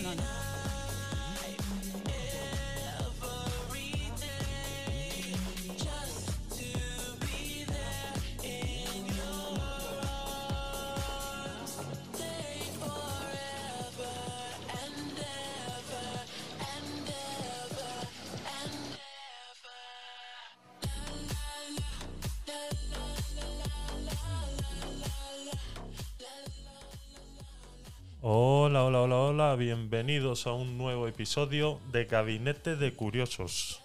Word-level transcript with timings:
no, 0.00 0.14
no. 0.14 0.23
Hola, 29.36 29.56
bienvenidos 29.56 30.46
a 30.46 30.52
un 30.52 30.78
nuevo 30.78 31.08
episodio 31.08 31.80
de 31.90 32.04
Gabinete 32.04 32.76
de 32.76 32.94
Curiosos. 32.94 33.80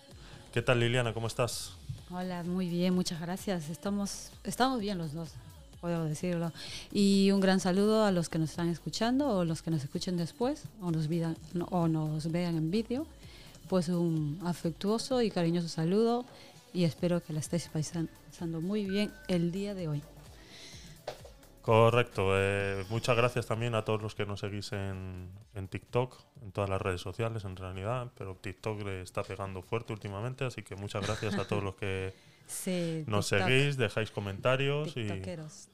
¿Qué 0.53 0.61
tal 0.61 0.80
Liliana? 0.80 1.11
¿Cómo 1.11 1.25
estás? 1.25 1.72
Hola, 2.11 2.44
muy 2.44 2.69
bien, 2.69 2.94
muchas 2.94 3.19
gracias. 3.19 3.67
Estamos, 3.72 4.30
estamos 4.44 4.80
bien 4.80 5.00
los 5.00 5.11
dos, 5.14 5.31
puedo 5.81 6.06
decirlo. 6.06 6.53
Y 6.91 7.31
un 7.31 7.39
gran 7.39 7.59
saludo 7.59 8.06
a 8.06 8.11
los 8.11 8.30
que 8.30 8.38
nos 8.38 8.52
están 8.52 8.69
escuchando 8.69 9.28
o 9.28 9.44
los 9.44 9.64
que 9.64 9.72
nos 9.72 9.83
escuchen 9.83 10.17
después 10.17 10.66
o 10.83 10.91
nos, 10.91 11.09
vidan- 11.09 11.36
o 11.72 11.88
nos 11.88 12.31
vean 12.31 12.56
en 12.56 12.69
vídeo. 12.69 13.08
Pues 13.69 13.90
un 13.90 14.40
afectuoso 14.45 15.24
y 15.24 15.31
cariñoso 15.31 15.68
saludo 15.68 16.25
y 16.75 16.84
espero 16.84 17.24
que 17.24 17.34
la 17.34 17.40
estéis 17.40 17.68
pasando 17.74 18.62
muy 18.62 18.85
bien 18.85 19.12
el 19.28 19.51
día 19.51 19.74
de 19.74 19.88
hoy. 19.88 20.03
Correcto. 21.69 22.31
eh, 22.34 22.84
muchas 22.90 23.16
gracias 23.16 23.46
también 23.46 23.75
a 23.75 23.85
todos 23.85 24.02
los 24.02 24.16
que 24.16 24.25
nos 24.25 24.40
seguís 24.40 24.72
en, 24.72 25.30
en 25.53 25.68
TikTok, 25.68 26.18
en 26.41 26.52
todas 26.52 26.68
las 26.68 26.81
redes 26.81 27.00
sociales 27.00 27.46
en 27.46 27.56
realidad, 27.56 28.12
pero 28.18 28.35
TikTok 28.35 28.81
le 28.81 29.02
está 29.03 29.22
pegando 29.22 29.62
fuerte 29.62 29.94
últimamente, 29.94 30.46
así 30.46 30.63
que 30.63 30.75
muchas 30.75 31.06
gracias 31.06 31.38
a 31.38 31.47
todos 31.47 31.63
los 31.63 31.75
que 31.75 32.13
Sí, 32.47 33.03
nos 33.06 33.30
TikTok, 33.30 33.47
seguís, 33.47 33.78
dejáis 33.78 34.09
comentarios 34.09 34.97
y, 34.97 35.07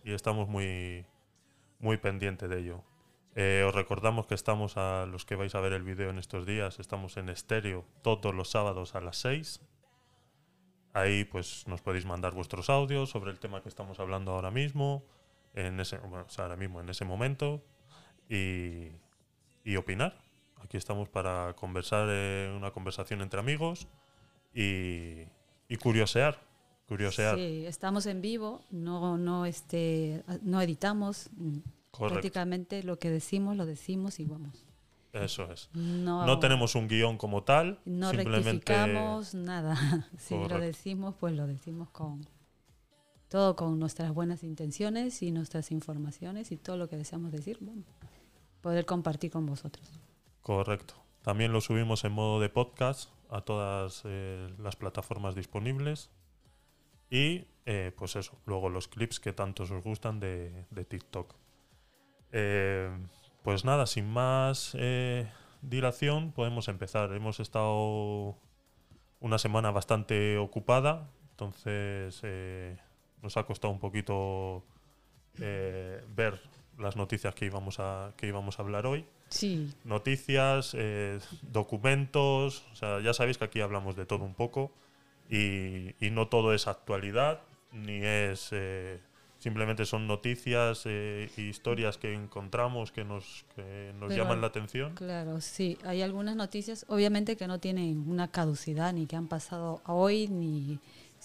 estamos 0.03 0.49
muy, 0.49 1.05
muy 1.79 1.95
pendientes 1.95 2.49
de 2.49 2.59
ello. 2.59 2.83
Eh, 3.35 3.63
os 3.65 3.73
recordamos 3.73 4.27
que 4.27 4.35
estamos 4.35 4.75
a 4.75 5.05
los 5.05 5.23
que 5.23 5.35
vais 5.35 5.55
a 5.55 5.61
ver 5.61 5.71
el 5.71 5.83
vídeo 5.83 6.09
en 6.09 6.19
estos 6.19 6.45
días, 6.45 6.81
estamos 6.81 7.15
en 7.15 7.29
estéreo 7.29 7.85
todos 8.01 8.35
los 8.35 8.49
sábados 8.49 8.95
a 8.95 8.99
las 8.99 9.15
6. 9.19 9.61
Ahí 10.91 11.23
pues 11.23 11.65
nos 11.67 11.81
podéis 11.81 12.05
mandar 12.05 12.33
vuestros 12.33 12.69
audios 12.69 13.09
sobre 13.09 13.31
el 13.31 13.39
tema 13.39 13.63
que 13.63 13.69
estamos 13.69 14.01
hablando 14.01 14.31
ahora 14.31 14.51
mismo, 14.51 15.05
en 15.55 15.79
ese, 15.79 15.97
bueno, 15.99 16.25
o 16.27 16.29
sea, 16.29 16.45
ahora 16.45 16.57
mismo, 16.57 16.81
en 16.81 16.89
ese 16.89 17.05
momento, 17.05 17.63
y, 18.29 18.89
y 19.63 19.75
opinar. 19.77 20.17
Aquí 20.63 20.77
estamos 20.77 21.09
para 21.09 21.53
conversar 21.55 22.07
eh, 22.09 22.53
una 22.55 22.71
conversación 22.71 23.21
entre 23.21 23.39
amigos 23.39 23.87
y, 24.53 25.23
y 25.69 25.77
curiosear. 25.81 26.39
Curiosear. 26.87 27.35
Sí, 27.35 27.65
estamos 27.65 28.05
en 28.05 28.21
vivo, 28.21 28.61
no, 28.71 29.17
no, 29.17 29.45
este, 29.45 30.23
no 30.41 30.61
editamos. 30.61 31.29
mm, 31.35 31.57
Correcto. 31.91 32.13
Prácticamente 32.15 32.83
lo 32.83 32.99
que 32.99 33.09
decimos, 33.09 33.55
lo 33.55 33.65
decimos 33.65 34.19
y 34.19 34.25
vamos. 34.25 34.65
Eso 35.13 35.49
es. 35.51 35.69
No, 35.73 36.25
No 36.25 36.39
tenemos 36.39 36.75
un 36.75 36.89
guion 36.89 37.17
como 37.17 37.43
tal, 37.43 37.79
no 37.85 38.09
simplemente 38.11 38.73
rectificamos 38.73 39.33
nada. 39.33 39.75
si 40.17 40.33
lo 40.35 40.41
Correcto. 40.41 40.65
decimos, 40.65 41.15
pues 41.17 41.33
lo 41.35 41.47
decimos 41.47 41.89
con 41.91 42.27
todo 43.27 43.55
con 43.55 43.79
nuestras 43.79 44.13
buenas 44.13 44.43
intenciones 44.43 45.21
y 45.21 45.31
nuestras 45.31 45.71
informaciones 45.71 46.51
y 46.51 46.57
todo 46.57 46.77
lo 46.77 46.89
que 46.89 46.97
deseamos 46.97 47.31
decir, 47.31 47.57
bueno, 47.61 47.83
poder 48.61 48.85
compartir 48.85 49.31
con 49.31 49.45
vosotros. 49.45 49.87
correcto. 50.41 50.95
También 51.23 51.51
lo 51.51 51.59
subimos 51.59 52.03
en 52.03 52.11
modo 52.11 52.39
de 52.39 52.49
podcast 52.49 53.09
a 53.31 53.41
todas 53.41 54.03
eh, 54.05 54.47
las 54.59 54.75
plataformas 54.75 55.33
disponibles. 55.33 56.11
Y 57.09 57.47
eh, 57.65 57.91
pues 57.97 58.15
eso, 58.15 58.37
luego 58.45 58.69
los 58.69 58.87
clips 58.87 59.19
que 59.19 59.33
tanto 59.33 59.63
os 59.63 59.71
gustan 59.83 60.19
de, 60.19 60.65
de 60.69 60.85
TikTok. 60.85 61.33
Eh, 62.31 62.91
pues 63.41 63.65
nada, 63.65 63.87
sin 63.87 64.07
más 64.07 64.77
dilación, 65.61 66.31
podemos 66.31 66.67
empezar. 66.67 67.11
Hemos 67.13 67.39
estado 67.39 68.37
una 69.19 69.39
semana 69.39 69.71
bastante 69.71 70.37
ocupada, 70.37 71.09
entonces 71.31 72.21
nos 73.25 73.35
ha 73.37 73.43
costado 73.43 73.73
un 73.73 73.79
poquito 73.79 74.63
eh, 75.39 75.99
ver 76.15 76.39
las 76.77 76.95
noticias 76.95 77.33
que 77.33 77.45
íbamos 77.45 77.79
a, 77.79 78.13
que 78.17 78.27
íbamos 78.27 78.59
a 78.59 78.61
hablar 78.61 78.85
hoy. 78.85 79.05
Sí, 79.29 79.73
Noticias, 79.83 80.75
eh, 80.77 81.19
documentos, 81.41 82.63
o 82.71 82.75
sea, 82.75 83.01
ya 83.01 83.13
sabéis 83.13 83.37
que 83.39 83.45
aquí 83.45 83.59
hablamos 83.61 83.95
de 83.95 84.05
todo 84.05 84.23
un 84.23 84.35
poco 84.35 84.71
y, 85.29 85.95
y 86.05 86.11
no 86.11 86.27
todo 86.27 86.53
es 86.53 86.67
actualidad, 86.67 87.41
ni 87.71 87.99
es... 88.03 88.49
eh, 88.51 88.99
simplemente 89.39 89.85
son 89.85 90.07
noticias 90.07 90.85
e 90.85 91.29
historias 91.37 91.97
que 91.97 92.13
encontramos 92.13 92.91
que 92.91 93.03
nos, 93.03 93.45
que 93.55 93.91
nos 93.99 94.09
Pero- 94.09 94.23
llaman 94.23 94.41
la 94.41 94.47
atención. 94.47 94.93
claro, 94.95 95.41
sí. 95.41 95.77
Hay 95.85 96.01
algunas 96.01 96.35
noticias, 96.35 96.85
obviamente 96.87 97.35
que 97.35 97.47
no 97.47 97.59
tienen 97.59 98.05
una 98.07 98.29
caducidad, 98.29 98.93
ni 98.93 99.05
que 99.07 99.15
han 99.15 99.27
pasado 99.27 99.81
hoy, 99.87 100.27
ni... 100.29 100.79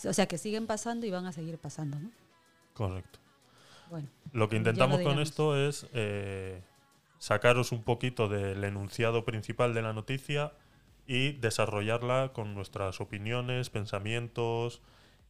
O 0.05 0.13
sea, 0.13 0.27
que 0.27 0.39
siguen 0.39 0.67
pasando 0.67 1.07
y 1.07 1.11
van 1.11 1.27
a 1.27 1.33
seguir 1.33 1.59
pasando, 1.59 1.99
¿no? 1.99 2.11
Correcto. 2.75 3.19
Bueno, 3.91 4.09
Lo 4.33 4.49
que 4.49 4.57
lo 4.57 4.59
intentamos 4.59 5.01
con 5.03 5.19
esto 5.19 5.57
es 5.57 5.87
eh, 5.93 6.63
sacaros 7.19 7.73
un 7.73 7.83
poquito 7.83 8.29
del 8.29 8.63
enunciado 8.65 9.25
principal 9.25 9.75
de 9.75 9.83
la 9.83 9.93
noticia 9.93 10.53
y 11.07 11.33
desarrollarla 11.33 12.33
con 12.33 12.55
nuestras 12.55 13.01
opiniones, 13.01 13.69
pensamientos 13.69 14.81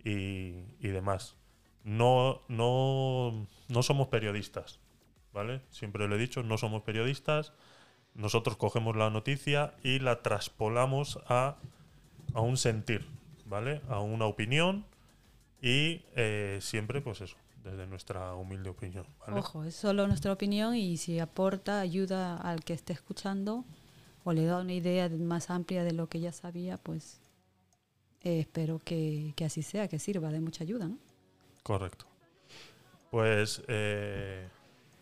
y, 0.05 0.65
y 0.81 0.89
demás. 0.89 1.37
No, 1.85 2.43
no, 2.49 3.47
no 3.69 3.83
somos 3.83 4.09
periodistas, 4.09 4.79
¿vale? 5.33 5.63
Siempre 5.71 6.07
lo 6.07 6.17
he 6.17 6.19
dicho, 6.19 6.43
no 6.43 6.59
somos 6.59 6.83
periodistas. 6.83 7.55
Nosotros 8.15 8.57
cogemos 8.59 8.97
la 8.97 9.09
noticia 9.09 9.75
y 9.83 10.01
la 10.01 10.21
traspolamos 10.21 11.19
a, 11.29 11.57
a 12.35 12.41
un 12.43 12.59
sentir, 12.59 13.07
¿vale? 13.51 13.83
A 13.91 14.01
una 14.01 14.25
opinión 14.25 14.87
y 15.61 16.03
eh, 16.17 16.59
siempre, 16.63 17.03
pues 17.03 17.21
eso, 17.21 17.37
desde 17.63 17.87
nuestra 17.87 18.35
humilde 18.35 18.71
opinión, 18.71 19.05
¿vale? 19.21 19.39
Ojo, 19.41 19.65
es 19.65 19.75
solo 19.75 20.07
nuestra 20.07 20.33
opinión 20.33 20.75
y 20.75 20.97
si 20.97 21.19
aporta 21.19 21.81
ayuda 21.81 22.39
al 22.39 22.65
que 22.65 22.73
esté 22.73 22.95
escuchando 22.95 23.65
o 24.25 24.33
le 24.33 24.45
da 24.47 24.61
una 24.61 24.73
idea 24.73 25.09
de- 25.11 25.19
más 25.19 25.51
amplia 25.51 25.85
de 25.85 25.93
lo 25.93 26.09
que 26.09 26.21
ya 26.21 26.33
sabía, 26.33 26.79
pues 26.79 27.21
eh, 28.23 28.41
espero 28.41 28.79
que, 28.79 29.35
que 29.37 29.45
así 29.45 29.63
sea, 29.63 29.89
que 29.89 29.99
sirva 29.99 30.31
de 30.31 30.41
mucha 30.41 30.65
ayuda. 30.65 30.87
¿no? 30.89 30.97
Correcto. 31.63 32.07
Pues 33.11 33.63
eh, 33.69 34.49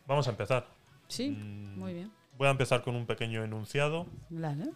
vamos 0.06 0.27
a 0.27 0.31
empezar. 0.31 0.67
Sí, 1.09 1.31
Mm, 1.31 1.79
muy 1.79 1.95
bien. 1.95 2.11
Voy 2.37 2.49
a 2.49 2.50
empezar 2.50 2.83
con 2.83 2.95
un 2.97 3.06
pequeño 3.06 3.43
enunciado, 3.45 4.06
Vale. 4.31 4.71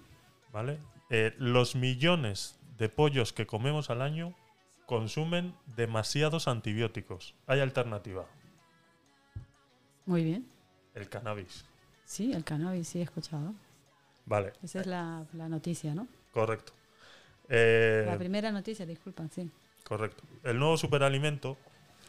¿vale? 0.52 0.78
Eh, 1.10 1.34
los 1.38 1.74
millones 1.76 2.58
de 2.82 2.88
pollos 2.88 3.32
que 3.32 3.46
comemos 3.46 3.90
al 3.90 4.02
año 4.02 4.34
consumen 4.86 5.54
demasiados 5.76 6.48
antibióticos. 6.48 7.36
Hay 7.46 7.60
alternativa, 7.60 8.26
Muy 10.04 10.24
bien. 10.24 10.48
el 10.96 11.08
cannabis. 11.08 11.64
Sí, 12.04 12.32
el 12.32 12.42
cannabis, 12.42 12.88
sí 12.88 12.98
he 12.98 13.02
escuchado. 13.02 13.54
Vale, 14.26 14.52
Esa 14.64 14.80
es 14.80 14.86
la, 14.88 15.24
la 15.32 15.48
noticia, 15.48 15.94
¿no? 15.94 16.08
correcto. 16.32 16.72
Eh, 17.48 18.02
La 18.04 18.18
primera 18.18 18.50
noticia, 18.50 18.84
disculpa, 18.84 19.28
sí. 19.28 19.48
correcto. 19.84 20.24
El 20.42 20.58
nuevo 20.58 20.76
superalimento 20.76 21.56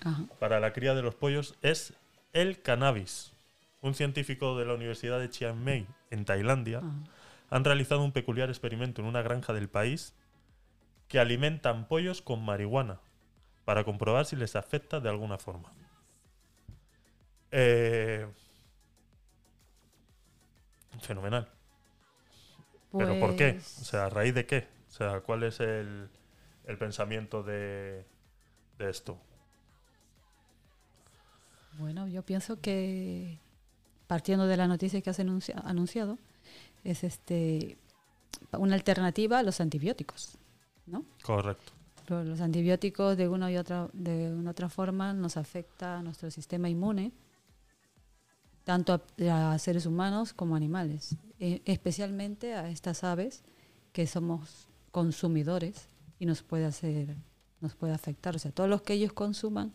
Ajá. 0.03 0.23
para 0.39 0.59
la 0.59 0.73
cría 0.73 0.95
de 0.95 1.03
los 1.03 1.13
pollos 1.13 1.53
es 1.61 1.93
el 2.33 2.63
cannabis. 2.63 3.31
Un 3.81 3.93
científico 3.93 4.57
de 4.57 4.65
la 4.65 4.73
Universidad 4.73 5.19
de 5.19 5.29
Chiang 5.29 5.63
Mai, 5.63 5.85
en 6.09 6.25
Tailandia, 6.25 6.79
ajá. 6.79 6.89
han 7.51 7.63
realizado 7.63 8.03
un 8.03 8.11
peculiar 8.11 8.49
experimento 8.49 9.01
en 9.03 9.07
una 9.07 9.21
granja 9.21 9.53
del 9.53 9.69
país 9.69 10.15
que 11.13 11.19
alimentan 11.19 11.87
pollos 11.87 12.23
con 12.23 12.43
marihuana 12.43 12.99
para 13.65 13.83
comprobar 13.83 14.25
si 14.25 14.35
les 14.35 14.55
afecta 14.55 14.99
de 14.99 15.09
alguna 15.09 15.37
forma. 15.37 15.71
Eh, 17.51 18.25
fenomenal. 21.01 21.47
¿Pero 22.97 23.19
por 23.19 23.35
qué? 23.35 23.53
Pues, 23.53 23.77
O 23.81 23.85
sea, 23.85 24.05
¿a 24.05 24.09
raíz 24.09 24.33
de 24.33 24.47
qué? 24.47 24.67
O 24.89 24.91
sea, 24.91 25.21
¿cuál 25.21 25.43
es 25.43 25.59
el, 25.59 26.09
el 26.65 26.77
pensamiento 26.79 27.43
de, 27.43 28.07
de 28.79 28.89
esto? 28.89 29.19
Bueno, 31.77 32.07
yo 32.07 32.23
pienso 32.23 32.59
que 32.59 33.37
partiendo 34.07 34.47
de 34.47 34.57
la 34.57 34.67
noticia 34.67 35.01
que 35.01 35.09
has 35.09 35.19
anuncia- 35.19 35.61
anunciado, 35.65 36.17
es 36.83 37.03
este 37.03 37.77
una 38.53 38.75
alternativa 38.75 39.39
a 39.39 39.43
los 39.43 39.61
antibióticos, 39.61 40.37
¿no? 40.85 41.05
Correcto. 41.23 41.71
Lo- 42.07 42.23
Los 42.23 42.41
antibióticos 42.41 43.15
de 43.17 43.27
una 43.29 43.51
y 43.51 43.57
otra 43.57 43.89
de 43.93 44.31
una 44.33 44.51
otra 44.51 44.69
forma 44.69 45.13
nos 45.13 45.37
afecta 45.37 45.99
a 45.99 46.03
nuestro 46.03 46.29
sistema 46.31 46.69
inmune 46.69 47.11
tanto 48.63 49.01
a, 49.29 49.51
a 49.53 49.59
seres 49.59 49.85
humanos 49.85 50.33
como 50.33 50.55
animales, 50.55 51.17
e- 51.39 51.61
especialmente 51.65 52.53
a 52.53 52.69
estas 52.69 53.03
aves 53.03 53.43
que 53.91 54.07
somos 54.07 54.67
consumidores 54.91 55.87
y 56.19 56.25
nos 56.25 56.43
puede 56.43 56.65
hacer, 56.65 57.17
nos 57.59 57.75
puede 57.75 57.93
afectar. 57.93 58.35
O 58.35 58.39
sea, 58.39 58.51
todos 58.51 58.69
los 58.69 58.81
que 58.81 58.93
ellos 58.93 59.11
consuman, 59.11 59.73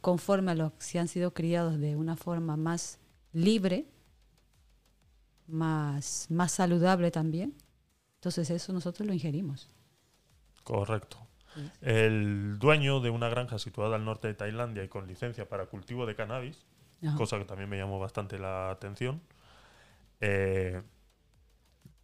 conforme 0.00 0.52
a 0.52 0.54
los 0.54 0.72
que 0.72 0.98
han 0.98 1.08
sido 1.08 1.34
criados 1.34 1.78
de 1.78 1.96
una 1.96 2.16
forma 2.16 2.56
más 2.56 2.98
libre, 3.34 3.86
más, 5.46 6.26
más 6.30 6.52
saludable 6.52 7.10
también, 7.10 7.54
entonces 8.14 8.48
eso 8.50 8.72
nosotros 8.72 9.06
lo 9.06 9.12
ingerimos. 9.12 9.68
Correcto. 10.64 11.18
El 11.80 12.58
dueño 12.58 13.00
de 13.00 13.10
una 13.10 13.28
granja 13.28 13.58
situada 13.58 13.96
al 13.96 14.04
norte 14.04 14.28
de 14.28 14.34
Tailandia 14.34 14.84
y 14.84 14.88
con 14.88 15.06
licencia 15.06 15.48
para 15.48 15.66
cultivo 15.66 16.06
de 16.06 16.14
cannabis, 16.14 16.64
Ajá. 17.04 17.16
cosa 17.16 17.38
que 17.38 17.44
también 17.44 17.68
me 17.68 17.76
llamó 17.76 17.98
bastante 17.98 18.38
la 18.38 18.70
atención, 18.70 19.20
eh, 20.20 20.80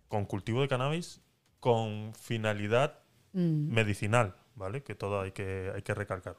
con 0.09 0.25
cultivo 0.27 0.63
de 0.63 0.69
cannabis 0.69 1.21
con 1.61 2.13
finalidad 2.15 3.01
Mm, 3.37 3.71
medicinal, 3.71 4.35
¿vale? 4.55 4.83
Que 4.83 4.95
todo 4.95 5.21
hay 5.21 5.33
que, 5.33 5.71
hay 5.75 5.83
que 5.83 5.93
recalcar. 5.93 6.37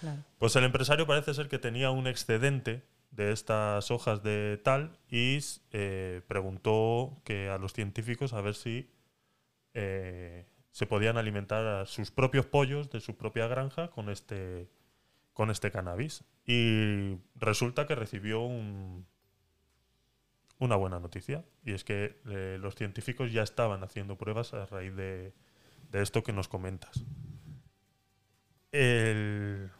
claro. 0.00 0.22
Pues 0.38 0.56
el 0.56 0.64
empresario 0.64 1.06
parece 1.06 1.34
ser 1.34 1.48
que 1.48 1.58
tenía 1.58 1.90
un 1.90 2.06
excedente 2.06 2.82
de 3.10 3.32
estas 3.32 3.90
hojas 3.90 4.22
de 4.22 4.58
tal 4.64 4.96
y 5.10 5.38
eh, 5.72 6.22
preguntó 6.26 7.20
que 7.24 7.50
a 7.50 7.58
los 7.58 7.74
científicos 7.74 8.32
a 8.32 8.40
ver 8.40 8.54
si 8.54 8.88
eh, 9.74 10.46
se 10.72 10.86
podían 10.86 11.16
alimentar 11.18 11.66
a 11.66 11.86
sus 11.86 12.10
propios 12.10 12.46
pollos 12.46 12.90
de 12.90 13.00
su 13.00 13.16
propia 13.16 13.46
granja 13.48 13.88
con 13.90 14.08
este 14.10 14.68
con 15.32 15.50
este 15.50 15.70
cannabis 15.70 16.24
y 16.46 17.16
resulta 17.36 17.86
que 17.86 17.94
recibió 17.94 18.40
un- 18.42 19.06
una 20.58 20.76
buena 20.76 21.00
noticia 21.00 21.44
y 21.64 21.72
es 21.72 21.84
que 21.84 22.20
eh, 22.28 22.58
los 22.60 22.74
científicos 22.74 23.32
ya 23.32 23.42
estaban 23.42 23.82
haciendo 23.82 24.16
pruebas 24.18 24.52
a 24.52 24.66
raíz 24.66 24.94
de, 24.94 25.32
de 25.90 26.02
esto 26.02 26.22
que 26.22 26.32
nos 26.34 26.48
comentas. 26.48 27.02
El, 28.72 29.70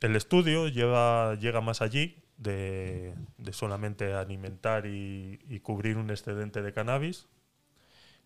el 0.00 0.16
estudio 0.16 0.68
lleva, 0.68 1.34
llega 1.34 1.60
más 1.60 1.82
allí 1.82 2.22
de, 2.36 3.14
solamente 3.52 4.14
alimentar 4.14 4.86
y, 4.86 5.40
y 5.48 5.60
cubrir 5.60 5.96
un 5.96 6.10
excedente 6.10 6.62
de 6.62 6.72
cannabis. 6.72 7.26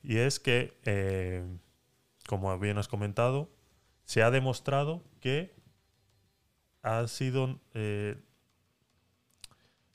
Y 0.02 0.18
es 0.18 0.40
que, 0.40 0.76
eh, 0.84 1.44
como 2.28 2.58
bien 2.58 2.78
has 2.78 2.88
comentado, 2.88 3.50
se 4.04 4.22
ha 4.22 4.30
demostrado 4.30 5.02
que 5.20 5.54
ha 6.82 7.06
sido, 7.08 7.60
eh, 7.74 8.16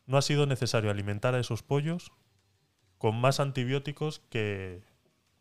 no 0.06 0.18
ha 0.18 0.22
sido 0.22 0.46
necesario 0.46 0.90
alimentar 0.92 1.36
a 1.36 1.40
esos 1.40 1.64
pollos 1.64 2.12
con 2.98 3.20
más 3.20 3.40
antibióticos 3.40 4.20
que, 4.30 4.82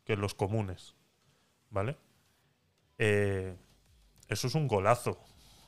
que 0.04 0.16
los 0.16 0.34
comunes. 0.34 0.94
¿Vale? 1.70 1.96
Eh, 2.98 3.54
eso 4.28 4.46
es 4.46 4.54
un 4.54 4.66
golazo. 4.68 5.18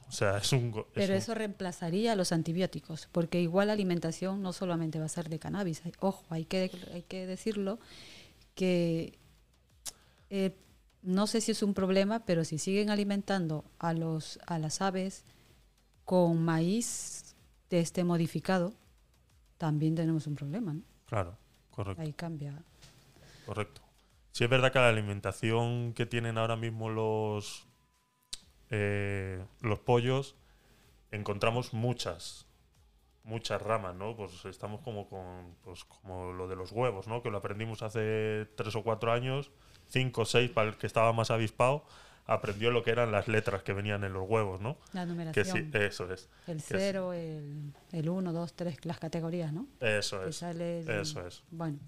O 0.09 0.13
sea, 0.13 0.39
es 0.39 0.53
un. 0.53 0.69
es 0.79 0.85
Pero 0.95 1.13
un- 1.13 1.19
eso 1.19 1.35
reemplazaría 1.35 2.13
a 2.13 2.17
los 2.17 2.33
antibióticos, 2.33 3.09
porque 3.13 3.41
igual 3.43 3.67
la 3.67 3.75
alimentación 3.75 4.43
no 4.43 4.53
solamente 4.55 4.99
va 4.99 5.05
a 5.05 5.09
ser 5.11 5.29
de 5.29 5.39
cannabis. 5.39 5.83
Ojo, 6.01 6.25
hay 6.31 6.45
que, 6.47 6.71
hay 6.95 7.03
que 7.03 7.27
decirlo 7.27 7.79
que 8.55 9.19
eh, 10.31 10.57
no 11.03 11.27
sé 11.27 11.41
si 11.41 11.53
es 11.53 11.63
un 11.63 11.75
problema, 11.75 12.25
pero 12.25 12.45
si 12.45 12.59
siguen 12.59 12.91
alimentando 12.91 13.65
a, 13.79 13.93
los, 13.93 14.39
a 14.47 14.59
las 14.59 14.81
aves 14.81 15.25
con 16.05 16.43
maíz 16.45 17.37
de 17.71 17.81
este 17.81 18.05
modificado, 18.05 18.75
también 19.59 19.95
tenemos 19.95 20.27
un 20.27 20.35
problema. 20.35 20.75
¿no? 20.75 20.83
Claro, 21.07 21.37
correcto. 21.71 22.03
Ahí 22.03 22.13
cambia. 22.13 22.63
Correcto. 23.47 23.83
Sí 24.33 24.45
es 24.45 24.51
verdad 24.51 24.73
que 24.73 24.79
la 24.79 24.89
alimentación 24.89 25.95
que 25.95 26.07
tienen 26.07 26.39
ahora 26.39 26.57
mismo 26.57 26.91
los 26.91 27.67
eh, 28.71 29.45
los 29.61 29.79
pollos 29.81 30.37
encontramos 31.11 31.73
muchas 31.73 32.47
muchas 33.25 33.61
ramas, 33.61 33.95
¿no? 33.95 34.17
Pues 34.17 34.45
estamos 34.47 34.81
como 34.81 35.09
con 35.09 35.57
pues 35.63 35.85
como 35.85 36.33
lo 36.33 36.49
de 36.49 36.57
los 36.57 36.73
huevos, 36.73 37.09
¿no? 37.09 37.23
Que 37.23 37.31
lo 37.31 37.39
aprendimos 37.39 37.83
hace 37.83 38.47
tres 38.57 38.75
o 38.75 38.83
cuatro 38.83 39.13
años, 39.13 39.51
cinco 39.89 40.23
o 40.23 40.25
seis 40.25 40.51
para 40.51 40.69
el 40.71 40.77
que 40.77 40.87
estaba 40.87 41.13
más 41.13 41.31
avispado 41.31 41.85
aprendió 42.27 42.71
lo 42.71 42.83
que 42.83 42.91
eran 42.91 43.11
las 43.11 43.27
letras 43.27 43.63
que 43.63 43.73
venían 43.73 44.05
en 44.05 44.13
los 44.13 44.29
huevos, 44.29 44.61
¿no? 44.61 44.77
La 44.93 45.03
Que 45.05 45.09
numeración. 45.09 45.71
sí, 45.73 45.79
eso 45.79 46.13
es, 46.13 46.29
el 46.47 46.61
sí. 46.61 46.75
0, 46.77 47.15
el, 47.15 47.73
el 47.93 48.09
1, 48.09 48.33
2, 48.35 48.53
3, 48.55 48.85
las 48.85 48.99
categorías, 48.99 49.53
¿no? 49.53 49.67
eso 49.81 50.23
Que 50.23 50.29
es, 50.29 50.37
sale 50.37 50.81
el- 50.81 50.91
eso 50.91 51.27
es. 51.27 51.43
Bueno, 51.51 51.79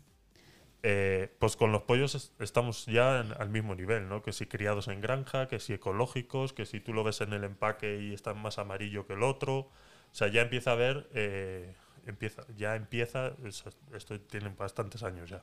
Eh, 0.83 1.31
pues 1.39 1.57
con 1.57 1.73
los 1.73 1.83
pollos 1.83 2.15
es- 2.15 2.33
estamos 2.39 2.87
ya 2.87 3.21
en- 3.21 3.33
al 3.39 3.51
mismo 3.51 3.75
nivel, 3.75 4.09
¿no? 4.09 4.23
Que 4.23 4.33
si 4.33 4.47
criados 4.47 4.89
en 4.89 5.03
granja, 5.03 5.47
que 5.47 5.61
si 5.61 5.75
ecológicos, 5.75 6.55
que 6.55 6.65
si 6.65 6.81
tú 6.81 6.95
lo 6.95 7.05
ves 7.05 7.21
en 7.21 7.35
el 7.35 7.45
empaque 7.45 8.01
y 8.01 8.15
está 8.15 8.33
más 8.33 8.59
amarillo 8.59 9.07
que 9.07 9.13
el 9.13 9.23
otro. 9.23 9.57
O 9.59 9.71
sea, 10.13 10.29
ya 10.29 10.41
empieza 10.41 10.73
a 10.73 10.77
ver, 10.77 11.07
eh, 11.13 11.75
empieza, 12.07 12.47
ya 12.57 12.77
empieza, 12.77 13.33
es- 13.45 13.63
esto 13.93 14.19
tienen 14.23 14.57
bastantes 14.57 15.03
años 15.03 15.29
ya. 15.29 15.43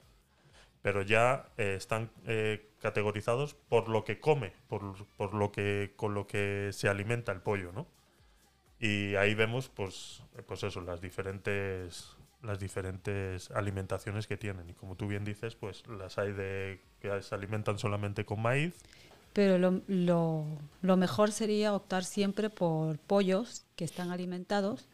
Pero 0.88 1.02
ya 1.02 1.50
eh, 1.58 1.76
están 1.76 2.10
eh, 2.28 2.70
categorizados 2.80 3.56
por 3.56 3.90
lo 3.90 4.06
que 4.06 4.22
come, 4.22 4.54
por, 4.70 5.06
por 5.18 5.34
lo 5.34 5.52
que, 5.52 5.92
con 5.98 6.14
lo 6.14 6.28
que 6.28 6.70
se 6.72 6.88
alimenta 6.88 7.34
el 7.34 7.42
pollo, 7.42 7.74
¿no? 7.74 7.88
Y 8.80 9.16
ahí 9.16 9.36
vemos, 9.36 9.68
pues, 9.68 10.24
pues 10.46 10.64
eso, 10.64 10.80
las 10.80 11.02
diferentes, 11.02 12.16
las 12.42 12.58
diferentes 12.58 13.52
alimentaciones 13.52 14.28
que 14.28 14.38
tienen. 14.38 14.70
Y 14.70 14.74
como 14.76 14.96
tú 14.96 15.08
bien 15.08 15.26
dices, 15.26 15.56
pues 15.56 15.86
las 15.88 16.18
hay 16.18 16.32
de 16.32 16.80
que 17.02 17.22
se 17.22 17.36
alimentan 17.36 17.78
solamente 17.78 18.24
con 18.24 18.42
maíz. 18.42 18.74
Pero 19.34 19.58
lo, 19.58 19.82
lo, 19.88 20.46
lo 20.82 20.96
mejor 20.96 21.34
sería 21.34 21.74
optar 21.74 22.06
siempre 22.06 22.50
por 22.50 22.98
pollos 22.98 23.66
que 23.76 23.84
están 23.84 24.10
alimentados, 24.10 24.88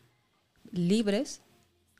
libres, 0.71 1.43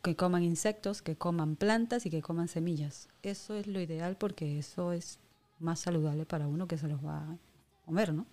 que 0.03 0.15
coman 0.15 0.43
insectos, 0.43 1.01
que 1.01 1.15
coman 1.15 1.55
plantas 1.55 2.05
y 2.05 2.09
que 2.11 2.21
coman 2.21 2.47
semillas. 2.47 3.07
Eso 3.23 3.55
es 3.55 3.65
lo 3.67 3.79
ideal 3.79 4.17
porque 4.17 4.59
eso 4.59 4.91
es 4.91 5.17
más 5.59 5.79
saludable 5.79 6.25
para 6.25 6.47
uno 6.47 6.67
que 6.67 6.77
se 6.77 6.87
los 6.87 7.03
va 7.03 7.17
a 7.19 7.37
comer, 7.85 8.13
¿no? 8.13 8.25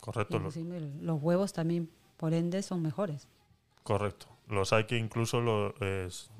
Correcto, 0.00 0.38
lo- 0.38 0.46
Inclusive 0.48 0.80
los 1.00 1.22
huevos 1.22 1.52
también, 1.52 1.88
por 2.16 2.34
ende, 2.34 2.62
son 2.62 2.82
mejores. 2.82 3.28
correcto. 3.84 4.26
Los 4.48 4.72
hay 4.72 4.84
que 4.84 4.96
incluso 4.98 5.40
lo, 5.40 5.74
es- 5.80 6.30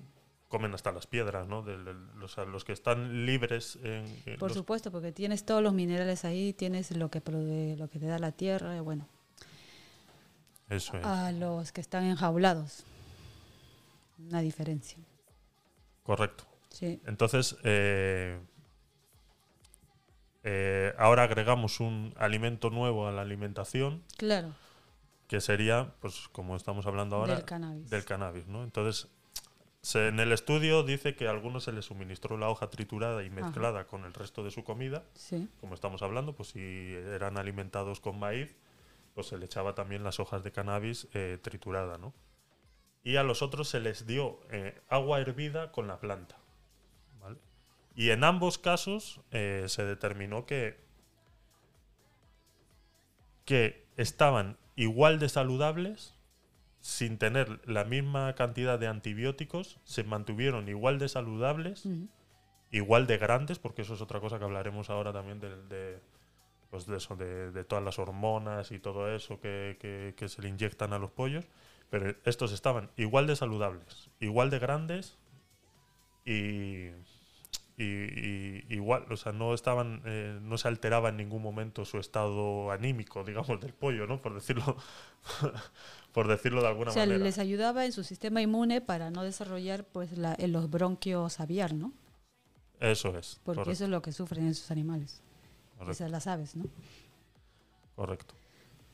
comen 0.48 0.72
hasta 0.74 0.92
las 0.92 1.06
piedras, 1.06 1.46
¿no? 1.46 1.62
De- 1.62 1.76
de- 1.76 1.94
los, 2.16 2.36
los 2.38 2.64
que 2.64 2.72
están 2.72 3.26
libres 3.26 3.76
en, 3.82 4.04
en 4.26 4.38
Por 4.38 4.48
los- 4.50 4.56
supuesto, 4.58 4.90
porque 4.90 5.12
tienes 5.12 5.44
todos 5.44 5.62
los 5.62 5.72
minerales 5.74 6.24
ahí, 6.24 6.52
tienes 6.52 6.90
lo 6.96 7.10
que, 7.10 7.22
lo 7.78 7.88
que 7.88 7.98
te 7.98 8.06
da 8.06 8.18
la 8.18 8.32
tierra, 8.32 8.80
bueno, 8.80 9.06
Eso 10.68 10.96
es. 10.96 11.04
a 11.04 11.32
los 11.32 11.70
que 11.72 11.80
están 11.80 12.04
enjaulados. 12.04 12.84
Una 14.18 14.40
diferencia. 14.40 14.98
Correcto. 16.02 16.44
Sí. 16.70 17.00
Entonces, 17.06 17.56
eh, 17.64 18.38
eh, 20.44 20.94
ahora 20.98 21.24
agregamos 21.24 21.80
un 21.80 22.14
alimento 22.16 22.70
nuevo 22.70 23.06
a 23.08 23.12
la 23.12 23.22
alimentación, 23.22 24.02
Claro, 24.16 24.54
que 25.26 25.40
sería, 25.40 25.94
pues 26.00 26.28
como 26.32 26.56
estamos 26.56 26.86
hablando 26.86 27.16
ahora, 27.16 27.34
del 27.36 27.44
cannabis. 27.44 27.90
del 27.90 28.04
cannabis, 28.04 28.46
¿no? 28.46 28.62
Entonces, 28.64 29.08
se- 29.82 30.08
en 30.08 30.20
el 30.20 30.32
estudio 30.32 30.82
dice 30.82 31.14
que 31.14 31.26
a 31.28 31.30
algunos 31.30 31.64
se 31.64 31.72
les 31.72 31.84
suministró 31.86 32.36
la 32.38 32.48
hoja 32.48 32.70
triturada 32.70 33.22
y 33.24 33.30
mezclada 33.30 33.86
con 33.86 34.04
el 34.04 34.14
resto 34.14 34.42
de 34.44 34.50
su 34.50 34.64
comida, 34.64 35.04
Sí, 35.14 35.48
como 35.60 35.74
estamos 35.74 36.02
hablando, 36.02 36.34
pues 36.34 36.50
si 36.50 36.60
eran 36.94 37.36
alimentados 37.38 38.00
con 38.00 38.18
maíz, 38.18 38.54
pues 39.14 39.26
se 39.26 39.36
le 39.38 39.46
echaba 39.46 39.74
también 39.74 40.04
las 40.04 40.20
hojas 40.20 40.42
de 40.44 40.52
cannabis 40.52 41.08
eh, 41.14 41.38
triturada, 41.42 41.98
¿no? 41.98 42.14
Y 43.04 43.16
a 43.16 43.22
los 43.22 43.42
otros 43.42 43.68
se 43.68 43.80
les 43.80 44.06
dio 44.06 44.40
eh, 44.50 44.80
agua 44.88 45.20
hervida 45.20 45.72
con 45.72 45.88
la 45.88 46.00
planta, 46.00 46.36
¿vale? 47.20 47.38
Y 47.94 48.10
en 48.10 48.24
ambos 48.24 48.58
casos 48.58 49.20
eh, 49.32 49.64
se 49.68 49.84
determinó 49.84 50.46
que, 50.46 50.78
que 53.44 53.86
estaban 53.96 54.56
igual 54.76 55.18
de 55.18 55.28
saludables 55.28 56.14
sin 56.80 57.18
tener 57.18 57.60
la 57.68 57.84
misma 57.84 58.34
cantidad 58.34 58.78
de 58.78 58.88
antibióticos, 58.88 59.80
se 59.84 60.04
mantuvieron 60.04 60.68
igual 60.68 60.98
de 60.98 61.08
saludables 61.08 61.88
igual 62.70 63.06
de 63.06 63.18
grandes, 63.18 63.58
porque 63.58 63.82
eso 63.82 63.94
es 63.94 64.00
otra 64.02 64.20
cosa 64.20 64.38
que 64.38 64.44
hablaremos 64.44 64.90
ahora 64.90 65.12
también 65.12 65.40
de, 65.40 65.56
de, 65.68 66.00
pues 66.70 66.86
de 66.86 66.98
eso, 66.98 67.16
de, 67.16 67.52
de 67.52 67.64
todas 67.64 67.84
las 67.84 67.98
hormonas 67.98 68.72
y 68.72 68.78
todo 68.80 69.14
eso 69.14 69.40
que, 69.40 69.78
que- 69.80 70.14
que 70.16 70.28
se 70.28 70.42
le 70.42 70.48
inyectan 70.50 70.92
a 70.92 70.98
los 70.98 71.10
pollos, 71.12 71.46
pero 71.90 72.14
estos 72.24 72.52
estaban 72.52 72.90
igual 72.96 73.26
de 73.26 73.36
saludables, 73.36 74.10
igual 74.20 74.50
de 74.50 74.58
grandes 74.58 75.18
y, 76.24 76.88
y, 77.76 77.84
y 77.84 78.66
igual, 78.70 79.06
o 79.10 79.16
sea, 79.16 79.32
no 79.32 79.54
estaban, 79.54 80.02
eh, 80.04 80.38
no 80.42 80.58
se 80.58 80.68
alteraba 80.68 81.10
en 81.10 81.16
ningún 81.16 81.42
momento 81.42 81.84
su 81.84 81.98
estado 81.98 82.70
anímico, 82.70 83.24
digamos, 83.24 83.60
del 83.60 83.72
pollo, 83.74 84.06
¿no? 84.06 84.20
Por 84.20 84.34
decirlo, 84.34 84.76
por 86.12 86.28
decirlo 86.28 86.60
de 86.62 86.68
alguna 86.68 86.90
O 86.90 86.92
sea, 86.92 87.06
manera. 87.06 87.18
les 87.18 87.38
ayudaba 87.38 87.84
en 87.86 87.92
su 87.92 88.02
sistema 88.04 88.42
inmune 88.42 88.80
para 88.80 89.10
no 89.10 89.22
desarrollar 89.22 89.84
pues 89.84 90.16
la, 90.18 90.34
en 90.38 90.52
los 90.52 90.68
bronquios 90.70 91.38
aviar, 91.40 91.72
¿no? 91.74 91.92
Eso 92.80 93.16
es. 93.16 93.40
Porque 93.42 93.60
correcto, 93.60 93.72
eso 93.72 93.84
es 93.84 93.90
lo 93.90 94.00
que 94.02 94.12
sufren 94.12 94.46
esos 94.46 94.70
animales. 94.70 95.22
correcto, 95.78 95.92
Esas 95.92 96.10
las 96.10 96.26
aves, 96.26 96.56
¿no? 96.56 96.68
correcto. 97.94 98.34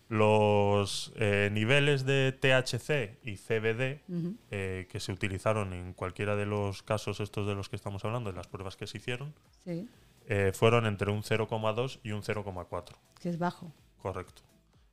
Los 0.09 1.13
eh, 1.17 1.49
niveles 1.53 2.05
de 2.05 2.33
THC 2.33 3.19
y 3.25 3.37
CBD 3.37 4.03
eh, 4.51 4.87
que 4.91 5.01
se 5.01 5.13
utilizaron 5.13 5.73
en 5.73 5.95
cualquiera 5.95 6.37
de 6.37 6.45
los 6.47 6.83
casos 6.83 7.21
estos 7.21 7.47
de 7.47 7.55
los 7.55 7.69
que 7.69 7.77
estamos 7.77 8.05
hablando, 8.05 8.31
en 8.31 8.37
las 8.37 8.47
pruebas 8.47 8.77
que 8.77 8.87
se 8.87 8.99
hicieron, 8.99 9.35
Sí, 9.65 9.89
eh, 10.27 10.53
fueron 10.55 10.87
entre 10.87 11.11
un 11.11 11.23
0,2 11.23 12.01
y 12.03 12.13
un 12.13 12.23
0,4. 12.23 12.97
que 13.21 13.29
es 13.31 13.39
bajo. 13.39 13.73
Correcto. 13.99 14.43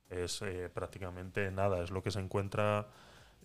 Es 0.08 0.42
prácticamente 0.74 1.50
nada, 1.50 1.82
es 1.82 1.90
lo 1.90 2.02
que 2.02 2.10
se 2.10 2.20
encuentra 2.20 2.86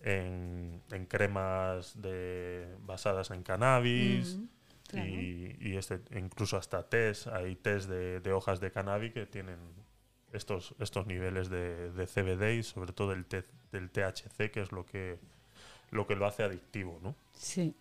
en, 0.02 0.82
en 0.90 1.06
cremas 1.06 2.00
de, 2.00 2.76
basadas 2.80 3.30
en 3.30 3.42
cannabis 3.42 4.38
claro. 4.86 5.08
y, 5.08 5.56
y 5.60 5.76
este, 5.76 6.00
incluso 6.16 6.56
hasta 6.56 6.82
test, 6.88 7.26
hay 7.28 7.56
test 7.56 7.88
de, 7.88 8.20
de 8.20 8.32
hojas 8.32 8.60
de 8.60 8.70
cannabis 8.70 9.12
que 9.12 9.26
tienen 9.26 9.58
estos, 10.32 10.74
estos 10.78 11.06
niveles 11.06 11.48
de, 11.50 11.90
de 11.92 12.06
CBD 12.06 12.54
y 12.58 12.62
sobre 12.62 12.92
todo 12.92 13.12
el 13.12 13.24
te- 13.26 13.44
del 13.72 13.90
THC, 13.90 14.50
que 14.50 14.60
es 14.62 14.72
lo 14.72 14.84
que, 14.86 15.18
lo 15.90 16.06
que 16.06 16.16
lo 16.16 16.26
hace 16.26 16.42
adictivo, 16.42 16.98
¿no? 17.02 17.14
Sí, 17.32 17.74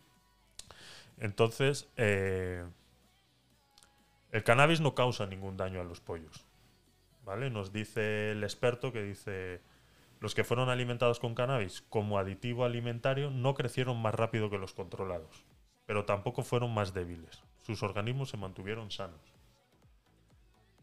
Entonces, 1.20 1.88
eh, 1.98 2.63
el 4.32 4.44
cannabis 4.44 4.82
no 4.82 4.94
causa 4.96 5.25
ningún 5.25 5.58
daño 5.58 5.82
a 5.82 5.84
los 5.84 6.00
pollos. 6.01 6.46
¿Vale? 7.25 7.50
Nos 7.50 7.74
dice 7.74 8.32
el 8.32 8.44
experto 8.44 8.94
que 8.94 9.04
dice, 9.04 9.60
los 10.22 10.34
que 10.34 10.46
fueron 10.46 10.70
alimentados 10.70 11.20
con 11.20 11.36
cannabis 11.36 11.84
como 11.89 12.18
aditivo 12.20 12.63
alimentario 12.63 13.30
no 13.32 13.54
crecieron 13.54 14.01
más 14.01 14.16
rápido 14.16 14.50
que 14.50 14.58
los 14.58 14.74
controlados, 14.74 15.44
pero 15.86 16.06
tampoco 16.06 16.44
fueron 16.44 16.74
más 16.74 16.94
débiles. 16.94 17.44
Sus 17.63 17.84
organismos 17.84 18.30
se 18.30 18.38
mantuvieron 18.38 18.92
sanos. 18.92 19.20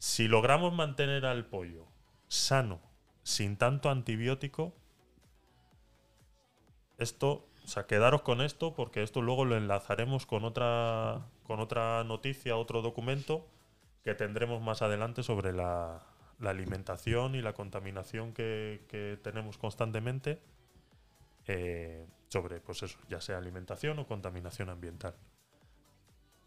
Si 0.04 0.28
logramos 0.28 0.74
mantener 0.74 1.24
al 1.24 1.46
pollo 1.46 1.86
sano, 2.28 2.78
sin 3.22 3.56
tanto 3.56 3.88
antibiótico, 3.88 4.74
esto, 6.98 7.48
o 7.64 7.66
sea, 7.66 7.86
quedaros 7.86 8.20
con 8.20 8.42
esto 8.42 8.74
porque 8.74 9.02
esto 9.02 9.22
luego 9.22 9.46
lo 9.46 9.56
enlazaremos 9.56 10.26
con 10.26 10.44
otra, 10.44 11.24
con 11.44 11.58
otra 11.58 12.04
noticia, 12.04 12.54
otro 12.58 12.82
documento 12.82 13.48
que 14.04 14.14
tendremos 14.14 14.60
más 14.60 14.82
adelante 14.82 15.22
sobre 15.22 15.54
la, 15.54 16.02
alimentación 16.38 17.34
y 17.34 17.40
la 17.40 17.54
contaminación 17.54 18.34
que, 18.34 18.84
que 18.88 19.18
tenemos 19.22 19.56
constantemente 19.56 20.38
eh, 21.46 22.06
sobre, 22.28 22.60
pues 22.60 22.82
eso, 22.82 22.98
ya 23.08 23.22
sea 23.22 23.38
alimentación 23.38 23.98
o 23.98 24.06
contaminación 24.06 24.68
ambiental. 24.68 25.14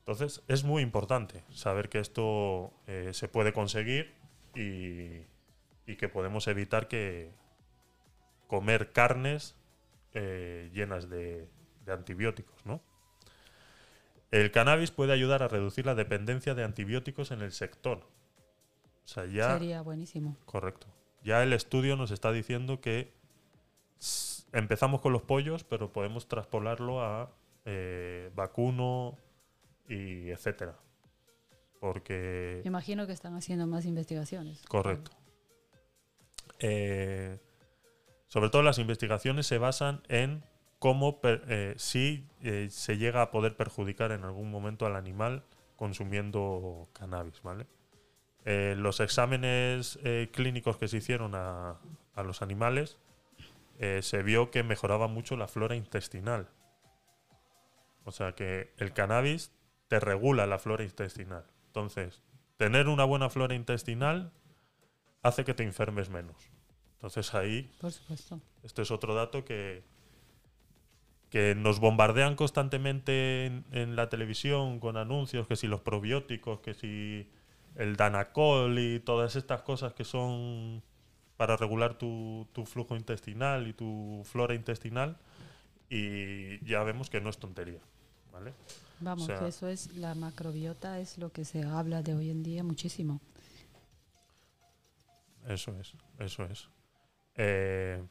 Entonces, 0.08 0.42
es 0.48 0.64
muy 0.64 0.84
importante 0.84 1.44
saber 1.52 1.90
que 1.90 2.00
esto 2.00 2.72
eh, 2.88 3.10
se 3.12 3.28
puede 3.28 3.52
conseguir 3.52 4.14
y, 4.56 5.26
y 5.86 5.98
que 5.98 6.08
podemos 6.08 6.48
evitar 6.48 6.88
que 6.88 7.34
comer 8.48 8.94
carnes 8.94 9.58
eh, 10.14 10.72
llenas 10.74 11.10
de, 11.10 11.50
de 11.86 11.92
antibióticos, 11.92 12.66
¿no? 12.66 12.82
El 14.32 14.50
cannabis 14.52 14.92
puede 14.92 15.12
ayudar 15.12 15.44
a 15.44 15.50
reducir 15.50 15.86
la 15.86 15.94
dependencia 15.94 16.56
de 16.56 16.64
antibióticos 16.64 17.32
en 17.32 17.42
el 17.42 17.52
sector. 17.52 17.98
O 19.04 19.08
sea, 19.08 19.26
ya 19.26 19.58
sería 19.58 19.82
buenísimo. 19.82 20.38
Correcto. 20.46 20.88
Ya 21.22 21.44
el 21.44 21.52
estudio 21.52 21.98
nos 21.98 22.12
está 22.12 22.32
diciendo 22.32 22.80
que 22.80 23.12
empezamos 24.54 25.02
con 25.02 25.12
los 25.12 25.24
pollos, 25.24 25.66
pero 25.66 25.92
podemos 25.92 26.30
traspolarlo 26.30 27.02
a 27.02 27.30
eh, 27.66 28.32
vacuno 28.36 29.18
y 29.88 30.30
etcétera. 30.30 30.78
Porque 31.80 32.62
Me 32.64 32.70
imagino 32.70 33.06
que 33.06 33.14
están 33.14 33.36
haciendo 33.36 33.68
más 33.68 33.86
investigaciones. 33.86 34.62
Correcto. 34.68 35.12
Eh, 36.60 37.40
sobre 38.28 38.50
todo 38.50 38.64
las 38.64 38.80
investigaciones 38.80 39.48
se 39.48 39.58
basan 39.58 40.02
en 40.10 40.44
cómo 40.80 41.20
eh, 41.24 41.74
si 41.78 42.28
eh, 42.42 42.68
se 42.70 42.98
llega 42.98 43.22
a 43.22 43.32
poder 43.32 43.56
perjudicar 43.56 44.12
en 44.12 44.24
algún 44.24 44.52
momento 44.52 44.86
al 44.86 44.96
animal 44.96 45.44
consumiendo 45.76 46.88
cannabis, 46.94 47.42
¿vale? 47.44 47.68
Eh, 48.46 48.76
los 48.78 49.00
exámenes 49.00 50.00
clínicos 50.32 50.78
que 50.78 50.88
se 50.88 50.98
hicieron 50.98 51.36
a, 51.36 51.78
a 52.16 52.24
los 52.24 52.42
animales 52.42 52.98
se 54.00 54.24
vio 54.24 54.50
que 54.50 54.64
mejoraba 54.64 55.08
mucho 55.08 55.38
la 55.38 55.48
flora 55.48 55.76
intestinal. 55.76 56.48
O 58.06 58.12
sea 58.12 58.34
que 58.34 58.74
el 58.78 58.94
cannabis 58.94 59.52
te 59.88 60.00
regula 60.00 60.46
la 60.48 60.60
flora 60.60 60.84
intestinal. 60.84 61.46
Entonces, 61.68 62.22
tener 62.58 62.88
una 62.88 63.04
buena 63.06 63.30
flora 63.30 63.56
intestinal 63.56 64.32
hace 65.24 65.46
que 65.46 65.54
te 65.54 65.64
enfermes 65.64 66.10
menos. 66.10 66.36
Entonces 66.94 67.34
ahí, 67.36 67.72
Por 67.80 67.92
supuesto. 67.92 68.40
este 68.64 68.82
es 68.82 68.92
otro 68.92 69.14
dato 69.14 69.46
que, 69.46 69.84
que 71.30 71.54
nos 71.56 71.80
bombardean 71.80 72.36
constantemente 72.36 73.46
en, 73.46 73.66
en 73.72 73.96
la 73.96 74.10
televisión 74.10 74.80
con 74.80 74.98
anuncios, 74.98 75.48
que 75.48 75.56
si 75.56 75.68
los 75.68 75.82
probióticos, 75.82 76.60
que 76.62 76.74
si 76.74 77.30
el 77.76 77.96
Danacol 77.96 78.80
y 78.80 79.00
todas 79.00 79.36
estas 79.36 79.62
cosas 79.62 79.94
que 79.94 80.04
son 80.04 80.82
para 81.36 81.56
regular 81.56 81.94
tu, 81.94 82.48
tu 82.54 82.66
flujo 82.66 82.96
intestinal 82.96 83.68
y 83.68 83.74
tu 83.74 84.24
flora 84.26 84.56
intestinal. 84.56 85.18
Y 85.90 86.66
ya 86.66 86.82
vemos 86.84 87.10
que 87.12 87.22
no 87.22 87.30
es 87.30 87.38
tontería. 87.38 87.80
¿Vale? 88.32 88.54
Vamos, 89.00 89.24
O 89.24 89.28
sea- 89.28 89.40
que 89.40 89.48
eso 89.48 89.68
es 89.68 89.94
la 89.96 90.16
macrobiota, 90.16 91.00
es 91.00 91.18
lo 91.18 91.32
que 91.32 91.46
se 91.46 91.64
habla 91.64 92.02
de 92.02 92.16
hoy 92.16 92.30
en 92.30 92.44
día 92.44 92.64
muchísimo. 92.64 93.22
Eso 95.48 95.78
es, 95.80 95.94
eso 96.20 96.44
es. 96.46 96.70
Eh, 97.36 98.04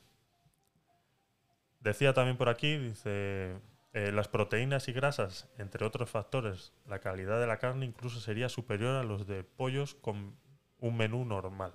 decía 1.80 2.14
también 2.14 2.36
por 2.36 2.48
aquí, 2.48 2.76
dice, 2.78 3.58
eh, 3.92 4.12
las 4.12 4.28
proteínas 4.28 4.88
y 4.88 4.92
grasas, 4.92 5.48
entre 5.58 5.84
otros 5.84 6.08
factores, 6.08 6.72
la 6.86 7.00
calidad 7.00 7.40
de 7.40 7.46
la 7.46 7.58
carne 7.58 7.84
incluso 7.86 8.20
sería 8.20 8.48
superior 8.48 8.96
a 8.96 9.02
los 9.04 9.26
de 9.26 9.44
pollos 9.44 9.94
con 9.94 10.36
un 10.78 10.96
menú 10.96 11.24
normal. 11.24 11.72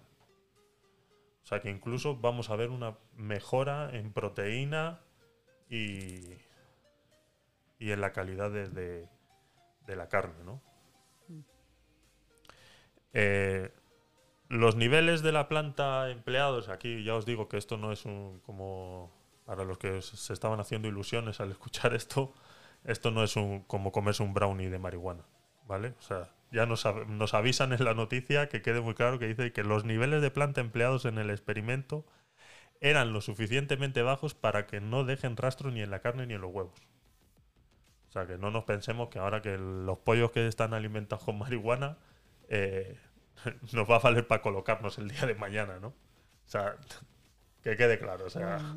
O 1.43 1.45
sea 1.45 1.59
que 1.59 1.69
incluso 1.69 2.15
vamos 2.17 2.49
a 2.49 2.55
ver 2.55 2.69
una 2.69 2.97
mejora 3.15 3.89
en 3.95 4.13
proteína 4.13 5.01
y, 5.69 6.35
y 7.81 7.91
en 7.91 8.01
la 8.01 8.13
calidad 8.13 8.51
de, 8.51 8.69
de- 8.69 9.09
la 9.97 10.07
carne, 10.09 10.43
¿no? 10.45 10.61
Eh, 13.13 13.71
los 14.49 14.75
niveles 14.75 15.21
de 15.23 15.31
la 15.31 15.47
planta 15.49 16.09
empleados, 16.11 16.69
aquí 16.69 17.03
ya 17.03 17.15
os 17.15 17.25
digo 17.25 17.49
que 17.49 17.57
esto 17.57 17.77
no 17.77 17.91
es 17.91 18.05
un 18.05 18.39
como 18.41 19.11
para 19.45 19.63
los 19.65 19.77
que 19.79 20.01
se 20.01 20.33
estaban 20.33 20.59
haciendo 20.59 20.87
ilusiones 20.87 21.39
al 21.41 21.51
escuchar 21.53 21.93
esto, 21.95 22.33
esto 22.85 23.11
no 23.11 23.23
es 23.23 23.35
un 23.37 23.61
como 23.63 23.91
comerse 23.91 24.23
un 24.23 24.33
brownie 24.33 24.69
de 24.69 24.79
marihuana, 24.79 25.23
¿vale? 25.67 25.95
O 25.99 26.01
sea, 26.03 26.29
ya 26.51 26.65
nos, 26.67 26.85
nos 27.07 27.33
avisan 27.35 27.73
en 27.73 27.85
la 27.85 27.93
noticia 27.95 28.49
que 28.49 28.61
quede 28.61 28.81
muy 28.81 28.95
claro 28.95 29.19
que 29.19 29.27
dice 29.27 29.53
que 29.53 29.63
los 29.63 29.85
niveles 29.85 30.21
de 30.21 30.31
planta 30.31 30.61
empleados 30.61 31.05
en 31.05 31.17
el 31.19 31.29
experimento 31.31 32.05
eran 32.81 33.13
lo 33.13 33.21
suficientemente 33.21 34.03
bajos 34.03 34.35
para 34.35 34.67
que 34.67 34.81
no 34.81 35.05
dejen 35.05 35.37
rastro 35.37 35.71
ni 35.71 35.81
en 35.81 35.91
la 35.91 36.01
carne 36.01 36.27
ni 36.27 36.35
en 36.35 36.41
los 36.41 36.51
huevos. 36.53 36.81
O 38.11 38.13
sea, 38.13 38.27
que 38.27 38.37
no 38.37 38.51
nos 38.51 38.65
pensemos 38.65 39.07
que 39.07 39.19
ahora 39.19 39.41
que 39.41 39.57
los 39.57 39.97
pollos 39.99 40.31
que 40.31 40.45
están 40.45 40.73
alimentados 40.73 41.23
con 41.23 41.37
marihuana 41.37 41.97
eh, 42.49 42.97
nos 43.71 43.89
va 43.89 43.95
a 43.95 43.99
valer 43.99 44.27
para 44.27 44.41
colocarnos 44.41 44.97
el 44.97 45.07
día 45.07 45.25
de 45.25 45.33
mañana, 45.33 45.79
¿no? 45.79 45.87
O 45.87 45.93
sea, 46.45 46.75
que 47.63 47.77
quede 47.77 47.97
claro. 47.99 48.25
O 48.25 48.29
sea, 48.29 48.75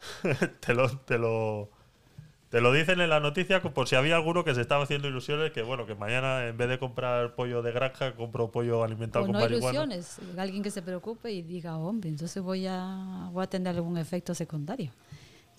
te 0.60 0.72
lo, 0.72 0.88
te 1.00 1.18
lo, 1.18 1.68
te 2.48 2.62
lo 2.62 2.72
dicen 2.72 3.02
en 3.02 3.10
la 3.10 3.20
noticia 3.20 3.60
por 3.60 3.88
si 3.88 3.94
había 3.94 4.16
alguno 4.16 4.42
que 4.42 4.54
se 4.54 4.62
estaba 4.62 4.84
haciendo 4.84 5.06
ilusiones 5.06 5.52
que, 5.52 5.60
bueno, 5.60 5.84
que 5.84 5.94
mañana 5.94 6.48
en 6.48 6.56
vez 6.56 6.70
de 6.70 6.78
comprar 6.78 7.34
pollo 7.34 7.60
de 7.60 7.72
granja, 7.72 8.14
compro 8.14 8.50
pollo 8.50 8.84
alimentado 8.84 9.26
o 9.26 9.26
con 9.26 9.34
no 9.34 9.40
marihuana. 9.40 9.94
ilusiones, 9.94 10.18
alguien 10.38 10.62
que 10.62 10.70
se 10.70 10.80
preocupe 10.80 11.30
y 11.30 11.42
diga, 11.42 11.76
hombre, 11.76 12.08
entonces 12.08 12.42
voy 12.42 12.66
a, 12.66 13.28
voy 13.32 13.44
a 13.44 13.48
tener 13.48 13.76
algún 13.76 13.98
efecto 13.98 14.34
secundario. 14.34 14.92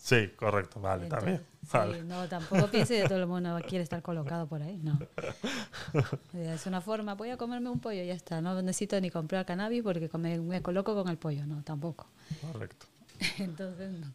Sí, 0.03 0.27
correcto, 0.36 0.81
vale, 0.81 1.03
Entonces, 1.05 1.39
también. 1.39 1.45
sí, 1.63 1.69
Vale. 1.77 2.03
no, 2.03 2.27
tampoco 2.27 2.67
piense 2.67 3.01
que 3.01 3.07
todo 3.07 3.19
el 3.19 3.25
mundo 3.25 3.57
quiere 3.65 3.83
estar 3.83 4.01
colocado 4.01 4.48
por 4.48 4.62
ahí, 4.62 4.75
no. 4.83 5.00
Es 6.33 6.65
una 6.65 6.81
forma, 6.81 7.13
voy 7.15 7.29
a 7.29 7.38
comerme 7.38 7.69
un 7.69 7.79
pollo 7.79 8.01
y 8.03 8.07
ya 8.07 8.13
está, 8.13 8.41
no 8.41 8.62
necesito 8.62 9.00
ni 9.00 9.10
comprar 9.10 9.45
cannabis 9.45 9.81
porque 9.81 10.10
come- 10.10 10.39
me 10.41 10.62
coloco 10.62 10.93
con 10.93 11.07
el 11.07 11.17
pollo, 11.17 11.45
no, 11.48 11.63
tampoco. 11.63 12.07
Correcto. 12.41 12.86
Entonces, 13.39 13.93
no. 13.93 14.12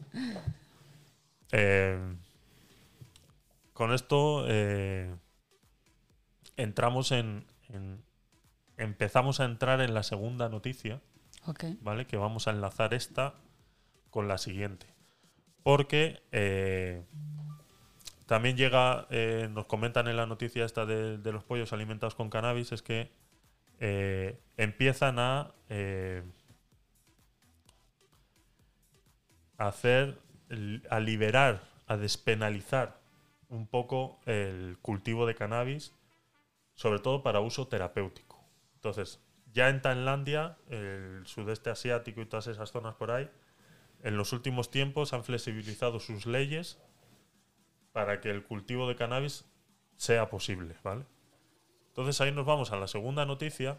Eh, 1.53 1.99
con 3.73 3.95
esto, 3.95 4.45
eh, 4.47 5.15
entramos 6.59 7.13
en, 7.13 7.47
en- 7.71 8.03
Empezamos 8.77 9.41
a 9.41 9.45
entrar 9.47 9.81
en 9.81 9.93
la 9.95 10.03
segunda 10.05 10.49
noticia, 10.51 11.01
Ok. 11.47 11.65
¿vale? 11.81 12.07
Que 12.07 12.17
vamos 12.17 12.47
a 12.47 12.51
enlazar 12.53 12.93
esta 12.95 13.35
con 14.11 14.29
la 14.29 14.37
siguiente. 14.39 14.87
Porque 15.63 16.23
eh, 16.33 17.05
también 18.27 18.57
llega, 18.57 19.07
eh, 19.11 19.49
nos 19.51 19.67
comentan 19.67 20.09
en 20.09 20.17
la 20.17 20.27
noticia 20.27 20.65
esta 20.65 20.87
de, 20.87 21.33
los 21.33 21.45
pollos 21.45 21.73
alimentados 21.73 22.15
con 22.15 22.31
cannabis, 22.31 22.73
es 22.73 22.83
que 22.83 23.11
eh, 23.81 24.39
empiezan 24.57 25.19
a 25.19 25.53
hacer, 29.57 30.19
a 30.91 31.01
liberar, 31.01 31.63
a 31.87 31.97
despenalizar 31.97 32.99
un 33.49 33.67
poco 33.67 34.21
el 34.27 34.79
cultivo 34.83 35.27
de 35.27 35.35
cannabis, 35.35 35.95
sobre 36.75 37.01
todo 37.01 37.23
para 37.23 37.41
uso 37.41 37.67
terapéutico. 37.67 38.45
Entonces, 38.75 39.21
ya 39.53 39.69
en 39.69 39.83
Tailandia, 39.83 40.57
el 40.69 41.27
sudeste 41.27 41.71
asiático 41.71 42.21
y 42.21 42.27
todas 42.27 42.47
esas 42.47 42.71
zonas 42.71 42.95
por 42.95 43.11
ahí, 43.11 43.29
en 44.03 44.17
los 44.17 44.33
últimos 44.33 44.71
tiempos 44.71 45.13
han 45.13 45.25
flexibilizado 45.25 46.01
sus 46.01 46.27
leyes 46.27 46.79
para 47.93 48.21
que 48.21 48.31
el 48.31 48.45
cultivo 48.45 48.89
de 48.89 48.97
cannabis 48.97 49.45
sea 49.97 50.31
posible, 50.31 50.77
¿vale? 50.83 51.05
Entonces 51.89 52.21
ahí 52.21 52.33
nos 52.33 52.47
vamos 52.47 52.71
a 52.71 52.77
la 52.77 52.87
segunda 52.87 53.27
noticia 53.27 53.79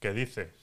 que 0.00 0.12
dice, 0.12 0.54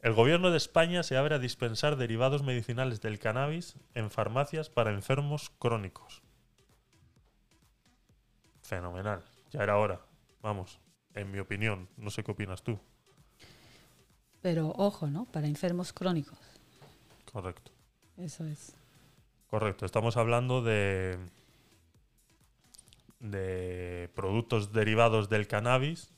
el 0.00 0.14
gobierno 0.14 0.50
de 0.50 0.56
España 0.56 1.02
se 1.02 1.16
abre 1.16 1.34
a 1.34 1.38
dispensar 1.38 1.96
derivados 1.96 2.42
medicinales 2.42 3.00
del 3.00 3.18
cannabis 3.18 3.76
en 3.94 4.10
farmacias 4.10 4.70
para 4.70 4.92
enfermos 4.92 5.50
crónicos. 5.58 6.22
Fenomenal, 8.62 9.24
ya 9.50 9.62
era 9.62 9.78
hora, 9.78 10.00
vamos, 10.42 10.80
en 11.14 11.30
mi 11.30 11.38
opinión, 11.38 11.88
no 11.96 12.10
sé 12.10 12.22
qué 12.22 12.30
opinas 12.30 12.62
tú. 12.62 12.78
Pero 14.40 14.72
ojo, 14.76 15.08
¿no? 15.08 15.26
Para 15.26 15.48
enfermos 15.48 15.92
crónicos. 15.92 16.38
Correcto. 17.30 17.72
Eso 18.20 18.44
es. 18.44 18.76
Correcto, 19.48 19.86
estamos 19.86 20.16
hablando 20.16 20.62
de, 20.62 21.18
de 23.18 24.10
productos 24.14 24.72
derivados 24.72 25.28
del 25.28 25.48
cannabis 25.48 26.12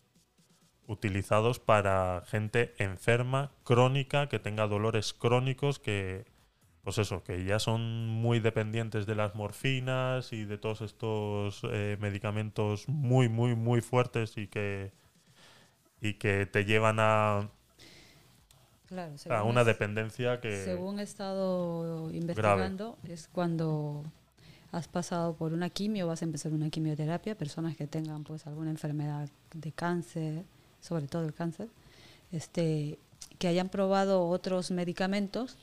utilizados 0.86 1.60
para 1.60 2.24
gente 2.26 2.74
enferma, 2.78 3.52
crónica, 3.64 4.28
que 4.28 4.40
tenga 4.40 4.66
dolores 4.66 5.12
crónicos, 5.14 5.78
que 5.78 6.26
pues 6.82 6.98
eso, 6.98 7.22
que 7.22 7.44
ya 7.44 7.60
son 7.60 8.08
muy 8.08 8.40
dependientes 8.40 9.06
de 9.06 9.14
las 9.14 9.36
morfinas 9.36 10.32
y 10.32 10.44
de 10.44 10.58
todos 10.58 10.80
estos 10.80 11.62
eh, 11.70 11.96
medicamentos 12.00 12.88
muy, 12.88 13.28
muy, 13.28 13.54
muy 13.54 13.80
fuertes 13.80 14.36
y 14.36 14.48
que, 14.48 14.92
y 16.00 16.14
que 16.14 16.46
te 16.46 16.64
llevan 16.64 16.96
a, 16.98 17.48
Claro, 18.92 19.14
a 19.30 19.42
una 19.42 19.62
es- 19.62 19.66
dependencia 19.66 20.40
que... 20.40 20.64
Según 20.64 21.00
he 21.00 21.02
estado 21.02 22.10
investigando, 22.10 22.98
es 23.08 23.26
cuando 23.32 24.04
has 24.70 24.86
pasado 24.86 25.34
por 25.34 25.54
una 25.54 25.70
quimio, 25.70 26.06
vas 26.06 26.20
a 26.20 26.26
empezar 26.26 26.52
una 26.52 26.68
quimioterapia, 26.68 27.34
personas 27.34 27.74
que 27.76 27.86
tengan 27.86 28.22
pues 28.22 28.46
alguna 28.46 28.70
enfermedad 28.70 29.30
de 29.54 29.72
cáncer, 29.72 30.44
sobre 30.80 31.06
todo 31.08 31.24
el 31.24 31.32
cáncer, 31.32 31.68
este, 32.32 32.98
que 33.38 33.48
hayan 33.48 33.70
probado 33.70 34.28
otros 34.28 34.70
medicamentos 34.70 35.56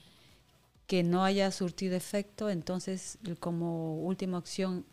que 0.88 1.04
no 1.04 1.24
haya 1.24 1.52
surtido 1.52 1.96
efecto, 1.96 2.50
entonces 2.50 3.20
como 3.40 3.98
última 4.02 4.40
opción 4.40 4.86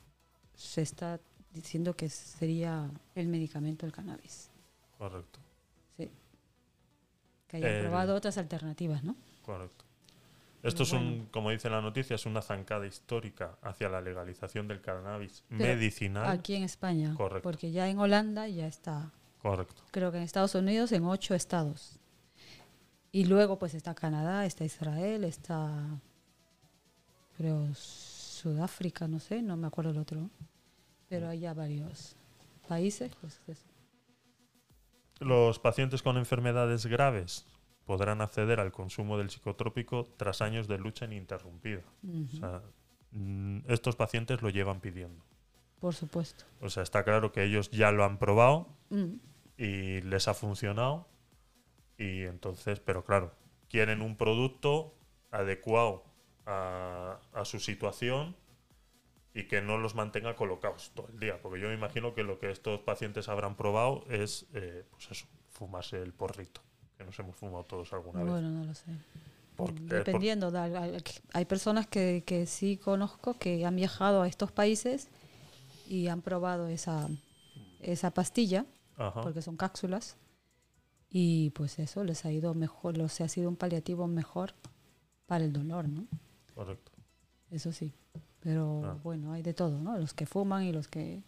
se 0.55 0.83
está 0.83 1.21
diciendo 1.55 1.97
que 1.97 2.11
sería 2.11 2.91
el 3.15 3.29
medicamento 3.29 3.87
el 3.87 3.93
cannabis. 3.93 4.51
Correcto. 4.99 5.41
Que 7.61 7.81
probado 7.83 8.15
otras 8.15 8.39
alternativas, 8.39 9.03
¿no? 9.05 9.17
Correcto. 9.45 9.85
Esto 10.63 10.83
es 10.83 10.93
un, 10.93 11.29
como 11.31 11.51
dice 11.51 11.71
la 11.71 11.81
noticia, 11.81 12.17
es 12.17 12.27
una 12.27 12.43
zancada 12.43 12.87
histórica 12.87 13.57
hacia 13.63 13.89
la 13.89 14.01
legalización 14.01 14.67
del 14.67 14.81
cannabis 14.81 15.45
Pero 15.49 15.63
medicinal. 15.63 16.27
Aquí 16.27 16.57
en 16.57 16.65
España. 16.65 17.15
Correcto. 17.15 17.43
Porque 17.43 17.71
ya 17.71 17.89
en 17.89 17.99
Holanda 17.99 18.49
ya 18.49 18.67
está. 18.67 19.13
Correcto. 19.43 19.83
Creo 19.93 20.11
que 20.11 20.17
en 20.17 20.25
Estados 20.25 20.57
Unidos 20.57 20.91
en 20.91 21.05
ocho 21.05 21.35
estados. 21.35 22.01
Y 23.13 23.27
luego 23.27 23.59
pues 23.59 23.75
está 23.75 23.95
Canadá, 23.95 24.45
está 24.45 24.65
Israel, 24.65 25.23
está 25.25 26.01
creo 27.37 27.73
Sudáfrica, 27.75 29.07
no 29.07 29.21
sé, 29.21 29.43
no 29.43 29.57
me 29.57 29.69
acuerdo 29.69 29.91
el 29.91 29.99
otro. 29.99 30.31
Pero 31.09 31.29
hay 31.29 31.41
ya 31.41 31.55
varios 31.55 32.17
países, 32.67 33.13
pues 33.21 33.41
eso. 33.47 33.65
Los 35.21 35.59
pacientes 35.59 36.03
con 36.03 36.17
enfermedades 36.17 36.87
graves 36.87 37.47
podrán 37.85 38.21
acceder 38.21 38.61
al 38.61 38.73
consumo 38.73 39.17
del 39.17 39.31
psicotrópico 39.31 40.09
tras 40.17 40.43
años 40.43 40.69
de 40.69 40.79
lucha 40.79 41.07
ininterrumpida. 41.07 41.83
O 42.05 42.37
sea, 42.37 42.63
mm, 43.13 43.61
estos 43.69 43.97
pacientes 43.97 44.43
lo 44.43 44.51
llevan 44.51 44.81
pidiendo. 44.81 45.25
Por 45.81 45.95
supuesto. 45.95 46.45
O 46.61 46.69
sea, 46.69 46.83
está 46.83 47.05
claro 47.05 47.33
que 47.33 47.45
ellos 47.45 47.71
ya 47.71 47.93
lo 47.93 48.05
han 48.05 48.19
probado 48.19 48.77
Mm, 48.91 49.17
y 49.57 50.01
les 50.03 50.29
ha 50.29 50.35
funcionado. 50.35 51.09
Y 51.99 52.23
entonces, 52.23 52.81
pero 52.81 53.05
claro, 53.05 53.33
quieren 53.69 54.03
un 54.03 54.17
producto 54.17 54.95
adecuado 55.31 56.05
a, 56.45 57.19
a 57.33 57.45
su 57.45 57.59
situación 57.59 58.37
y 59.39 59.45
que 59.49 59.61
no 59.61 59.77
los 59.77 59.95
mantenga 59.95 60.35
colocados 60.35 60.93
todo 60.95 61.09
el 61.13 61.19
día. 61.21 61.41
Porque 61.43 61.61
yo 61.61 61.69
me 61.69 61.75
imagino 61.75 62.15
que 62.15 62.23
lo 62.23 62.39
que 62.39 62.51
estos 62.51 62.81
pacientes 62.81 63.29
habrán 63.29 63.55
probado 63.55 64.05
es, 64.09 64.47
eh, 64.55 64.85
pues 64.91 65.11
eso, 65.11 65.27
fumarse 65.51 66.01
el 66.01 66.15
porrito, 66.15 66.63
que 66.97 67.05
nos 67.05 67.19
hemos 67.19 67.37
fumado 67.37 67.65
todos 67.65 67.93
alguna 67.93 68.21
vez. 68.23 68.31
bueno, 68.33 68.51
no 68.51 68.65
lo 68.65 68.75
sé. 68.75 68.87
Por- 69.55 69.71
eh, 69.71 69.75
Dependiendo, 69.81 70.51
hay- 71.35 71.45
personas 71.45 71.87
que, 71.87 72.25
que 72.27 72.47
sí 72.47 72.79
conozco 72.79 73.39
que 73.39 73.65
han 73.67 73.77
viajado 73.77 74.23
a 74.23 74.29
estos 74.29 74.53
países 74.53 75.09
y 75.87 76.09
han 76.09 76.23
probado 76.23 76.69
esa, 76.69 77.09
esa 77.81 78.11
pastilla, 78.13 78.65
ajá, 78.97 79.21
porque 79.21 79.43
son 79.43 79.57
cápsulas, 79.59 80.17
y 81.11 81.51
pues 81.51 81.79
eso 81.79 82.05
les 82.05 82.25
ha 82.25 82.33
ido 82.33 82.55
mejor, 82.55 82.97
les 82.97 83.21
ha 83.21 83.29
sido 83.29 83.49
un 83.51 83.57
paliativo 83.57 84.07
mejor 84.07 84.55
para 85.27 85.45
el 85.45 85.53
dolor, 85.53 85.89
¿no? 85.89 86.07
correcto. 86.55 86.93
Eso 87.51 87.71
sí. 87.73 87.93
Pero 88.47 88.83
Ah. 88.85 88.97
bueno, 89.03 89.33
hay 89.33 89.43
de 89.43 89.55
todo, 89.55 89.81
¿no? 89.81 89.99
Los 89.99 90.15
que 90.15 90.25
fuman 90.25 90.63
y 90.63 90.73
los 90.73 90.87
que... 90.87 91.21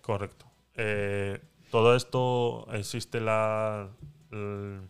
Correcto. 0.00 0.46
Eh, 0.74 1.40
todo 1.72 1.96
esto 1.96 2.68
existe 2.72 3.20
la, 3.20 3.88
el- 4.30 4.82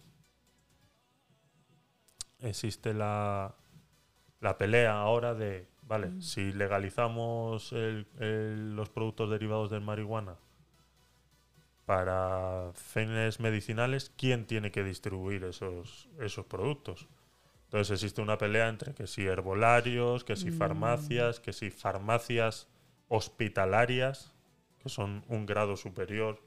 existe 2.40 2.92
la 2.92 3.54
la 4.40 4.58
pelea 4.58 5.00
ahora 5.00 5.32
de 5.32 5.66
vale 5.82 6.08
Mm. 6.08 6.20
si 6.20 6.52
legalizamos 6.52 7.72
el- 7.72 8.06
el- 8.18 8.76
los 8.76 8.90
productos 8.90 9.30
derivados 9.30 9.70
del 9.70 9.80
marihuana 9.80 10.36
para 11.86 12.70
fines 12.74 13.40
medicinales 13.40 14.12
quién 14.18 14.46
tiene 14.46 14.70
que 14.70 14.84
distribuir 14.84 15.44
esos 15.44 16.10
esos 16.20 16.44
productos 16.44 17.08
entonces 17.66 17.90
existe 17.92 18.20
una 18.22 18.38
pelea 18.38 18.68
entre 18.68 18.94
que 18.94 19.06
si 19.06 19.26
herbolarios 19.26 20.24
que 20.24 20.36
si 20.36 20.50
Mm. 20.50 20.58
farmacias 20.58 21.40
que 21.40 21.52
si 21.52 21.70
farmacias 21.70 22.66
hospitalarias 23.08 24.32
que 24.82 24.88
son 24.88 25.24
un 25.28 25.46
grado 25.46 25.76
superior 25.76 26.40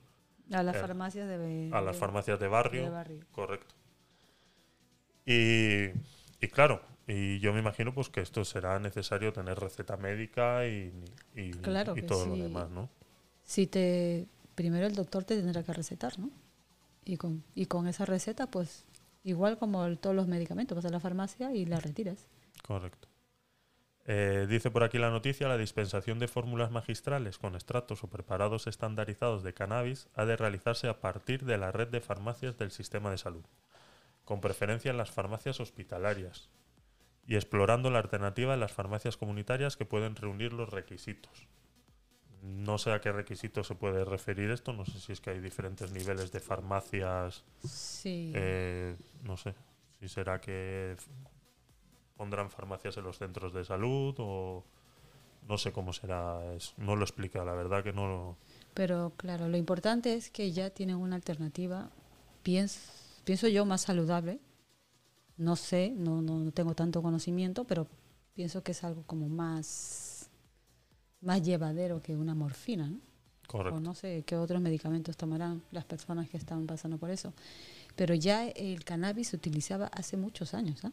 A 0.51 0.63
las 0.63 0.75
Eh, 0.75 0.79
farmacias 0.79 1.27
de... 1.27 1.69
a 1.71 1.81
las 1.81 1.95
de- 1.95 1.99
farmacias 1.99 2.39
de 2.39 2.47
barrio. 2.47 2.83
de 2.83 2.89
barrio. 2.89 3.19
Correcto. 3.31 3.75
Y, 5.25 5.89
y 6.41 6.47
claro, 6.47 6.81
y 7.07 7.39
yo 7.39 7.53
me 7.53 7.59
imagino 7.59 7.93
pues 7.93 8.09
que 8.09 8.21
esto 8.21 8.43
será 8.45 8.79
necesario 8.79 9.31
tener 9.33 9.59
receta 9.59 9.97
médica 9.97 10.65
y, 10.67 10.91
y- 11.35 11.51
Claro 11.51 11.93
y 11.95 12.01
todo 12.01 12.25
lo 12.25 12.35
demás, 12.37 12.69
¿no? 12.69 12.89
Si 13.43 13.67
te... 13.67 14.27
Primero 14.55 14.87
el 14.87 14.95
doctor 14.95 15.23
te 15.23 15.37
tendrá 15.37 15.63
que 15.63 15.71
recetar, 15.73 16.17
¿no? 16.19 16.29
Y 17.05 17.17
con, 17.17 17.43
y 17.55 17.65
con 17.67 17.87
esa 17.87 18.05
receta, 18.05 18.47
pues 18.47 18.85
igual 19.23 19.57
como 19.57 19.97
todos 19.97 20.15
los 20.15 20.27
medicamentos, 20.27 20.75
vas 20.75 20.85
a 20.85 20.89
la 20.89 20.99
farmacia 20.99 21.53
y 21.53 21.65
la 21.65 21.79
retiras. 21.79 22.27
Correcto. 22.63 23.07
Eh, 24.05 24.47
dice 24.49 24.71
por 24.71 24.83
aquí 24.83 24.97
la 24.97 25.11
noticia, 25.11 25.47
la 25.47 25.57
dispensación 25.57 26.17
de 26.17 26.27
fórmulas 26.27 26.71
magistrales 26.71 27.37
con 27.37 27.53
extractos 27.53 28.03
o 28.03 28.07
preparados 28.07 28.65
estandarizados 28.65 29.43
de 29.43 29.53
cannabis 29.53 30.07
ha 30.15 30.25
de 30.25 30.35
realizarse 30.35 30.87
a 30.87 30.99
partir 30.99 31.45
de 31.45 31.59
la 31.59 31.71
red 31.71 31.89
de 31.89 32.01
farmacias 32.01 32.57
del 32.57 32.71
sistema 32.71 33.11
de 33.11 33.19
salud, 33.19 33.45
con 34.25 34.41
preferencia 34.41 34.89
en 34.89 34.97
las 34.97 35.11
farmacias 35.11 35.59
hospitalarias, 35.59 36.49
y 37.27 37.35
explorando 37.35 37.91
la 37.91 37.99
alternativa 37.99 38.55
en 38.55 38.59
las 38.59 38.71
farmacias 38.71 39.15
comunitarias 39.15 39.77
que 39.77 39.85
pueden 39.85 40.15
reunir 40.15 40.53
los 40.53 40.69
requisitos. 40.69 41.47
No 42.41 42.77
sé 42.77 42.91
a 42.91 43.01
qué 43.01 43.11
requisitos 43.11 43.67
se 43.67 43.75
puede 43.75 44.05
referir 44.05 44.49
esto, 44.51 44.71
no 44.73 44.85
sé 44.85 44.99
si 44.99 45.11
es 45.11 45.19
que 45.21 45.31
hay 45.31 45.39
diferentes 45.39 45.91
niveles 45.91 46.31
de 46.31 46.39
farmacias 46.39 47.43
Sí. 47.63 48.31
eh, 48.35 48.95
no 49.23 49.35
sé, 49.37 49.53
si 49.99 50.07
será 50.07 50.39
que 50.39 50.95
pondrán 52.15 52.49
farmacias 52.49 52.97
en 52.97 53.03
los 53.03 53.17
centros 53.17 53.53
de 53.53 53.63
salud 53.65 54.15
o 54.19 54.63
No 55.47 55.57
sé 55.57 55.71
cómo 55.71 55.93
será, 55.93 56.39
no 56.77 56.95
lo 56.95 57.03
explica, 57.03 57.43
la 57.43 57.53
verdad 57.53 57.83
que 57.83 57.91
no 57.91 58.07
lo... 58.07 58.37
Pero 58.75 59.13
claro, 59.17 59.47
lo 59.47 59.57
importante 59.57 60.13
es 60.13 60.29
que 60.29 60.51
ya 60.51 60.69
tienen 60.69 60.97
una 60.97 61.15
alternativa, 61.15 61.89
pienso, 62.43 62.79
pienso 63.23 63.47
yo, 63.47 63.65
más 63.65 63.81
saludable. 63.81 64.39
No 65.37 65.55
sé, 65.55 65.91
no, 65.95 66.21
no, 66.21 66.37
no 66.39 66.51
tengo 66.51 66.75
tanto 66.75 67.01
conocimiento, 67.01 67.63
pero 67.65 67.87
pienso 68.35 68.61
que 68.61 68.73
es 68.73 68.83
algo 68.83 69.03
como 69.07 69.27
más, 69.27 70.08
más 71.21 71.41
llevadero 71.41 72.01
que 72.01 72.15
una 72.15 72.35
morfina, 72.35 72.89
¿no? 72.89 72.99
Correcto. 73.47 73.77
O 73.77 73.79
no 73.79 73.95
sé 73.95 74.23
qué 74.27 74.35
otros 74.37 74.61
medicamentos 74.61 75.17
tomarán 75.17 75.63
las 75.71 75.83
personas 75.85 76.29
que 76.29 76.37
están 76.37 76.67
pasando 76.67 76.97
por 76.97 77.09
eso. 77.09 77.33
Pero 77.95 78.13
ya 78.13 78.47
el 78.47 78.83
cannabis 78.83 79.29
se 79.29 79.35
utilizaba 79.35 79.87
hace 79.87 80.17
muchos 80.17 80.53
años, 80.53 80.85
¿ah? 80.85 80.91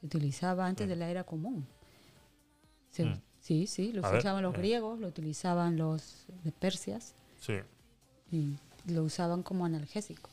Se 0.00 0.06
utilizaba 0.06 0.66
antes 0.66 0.86
Mm. 0.86 0.90
de 0.90 0.96
la 0.96 1.10
era 1.10 1.24
común. 1.24 1.66
Se- 2.90 3.04
Mm. 3.04 3.20
Sí, 3.40 3.66
sí, 3.66 3.92
lo 3.92 4.00
A 4.00 4.08
ver, 4.08 4.16
utilizaban 4.18 4.42
los 4.42 4.54
eh. 4.54 4.58
griegos, 4.58 4.98
lo 4.98 5.06
utilizaban 5.08 5.76
los 5.76 6.26
de 6.42 6.50
Persias 6.52 7.14
Sí. 7.40 7.54
y 8.32 8.56
lo 8.92 9.04
usaban 9.04 9.42
como 9.42 9.64
analgésico. 9.64 10.28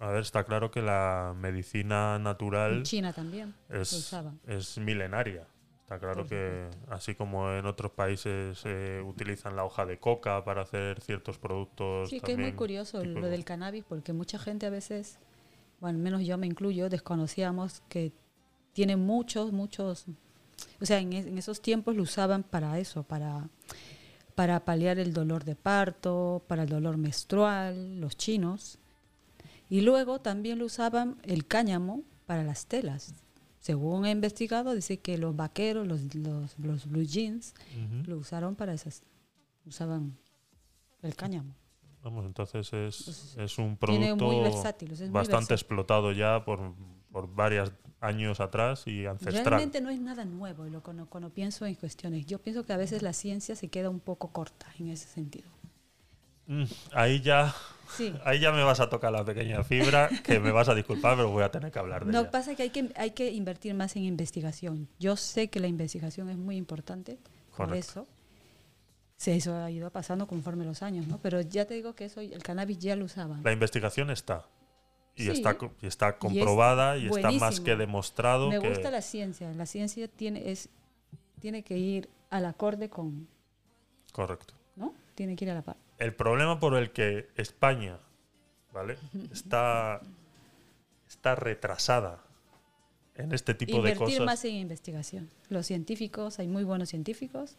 A 0.00 0.08
ver, 0.08 0.22
está 0.22 0.44
claro 0.44 0.70
que 0.70 0.82
la 0.82 1.34
medicina 1.36 2.18
natural 2.18 2.78
En 2.78 2.82
China 2.82 3.12
también 3.12 3.54
lo 3.68 3.80
es, 3.80 3.92
usaban. 3.92 4.38
es 4.46 4.76
milenaria. 4.78 5.46
Está 5.82 5.98
claro 5.98 6.26
que 6.26 6.70
así 6.88 7.14
como 7.14 7.50
en 7.52 7.66
otros 7.66 7.92
países 7.92 8.62
eh, 8.64 9.02
utilizan 9.04 9.56
la 9.56 9.64
hoja 9.64 9.84
de 9.84 9.98
coca 9.98 10.42
para 10.44 10.62
hacer 10.62 11.00
ciertos 11.00 11.38
productos. 11.38 12.08
Sí, 12.08 12.20
que 12.20 12.32
es 12.32 12.38
muy 12.38 12.52
curioso 12.56 13.02
tipo- 13.02 13.20
lo 13.20 13.26
del 13.28 13.44
cannabis 13.44 13.84
porque 13.86 14.12
mucha 14.12 14.38
gente 14.38 14.64
a 14.66 14.70
veces, 14.70 15.18
bueno, 15.80 15.98
al 15.98 16.02
menos 16.02 16.24
yo 16.24 16.38
me 16.38 16.46
incluyo, 16.46 16.88
desconocíamos 16.88 17.82
que 17.88 18.12
tiene 18.72 18.96
muchos, 18.96 19.52
muchos, 19.52 20.06
o 20.80 20.86
sea, 20.86 20.98
en, 20.98 21.12
es- 21.12 21.26
en 21.26 21.36
esos 21.36 21.60
tiempos 21.60 21.94
lo 21.94 22.04
usaban 22.04 22.42
para 22.42 22.78
eso, 22.78 23.02
para, 23.02 23.48
para 24.34 24.64
paliar 24.64 24.98
el 24.98 25.12
dolor 25.12 25.44
de 25.44 25.56
parto, 25.56 26.42
para 26.46 26.62
el 26.62 26.68
dolor 26.70 26.96
menstrual, 26.96 28.00
los 28.00 28.16
chinos. 28.16 28.78
Y 29.68 29.80
luego 29.82 30.20
también 30.20 30.58
lo 30.58 30.66
usaban 30.66 31.18
el 31.24 31.46
cáñamo 31.46 32.02
para 32.24 32.44
las 32.44 32.66
telas. 32.66 33.14
Según 33.62 34.06
he 34.06 34.10
investigado, 34.10 34.74
dice 34.74 34.98
que 34.98 35.16
los 35.18 35.36
vaqueros, 35.36 35.86
los, 35.86 36.16
los, 36.16 36.58
los 36.58 36.86
blue 36.86 37.04
jeans, 37.04 37.54
lo 38.06 38.18
usaron 38.18 38.56
para 38.56 38.74
esas, 38.74 39.04
usaban 39.64 40.18
el 41.00 41.14
cáñamo. 41.14 41.54
Vamos, 42.02 42.26
entonces 42.26 42.72
es, 42.72 43.36
es 43.38 43.58
un 43.58 43.76
producto 43.76 44.16
muy 44.16 44.40
versátil, 44.40 44.90
es 44.90 45.12
bastante 45.12 45.54
explotado 45.54 46.10
ya 46.10 46.44
por, 46.44 46.74
por 47.12 47.32
varios 47.32 47.72
años 48.00 48.40
atrás 48.40 48.84
y 48.88 49.06
ancestral. 49.06 49.44
Realmente 49.44 49.80
no 49.80 49.90
es 49.90 50.00
nada 50.00 50.24
nuevo 50.24 50.64
lo 50.64 50.82
cuando, 50.82 51.06
cuando 51.06 51.30
pienso 51.30 51.64
en 51.64 51.76
cuestiones. 51.76 52.26
Yo 52.26 52.40
pienso 52.40 52.66
que 52.66 52.72
a 52.72 52.76
veces 52.76 53.02
la 53.02 53.12
ciencia 53.12 53.54
se 53.54 53.68
queda 53.68 53.90
un 53.90 54.00
poco 54.00 54.32
corta 54.32 54.66
en 54.80 54.88
ese 54.88 55.06
sentido. 55.06 55.48
Mm, 56.46 56.64
ahí 56.92 57.20
ya 57.20 57.54
Sí. 57.96 58.14
ahí 58.24 58.40
ya 58.40 58.52
me 58.52 58.62
vas 58.62 58.80
a 58.80 58.88
tocar 58.88 59.12
la 59.12 59.24
pequeña 59.24 59.62
fibra, 59.64 60.08
que 60.24 60.40
me 60.40 60.50
vas 60.50 60.68
a 60.68 60.74
disculpar, 60.74 61.16
pero 61.16 61.30
voy 61.30 61.42
a 61.42 61.50
tener 61.50 61.70
que 61.70 61.78
hablar 61.78 62.04
de 62.06 62.12
No 62.12 62.20
ella. 62.20 62.30
pasa 62.30 62.54
que 62.54 62.62
hay 62.64 62.70
que 62.70 62.90
hay 62.96 63.10
que 63.10 63.30
invertir 63.30 63.74
más 63.74 63.94
en 63.96 64.04
investigación. 64.04 64.88
Yo 64.98 65.16
sé 65.16 65.48
que 65.48 65.60
la 65.60 65.68
investigación 65.68 66.28
es 66.30 66.36
muy 66.36 66.56
importante, 66.56 67.18
por 67.56 67.66
Correcto. 67.68 67.78
eso. 67.90 68.06
Sí, 69.18 69.30
eso 69.32 69.54
ha 69.54 69.70
ido 69.70 69.88
pasando 69.90 70.26
conforme 70.26 70.64
los 70.64 70.82
años, 70.82 71.06
¿no? 71.06 71.18
Pero 71.18 71.40
ya 71.42 71.64
te 71.64 71.74
digo 71.74 71.94
que 71.94 72.06
eso 72.06 72.20
el 72.20 72.42
cannabis 72.42 72.78
ya 72.78 72.96
lo 72.96 73.04
usaban. 73.04 73.42
La 73.44 73.52
investigación 73.52 74.10
está. 74.10 74.44
Y, 75.14 75.24
Sí. 75.24 75.30
está, 75.30 75.58
co- 75.58 75.72
y 75.82 75.86
está 75.86 76.16
comprobada 76.18 76.96
y, 76.96 77.06
está 77.06 77.30
más 77.32 77.60
que 77.60 77.76
demostrado 77.76 78.48
Me 78.48 78.58
que... 78.58 78.68
gusta 78.70 78.90
la 78.90 79.02
ciencia. 79.02 79.52
La 79.52 79.66
ciencia 79.66 80.08
tiene 80.08 80.50
es 80.50 80.70
tiene 81.38 81.62
que 81.62 81.76
ir 81.76 82.08
al 82.30 82.46
acorde 82.46 82.88
con, 82.88 83.28
Correcto. 84.12 84.54
¿no? 84.76 84.94
Tiene 85.14 85.36
que 85.36 85.44
ir 85.44 85.50
a 85.50 85.54
la 85.54 85.62
par. 85.62 85.76
El 86.02 86.14
problema 86.14 86.58
por 86.58 86.74
el 86.74 86.90
que 86.90 87.28
España, 87.36 87.98
¿vale? 88.72 88.96
Está, 89.32 90.00
está 91.08 91.36
retrasada 91.36 92.20
en 93.14 93.32
este 93.32 93.54
tipo 93.54 93.74
de 93.82 93.92
Invertir 93.92 94.18
cosas. 94.18 94.26
más 94.26 94.44
en 94.44 94.54
investigación. 94.56 95.30
Los 95.48 95.66
científicos, 95.66 96.40
hay 96.40 96.48
muy 96.48 96.64
buenos 96.64 96.88
científicos 96.88 97.56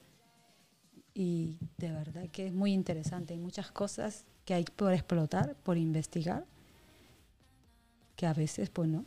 y 1.13 1.57
de 1.77 1.91
verdad 1.91 2.27
que 2.31 2.47
es 2.47 2.53
muy 2.53 2.73
interesante. 2.73 3.33
Hay 3.33 3.39
muchas 3.39 3.71
cosas 3.71 4.25
que 4.43 4.53
hay 4.53 4.65
por 4.65 4.91
explotar, 4.91 5.55
por 5.63 5.77
investigar, 5.77 6.45
que 8.17 8.25
a 8.25 8.33
veces, 8.33 8.69
pues 8.69 8.89
no. 8.89 9.05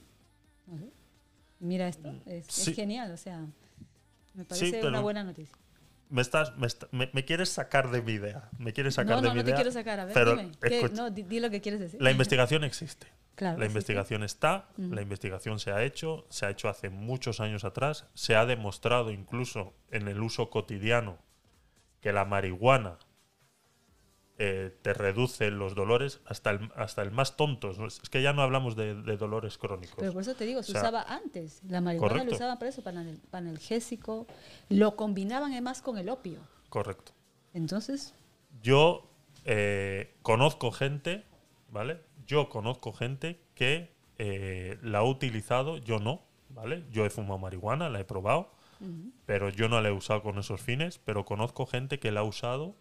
Mira 1.60 1.88
esto, 1.88 2.14
es, 2.24 2.46
genial, 2.74 3.10
o 3.12 3.16
sea, 3.18 3.44
me 4.34 4.44
parece 4.44 4.86
una 4.86 5.00
buena 5.00 5.24
noticia. 5.24 5.56
Me, 6.08 6.22
estás, 6.22 6.56
me, 6.56 6.66
está- 6.66 6.86
me- 6.92 7.10
me 7.12 7.24
quieres 7.24 7.48
sacar 7.50 7.90
de 7.90 8.00
mi 8.02 8.12
idea. 8.12 8.48
Me 8.58 8.72
quieres 8.72 8.94
sacar 8.94 9.16
No, 9.16 9.22
de 9.22 9.28
no, 9.28 9.34
mi 9.34 9.38
no 9.40 9.44
te 9.44 9.50
idea. 9.50 9.56
quiero 9.56 9.72
sacar, 9.72 9.98
a 10.00 10.04
ver, 10.04 10.14
pero 10.14 10.36
dime. 10.36 10.52
No, 10.94 11.10
di, 11.10 11.22
di 11.24 11.40
lo 11.40 11.50
que 11.50 11.60
quieres 11.60 11.80
decir. 11.80 12.00
la 12.00 12.10
investigación 12.10 12.64
existe. 12.64 13.08
Claro, 13.34 13.58
La 13.58 13.66
sí. 13.66 13.70
investigación 13.70 14.22
está, 14.22 14.68
Ujú. 14.78 14.94
la 14.94 15.02
investigación 15.02 15.58
se 15.58 15.70
ha 15.70 15.82
hecho, 15.82 16.26
se 16.30 16.46
ha 16.46 16.50
hecho 16.50 16.68
hace 16.70 16.88
muchos 16.88 17.40
años 17.40 17.64
atrás, 17.64 18.06
se 18.14 18.34
ha 18.34 18.46
demostrado 18.46 19.10
incluso 19.10 19.74
en 19.90 20.08
el 20.08 20.22
uso 20.22 20.48
cotidiano 20.48 21.18
que 22.00 22.12
la 22.12 22.24
marihuana 22.24 22.98
eh, 24.38 24.76
te 24.82 24.92
reduce 24.92 25.50
los 25.50 25.74
dolores 25.74 26.20
hasta 26.26 26.50
el, 26.50 26.70
hasta 26.76 27.02
el 27.02 27.10
más 27.10 27.36
tonto. 27.36 27.70
Es 27.86 28.00
que 28.10 28.20
ya 28.22 28.32
no 28.32 28.42
hablamos 28.42 28.76
de, 28.76 28.94
de 28.94 29.16
dolores 29.16 29.56
crónicos. 29.58 29.96
Pero 29.98 30.12
por 30.12 30.22
eso 30.22 30.34
te 30.34 30.44
digo, 30.44 30.62
se 30.62 30.72
O 30.72 30.74
sea, 30.74 30.82
usaba 30.82 31.02
antes. 31.02 31.62
La 31.68 31.80
marihuana 31.80 32.10
correcto. 32.12 32.30
lo 32.30 32.36
usaban 32.36 32.58
para 32.58 32.68
eso, 32.68 32.82
para 32.82 33.00
el 33.00 33.20
analgésico. 33.32 34.26
Lo 34.68 34.94
combinaban 34.96 35.52
además 35.52 35.80
con 35.82 35.96
el 35.98 36.08
opio. 36.10 36.40
Correcto. 36.68 37.12
Entonces, 37.54 38.14
Yo 38.62 39.08
eh, 39.44 40.14
conozco 40.22 40.70
gente, 40.72 41.24
¿vale? 41.70 42.00
Yo 42.26 42.48
conozco 42.48 42.92
gente 42.92 43.40
que 43.54 43.94
eh, 44.18 44.78
la 44.82 44.98
ha 44.98 45.04
utilizado, 45.04 45.78
yo 45.78 45.98
no, 45.98 46.22
¿vale? 46.50 46.84
Yo 46.90 47.06
he 47.06 47.10
fumado 47.10 47.38
marihuana, 47.38 47.88
la 47.88 48.00
he 48.00 48.04
probado, 48.04 48.50
pero 49.24 49.48
yo 49.48 49.68
no 49.68 49.80
la 49.80 49.88
he 49.88 49.92
usado 49.92 50.22
con 50.22 50.38
esos 50.38 50.60
fines, 50.60 50.98
pero 50.98 51.24
conozco 51.24 51.64
gente 51.64 51.98
que 51.98 52.10
la 52.12 52.20
ha 52.20 52.24
usado 52.24 52.74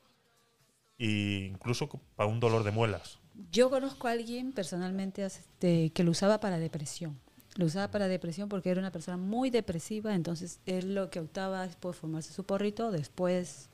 incluso 0.97 1.89
para 2.15 2.29
un 2.29 2.39
dolor 2.39 2.63
de 2.63 2.71
muelas. 2.71 3.19
yo 3.51 3.69
conozco 3.69 4.07
a 4.07 4.11
alguien 4.11 4.53
personalmente 4.53 5.25
este, 5.25 5.91
que 5.91 6.03
lo 6.03 6.11
usaba 6.11 6.39
para 6.39 6.57
depresión. 6.57 7.19
Lo 7.55 7.65
usaba 7.65 7.89
para 7.89 8.07
depresión 8.07 8.49
porque 8.49 8.69
era 8.69 8.81
una 8.81 8.91
persona 8.91 9.17
muy 9.17 9.49
depresiva, 9.49 10.13
entonces 10.13 10.59
él 10.65 10.93
lo 10.93 11.09
que 11.09 11.21
optaba 11.21 11.65
es 11.65 11.75
por 11.75 11.95
formarse 11.95 12.33
su 12.33 12.43
porrito 12.43 12.91
después 12.91 13.69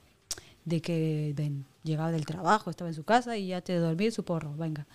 de 0.65 0.81
que 0.81 1.33
ven, 1.35 1.65
llegaba 1.83 2.11
del 2.11 2.25
trabajo, 2.25 2.69
estaba 2.69 2.89
en 2.89 2.95
su 2.95 3.03
casa 3.03 3.37
y 3.37 3.47
ya 3.47 3.61
te 3.61 3.75
dormir 3.77 4.11
su 4.11 4.23
porro, 4.23 4.55
venga. 4.55 4.87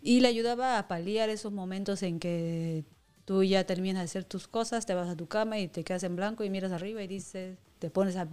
Y 0.00 0.20
le 0.20 0.28
ayudaba 0.28 0.78
a 0.78 0.88
paliar 0.88 1.28
esos 1.28 1.52
momentos 1.52 2.02
en 2.02 2.18
que 2.18 2.84
tú 3.24 3.44
ya 3.44 3.64
terminas 3.64 4.00
de 4.00 4.04
hacer 4.04 4.24
tus 4.24 4.48
cosas, 4.48 4.86
te 4.86 4.94
vas 4.94 5.08
a 5.08 5.16
tu 5.16 5.26
cama 5.26 5.58
y 5.58 5.68
te 5.68 5.84
quedas 5.84 6.02
en 6.02 6.16
blanco 6.16 6.42
y 6.42 6.50
miras 6.50 6.72
arriba 6.72 7.02
y 7.02 7.06
dices, 7.06 7.58
te 7.78 7.90
pones 7.90 8.16
a, 8.16 8.28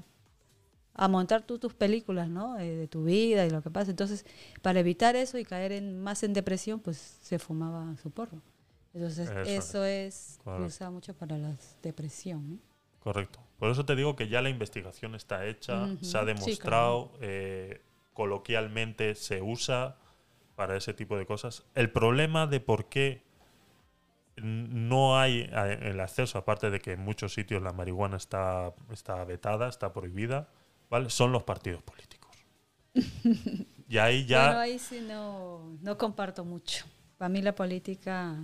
a 1.00 1.08
montar 1.08 1.44
tú 1.44 1.60
tus 1.60 1.74
películas, 1.74 2.30
¿no? 2.30 2.58
Eh, 2.60 2.76
de 2.76 2.88
tu 2.88 3.04
vida 3.06 3.46
y 3.46 3.50
lo 3.50 3.62
que 3.62 3.70
pasa. 3.72 3.92
Entonces, 3.92 4.26
para 4.62 4.80
evitar 4.82 5.16
eso 5.16 5.38
y 5.38 5.46
caer 5.46 5.72
en, 5.72 6.00
más 6.02 6.24
en 6.24 6.34
depresión, 6.34 6.80
pues 6.80 6.98
se 7.22 7.40
fumaba 7.40 7.96
su 7.98 8.12
porro. 8.12 8.42
Entonces, 8.94 9.30
Eso 9.30 9.40
eso, 9.40 9.86
es, 9.86 10.14
se 10.16 10.40
Correcto. 10.44 10.66
usa 10.68 10.90
mucho 10.92 11.14
para 11.14 11.38
la 11.38 11.56
depresión. 11.82 12.62
Correcto. 13.00 13.40
Por 13.58 13.72
eso 13.72 13.86
te 13.86 13.96
digo 13.96 14.16
que 14.16 14.28
ya 14.28 14.42
la 14.42 14.50
investigación 14.50 15.16
está 15.16 15.46
hecha, 15.46 15.88
se 16.02 16.18
ha 16.18 16.22
Sí, 16.22 16.28
demostrado, 16.28 17.12
eh, 17.22 17.82
coloquialmente 18.14 19.16
se 19.16 19.42
usa 19.42 19.98
para 20.56 20.76
ese 20.76 20.94
tipo 20.94 21.18
de 21.18 21.26
cosas. 21.26 21.64
El 21.76 21.92
problema 21.92 22.48
de 22.48 22.60
por 22.60 22.90
qué 22.90 23.24
no 24.38 25.18
hay 25.20 25.50
eh, 25.52 25.80
el 25.84 26.00
acceso, 26.00 26.38
aparte 26.38 26.70
de 26.70 26.80
que 26.80 26.94
en 26.94 27.02
muchos 27.02 27.34
sitios 27.34 27.62
la 27.62 27.74
marihuana 27.74 28.18
está, 28.18 28.74
está 28.92 29.24
vetada, 29.26 29.68
está 29.68 29.92
prohibida, 29.94 30.48
¿vale? 30.90 31.10
son 31.10 31.32
los 31.32 31.44
partidos 31.44 31.82
políticos. 31.84 32.36
y 33.88 33.98
ahí 33.98 34.26
ya... 34.26 34.46
Bueno, 34.48 34.60
ahí 34.60 34.80
sí 34.80 35.02
no, 35.08 35.78
no 35.82 35.98
comparto 35.98 36.44
mucho. 36.46 36.86
Para 37.18 37.30
mí 37.30 37.42
la 37.42 37.54
política... 37.56 38.38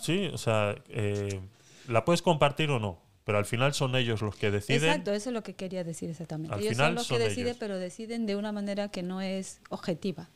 Sí, 0.00 0.28
o 0.32 0.38
sea, 0.38 0.74
eh, 0.88 1.40
la 1.88 2.04
puedes 2.04 2.20
compartir 2.22 2.70
o 2.70 2.80
no, 2.80 3.00
pero 3.24 3.38
al 3.38 3.44
final 3.44 3.74
son 3.74 3.94
ellos 3.94 4.22
los 4.22 4.34
que 4.36 4.50
deciden. 4.50 4.82
Exacto, 4.84 5.12
eso 5.12 5.30
es 5.30 5.34
lo 5.34 5.42
que 5.42 5.54
quería 5.54 5.84
decir 5.84 6.10
exactamente. 6.10 6.52
Al 6.54 6.60
ellos 6.60 6.72
final 6.72 6.86
son 6.88 6.94
los 6.96 7.06
son 7.06 7.18
que 7.18 7.24
deciden, 7.24 7.46
ellos. 7.48 7.56
pero 7.60 7.78
deciden 7.78 8.26
de 8.26 8.34
una 8.36 8.50
manera 8.50 8.88
que 8.88 9.02
no 9.04 9.20
es 9.20 9.60
objetiva. 9.70 10.28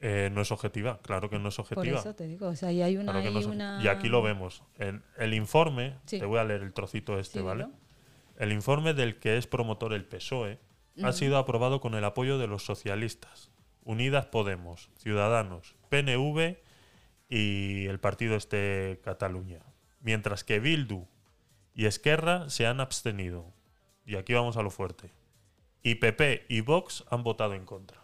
Eh, 0.00 0.30
no 0.32 0.40
es 0.42 0.52
objetiva, 0.52 1.00
claro 1.02 1.28
que 1.28 1.40
no 1.40 1.48
es 1.48 1.56
Por 1.56 1.64
objetiva. 1.76 1.98
eso 1.98 2.14
te 2.14 2.28
digo, 2.28 2.46
o 2.46 2.54
sea, 2.54 2.70
y 2.70 2.82
hay 2.82 2.96
una... 2.96 3.10
Claro 3.12 3.30
no 3.32 3.38
hay 3.40 3.44
una- 3.46 3.80
Y 3.82 3.88
aquí 3.88 4.08
lo 4.08 4.22
vemos. 4.22 4.62
En 4.78 5.02
el 5.16 5.34
informe, 5.34 5.96
Sí. 6.06 6.20
te 6.20 6.24
voy 6.24 6.38
a 6.38 6.44
leer 6.44 6.62
el 6.62 6.72
trocito 6.72 7.18
este, 7.18 7.40
Sí, 7.40 7.44
¿vale? 7.44 7.64
dilo. 7.64 7.76
El 8.38 8.52
informe 8.52 8.94
del 8.94 9.18
que 9.18 9.36
es 9.36 9.48
promotor 9.48 9.92
el 9.92 10.04
PSOE 10.04 10.60
ha 11.02 11.12
sido 11.12 11.38
aprobado 11.38 11.80
con 11.80 11.94
el 11.94 12.04
apoyo 12.04 12.38
de 12.38 12.46
los 12.46 12.64
socialistas, 12.64 13.50
Unidas 13.82 14.26
Podemos, 14.26 14.90
Ciudadanos, 14.96 15.74
PNV 15.88 16.56
y 17.28 17.86
el 17.86 17.98
partido 17.98 18.36
este 18.36 19.00
Cataluña. 19.02 19.60
Mientras 20.00 20.44
que 20.44 20.60
Bildu 20.60 21.08
y 21.74 21.86
Esquerra 21.86 22.48
se 22.48 22.66
han 22.66 22.80
abstenido. 22.80 23.52
y 24.06 24.16
aquí 24.16 24.34
vamos 24.34 24.56
a 24.56 24.62
lo 24.62 24.70
fuerte, 24.70 25.10
y 25.82 25.96
PP 25.96 26.46
y 26.48 26.60
Vox 26.60 27.04
han 27.10 27.24
votado 27.24 27.54
en 27.54 27.66
contra. 27.66 28.00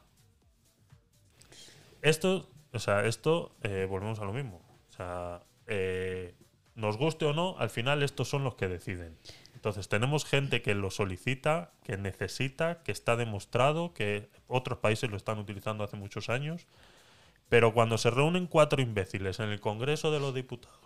Esto, 2.03 2.51
o 2.73 2.79
sea, 2.81 3.07
esto, 3.07 3.55
eh, 3.63 3.87
volvemos 3.89 4.19
a 4.19 4.25
lo 4.25 4.33
mismo. 4.33 4.61
O 4.89 4.93
sea, 4.93 5.43
eh, 5.67 6.35
nos 6.75 6.99
guste 6.99 7.25
o 7.25 7.33
no, 7.33 7.57
al 7.59 7.71
final 7.71 8.03
estos 8.03 8.29
son 8.29 8.45
los 8.45 8.57
que 8.57 8.69
deciden. 8.69 9.17
Entonces 9.65 9.89
tenemos 9.89 10.27
gente 10.27 10.61
que 10.61 10.75
lo 10.75 10.91
solicita, 10.91 11.73
que 11.85 11.97
necesita, 11.97 12.83
que 12.83 12.93
está 12.93 13.17
demostrado, 13.17 13.95
que 13.95 14.29
otros 14.47 14.77
países 14.81 15.11
lo 15.11 15.17
están 15.17 15.39
utilizando 15.39 15.83
hace 15.85 15.97
muchos 15.97 16.29
años, 16.29 16.67
pero 17.49 17.73
cuando 17.73 17.97
se 17.97 18.11
reúnen 18.11 18.47
cuatro 18.47 18.83
imbéciles 18.83 19.41
en 19.41 19.49
el 19.49 19.61
Congreso 19.61 20.11
de 20.11 20.21
los 20.21 20.35
Diputados 20.35 20.79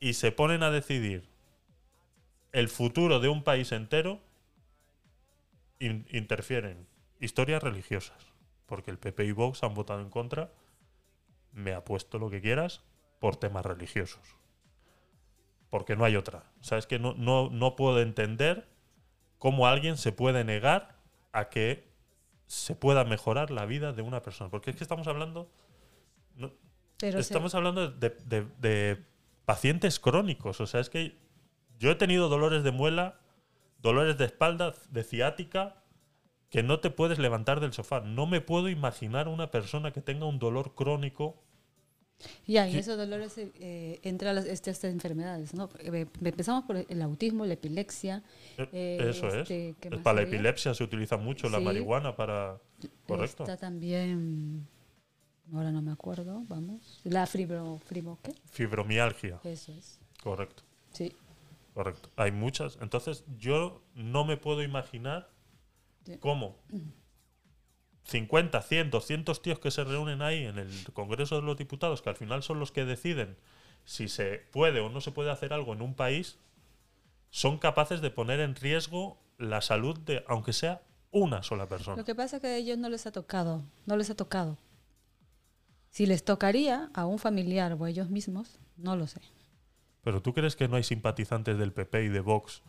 y 0.00 0.14
se 0.14 0.32
ponen 0.32 0.64
a 0.64 0.72
decidir 0.72 1.28
el 2.50 2.68
futuro 2.68 3.20
de 3.20 3.28
un 3.28 3.44
país 3.44 3.70
entero, 3.70 4.18
in- 5.78 6.08
interfieren 6.10 6.88
historias 7.20 7.62
religiosas, 7.62 8.26
porque 8.66 8.90
el 8.90 8.98
PP 8.98 9.26
y 9.26 9.30
Vox 9.30 9.62
han 9.62 9.74
votado 9.74 10.00
en 10.00 10.10
contra, 10.10 10.50
me 11.52 11.72
apuesto 11.72 12.18
lo 12.18 12.30
que 12.30 12.40
quieras, 12.40 12.82
por 13.20 13.36
temas 13.36 13.64
religiosos. 13.64 14.39
Porque 15.70 15.96
no 15.96 16.04
hay 16.04 16.16
otra. 16.16 16.44
O 16.60 16.64
sea, 16.64 16.78
es 16.78 16.86
que 16.86 16.98
no, 16.98 17.14
no, 17.14 17.48
no 17.50 17.76
puedo 17.76 18.00
entender 18.00 18.68
cómo 19.38 19.66
alguien 19.66 19.96
se 19.96 20.12
puede 20.12 20.44
negar 20.44 20.98
a 21.32 21.48
que 21.48 21.88
se 22.46 22.74
pueda 22.74 23.04
mejorar 23.04 23.50
la 23.52 23.64
vida 23.66 23.92
de 23.92 24.02
una 24.02 24.20
persona. 24.22 24.50
Porque 24.50 24.70
es 24.70 24.76
que 24.76 24.84
estamos 24.84 25.06
hablando. 25.06 25.48
no- 26.34 26.50
Pero 26.98 27.18
se- 27.18 27.20
estamos 27.32 27.54
hablando 27.54 27.88
de, 27.90 28.10
de- 28.26 28.46
de 28.58 29.04
pacientes 29.44 29.98
crónicos. 30.00 30.60
O 30.60 30.66
sea, 30.66 30.80
es 30.80 30.90
que 30.90 31.16
yo 31.78 31.90
he 31.90 31.94
tenido 31.94 32.28
dolores 32.28 32.62
de 32.64 32.72
muela, 32.72 33.20
dolores 33.78 34.18
de 34.18 34.24
espalda, 34.26 34.74
de 34.90 35.04
ciática, 35.04 35.76
que 36.50 36.62
no 36.64 36.80
te 36.80 36.90
puedes 36.90 37.18
levantar 37.20 37.60
del 37.60 37.72
sofá. 37.72 38.00
No 38.00 38.26
me 38.26 38.40
puedo 38.40 38.68
imaginar 38.68 39.28
una 39.28 39.52
persona 39.52 39.92
que 39.92 40.00
tenga 40.02 40.26
un 40.26 40.40
dolor 40.40 40.74
crónico. 40.74 41.40
Ya, 42.46 42.68
en 42.68 42.76
esos 42.76 42.96
dolores 42.98 43.34
eh, 43.38 43.98
entran 44.02 44.34
las, 44.34 44.44
este- 44.46 44.70
estas 44.70 44.92
enfermedades, 44.92 45.54
¿no? 45.54 45.68
Eh, 45.78 46.06
Empezamos 46.22 46.64
por 46.64 46.76
el 46.76 47.02
autismo, 47.02 47.46
la 47.46 47.54
epilepsia. 47.54 48.22
Eh, 48.58 48.68
eh, 48.72 49.06
Eso 49.10 49.28
este, 49.28 49.70
es. 49.70 49.76
¿qué 49.80 49.90
más 49.90 50.00
Para 50.00 50.16
la 50.16 50.20
había? 50.22 50.34
epilepsia 50.34 50.74
se 50.74 50.84
utiliza 50.84 51.16
mucho 51.16 51.48
la 51.48 51.60
marihuana 51.60 52.14
para... 52.16 52.58
Correcto. 53.06 53.44
Está 53.44 53.56
también, 53.56 54.66
ahora 55.52 55.70
no 55.72 55.80
me 55.82 55.92
acuerdo, 55.92 56.42
vamos. 56.48 57.00
La 57.04 57.26
fibro, 57.26 57.78
fibro 57.86 58.18
¿qué? 58.22 58.32
Fibromialgia. 58.50 59.40
Eso 59.44 59.72
es. 59.72 59.98
Correcto. 60.22 60.62
Sí. 60.92 61.12
Correcto. 61.74 62.10
Hay 62.16 62.32
muchas. 62.32 62.78
Entonces, 62.82 63.24
yo 63.38 63.82
no 63.94 64.24
me 64.24 64.36
puedo 64.36 64.62
imaginar 64.62 65.30
Sí. 66.04 66.16
cómo 66.18 66.56
50, 68.10 68.60
100, 68.60 68.90
200 68.90 69.40
tíos 69.40 69.58
que 69.60 69.70
se 69.70 69.84
reúnen 69.84 70.20
ahí 70.20 70.44
en 70.44 70.58
el 70.58 70.70
Congreso 70.92 71.36
de 71.36 71.42
los 71.42 71.56
Diputados, 71.56 72.02
que 72.02 72.10
al 72.10 72.16
final 72.16 72.42
son 72.42 72.58
los 72.58 72.72
que 72.72 72.84
deciden 72.84 73.36
si 73.84 74.08
se 74.08 74.42
puede 74.50 74.80
o 74.80 74.88
no 74.88 75.00
se 75.00 75.12
puede 75.12 75.30
hacer 75.30 75.52
algo 75.52 75.72
en 75.72 75.80
un 75.80 75.94
país, 75.94 76.36
son 77.30 77.58
capaces 77.58 78.00
de 78.00 78.10
poner 78.10 78.40
en 78.40 78.56
riesgo 78.56 79.16
la 79.38 79.60
salud 79.60 79.96
de, 80.00 80.24
aunque 80.26 80.52
sea 80.52 80.82
una 81.12 81.44
sola 81.44 81.68
persona. 81.68 81.96
Lo 81.96 82.04
que 82.04 82.14
pasa 82.16 82.36
es 82.36 82.42
que 82.42 82.48
a 82.48 82.56
ellos 82.56 82.78
no 82.78 82.88
les 82.88 83.06
ha 83.06 83.12
tocado, 83.12 83.62
no 83.86 83.96
les 83.96 84.10
ha 84.10 84.16
tocado. 84.16 84.58
Si 85.90 86.06
les 86.06 86.24
tocaría 86.24 86.90
a 86.94 87.06
un 87.06 87.18
familiar 87.18 87.72
o 87.74 87.84
a 87.84 87.90
ellos 87.90 88.10
mismos, 88.10 88.58
no 88.76 88.96
lo 88.96 89.06
sé. 89.06 89.20
Pero 90.02 90.20
tú 90.20 90.34
crees 90.34 90.56
que 90.56 90.66
no 90.66 90.76
hay 90.76 90.82
simpatizantes 90.82 91.58
del 91.58 91.72
PP 91.72 92.04
y 92.04 92.08
de 92.08 92.20
Vox 92.20 92.62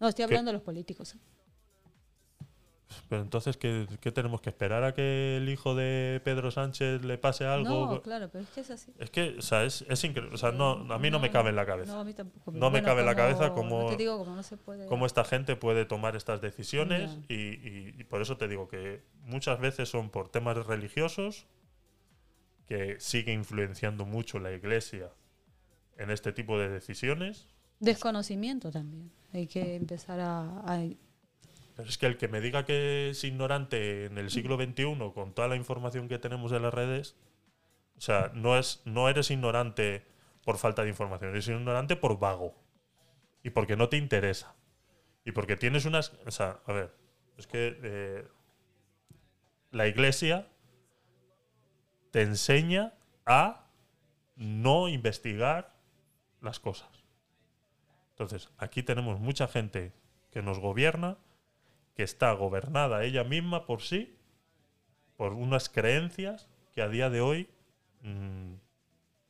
No, 0.00 0.08
estoy 0.08 0.24
hablando 0.24 0.50
de 0.50 0.54
los 0.54 0.62
políticos. 0.62 1.14
¿eh? 1.14 1.18
Pero 3.08 3.20
entonces, 3.22 3.56
¿qué, 3.56 3.86
qué 4.00 4.12
tenemos 4.12 4.40
que 4.40 4.50
esperar 4.50 4.84
a 4.84 4.94
que 4.94 5.36
el 5.38 5.48
hijo 5.48 5.74
de 5.74 6.20
Pedro 6.24 6.50
Sánchez 6.52 7.04
le 7.04 7.18
pase 7.18 7.44
algo? 7.44 7.94
No, 7.94 8.02
claro, 8.02 8.28
pero 8.30 8.44
es 8.44 8.50
que 8.50 8.60
es 8.60 8.70
así. 8.70 8.92
Es 8.98 9.10
que, 9.10 9.36
o 9.38 9.42
sea, 9.42 9.64
es, 9.64 9.84
es 9.88 10.04
increíble. 10.04 10.34
O 10.34 10.38
sea, 10.38 10.52
no, 10.52 10.70
a 10.92 10.98
mí 10.98 11.10
no, 11.10 11.18
me 11.18 11.30
cabe 11.30 11.50
en 11.50 11.56
la 11.56 11.66
cabeza. 11.66 11.92
No, 11.92 12.00
a 12.00 12.04
mí 12.04 12.14
tampoco. 12.14 12.52
No 12.52 12.70
me 12.70 12.82
cabe 12.82 13.00
en 13.00 13.06
la 13.06 13.16
cabeza 13.16 13.52
como- 13.52 13.82
no 13.82 13.88
te 13.88 13.96
digo, 13.96 14.18
como 14.18 14.36
no 14.36 14.42
se 14.42 14.56
puede. 14.56 14.86
Cómo 14.86 15.04
esta 15.06 15.24
gente 15.24 15.56
puede 15.56 15.84
tomar 15.84 16.14
estas 16.16 16.40
decisiones 16.40 17.18
y, 17.28 17.34
y- 17.34 17.94
y 17.98 18.04
por 18.04 18.22
eso 18.22 18.36
te 18.36 18.46
digo 18.48 18.68
que 18.68 19.02
muchas 19.22 19.58
veces 19.60 19.88
son 19.88 20.10
por 20.10 20.28
temas 20.28 20.56
religiosos 20.66 21.46
que 22.66 22.96
sigue 23.00 23.32
influenciando 23.32 24.04
mucho 24.04 24.38
la 24.38 24.52
iglesia 24.52 25.10
en 25.98 26.10
este 26.10 26.32
tipo 26.32 26.58
de 26.58 26.68
decisiones. 26.68 27.46
Desconocimiento 27.80 28.70
también. 28.70 29.10
Hay 29.32 29.46
que 29.46 29.76
empezar 29.76 30.20
a, 30.20 30.60
a- 30.66 30.84
Pero 31.76 31.88
es 31.88 31.98
que 31.98 32.06
el 32.06 32.16
que 32.16 32.28
me 32.28 32.40
diga 32.40 32.64
que 32.64 33.10
es 33.10 33.22
ignorante 33.22 34.06
en 34.06 34.16
el 34.16 34.30
siglo 34.30 34.56
XXI 34.56 35.12
con 35.14 35.34
toda 35.34 35.46
la 35.46 35.56
información 35.56 36.08
que 36.08 36.18
tenemos 36.18 36.50
en 36.52 36.62
las 36.62 36.72
redes, 36.72 37.16
o 37.96 38.00
sea, 38.00 38.32
no, 38.34 38.56
es, 38.56 38.80
no 38.86 39.08
eres 39.08 39.30
ignorante 39.30 40.06
por 40.42 40.56
falta 40.56 40.82
de 40.82 40.88
información, 40.88 41.30
eres 41.30 41.48
ignorante 41.48 41.94
por 41.94 42.18
vago. 42.18 42.54
Y 43.42 43.50
porque 43.50 43.76
no 43.76 43.88
te 43.88 43.98
interesa. 43.98 44.54
Y 45.24 45.32
porque 45.32 45.56
tienes 45.56 45.84
unas... 45.84 46.14
O 46.26 46.30
sea, 46.30 46.60
a 46.66 46.72
ver, 46.72 46.94
es 47.36 47.46
que 47.46 47.78
eh, 47.82 48.28
la 49.70 49.86
iglesia 49.86 50.48
te 52.10 52.22
enseña 52.22 52.94
a 53.26 53.68
no 54.36 54.88
investigar 54.88 55.76
las 56.40 56.58
cosas. 56.58 57.04
Entonces, 58.10 58.50
aquí 58.56 58.82
tenemos 58.82 59.20
mucha 59.20 59.46
gente 59.46 59.92
que 60.30 60.42
nos 60.42 60.58
gobierna, 60.58 61.18
que 61.96 62.02
está 62.02 62.32
gobernada 62.32 63.02
ella 63.04 63.24
misma 63.24 63.64
por 63.66 63.82
sí, 63.82 64.16
por 65.16 65.32
unas 65.32 65.68
creencias 65.68 66.48
que 66.72 66.82
a 66.82 66.88
día 66.88 67.08
de 67.10 67.20
hoy 67.22 67.48
mm, 68.02 68.52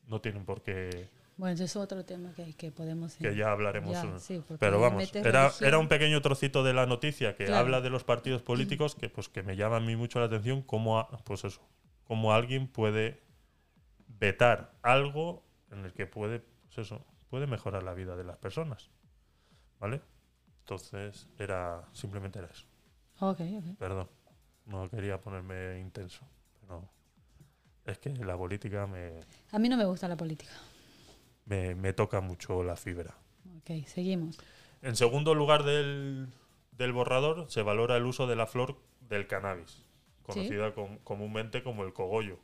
no 0.09 0.21
tienen 0.21 0.45
por 0.45 0.63
qué, 0.63 1.09
Bueno, 1.37 1.55
ese 1.55 1.65
es 1.65 1.77
otro 1.77 2.05
tema 2.05 2.33
que, 2.35 2.55
que 2.55 2.73
podemos... 2.73 3.15
que 3.17 3.37
ya 3.37 3.53
hablaremos. 3.53 3.93
Ya, 3.93 4.19
sí, 4.19 4.43
Pero 4.59 4.81
vamos, 4.81 5.15
era, 5.15 5.53
era 5.61 5.79
un 5.79 5.87
pequeño 5.89 6.21
trocito 6.23 6.65
de 6.65 6.73
la 6.75 6.87
noticia 6.87 7.37
que 7.37 7.45
Claro. 7.47 7.61
habla 7.61 7.81
de 7.81 7.91
los 7.91 8.03
partidos 8.05 8.43
políticos 8.43 8.95
que 8.97 9.09
pues 9.09 9.29
que 9.29 9.43
me 9.43 9.55
llama 9.57 9.77
a 9.77 9.81
mí 9.81 9.95
mucho 9.97 10.19
la 10.19 10.27
atención 10.27 10.63
cómo 10.63 10.99
a- 10.99 11.09
pues 11.25 11.45
eso, 11.45 11.61
cómo 12.05 12.33
alguien 12.33 12.67
puede 12.67 13.21
vetar 14.09 14.73
algo 14.83 15.45
en 15.71 15.85
el 15.85 15.93
que 15.93 16.07
puede 16.07 16.41
pues 16.41 16.79
eso, 16.79 17.05
puede 17.31 17.47
mejorar 17.47 17.83
la 17.85 17.95
vida 17.95 18.17
de 18.17 18.25
las 18.25 18.39
personas. 18.39 18.91
¿Vale? 19.79 20.01
Entonces, 20.67 21.29
era 21.39 21.85
simplemente 21.93 22.41
era 22.41 22.49
eso. 22.49 22.67
Ok, 23.21 23.41
ok. 23.41 23.79
Perdón, 23.79 24.09
no 24.65 24.91
quería 24.91 25.21
ponerme 25.21 25.79
intenso, 25.79 26.27
pero 26.61 26.83
es 27.85 27.99
que 27.99 28.11
la 28.11 28.37
política 28.37 28.85
me, 28.89 29.21
A 29.53 29.61
mí 29.61 29.69
no 29.69 29.77
me 29.77 29.85
gusta 29.85 30.09
la 30.09 30.17
política. 30.17 30.51
me, 31.45 31.77
me 31.77 31.93
toca 31.93 32.21
mucho 32.21 32.65
la 32.65 32.75
fibra. 32.75 33.15
Ok, 33.59 33.87
seguimos. 33.87 34.41
En 34.83 34.97
segundo 34.97 35.37
lugar 35.37 35.63
del, 35.63 36.27
del 36.73 36.93
borrador 36.93 37.47
se 37.49 37.63
valora 37.63 37.97
el 37.97 38.05
uso 38.05 38.27
de 38.27 38.35
la 38.35 38.49
flor 38.49 38.77
del 39.03 39.29
cannabis, 39.29 39.85
conocida 40.25 40.75
com- 40.75 40.99
comúnmente 41.05 41.63
como 41.63 41.85
el 41.85 41.93
cogollo, 41.93 42.41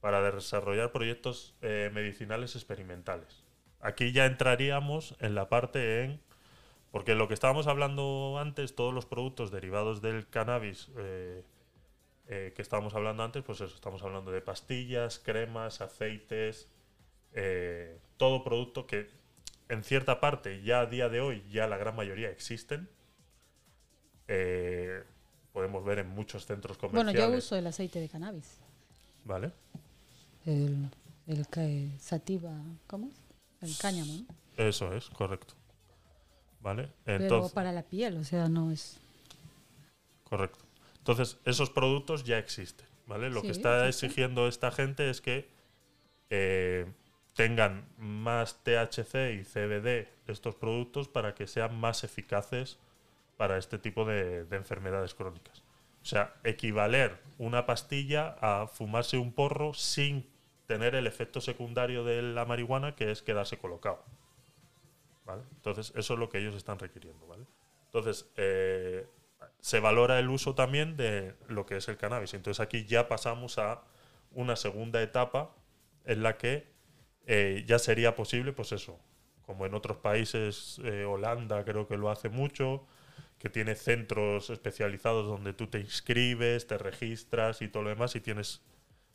para 0.00 0.22
desarrollar 0.30 0.92
proyectos 0.92 1.56
eh, 1.60 1.90
medicinales 1.92 2.54
experimentales. 2.54 3.42
Aquí 3.80 4.12
ya 4.12 4.26
entraríamos 4.26 5.16
en 5.18 5.34
la 5.34 5.48
parte 5.48 6.04
en... 6.04 6.27
Porque 6.90 7.14
lo 7.14 7.28
que 7.28 7.34
estábamos 7.34 7.66
hablando 7.66 8.38
antes, 8.40 8.74
todos 8.74 8.94
los 8.94 9.04
productos 9.06 9.50
derivados 9.50 10.00
del 10.00 10.26
cannabis 10.28 10.88
eh, 10.96 11.44
eh, 12.28 12.52
que 12.56 12.62
estábamos 12.62 12.94
hablando 12.94 13.22
antes, 13.22 13.42
pues 13.42 13.60
eso, 13.60 13.74
estamos 13.74 14.02
hablando 14.02 14.30
de 14.30 14.40
pastillas, 14.40 15.18
cremas, 15.18 15.80
aceites, 15.80 16.68
eh, 17.34 17.98
todo 18.16 18.42
producto 18.42 18.86
que 18.86 19.10
en 19.68 19.84
cierta 19.84 20.18
parte 20.18 20.62
ya 20.62 20.80
a 20.80 20.86
día 20.86 21.08
de 21.10 21.20
hoy 21.20 21.44
ya 21.50 21.66
la 21.66 21.76
gran 21.76 21.94
mayoría 21.94 22.30
existen. 22.30 22.88
Eh, 24.28 25.02
podemos 25.52 25.84
ver 25.84 25.98
en 26.00 26.08
muchos 26.08 26.46
centros 26.46 26.78
Bueno, 26.78 26.98
comerciales. 27.00 27.30
yo 27.32 27.38
uso 27.38 27.56
el 27.56 27.66
aceite 27.66 28.00
de 28.00 28.08
cannabis. 28.08 28.58
¿Vale? 29.24 29.52
El, 30.46 30.88
el 31.26 31.46
que 31.48 31.90
sativa, 31.98 32.52
¿cómo? 32.86 33.10
El 33.60 33.76
cáñamo, 33.78 34.12
¿no? 34.14 34.64
Eso 34.64 34.92
es, 34.94 35.08
correcto. 35.10 35.54
¿Vale? 36.60 36.88
Pero 37.04 37.48
para 37.50 37.72
la 37.72 37.82
piel, 37.82 38.16
o 38.16 38.24
sea, 38.24 38.48
no 38.48 38.70
es... 38.70 38.98
correcto. 40.24 40.64
Entonces, 40.98 41.38
esos 41.44 41.70
productos 41.70 42.24
ya 42.24 42.38
existen. 42.38 42.86
¿Vale? 43.06 43.30
Lo 43.30 43.40
que 43.40 43.50
está 43.50 43.88
exigiendo 43.88 44.48
esta 44.48 44.70
gente 44.70 45.08
es 45.08 45.22
que 45.22 45.48
eh, 46.28 46.84
tengan 47.32 47.86
más 47.96 48.62
THC 48.62 49.32
y 49.32 49.44
CBD 49.44 50.08
estos 50.26 50.54
productos 50.56 51.08
para 51.08 51.34
que 51.34 51.46
sean 51.46 51.74
más 51.80 52.04
eficaces 52.04 52.76
para 53.38 53.56
este 53.56 53.78
tipo 53.78 54.04
de, 54.04 54.44
de 54.44 54.56
enfermedades 54.56 55.14
crónicas. 55.14 55.62
O 56.02 56.04
sea, 56.04 56.34
equivaler 56.44 57.18
una 57.38 57.64
pastilla 57.64 58.36
a 58.42 58.66
fumarse 58.66 59.16
un 59.16 59.32
porro 59.32 59.72
sin 59.72 60.26
tener 60.66 60.94
el 60.94 61.06
efecto 61.06 61.40
secundario 61.40 62.04
de 62.04 62.20
la 62.20 62.44
marihuana, 62.44 62.94
que 62.94 63.10
es 63.10 63.22
quedarse 63.22 63.56
colocado. 63.56 64.04
Entonces, 65.34 65.92
eso 65.96 66.14
es 66.14 66.20
lo 66.20 66.28
que 66.28 66.38
ellos 66.38 66.54
están 66.54 66.78
requiriendo. 66.78 67.26
Entonces, 67.86 68.30
eh, 68.36 69.06
se 69.60 69.80
valora 69.80 70.18
el 70.18 70.28
uso 70.28 70.54
también 70.54 70.96
de 70.96 71.34
lo 71.48 71.66
que 71.66 71.76
es 71.76 71.88
el 71.88 71.96
cannabis. 71.96 72.34
Entonces, 72.34 72.60
aquí 72.60 72.84
ya 72.84 73.08
pasamos 73.08 73.58
a 73.58 73.82
una 74.32 74.56
segunda 74.56 75.02
etapa 75.02 75.54
en 76.04 76.22
la 76.22 76.36
que 76.36 76.66
eh, 77.26 77.64
ya 77.66 77.78
sería 77.78 78.14
posible, 78.14 78.52
pues 78.52 78.72
eso, 78.72 78.98
como 79.42 79.66
en 79.66 79.74
otros 79.74 79.98
países, 79.98 80.80
eh, 80.84 81.04
Holanda 81.04 81.64
creo 81.64 81.86
que 81.86 81.96
lo 81.96 82.10
hace 82.10 82.28
mucho, 82.28 82.86
que 83.38 83.48
tiene 83.48 83.74
centros 83.74 84.50
especializados 84.50 85.26
donde 85.26 85.52
tú 85.52 85.66
te 85.68 85.80
inscribes, 85.80 86.66
te 86.66 86.78
registras 86.78 87.62
y 87.62 87.68
todo 87.68 87.84
lo 87.84 87.90
demás 87.90 88.16
y 88.16 88.20
tienes 88.20 88.62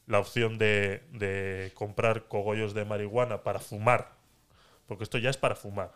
la 0.06 0.20
opción 0.20 0.58
de, 0.58 1.04
de 1.12 1.72
comprar 1.74 2.28
cogollos 2.28 2.74
de 2.74 2.86
marihuana 2.86 3.44
para 3.44 3.60
fumar, 3.60 4.16
porque 4.88 5.04
esto 5.04 5.18
ya 5.18 5.30
es 5.30 5.38
para 5.38 5.56
fumar, 5.56 5.92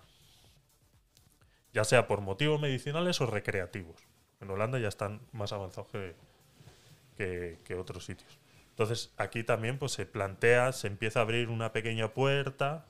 ya 1.78 1.84
sea 1.84 2.08
por 2.08 2.22
motivos 2.22 2.60
medicinales 2.60 3.22
o 3.22 3.28
recreativos. 3.28 4.02
En 4.42 4.50
Holanda 4.50 4.80
ya 4.80 4.88
están 4.88 5.22
más 5.32 5.54
avanzados 5.54 5.92
que, 5.92 7.60
que, 7.63 7.76
otros 7.76 8.04
sitios. 8.04 8.40
Entonces 8.72 9.13
aquí 9.16 9.44
también 9.44 9.78
pues, 9.78 9.92
se 9.92 10.08
plantea, 10.08 10.72
se 10.72 10.88
empieza 10.88 11.20
a 11.20 11.22
abrir 11.22 11.50
una 11.50 11.74
pequeña 11.74 12.16
puerta 12.16 12.88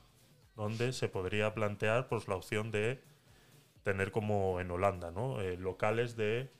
donde 0.56 0.94
se 0.94 1.10
podría 1.10 1.52
plantear 1.52 2.08
pues, 2.08 2.28
la 2.28 2.36
opción 2.36 2.70
de 2.70 3.02
tener 3.82 4.10
como 4.10 4.58
en 4.58 4.70
Holanda, 4.70 5.10
¿no? 5.10 5.42
Eh, 5.42 5.58
locales 5.58 6.16
de 6.16 6.50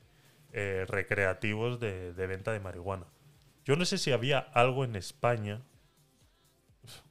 eh, 0.53 0.85
recreativos 0.87 1.81
de 1.81 2.12
venta 2.27 2.53
de 2.53 2.61
marihuana. 2.61 3.07
Yo 3.64 3.75
no 3.75 3.87
sé 3.87 3.97
si 3.97 4.12
había 4.12 4.38
algo 4.38 4.85
en 4.85 4.97
España, 4.97 5.62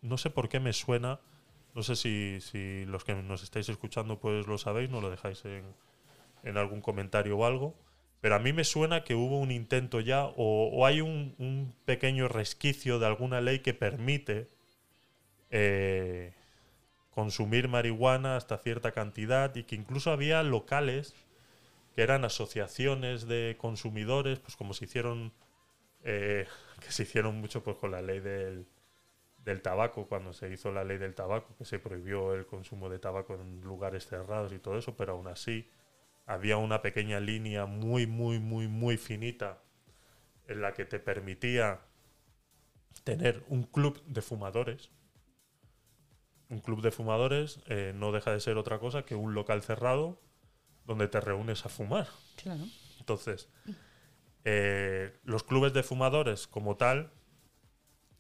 no 0.04 0.20
sé 0.20 0.30
por 0.30 0.48
qué 0.48 0.60
me 0.60 0.74
suena, 0.74 1.20
no 1.78 1.84
sé 1.84 1.96
si, 1.96 2.42
si 2.42 2.86
los 2.86 3.04
que 3.04 3.14
nos 3.14 3.44
estáis 3.44 3.70
escuchando 3.70 4.20
pues 4.20 4.48
lo 4.48 4.58
sabéis, 4.58 4.90
no 4.90 5.00
lo 5.00 5.12
dejáis 5.12 5.46
en, 5.46 5.64
en 6.42 6.58
algún 6.58 6.82
comentario 6.82 7.38
o 7.38 7.46
algo, 7.46 7.76
pero 8.20 8.34
a 8.34 8.40
mí 8.40 8.52
me 8.52 8.64
suena 8.64 9.04
que 9.04 9.14
hubo 9.14 9.38
un 9.38 9.52
intento 9.52 10.00
ya 10.00 10.26
o, 10.38 10.88
hay 10.88 11.02
un, 11.02 11.36
un 11.38 11.76
pequeño 11.86 12.30
resquicio 12.30 12.98
de 12.98 13.06
alguna 13.06 13.42
ley 13.42 13.60
que 13.60 13.76
permite 13.76 14.48
eh, 15.52 16.34
consumir 17.12 17.68
marihuana 17.68 18.38
hasta 18.38 18.58
cierta 18.58 18.92
cantidad 18.92 19.56
y 19.56 19.64
que 19.64 19.76
incluso 19.76 20.10
había 20.10 20.42
locales 20.42 21.14
que 21.96 22.02
eran 22.02 22.26
asociaciones 22.26 23.28
de 23.28 23.56
consumidores, 23.60 24.40
pues 24.40 24.56
como 24.56 24.74
se 24.74 24.86
hicieron, 24.86 25.32
eh, 26.04 26.48
que 26.84 26.92
se 26.92 27.04
hicieron 27.04 27.36
mucho 27.40 27.64
pues 27.64 27.78
con 27.78 27.92
la 27.92 28.02
ley 28.02 28.20
del, 28.20 28.66
del 29.48 29.62
tabaco, 29.62 30.08
cuando 30.08 30.34
se 30.34 30.52
hizo 30.52 30.74
la 30.74 30.84
ley 30.84 30.98
del 30.98 31.16
tabaco, 31.16 31.56
que 31.58 31.64
se 31.64 31.80
prohibió 31.80 32.34
el 32.34 32.46
consumo 32.46 32.90
de 32.90 33.00
tabaco 33.00 33.34
en 33.36 33.62
lugares 33.62 34.06
cerrados 34.06 34.52
y 34.52 34.60
todo 34.60 34.78
eso, 34.78 34.98
pero 34.98 35.14
aún 35.14 35.28
así 35.28 35.70
había 36.26 36.58
una 36.58 36.82
pequeña 36.82 37.22
línea 37.22 37.66
muy, 37.66 38.08
muy, 38.08 38.40
muy, 38.40 38.68
muy 38.68 38.98
finita 38.98 39.64
en 40.48 40.62
la 40.62 40.74
que 40.74 40.84
te 40.84 41.00
permitía 41.00 41.80
tener 43.06 43.42
un 43.48 43.64
club 43.64 44.04
de 44.06 44.22
fumadores. 44.22 44.90
Un 46.50 46.60
club 46.60 46.82
de 46.82 46.92
fumadores 46.92 47.62
eh, 47.68 47.94
no 47.96 48.12
deja 48.12 48.34
de 48.34 48.42
ser 48.42 48.58
otra 48.58 48.80
cosa 48.80 49.04
que 49.04 49.16
un 49.16 49.34
local 49.34 49.64
cerrado 49.64 50.20
donde 50.86 51.08
te 51.08 51.22
reúnes 51.22 51.66
a 51.66 51.70
fumar. 51.70 52.08
Claro. 52.36 52.66
Entonces, 53.00 53.48
eh, 54.44 55.18
los 55.24 55.44
clubes 55.44 55.72
de 55.72 55.84
fumadores 55.84 56.48
como 56.48 56.76
tal, 56.76 57.14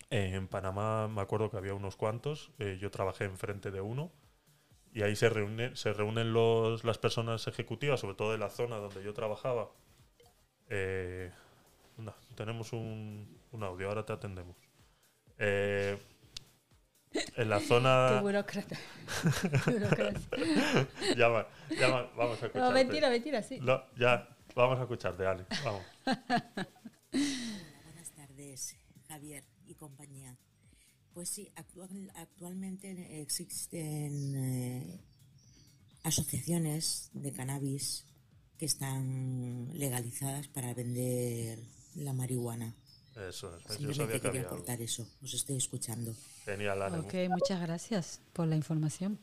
eh, 0.09 0.31
en 0.33 0.47
Panamá 0.47 1.07
me 1.07 1.21
acuerdo 1.21 1.49
que 1.49 1.57
había 1.57 1.73
unos 1.73 1.95
cuantos, 1.95 2.51
eh, 2.59 2.77
yo 2.79 2.91
trabajé 2.91 3.25
enfrente 3.25 3.71
de 3.71 3.81
uno, 3.81 4.11
y 4.93 5.03
ahí 5.03 5.15
se, 5.15 5.29
reúne, 5.29 5.75
se 5.75 5.93
reúnen 5.93 6.33
los, 6.33 6.83
las 6.83 6.97
personas 6.97 7.47
ejecutivas, 7.47 7.99
sobre 7.99 8.15
todo 8.15 8.31
de 8.31 8.37
la 8.37 8.49
zona 8.49 8.77
donde 8.77 9.03
yo 9.03 9.13
trabajaba. 9.13 9.69
Eh, 10.69 11.31
tenemos 12.35 12.73
un, 12.73 13.39
un 13.51 13.63
audio, 13.63 13.89
ahora 13.89 14.05
te 14.05 14.13
atendemos. 14.13 14.55
Eh, 15.37 15.97
en 17.35 17.49
la 17.49 17.59
Qué 17.59 17.65
zona... 17.65 18.21
burócrata. 18.21 18.77
Burócrata. 19.65 20.19
Llama, 21.15 21.47
llama, 21.69 22.09
vamos 22.15 22.41
a 22.41 22.45
escucharte. 22.45 22.59
No, 22.59 22.71
mentira, 22.71 23.09
mentira, 23.09 23.43
sí. 23.43 23.59
No, 23.59 23.83
ya, 23.97 24.27
vamos 24.55 24.79
a 24.79 24.81
escucharte, 24.81 25.25
Ale. 25.25 25.45
Vamos. 25.63 25.83
Buenas 27.11 28.11
tardes, 28.15 28.77
Javier 29.07 29.56
y 29.67 29.75
compañía. 29.75 30.37
Pues 31.13 31.29
sí, 31.29 31.51
actual- 31.55 32.11
actualmente 32.15 33.21
existen 33.21 34.35
eh, 34.35 34.99
asociaciones 36.03 37.09
de 37.13 37.31
cannabis 37.31 38.05
que 38.57 38.65
están 38.65 39.69
legalizadas 39.73 40.47
para 40.47 40.73
vender 40.73 41.59
la 41.95 42.13
marihuana. 42.13 42.75
Eso 43.15 43.55
es. 43.57 43.63
Yo 43.63 43.93
Simplemente 43.93 43.95
sabía 43.95 44.13
que 44.15 44.21
quería 44.21 44.29
había 44.29 44.41
algo. 44.41 44.55
aportar 44.55 44.81
eso, 44.81 45.07
os 45.23 45.33
estoy 45.33 45.57
escuchando. 45.57 46.15
Genial. 46.45 46.81
Ok, 46.99 47.13
muchas 47.29 47.61
gracias 47.61 48.21
por 48.33 48.47
la 48.47 48.55
información. 48.55 49.19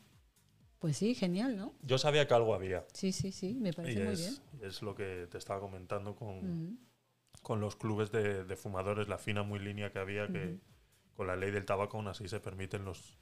Pues 0.80 0.96
sí, 0.98 1.14
genial, 1.14 1.56
¿no? 1.56 1.72
Yo 1.82 1.96
sabía 1.96 2.26
que 2.28 2.34
algo 2.34 2.54
había. 2.54 2.84
Sí, 2.92 3.12
sí, 3.12 3.32
sí, 3.32 3.54
me 3.54 3.70
Y 3.70 3.72
parece 3.72 4.00
muy 4.04 4.12
es, 4.12 4.18
bien. 4.18 4.36
es 4.62 4.82
lo 4.82 4.94
que 4.94 5.26
te 5.30 5.38
estaba 5.38 5.60
comentando 5.60 6.14
con. 6.14 6.78
Con 7.44 7.60
los 7.60 7.76
clubes 7.76 8.10
de, 8.10 8.44
de 8.44 8.56
fumadores, 8.56 9.06
la 9.06 9.18
fina 9.18 9.44
muy 9.44 9.60
línea 9.60 9.92
que 9.92 10.00
había, 10.00 10.26
que 10.26 10.58
con 11.14 11.28
la 11.28 11.36
ley 11.36 11.52
del 11.52 11.64
tabaco 11.64 11.96
aún 11.96 12.08
así 12.08 12.26
se 12.26 12.40
permiten 12.40 12.84
los, 12.84 13.16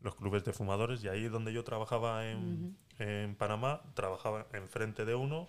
los 0.00 0.16
clubes 0.16 0.44
de 0.44 0.52
fumadores. 0.52 1.04
Y 1.04 1.08
ahí 1.08 1.28
donde 1.28 1.52
yo 1.52 1.62
trabajaba 1.62 2.28
en, 2.28 2.76
en 2.98 3.36
Panamá, 3.36 3.82
trabajaba 3.94 4.48
enfrente 4.52 5.04
de 5.04 5.14
uno 5.14 5.46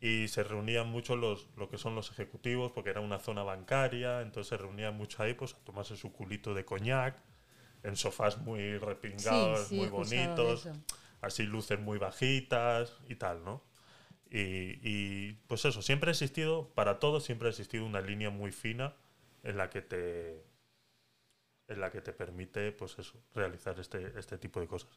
y 0.00 0.26
se 0.26 0.42
reunían 0.42 0.88
mucho 0.88 1.14
los, 1.14 1.48
lo 1.56 1.68
que 1.68 1.78
son 1.78 1.94
los 1.94 2.10
ejecutivos, 2.10 2.72
porque 2.72 2.90
era 2.90 3.00
una 3.00 3.20
zona 3.20 3.44
bancaria, 3.44 4.22
entonces 4.22 4.48
se 4.48 4.56
reunían 4.56 4.96
mucho 4.96 5.22
ahí 5.22 5.34
pues, 5.34 5.54
a 5.54 5.58
tomarse 5.58 5.96
su 5.96 6.10
culito 6.10 6.54
de 6.54 6.64
coñac, 6.64 7.22
en 7.82 7.94
sofás 7.96 8.38
muy 8.38 8.78
repingados, 8.78 9.68
sí, 9.68 9.76
muy 9.76 9.88
bonitos 9.88 10.66
así 11.20 11.42
luces 11.44 11.78
muy 11.78 11.98
bajitas 11.98 12.96
y 13.08 13.16
tal, 13.16 13.44
¿no? 13.44 13.62
Y, 14.30 14.78
y, 14.88 15.32
pues 15.48 15.64
eso, 15.64 15.82
siempre 15.82 16.10
ha 16.10 16.12
existido, 16.12 16.68
para 16.74 16.98
todos 17.00 17.24
siempre 17.24 17.48
ha 17.48 17.50
existido 17.50 17.84
una 17.84 18.00
línea 18.00 18.30
muy 18.30 18.52
fina 18.52 18.94
en 19.42 19.56
la 19.56 19.68
que 19.70 19.82
te 19.82 20.44
en 21.68 21.80
la 21.80 21.90
que 21.90 22.00
te 22.00 22.12
permite 22.12 22.72
pues 22.72 22.98
eso, 22.98 23.14
realizar 23.34 23.78
este, 23.78 24.12
este 24.18 24.38
tipo 24.38 24.60
de 24.60 24.66
cosas. 24.66 24.90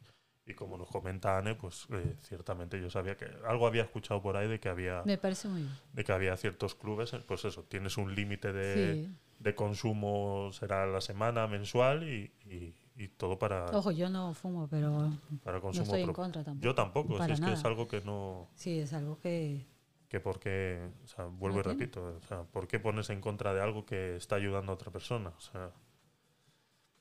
Y 0.45 0.55
como 0.55 0.75
nos 0.77 0.89
comenta 0.89 1.37
Anne, 1.37 1.53
pues 1.55 1.85
eh, 1.91 2.15
ciertamente 2.21 2.81
yo 2.81 2.89
sabía 2.89 3.15
que 3.15 3.25
algo 3.47 3.67
había 3.67 3.83
escuchado 3.83 4.21
por 4.21 4.35
ahí 4.37 4.47
de 4.47 4.59
que 4.59 4.69
había 4.69 5.03
Me 5.05 5.17
parece 5.17 5.47
muy 5.47 5.61
bien. 5.61 5.73
de 5.93 6.03
que 6.03 6.11
había 6.11 6.35
ciertos 6.35 6.73
clubes, 6.75 7.13
eh, 7.13 7.23
pues 7.27 7.45
eso, 7.45 7.63
tienes 7.63 7.95
un 7.97 8.13
límite 8.15 8.51
de, 8.51 8.95
Sí. 8.95 9.15
de 9.39 9.55
consumo, 9.55 10.49
será 10.51 10.85
la 10.87 10.99
semana, 11.01 11.47
mensual 11.47 12.03
y, 12.09 12.31
y- 12.45 12.73
y 12.95 13.07
todo 13.09 13.39
para, 13.39 13.65
Ojo, 13.71 13.91
yo 13.91 14.09
no 14.09 14.33
fumo, 14.33 14.67
pero 14.67 15.19
para 15.43 15.57
no 15.57 15.61
consumo 15.61 15.83
estoy 15.83 16.01
en 16.01 16.13
contra 16.13 16.43
tampoco. 16.43 16.63
Yo 16.65 16.75
tampoco, 16.75 17.21
si 17.21 17.31
es 17.31 17.41
que 17.41 17.53
es 17.53 17.65
algo 17.65 17.87
que 17.87 18.01
no, 18.01 18.49
Sí, 18.55 18.79
es 18.79 18.93
algo 18.93 19.19
que... 19.19 19.65
que 20.09 20.19
porque, 20.19 20.79
o 21.03 21.07
sea, 21.07 21.25
vuelvo 21.25 21.59
y 21.59 21.63
No 21.63 21.63
repito, 21.63 22.03
o 22.17 22.21
sea, 22.27 22.43
¿por 22.43 22.67
qué 22.67 22.79
pones 22.79 23.09
en 23.09 23.19
contra 23.21 23.53
de 23.53 23.61
algo 23.61 23.85
que 23.85 24.15
está 24.15 24.35
ayudando 24.35 24.71
a 24.71 24.75
otra 24.75 24.91
persona? 24.91 25.29
O 25.37 25.41
sea, 25.41 25.71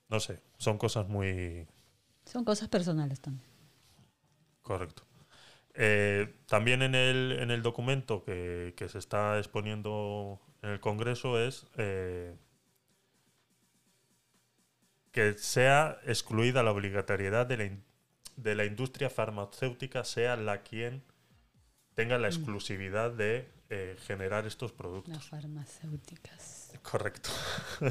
no 0.08 0.20
sé, 0.20 0.40
son 0.58 0.78
cosas 0.78 1.08
muy 1.08 1.66
Son 2.24 2.44
cosas 2.44 2.68
personales 2.68 3.20
también. 3.20 3.46
correcto. 4.62 5.04
Eh, 5.74 6.34
también 6.46 6.82
en 6.82 6.94
el, 6.94 7.38
en 7.40 7.50
el 7.52 7.62
documento 7.62 8.24
que, 8.24 8.74
que 8.76 8.88
se 8.88 8.98
está 8.98 9.38
exponiendo 9.38 10.40
en 10.62 10.70
el 10.70 10.80
Congreso 10.80 11.40
es 11.40 11.66
eh, 11.78 12.36
que 15.12 15.34
sea 15.34 15.98
excluida 16.04 16.62
la 16.62 16.72
obligatoriedad 16.72 17.46
de 17.46 17.56
la, 17.56 17.64
in- 17.64 17.84
de 18.36 18.54
la 18.54 18.64
industria 18.64 19.10
farmacéutica, 19.10 20.04
sea 20.04 20.36
la 20.36 20.62
quien 20.62 21.02
tenga 21.94 22.18
la 22.18 22.28
exclusividad 22.28 23.10
de 23.12 23.48
eh, 23.68 23.96
generar 24.06 24.46
estos 24.46 24.72
productos. 24.72 25.14
Las 25.14 25.26
farmacéuticas. 25.28 26.72
Correcto. 26.82 27.30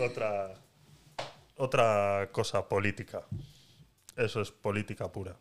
otra, 0.00 0.54
otra 1.56 2.28
cosa 2.32 2.68
política. 2.68 3.22
Eso 4.16 4.40
es 4.40 4.50
política 4.50 5.10
pura. 5.12 5.36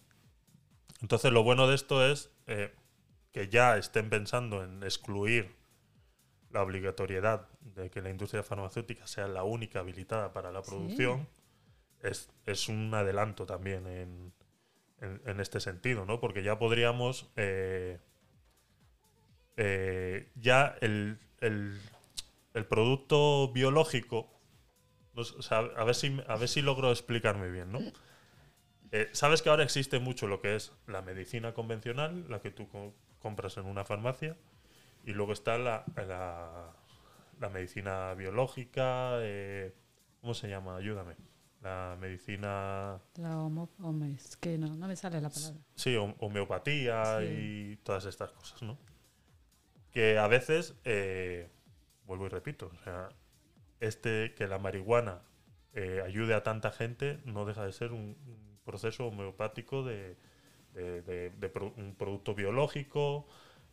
Entonces 1.01 1.31
lo 1.31 1.43
bueno 1.43 1.67
de 1.67 1.75
esto 1.75 2.05
es 2.05 2.29
eh, 2.47 2.73
que 3.31 3.49
ya 3.49 3.77
estén 3.77 4.09
pensando 4.09 4.63
en 4.63 4.83
excluir 4.83 5.55
la 6.57 6.63
obligatoriedad 6.63 7.47
de 7.61 7.89
que 7.91 8.01
la 8.01 8.09
industria 8.09 8.41
farmacéutica 8.43 9.05
sea 9.07 9.27
la 9.27 9.43
única 9.43 9.79
habilitada 9.79 10.33
para 10.33 10.51
la 10.51 10.63
Sí. 10.63 10.69
producción. 10.71 11.27
Es, 12.01 12.29
es 12.45 12.67
un 12.67 12.91
adelanto 12.93 13.45
también 13.45 13.85
en, 13.87 14.33
en- 15.01 15.21
en 15.25 15.39
este 15.39 15.59
sentido, 15.59 16.05
¿no? 16.05 16.19
Porque 16.19 16.41
ya 16.43 16.57
podríamos... 16.57 17.29
eh, 17.35 17.99
eh, 19.57 20.29
ya 20.35 20.75
el, 20.81 21.19
el- 21.41 21.79
el 22.53 22.65
producto 22.65 23.51
biológico, 23.51 24.29
o 25.15 25.23
sea, 25.23 25.59
a, 25.59 25.83
ver 25.83 25.95
si, 25.95 26.19
a 26.27 26.35
ver 26.37 26.47
si 26.47 26.61
logro 26.61 26.91
explicarme 26.91 27.49
bien, 27.49 27.71
¿no? 27.71 27.79
eh, 28.91 29.09
sabes 29.13 29.41
que 29.41 29.49
ahora 29.49 29.63
existe 29.63 29.99
mucho 29.99 30.27
lo 30.27 30.39
que 30.41 30.55
es 30.55 30.71
la 30.87 31.01
medicina 31.01 31.53
convencional, 31.53 32.25
la 32.29 32.39
que 32.39 32.51
tú 32.51 32.67
co- 32.69 32.93
compras 33.19 33.57
en 33.57 33.65
una 33.65 33.83
farmacia, 33.83 34.37
y 35.07 35.13
luego 35.13 35.33
está 35.33 35.57
la, 35.57 35.83
la, 35.95 36.73
la 37.39 37.49
medicina 37.49 38.13
biológica, 38.13 39.13
eh, 39.21 39.73
¿cómo 40.21 40.33
se 40.35 40.49
llama? 40.49 40.75
Ayúdame. 40.77 41.15
La 41.61 41.97
medicina, 41.99 42.99
La 43.15 43.39
homo, 43.39 43.69
homo- 43.81 44.05
es 44.05 44.37
que 44.37 44.57
no, 44.59 44.67
no 44.75 44.87
me 44.87 44.95
sale 44.95 45.19
la 45.19 45.29
palabra. 45.29 45.59
sí, 45.73 45.95
hom- 45.95 46.15
homeopatía 46.19 47.19
Sí. 47.19 47.25
y 47.25 47.75
todas 47.77 48.05
estas 48.05 48.31
cosas, 48.31 48.61
¿no? 48.61 48.77
Que 49.91 50.19
a 50.19 50.27
veces, 50.27 50.75
eh, 50.83 51.49
vuelvo 52.05 52.27
y 52.27 52.29
repito, 52.29 52.69
o 52.79 52.83
sea, 52.83 53.09
este, 53.79 54.33
que 54.35 54.47
la 54.47 54.59
marihuana 54.59 55.21
eh, 55.73 56.01
ayude 56.05 56.33
a 56.33 56.43
tanta 56.43 56.71
gente 56.71 57.19
no 57.25 57.45
deja 57.45 57.65
de 57.65 57.71
ser 57.71 57.91
un, 57.91 58.17
un 58.27 58.59
proceso 58.65 59.07
homeopático 59.07 59.83
de, 59.83 60.15
de- 60.73 61.01
de- 61.01 61.29
de 61.31 61.49
pro- 61.49 61.73
un 61.77 61.95
producto 61.95 62.33
biológico 62.35 63.27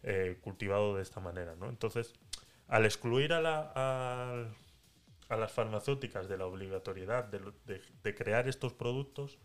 eh, 0.04 0.38
cultivado 0.42 0.94
de 0.96 1.02
esta 1.02 1.20
manera, 1.20 1.54
¿no? 1.56 1.68
Entonces, 1.68 2.12
al 2.68 2.84
excluir 2.84 3.32
a, 3.32 3.40
la- 3.40 4.48
a 5.28 5.36
las 5.36 5.52
farmacéuticas 5.52 6.28
de 6.28 6.36
la 6.38 6.46
obligatoriedad 6.46 7.24
de, 7.24 7.40
lo- 7.40 7.54
de- 7.66 7.80
de 8.02 8.14
crear 8.14 8.46
estos 8.48 8.72
productos, 8.74 9.38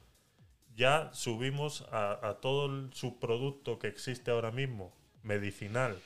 ya 0.75 1.09
subimos 1.13 1.81
a, 1.91 2.27
a 2.29 2.35
todo 2.41 2.65
el 2.67 2.93
subproducto 2.93 3.79
que 3.79 3.87
existe 3.87 4.31
ahora 4.31 4.51
mismo, 4.51 4.93
medicinal, 5.23 5.97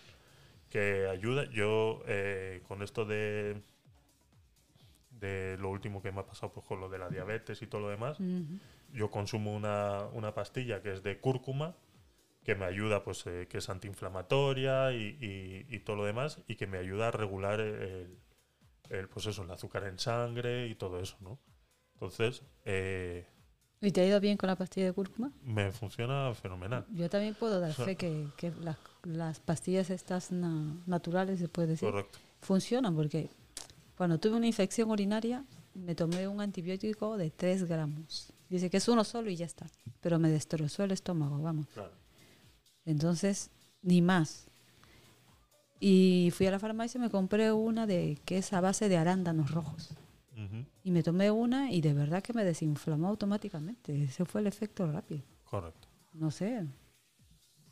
que 0.70 1.08
ayuda. 1.08 1.46
Yo, 1.52 2.02
eh, 2.08 2.62
con 2.68 2.82
esto 2.82 3.06
de, 3.06 3.62
de 5.20 5.58
lo 5.60 5.70
último 5.70 6.02
que 6.02 6.12
me 6.12 6.22
ha 6.22 6.26
pasado 6.26 6.52
pues, 6.52 6.66
con 6.66 6.80
lo 6.80 6.90
de 6.90 6.98
la 6.98 7.10
diabetes 7.10 7.62
y 7.62 7.68
todo 7.68 7.82
lo 7.82 7.90
demás, 7.90 8.18
yo 8.94 9.10
consumo 9.12 9.54
una, 9.56 10.06
una 10.14 10.34
pastilla 10.34 10.82
que 10.82 10.92
es 10.94 11.04
de 11.04 11.20
cúrcuma, 11.20 11.76
que 12.44 12.56
me 12.56 12.66
ayuda, 12.66 13.04
pues, 13.04 13.26
eh, 13.28 13.48
que 13.50 13.58
es 13.60 13.70
antiinflamatoria 13.70 14.92
y, 14.94 15.18
y- 15.22 15.66
y 15.76 15.80
todo 15.80 15.96
lo 15.98 16.06
demás, 16.06 16.40
y 16.48 16.56
que 16.56 16.68
me 16.68 16.78
ayuda 16.78 17.08
a 17.08 17.12
regular 17.12 17.60
el, 17.60 18.18
el, 18.90 19.08
pues 19.10 19.26
eso, 19.28 19.44
el 19.44 19.52
azúcar 19.52 19.86
en 19.86 19.98
sangre 20.00 20.68
y 20.68 20.76
todo 20.76 21.00
eso, 21.00 21.18
¿no? 21.22 21.40
Entonces, 21.94 22.44
eh, 22.66 23.26
¿Y 23.82 23.92
te 23.92 24.00
ha 24.02 24.06
ido 24.06 24.20
bien 24.22 24.38
con 24.38 24.48
la 24.48 24.56
pastilla 24.56 24.88
de 24.88 24.94
cúrcuma? 24.94 25.32
me 25.44 25.72
funciona 25.72 26.34
fenomenal. 26.36 26.86
Yo 26.92 27.10
también 27.10 27.34
puedo 27.36 27.60
dar 27.60 27.72
O 27.72 27.74
sea- 27.74 27.86
fe 27.86 27.96
que, 27.98 28.28
que 28.38 28.52
las, 28.62 28.78
las 29.04 29.40
pastillas 29.40 29.90
estas 29.90 30.32
na- 30.32 30.76
naturales, 30.86 31.40
se 31.40 31.48
puede 31.50 31.70
decir, 31.70 31.90
Correcto. 31.90 32.20
funcionan 32.42 32.96
porque 32.96 33.30
cuando 33.98 34.20
tuve 34.20 34.36
una 34.38 34.48
infección 34.48 34.90
urinaria 34.90 35.44
me 35.76 35.96
tomé 35.96 36.28
un 36.28 36.40
antibiótico 36.40 37.18
de 37.18 37.32
3 37.32 37.64
gramos. 37.66 38.32
Dice 38.50 38.70
que 38.70 38.78
es 38.78 38.88
uno 38.88 39.04
solo 39.04 39.30
y 39.30 39.36
ya 39.36 39.46
está. 39.48 39.66
Pero 40.02 40.20
me 40.20 40.30
destrozó 40.30 40.84
el 40.84 40.92
estómago, 40.92 41.42
vamos. 41.42 41.68
Claro. 41.74 41.92
Entonces, 42.86 43.50
ni 43.82 44.02
más. 44.02 44.48
Y 45.80 46.32
fui 46.34 46.48
a 46.48 46.52
la 46.52 46.60
farmacia 46.60 46.98
y 46.98 47.02
me 47.02 47.10
compré 47.10 47.52
una 47.52 47.86
de 47.86 48.18
que 48.26 48.38
es 48.38 48.54
a 48.54 48.62
base 48.62 48.88
de 48.90 48.98
arándanos 48.98 49.52
rojos. 49.52 49.94
Y 50.84 50.92
me 50.92 51.04
tomé 51.04 51.32
una 51.32 51.72
y 51.72 51.80
de 51.82 51.94
verdad 51.94 52.22
que 52.22 52.34
me 52.34 52.44
desinflamó 52.44 53.08
automáticamente. 53.08 54.04
Ese 54.04 54.26
fue 54.26 54.42
el 54.42 54.48
efecto 54.48 54.92
rápido. 54.92 55.22
Correcto. 55.46 55.88
No 56.14 56.32
sé. 56.32 56.66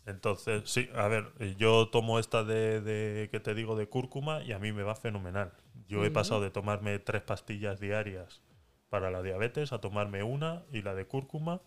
Entonces, 0.05 0.63
sí, 0.69 0.89
a 0.95 1.07
ver, 1.07 1.31
yo 1.57 1.89
tomo 1.89 2.19
esta 2.19 2.43
de, 2.43 2.81
de- 2.81 3.29
que 3.29 3.39
te 3.39 3.53
digo 3.53 3.75
de 3.75 3.87
cúrcuma 3.87 4.43
y 4.43 4.51
a 4.51 4.59
mí 4.59 4.71
me 4.71 4.83
va 4.83 4.95
fenomenal. 4.95 5.53
Yo 5.87 6.05
he 6.05 6.11
pasado 6.11 6.41
de 6.41 6.49
tomarme 6.51 6.97
tres 6.99 7.21
pastillas 7.21 7.79
diarias 7.79 8.41
para 8.89 9.11
la 9.11 9.21
diabetes 9.21 9.73
a 9.73 9.79
tomarme 9.81 10.23
una 10.23 10.63
y 10.71 10.81
la 10.81 10.95
de 10.95 11.05
cúrcuma 11.05 11.61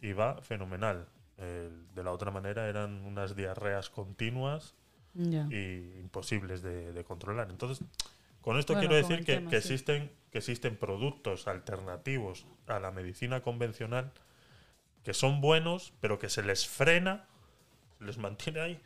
y 0.00 0.12
va 0.12 0.40
fenomenal. 0.42 1.08
El- 1.42 1.92
de 1.94 2.02
la 2.04 2.12
otra 2.12 2.30
manera 2.30 2.68
eran 2.68 3.04
unas 3.04 3.34
diarreas 3.36 3.90
continuas 3.90 4.74
Ya. 5.14 5.46
y 5.50 5.98
imposibles 6.00 6.62
de, 6.62 6.92
de 6.92 7.04
controlar. 7.04 7.50
Entonces, 7.50 7.84
con 8.40 8.58
esto 8.58 8.72
Bueno, 8.74 8.88
quiero 8.88 9.06
decir 9.08 9.24
que, 9.24 9.34
tema, 9.36 9.50
que 9.50 9.60
sí. 9.60 9.74
existen, 9.74 10.10
que 10.30 10.38
existen 10.38 10.76
productos 10.76 11.46
alternativos 11.48 12.46
a 12.66 12.80
la 12.80 12.90
medicina 12.90 13.42
convencional 13.42 14.12
que 15.04 15.14
son 15.14 15.40
buenos, 15.40 15.92
pero 16.00 16.18
que 16.18 16.28
se 16.28 16.42
les 16.44 16.66
frena, 16.66 17.26
les 18.00 18.18
mantiene 18.18 18.60
ahí. 18.60 18.80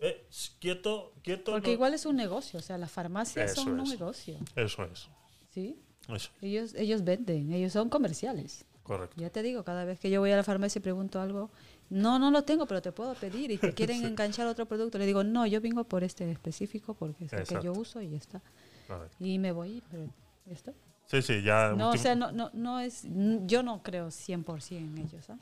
Eh, 0.00 0.26
quieto, 0.58 1.12
quieto. 1.22 1.52
Porque 1.52 1.68
no- 1.68 1.72
igual 1.74 1.94
es 1.94 2.04
un 2.04 2.16
negocio. 2.16 2.58
O 2.58 2.62
sea, 2.62 2.76
las 2.78 2.90
farmacias 2.90 3.52
Eso 3.52 3.62
son 3.62 3.80
un 3.80 3.88
negocio. 3.88 4.36
Eso 4.56 4.84
es. 4.84 5.08
¿Sí? 5.50 5.78
Eso, 6.08 6.30
Ellos, 6.42 6.74
ellos 6.74 7.02
venden, 7.04 7.52
ellos 7.52 7.72
son 7.72 7.88
comerciales. 7.88 8.64
correcto. 8.82 9.16
Ya 9.18 9.30
te 9.30 9.42
digo, 9.42 9.64
cada 9.64 9.84
vez 9.84 9.98
que 9.98 10.10
yo 10.10 10.20
voy 10.20 10.30
a 10.30 10.36
la 10.36 10.44
farmacia 10.44 10.78
y 10.78 10.82
pregunto 10.82 11.20
algo, 11.20 11.50
no, 11.90 12.18
no 12.18 12.30
lo 12.30 12.42
tengo, 12.42 12.66
pero 12.66 12.82
te 12.82 12.92
puedo 12.92 13.14
pedir 13.14 13.50
y 13.50 13.58
te 13.58 13.72
quieren 13.74 14.04
enganchar 14.04 14.46
otro 14.46 14.66
producto. 14.66 14.98
Le 14.98 15.06
digo, 15.06 15.24
no, 15.24 15.46
yo 15.46 15.60
vengo 15.60 15.84
por 15.84 16.04
este 16.04 16.30
específico 16.30 16.94
porque 16.94 17.24
es 17.26 17.32
el 17.32 17.44
que 17.44 17.54
yo 17.54 17.58
Exacto. 17.60 17.80
uso 17.80 18.02
y 18.02 18.10
ya 18.10 18.16
está. 18.16 18.42
correcto. 18.86 19.16
Y 19.20 19.38
me 19.38 19.52
voy, 19.52 19.82
pero 19.90 20.06
ya 20.44 20.52
está. 20.52 20.72
Sí, 21.06 21.22
sí, 21.22 21.42
ya. 21.42 21.72
No, 21.76 21.90
o 21.90 21.96
sea, 21.96 22.14
no, 22.16 22.32
no, 22.32 22.50
no 22.52 22.80
es, 22.80 23.06
yo 23.46 23.62
no 23.62 23.82
creo 23.82 24.08
100% 24.08 24.76
en 24.76 24.98
ellos. 24.98 25.30
¿ah? 25.30 25.38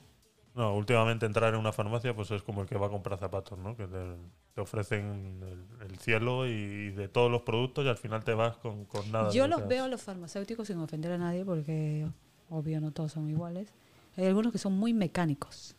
no, 0.55 0.75
últimamente 0.77 1.27
entrar 1.27 1.53
en 1.53 1.61
una 1.61 1.73
farmacia 1.73 2.15
pues 2.15 2.31
es 2.31 2.43
como 2.43 2.63
el 2.63 2.69
que 2.69 2.77
va 2.77 2.87
a 2.87 2.91
comprar 2.91 3.19
zapatos, 3.19 3.59
¿no? 3.59 3.77
Que 3.77 3.87
te, 3.87 4.15
te 4.55 4.61
ofrecen 4.61 5.41
el, 5.43 5.91
el 5.91 5.99
cielo 5.99 6.47
y 6.47 6.91
de 6.91 7.09
todos 7.09 7.31
los 7.31 7.43
productos 7.43 7.85
y 7.85 7.89
al 7.89 7.97
final 7.97 8.23
te 8.23 8.35
vas 8.35 8.57
con, 8.59 8.85
con 8.85 9.11
nada. 9.11 9.31
Yo 9.31 9.49
lo 9.49 9.59
los 9.59 9.69
veo 9.69 9.85
a 9.85 9.89
los 9.89 10.03
farmacéuticos 10.03 10.69
sin 10.69 10.79
ofender 10.79 11.13
a 11.13 11.19
nadie 11.19 11.45
porque 11.45 12.07
obvio 12.51 12.81
no 12.81 12.93
todos 12.93 13.13
son 13.13 13.29
iguales. 13.29 13.73
Hay 14.17 14.27
algunos 14.27 14.53
que 14.53 14.59
son 14.59 14.75
muy 14.75 14.93
mecánicos. 14.93 15.75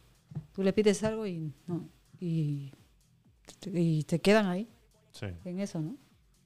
Tú 0.53 0.63
le 0.63 0.73
pides 0.73 1.03
algo 1.03 1.25
y 1.27 1.53
no 1.67 1.89
y, 2.19 2.71
y 3.65 4.03
te 4.03 4.19
quedan 4.21 4.45
ahí 4.47 4.69
Sí. 5.11 5.27
en 5.45 5.59
eso, 5.59 5.81
¿no? 5.81 5.97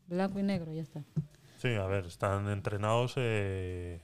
Blanco 0.07 0.39
y 0.39 0.43
negro, 0.43 0.71
ya 0.73 0.81
está. 0.81 1.03
Sí, 1.57 1.73
a 1.75 1.85
ver, 1.85 2.05
están 2.05 2.47
entrenados, 2.49 3.13
eh, 3.17 4.01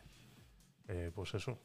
eh, 0.88 1.11
pues 1.15 1.33
eso, 1.33 1.59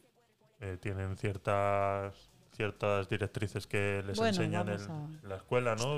eh, 0.61 0.79
tienen 0.81 1.17
ciertas 1.17 2.31
ciertas 2.53 3.09
directrices 3.09 3.67
que 3.67 4.03
les 4.07 4.19
Bueno, 4.19 4.43
enseñan 4.43 4.69
en, 4.69 4.81
a- 4.91 5.09
la 5.23 5.37
escuela, 5.37 5.77
¿no? 5.77 5.97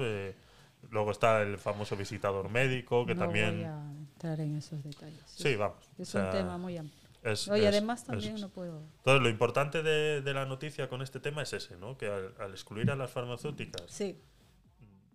Luego 0.91 1.11
está 1.11 1.43
el 1.43 1.59
famoso 1.59 1.97
visitador 1.97 2.49
médico, 2.51 3.05
que 3.07 3.15
no 3.15 3.21
también... 3.23 3.55
voy 3.57 3.65
a 3.65 3.93
entrar 3.99 4.41
en 4.41 4.57
esos 4.57 4.83
detalles. 4.83 5.23
Sí, 5.27 5.57
vamos. 5.57 5.91
Es 5.99 6.09
o 6.09 6.13
sea, 6.13 6.25
un 6.27 6.31
tema 6.31 6.59
muy 6.59 6.77
amplio. 6.77 7.02
Es- 7.23 7.49
es- 7.63 7.67
además 7.69 8.01
es- 8.01 8.07
también 8.07 8.41
no 8.41 8.49
puedo... 8.49 8.83
Entonces, 8.99 9.23
lo 9.23 9.29
importante 9.29 9.83
de, 9.83 10.23
de 10.23 10.35
la 10.35 10.45
noticia 10.47 10.89
con 10.89 11.03
este 11.03 11.21
tema 11.21 11.43
es 11.43 11.53
ese, 11.53 11.77
¿no? 11.77 11.97
Que 11.97 12.07
al, 12.09 12.35
al 12.41 12.51
excluir 12.53 12.91
a 12.91 12.97
las 12.97 13.11
farmacéuticas 13.11 13.83
Sí, 13.89 14.19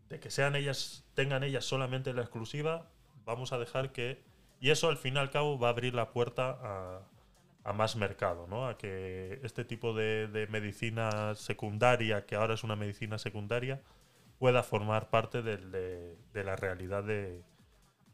de 0.10 0.20
que 0.20 0.32
sean 0.32 0.56
ellas, 0.56 1.06
tengan 1.14 1.44
ellas 1.44 1.66
solamente 1.66 2.14
la 2.14 2.22
exclusiva, 2.22 2.90
vamos 3.26 3.52
a 3.54 3.58
dejar 3.58 3.92
que. 3.92 4.24
Y 4.60 4.70
eso 4.72 4.90
al 4.90 4.98
fin 4.98 5.16
y 5.16 5.18
al 5.20 5.30
cabo 5.30 5.60
va 5.60 5.68
a 5.68 5.72
abrir 5.72 5.94
la 5.94 6.12
puerta 6.12 6.58
a, 6.62 7.02
a 7.64 7.74
más 7.74 7.96
mercado, 7.96 8.48
¿no? 8.48 8.68
A 8.68 8.78
que 8.78 9.40
este 9.44 9.66
tipo 9.66 9.94
de, 9.94 10.28
de 10.28 10.48
medicina 10.48 11.36
secundaria, 11.36 12.26
que 12.26 12.36
ahora 12.36 12.54
es 12.54 12.64
una 12.64 12.76
medicina 12.76 13.18
secundaria, 13.18 13.82
pueda 14.40 14.64
formar 14.64 15.10
parte 15.10 15.42
del- 15.42 15.72
de, 15.72 16.16
de 16.34 16.44
la 16.44 16.56
realidad 16.56 17.04
de- 17.04 17.44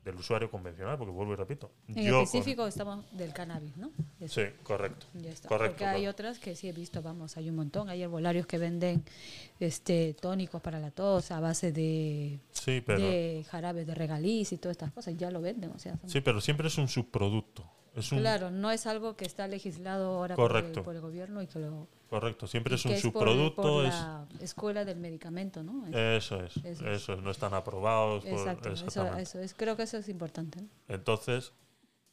del 0.04 0.16
usuario 0.16 0.52
convencional, 0.52 0.98
porque 0.98 1.12
vuelvo 1.14 1.34
y 1.34 1.36
repito. 1.38 1.72
en 1.88 2.04
yo 2.04 2.14
con- 2.16 2.24
específico 2.24 2.68
estamos 2.68 3.06
del 3.14 3.32
cannabis, 3.34 3.76
¿no? 3.78 3.90
Eso. 4.20 4.42
sí, 4.42 4.48
correcto. 4.64 5.06
Correcto, 5.14 5.48
Porque 5.48 5.86
hay 5.86 6.08
otras 6.08 6.40
que 6.40 6.56
sí 6.56 6.68
he 6.68 6.74
visto, 6.74 7.02
vamos, 7.02 7.38
hay 7.38 7.50
un 7.50 7.56
montón. 7.56 7.90
Hay 7.90 8.02
herbolarios 8.02 8.46
que 8.46 8.58
venden 8.58 9.04
este 9.60 10.14
tónicos 10.16 10.62
para 10.62 10.80
la 10.80 10.92
tos 10.92 11.32
a 11.32 11.40
base 11.40 11.72
de, 11.72 12.40
Sí, 12.52 12.82
pero, 12.86 13.00
de 13.00 13.46
jarabes 13.50 13.88
de 13.88 13.96
regaliz 13.96 14.52
y 14.52 14.58
todas 14.58 14.74
estas 14.76 14.92
cosas. 14.92 15.16
Ya 15.18 15.32
lo 15.32 15.42
venden, 15.42 15.72
o 15.72 15.80
sea. 15.80 15.98
son- 15.98 16.10
sí, 16.10 16.22
pero 16.22 16.42
siempre 16.42 16.68
es 16.68 16.78
un 16.78 16.88
subproducto. 16.88 17.64
Es 17.96 18.12
un, 18.12 18.20
Claro, 18.20 18.50
no 18.50 18.72
es 18.72 18.88
algo 18.88 19.16
que 19.16 19.26
está 19.26 19.48
legislado 19.48 20.08
ahora 20.16 20.36
por 20.36 20.56
el, 20.58 20.72
por 20.72 20.96
el 20.96 21.02
gobierno 21.02 21.42
y 21.44 21.48
que 21.48 21.60
lo 21.60 21.88
Correcto, 22.14 22.46
siempre 22.46 22.76
es 22.76 22.86
un 22.86 22.92
por- 22.92 23.02
subproducto. 23.02 23.62
por 23.64 23.86
es, 23.86 23.92
la 23.96 24.28
escuela 24.40 24.86
del 24.86 25.00
medicamento, 25.00 25.64
¿no? 25.64 25.88
Es- 25.88 25.96
Eso 26.24 26.44
es, 26.44 26.58
Eso 26.58 26.88
eso 26.88 27.14
es. 27.14 27.22
no 27.24 27.32
están 27.32 27.56
aprobados. 27.56 28.24
por- 28.24 28.34
Exacto, 28.34 28.70
eso, 29.18 29.40
es, 29.40 29.56
creo 29.56 29.76
que 29.76 29.82
eso 29.82 29.98
es 29.98 30.08
importante. 30.10 30.62
¿no? 30.62 30.68
Entonces, 30.90 31.54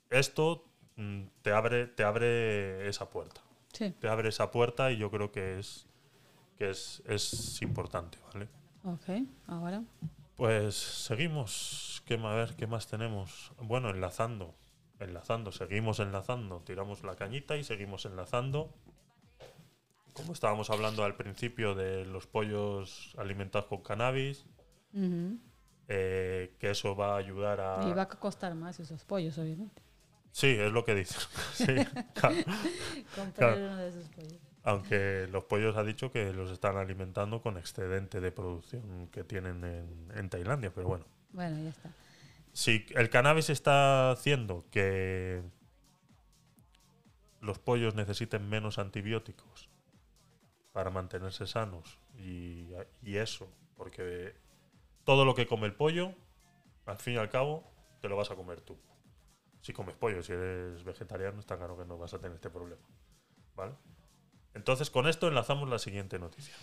esto 0.09 0.65
mm, 0.97 1.25
te 1.43 1.53
abre, 1.53 1.87
te 1.87 2.03
abre 2.03 2.89
esa 2.89 3.11
puerta. 3.11 3.43
Sí, 3.75 3.91
Te 4.01 4.09
abre 4.09 4.31
esa 4.31 4.51
puerta 4.51 4.91
y 4.91 4.97
yo 4.97 5.11
creo 5.11 5.31
que 5.33 5.59
es, 5.59 5.85
que 6.57 6.71
es, 6.71 7.03
es 7.07 7.61
importante, 7.61 8.17
¿vale? 8.33 8.49
ok, 8.85 9.27
ahora. 9.49 9.83
Pues 10.37 10.77
seguimos. 10.77 12.03
¿Qué, 12.07 12.15
a 12.15 12.35
ver, 12.35 12.55
¿qué 12.57 12.67
más 12.67 12.87
tenemos? 12.87 13.53
Bueno, 13.59 13.91
enlazando. 13.91 14.55
Enlazando, 14.99 15.53
seguimos 15.53 16.01
enlazando. 16.01 16.61
Tiramos 16.65 17.05
la 17.05 17.17
cañita 17.17 17.59
y 17.59 17.65
seguimos 17.65 18.07
enlazando. 18.07 18.73
Como 20.13 20.33
estábamos 20.33 20.71
hablando 20.71 21.05
al 21.05 21.17
principio 21.17 21.75
de 21.75 22.05
los 22.05 22.27
pollos 22.27 23.15
alimentados 23.19 23.67
con 23.69 23.83
cannabis, 23.83 24.45
eh, 25.89 26.55
que 26.59 26.71
eso 26.71 26.95
va 26.97 27.15
a 27.15 27.17
ayudar 27.19 27.61
a... 27.61 27.89
Y 27.89 27.93
va 27.93 28.03
a 28.03 28.09
costar 28.09 28.55
más 28.55 28.79
esos 28.81 29.05
pollos, 29.05 29.39
obviamente. 29.39 29.83
Sí, 30.33 30.49
es 30.49 30.71
lo 30.73 30.85
que. 30.85 31.05
Sí, 31.55 31.67
claro. 32.15 32.37
Comprar 33.17 33.35
Claro. 33.35 33.57
uno 33.57 33.77
de 33.77 33.89
esos 33.89 34.09
pollos. 34.11 34.39
Aunque 34.63 35.27
los 35.33 35.45
pollos 35.45 35.77
ha 35.77 35.83
dicho 35.85 36.13
que 36.13 36.33
los 36.35 36.51
están 36.51 36.77
alimentando 36.77 37.41
con 37.41 37.57
excedente 37.57 38.21
de 38.21 38.31
producción 38.31 39.09
que 39.11 39.25
tienen 39.25 39.65
en, 39.65 40.13
en 40.15 40.29
Tailandia, 40.29 40.71
pero 40.73 40.87
bueno. 40.87 41.07
Bueno, 41.33 41.61
ya 41.63 41.71
está. 41.71 41.91
Si 42.53 42.85
el 42.95 43.09
cannabis 43.11 43.49
está 43.49 44.11
haciendo 44.11 44.67
que 44.71 45.43
los 47.41 47.59
pollos 47.59 47.95
necesiten 47.95 48.49
menos 48.51 48.79
antibióticos 48.79 49.70
para 50.73 50.91
mantenerse 50.91 51.47
sanos 51.47 51.99
y, 52.17 52.73
eso, 53.03 53.49
porque 53.77 54.35
todo 55.05 55.25
lo 55.25 55.35
que 55.35 55.47
come 55.47 55.67
el 55.67 55.75
pollo, 55.75 56.15
al 56.87 56.99
fin 56.99 57.15
y 57.15 57.17
al 57.17 57.29
cabo, 57.29 57.65
te 58.01 58.09
lo 58.09 58.17
vas 58.17 58.31
a 58.31 58.37
comer 58.37 58.61
tú. 58.61 58.79
Si 59.61 59.73
comes 59.73 59.95
pollo, 59.95 60.23
si 60.23 60.33
eres 60.33 60.85
vegetariano, 60.85 61.41
está 61.41 61.57
claro 61.57 61.77
que 61.77 61.85
no 61.85 61.99
vas 61.99 62.15
a 62.15 62.19
tener 62.19 62.35
este 62.35 62.51
problema. 62.51 62.83
¿Vale? 63.57 63.75
Entonces, 64.55 64.91
con 64.91 65.07
esto 65.07 65.29
enlazamos 65.29 65.69
la 65.69 65.79
siguiente 65.79 66.19
noticia. 66.19 66.55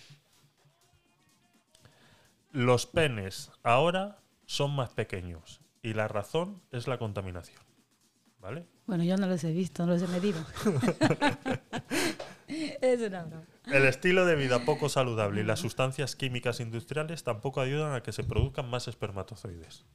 Los 2.51 2.87
penes 2.87 3.51
ahora 3.61 4.19
son 4.45 4.75
más 4.75 4.89
pequeños 4.93 5.61
y 5.83 5.93
la 5.93 6.07
razón 6.07 6.63
es 6.71 6.87
la 6.87 6.97
contaminación. 6.97 7.61
¿Vale? 8.39 8.65
Bueno, 8.87 9.03
yo 9.03 9.17
no 9.17 9.27
los 9.27 9.43
he 9.43 9.51
visto, 9.51 9.85
no 9.85 9.93
los 9.93 10.01
he 10.01 10.07
medido. 10.07 10.39
es 12.47 13.01
una 13.01 13.23
broma. 13.23 13.43
El 13.65 13.85
estilo 13.85 14.25
de 14.25 14.35
vida 14.35 14.63
poco 14.65 14.87
saludable 14.89 15.41
y 15.41 15.43
las 15.43 15.59
sustancias 15.59 16.15
químicas 16.15 16.59
industriales 16.61 17.23
tampoco 17.23 17.59
ayudan 17.61 17.93
a 17.93 18.01
que 18.01 18.13
se 18.13 18.23
produzcan 18.23 18.69
más 18.69 18.87
espermatozoides. 18.87 19.85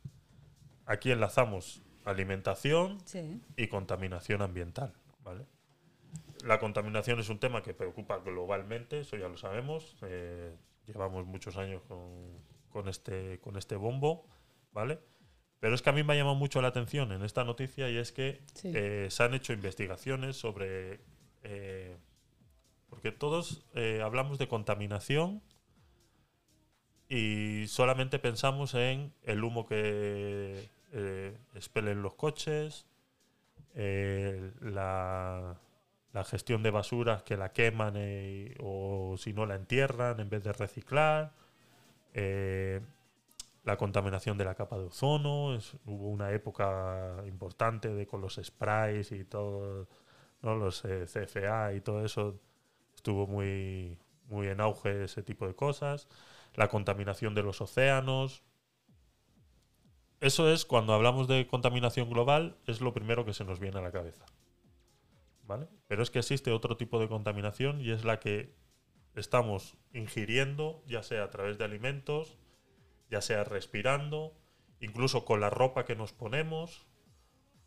Aquí 0.85 1.11
enlazamos 1.11 1.83
alimentación 2.05 2.99
Sí. 3.07 3.41
y 3.57 3.69
contaminación 3.69 4.43
ambiental. 4.43 4.93
¿vale? 5.25 5.47
La 6.45 6.59
contaminación 6.59 7.19
es 7.21 7.29
un 7.31 7.39
tema 7.39 7.63
que 7.63 7.73
preocupa 7.73 8.19
globalmente, 8.19 9.01
eso 9.01 9.17
ya 9.17 9.29
lo 9.29 9.39
sabemos. 9.39 9.97
eh, 10.03 10.55
llevamos 10.87 11.25
muchos 11.25 11.57
años 11.57 11.81
con, 11.89 12.01
con 12.69 12.89
este, 12.89 13.39
con 13.41 13.57
este 13.57 13.77
bombo, 13.77 14.27
¿vale? 14.73 14.99
Pero 15.63 15.77
es 15.77 15.83
que 15.83 15.91
a 15.91 15.93
mí 15.93 16.03
me 16.03 16.13
ha 16.13 16.17
llamado 16.17 16.35
mucho 16.35 16.61
la 16.61 16.67
atención 16.67 17.13
en 17.13 17.23
esta 17.23 17.45
noticia 17.45 17.89
y 17.89 17.97
es 17.97 18.11
que 18.11 18.41
Sí. 18.55 18.73
eh, 18.75 19.07
se 19.11 19.23
han 19.23 19.33
hecho 19.33 19.53
investigaciones 19.53 20.37
sobre... 20.37 20.99
eh, 21.45 21.97
porque 22.91 23.13
todos 23.13 23.65
eh, 23.77 24.01
hablamos 24.03 24.39
de 24.41 24.49
contaminación 24.49 25.41
y 27.09 27.67
solamente 27.69 28.19
pensamos 28.19 28.75
en 28.75 29.13
el 29.23 29.45
humo 29.45 29.65
que 29.67 30.69
expelen 31.55 32.03
los 32.03 32.15
coches, 32.15 32.87
la, 33.75 35.57
la 36.13 36.25
gestión 36.25 36.63
de 36.65 36.71
basuras 36.71 37.23
que 37.23 37.37
la 37.37 37.53
queman 37.53 37.95
o 38.61 39.15
si 39.17 39.33
no 39.33 39.47
la 39.47 39.55
entierran 39.55 40.19
en 40.19 40.29
vez 40.29 40.43
de 40.43 40.53
reciclar, 40.53 41.33
la 43.65 43.77
contaminación 43.77 44.39
de 44.39 44.45
la 44.45 44.55
capa 44.55 44.79
de 44.79 44.85
ozono, 44.85 45.59
hubo 45.87 46.09
una 46.09 46.33
época 46.33 47.23
importante 47.27 47.89
de 47.89 48.07
con 48.07 48.21
los 48.21 48.41
sprays 48.43 49.13
y 49.13 49.25
todo, 49.25 49.89
¿no? 50.43 50.57
los 50.57 50.85
eh, 50.85 51.05
CFA 51.07 51.75
y 51.75 51.81
todo 51.81 52.05
eso, 52.05 52.41
estuvo 52.95 53.27
muy, 53.27 53.99
muy 54.29 54.49
en 54.49 54.61
auge 54.61 55.05
ese 55.05 55.23
tipo 55.23 55.47
de 55.47 55.55
cosas, 55.55 56.09
la 56.55 56.69
contaminación 56.69 57.35
de 57.35 57.43
los 57.43 57.61
océanos, 57.61 58.43
eso 60.23 60.49
es 60.53 60.65
cuando 60.65 60.95
hablamos 60.95 61.27
de 61.27 61.49
contaminación 61.49 62.09
global, 62.09 62.57
es 62.69 62.81
lo 62.81 62.95
primero 62.95 63.25
que 63.25 63.35
se 63.35 63.45
nos 63.45 63.59
viene 63.59 63.79
a 63.79 63.83
la 63.83 63.91
cabeza. 63.91 64.25
¿Vale? 65.43 65.67
Pero 65.89 66.05
es 66.05 66.11
que 66.11 66.21
existe 66.21 66.53
otro 66.53 66.77
tipo 66.77 67.01
de 67.01 67.09
contaminación 67.09 67.81
y 67.81 67.91
es 67.91 68.05
la 68.05 68.21
que 68.21 68.55
estamos 69.17 69.77
ingiriendo, 69.93 70.85
ya 70.87 71.03
sea 71.03 71.25
a 71.25 71.31
través 71.31 71.59
de 71.59 71.65
alimentos, 71.65 72.39
ya 73.13 73.21
sea 73.21 73.45
respirando, 73.45 74.33
incluso 74.81 75.25
con 75.25 75.39
la 75.41 75.51
ropa 75.51 75.85
que 75.85 75.95
nos 75.95 76.13
ponemos 76.13 76.87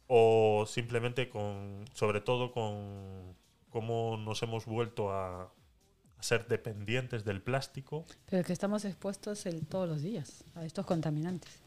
o 0.07 0.65
simplemente 0.67 1.29
con, 1.29 1.85
sobre 1.93 2.19
todo 2.19 2.51
con 2.51 3.35
cómo 3.69 4.17
nos 4.17 4.41
hemos 4.43 4.65
vuelto 4.65 5.11
a, 5.11 5.43
a 5.43 6.23
ser 6.23 6.47
dependientes 6.47 7.23
del 7.25 7.41
plástico. 7.41 8.05
Pero 8.29 8.43
que 8.43 8.53
estamos 8.53 8.85
expuestos 8.85 9.45
el- 9.45 9.65
todos 9.67 9.87
los 9.87 10.01
días 10.01 10.43
a 10.55 10.65
estos 10.65 10.85
contaminantes. 10.85 11.61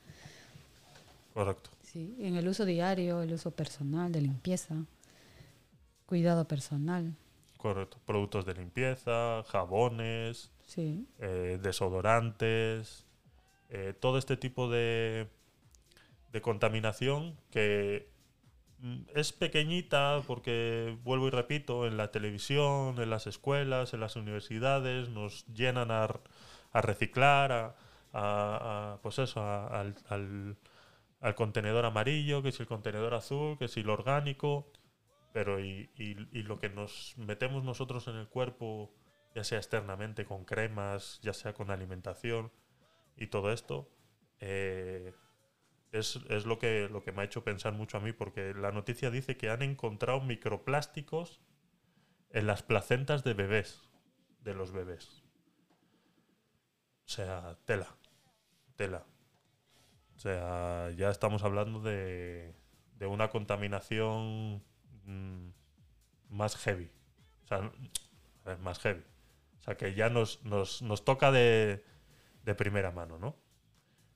Correcto. 1.35 1.71
Sí, 1.85 2.17
en 2.21 2.35
el 2.37 2.49
uso 2.49 2.65
diario, 2.65 3.23
el 3.23 3.33
uso 3.33 3.53
personal, 3.53 4.11
de 4.11 4.21
limpieza, 4.23 4.75
cuidado 6.07 6.47
personal. 6.47 7.15
Correcto. 7.59 7.99
Productos 8.07 8.45
de 8.45 8.55
limpieza, 8.55 9.43
jabones, 9.49 10.51
Sí, 10.67 11.07
eh, 11.19 11.59
desodorantes, 11.63 13.05
eh, 13.71 13.95
todo 13.99 14.19
este 14.19 14.37
tipo 14.37 14.71
de, 14.71 15.29
de 16.33 16.41
contaminación 16.41 17.37
que 17.51 18.11
mm, 18.81 19.03
es 19.15 19.33
pequeñita 19.33 20.23
porque, 20.27 20.97
vuelvo 21.05 21.29
y 21.29 21.31
repito, 21.31 21.87
en 21.87 21.97
la 21.97 22.11
televisión, 22.11 23.01
en 23.01 23.11
las 23.11 23.27
escuelas, 23.27 23.95
en 23.95 24.01
las 24.01 24.17
universidades, 24.17 25.09
nos 25.11 25.47
llenan 25.49 25.91
a, 25.91 26.09
reciclar, 26.75 27.77
a, 28.13 28.99
pues 29.03 29.19
eso, 29.19 29.43
al, 29.43 30.57
contenedor 31.37 31.85
amarillo, 31.85 32.43
que 32.43 32.53
si 32.53 32.63
el 32.63 32.69
contenedor 32.69 33.15
azul, 33.15 33.59
que 33.59 33.69
si 33.69 33.83
lo 33.83 33.93
orgánico, 33.95 34.71
pero 35.33 35.61
y 35.61 35.89
lo 36.33 36.59
que 36.59 36.71
nos 36.71 37.15
metemos 37.19 37.65
nosotros 37.65 38.09
en 38.09 38.17
el 38.17 38.29
cuerpo, 38.29 38.95
ya 39.35 39.45
sea 39.45 39.59
externamente 39.59 40.25
con 40.25 40.45
cremas, 40.45 41.21
ya 41.23 41.33
sea 41.35 41.53
con 41.53 41.71
alimentación 41.71 42.51
y 43.19 43.27
todo 43.27 43.53
esto, 43.53 43.91
eh, 44.41 45.13
es, 45.93 46.17
es 46.29 46.47
lo, 46.47 46.59
que, 46.59 46.89
lo 46.89 47.03
que 47.03 47.13
me 47.13 47.23
ha 47.23 47.25
hecho 47.25 47.45
pensar 47.45 47.73
mucho 47.73 47.99
a 47.99 48.01
mí, 48.01 48.13
porque 48.13 48.55
la 48.55 48.73
noticia 48.73 49.11
dice 49.11 49.37
que 49.37 49.51
han 49.51 49.63
encontrado 49.63 50.21
microplásticos 50.21 51.41
en 52.31 52.47
las 52.47 52.63
placentas 52.63 53.25
de 53.25 53.35
bebés, 53.35 53.89
de 54.41 54.55
los 54.55 54.73
bebés. 54.73 55.23
O 57.07 57.11
sea, 57.11 57.59
tela, 57.65 57.97
tela. 58.77 59.07
O 60.17 60.19
sea, 60.19 60.91
ya 60.91 61.11
estamos 61.11 61.43
hablando 61.43 61.81
de, 61.81 62.55
de 62.97 63.07
una 63.07 63.31
contaminación 63.31 64.63
mm, 65.05 65.49
más 66.29 66.57
heavy. 66.57 66.91
O 67.45 67.47
sea, 67.47 67.73
más 68.61 68.79
heavy. 68.81 69.03
O 69.59 69.63
sea, 69.63 69.77
que 69.77 69.95
ya 69.95 70.11
nos, 70.11 70.45
nos, 70.45 70.83
nos 70.83 71.05
toca 71.05 71.31
de, 71.31 71.85
de 72.49 72.55
primera 72.55 72.91
mano, 72.91 73.19
¿no? 73.19 73.37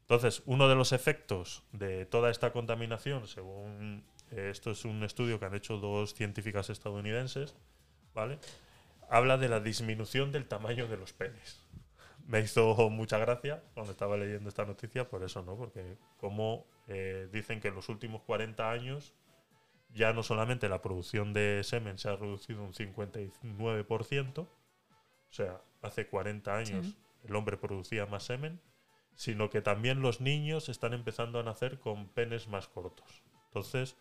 Entonces, 0.01 0.43
uno 0.47 0.66
de 0.66 0.74
los 0.74 0.93
efectos 0.93 1.62
de 1.72 2.07
toda 2.07 2.30
esta 2.30 2.51
contaminación, 2.51 3.28
según 3.28 4.05
eh, 4.30 4.49
esto 4.51 4.70
es 4.70 4.87
un 4.87 5.05
estudio 5.05 5.39
que 5.39 5.45
han 5.45 5.55
hecho 5.55 5.76
dos 5.76 6.14
científicas 6.14 6.70
estadounidenses, 6.70 7.55
¿vale? 8.14 8.39
Habla 9.11 9.37
de 9.37 9.51
la 9.51 9.61
disminución 9.61 10.33
del 10.33 10.49
tamaño 10.49 10.89
de 10.89 10.97
los 10.97 11.12
penes. 11.12 11.61
Me 12.26 12.41
hizo 12.41 12.74
mucha 12.89 13.18
gracia 13.18 13.62
cuando 13.74 13.93
estaba 13.93 14.16
leyendo 14.16 14.49
esta 14.49 14.64
noticia, 14.64 15.11
por 15.11 15.22
eso, 15.24 15.43
¿no? 15.43 15.55
Porque 15.55 15.99
como 16.16 16.64
eh, 16.89 17.28
dicen 17.30 17.61
que 17.61 17.68
en 17.68 17.74
los 17.74 17.91
últimos 17.91 18.22
40 18.22 18.70
años 18.70 19.12
ya 19.93 20.14
no 20.14 20.22
solamente 20.22 20.70
la 20.70 20.80
producción 20.80 21.35
de 21.35 21.61
semen 21.64 21.99
se 21.99 22.09
ha 22.09 22.16
reducido 22.16 22.62
un 22.62 22.72
59%, 22.72 24.39
o 24.39 24.49
sea, 25.28 25.61
hace 25.83 26.07
40 26.07 26.57
años. 26.57 26.97
El 27.24 27.34
hombre 27.36 27.56
producía 27.56 28.06
más 28.06 28.24
semen, 28.24 28.60
sino 29.14 29.50
que 29.50 29.60
también 29.60 30.00
los 30.00 30.20
niños 30.20 30.68
están 30.68 30.94
empezando 30.94 31.38
a 31.38 31.42
nacer 31.42 31.78
con 31.78 32.08
penes 32.08 32.48
más 32.48 32.68
cortos. 32.68 33.22
Entonces, 33.46 33.96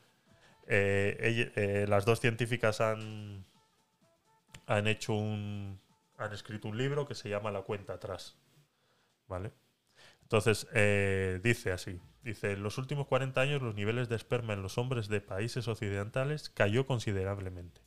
eh, 0.68 1.52
eh, 1.56 1.86
las 1.88 2.06
dos 2.06 2.20
científicas 2.20 2.82
han, 2.82 3.46
han 4.68 4.88
hecho 4.88 5.14
un. 5.14 5.80
han 6.18 6.34
escrito 6.34 6.68
un 6.70 6.78
libro 6.78 7.08
que 7.08 7.16
se 7.16 7.30
llama 7.30 7.52
La 7.52 7.62
cuenta 7.64 7.94
atrás. 7.94 8.38
¿Vale? 9.28 9.52
Entonces, 10.24 10.68
eh, 10.74 11.40
dice 11.44 11.72
así: 11.72 12.00
dice, 12.24 12.54
en 12.54 12.64
los 12.64 12.78
últimos 12.78 13.08
40 13.08 13.42
años 13.42 13.62
los 13.62 13.76
niveles 13.76 14.08
de 14.08 14.16
esperma 14.16 14.54
en 14.54 14.62
los 14.62 14.78
hombres 14.78 15.08
de 15.10 15.22
países 15.22 15.68
occidentales 15.68 16.50
cayó 16.50 16.86
considerablemente. 16.86 17.82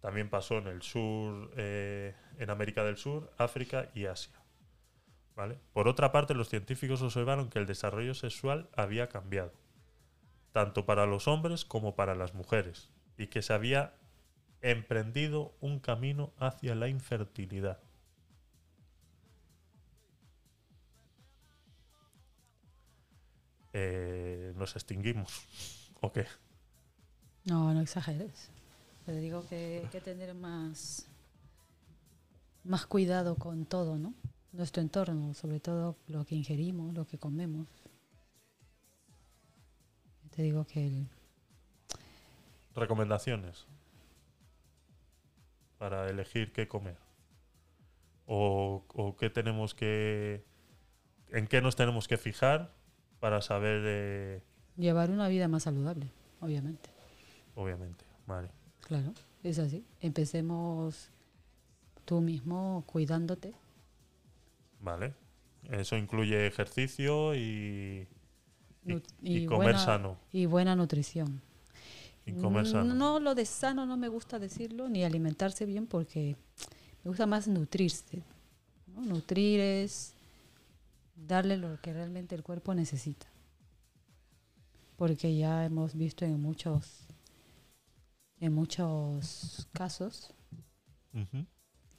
También 0.00 0.30
pasó 0.30 0.58
en 0.58 0.68
el 0.68 0.82
sur, 0.82 1.52
en 1.58 2.50
América 2.50 2.84
del 2.84 2.96
Sur, 2.96 3.32
África 3.36 3.90
y 3.94 4.06
Asia. 4.06 4.37
Por 5.72 5.86
otra 5.86 6.10
parte, 6.10 6.34
los 6.34 6.48
científicos 6.48 7.00
observaron 7.02 7.48
que 7.48 7.58
el 7.58 7.66
desarrollo 7.66 8.14
sexual 8.14 8.68
había 8.74 9.08
cambiado, 9.08 9.52
tanto 10.52 10.84
para 10.84 11.06
los 11.06 11.28
hombres 11.28 11.64
como 11.64 11.94
para 11.94 12.14
las 12.14 12.34
mujeres, 12.34 12.90
y 13.16 13.28
que 13.28 13.42
se 13.42 13.52
había 13.52 13.94
emprendido 14.62 15.54
un 15.60 15.78
camino 15.78 16.32
hacia 16.38 16.74
la 16.74 16.88
infertilidad. 16.88 17.78
Eh, 23.72 24.52
¿Nos 24.56 24.74
extinguimos? 24.74 25.46
¿O 26.00 26.12
qué? 26.12 26.26
no, 27.44 27.72
no 27.72 27.80
exageres. 27.80 28.50
Pero 29.06 29.18
digo 29.18 29.46
que 29.48 29.80
hay 29.82 29.88
que 29.88 30.00
tener 30.00 30.34
más, 30.34 31.06
más 32.64 32.86
cuidado 32.86 33.36
con 33.36 33.64
todo, 33.64 33.96
¿no? 33.96 34.12
Nuestro 34.58 34.82
entorno, 34.82 35.34
sobre 35.34 35.60
todo 35.60 35.96
lo 36.08 36.24
que 36.24 36.34
ingerimos, 36.34 36.92
lo 36.92 37.06
que 37.06 37.16
comemos. 37.16 37.68
Te 40.34 40.42
digo 40.42 40.66
que 40.66 40.84
el, 40.84 41.06
Recomendaciones 42.74 43.66
para 45.78 46.08
elegir 46.10 46.52
qué 46.52 46.66
comer. 46.66 46.96
O, 48.26 48.84
o 48.88 49.16
qué 49.16 49.30
tenemos 49.30 49.74
que. 49.76 50.44
en 51.30 51.46
qué 51.46 51.62
nos 51.62 51.76
tenemos 51.76 52.08
que 52.08 52.16
fijar 52.18 52.74
para 53.20 53.40
saber. 53.42 53.82
eh, 53.86 54.42
llevar 54.76 55.10
una 55.10 55.28
vida 55.28 55.46
más 55.46 55.62
saludable, 55.62 56.10
obviamente. 56.40 56.90
obviamente. 57.54 58.04
Vale. 58.26 58.50
Claro, 58.80 59.14
es 59.44 59.60
así. 59.60 59.84
Empecemos 60.00 61.10
tú 62.04 62.20
mismo 62.20 62.82
cuidándote. 62.86 63.54
Vale. 64.80 65.14
Eso 65.70 65.96
incluye 65.96 66.46
ejercicio 66.46 67.34
y. 67.34 68.06
y, 68.84 68.88
Nut- 68.90 69.04
y 69.22 69.38
y 69.38 69.46
comer 69.46 69.64
buena- 69.72 69.78
sano. 69.84 70.16
Y 70.32 70.46
buena 70.46 70.74
nutrición. 70.76 71.40
Y 72.24 72.32
comer 72.32 72.66
sano. 72.66 72.94
No, 72.94 73.20
lo 73.20 73.34
de 73.34 73.44
sano 73.46 73.86
no 73.86 73.96
me 73.96 74.08
gusta 74.08 74.38
decirlo, 74.38 74.88
ni 74.88 75.02
alimentarse 75.04 75.64
bien, 75.66 75.86
porque 75.86 76.36
me 77.02 77.08
gusta 77.08 77.26
más 77.26 77.48
nutrirse. 77.48 78.22
¿no? 78.94 79.02
Nutrir 79.02 79.60
es 79.60 80.14
darle 81.16 81.56
lo 81.56 81.80
que 81.80 81.92
realmente 81.92 82.34
el 82.34 82.42
cuerpo 82.42 82.74
necesita. 82.74 83.26
Porque 84.96 85.36
ya 85.36 85.64
hemos 85.64 85.94
visto 85.94 86.24
en 86.24 86.40
muchos, 86.40 87.06
en 88.40 88.52
muchos 88.52 89.68
casos 89.72 90.32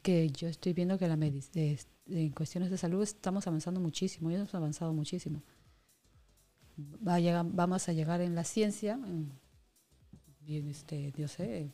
que 0.01 0.29
yo 0.29 0.47
estoy 0.47 0.73
viendo 0.73 0.97
que 0.97 1.07
la 1.07 1.17
medic- 1.17 1.49
de- 1.51 1.79
en 2.11 2.29
cuestiones 2.31 2.69
de 2.71 2.77
salud 2.77 3.01
estamos 3.03 3.45
avanzando 3.47 3.79
muchísimo, 3.79 4.29
ya 4.31 4.37
hemos 4.37 4.53
avanzado 4.55 4.93
muchísimo. 4.93 5.41
Va 7.05 7.15
a 7.15 7.19
llegar- 7.19 7.45
vamos 7.49 7.87
a 7.89 7.93
llegar 7.93 8.21
en 8.21 8.35
la 8.35 8.43
ciencia, 8.43 8.93
en- 8.93 9.31
este, 10.47 11.11
yo 11.17 11.27
sé, 11.27 11.69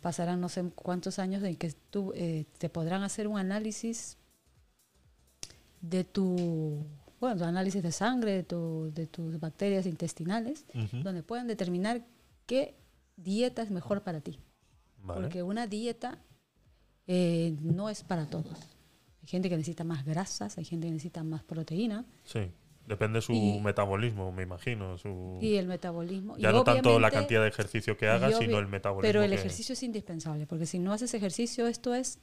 pasarán 0.00 0.40
no 0.40 0.48
sé 0.48 0.64
cuántos 0.74 1.18
años 1.18 1.42
en 1.44 1.54
que 1.56 1.72
tú 1.90 2.12
eh, 2.14 2.44
te 2.58 2.68
podrán 2.68 3.02
hacer 3.02 3.28
un 3.28 3.38
análisis 3.38 4.16
de 5.80 6.02
tu, 6.04 6.84
bueno, 7.20 7.44
análisis 7.44 7.82
de 7.82 7.92
sangre, 7.92 8.32
de, 8.32 8.42
tu- 8.42 8.90
de 8.94 9.06
tus 9.06 9.38
bacterias 9.38 9.86
intestinales, 9.86 10.64
donde 11.04 11.22
puedan 11.22 11.46
determinar 11.46 12.04
qué 12.46 12.74
dieta 13.16 13.62
es 13.62 13.70
mejor 13.70 14.02
para 14.02 14.20
ti. 14.20 14.38
Vale. 15.04 15.20
Porque 15.20 15.42
una 15.42 15.66
dieta 15.66 16.18
eh, 17.06 17.56
no 17.62 17.88
es 17.88 18.02
para 18.02 18.26
todos. 18.26 18.58
Hay 19.28 19.32
gente 19.32 19.50
que 19.50 19.56
necesita 19.58 19.84
más 19.84 20.06
grasas, 20.06 20.56
hay 20.56 20.64
gente 20.64 20.86
que 20.86 20.92
necesita 20.92 21.22
más 21.22 21.42
proteína 21.42 22.06
Sí. 22.24 22.50
Depende 22.86 23.20
su 23.20 23.34
Y- 23.34 23.60
metabolismo, 23.60 24.32
me 24.32 24.42
imagino. 24.44 24.96
Su... 24.96 25.36
y 25.42 25.56
el 25.56 25.66
metabolismo. 25.66 26.38
Ya 26.38 26.48
y 26.48 26.52
no 26.54 26.64
tanto 26.64 26.98
la 26.98 27.10
cantidad 27.10 27.42
de 27.42 27.48
ejercicio 27.48 27.98
que 27.98 28.08
hagas, 28.08 28.38
sino 28.38 28.58
el 28.58 28.66
metabolismo. 28.68 29.02
Pero 29.06 29.22
el 29.22 29.34
ejercicio 29.34 29.74
es 29.74 29.82
indispensable, 29.82 30.46
porque 30.46 30.64
si 30.64 30.78
no 30.78 30.94
haces 30.94 31.12
ejercicio, 31.12 31.66
esto 31.66 31.94
es, 31.94 32.20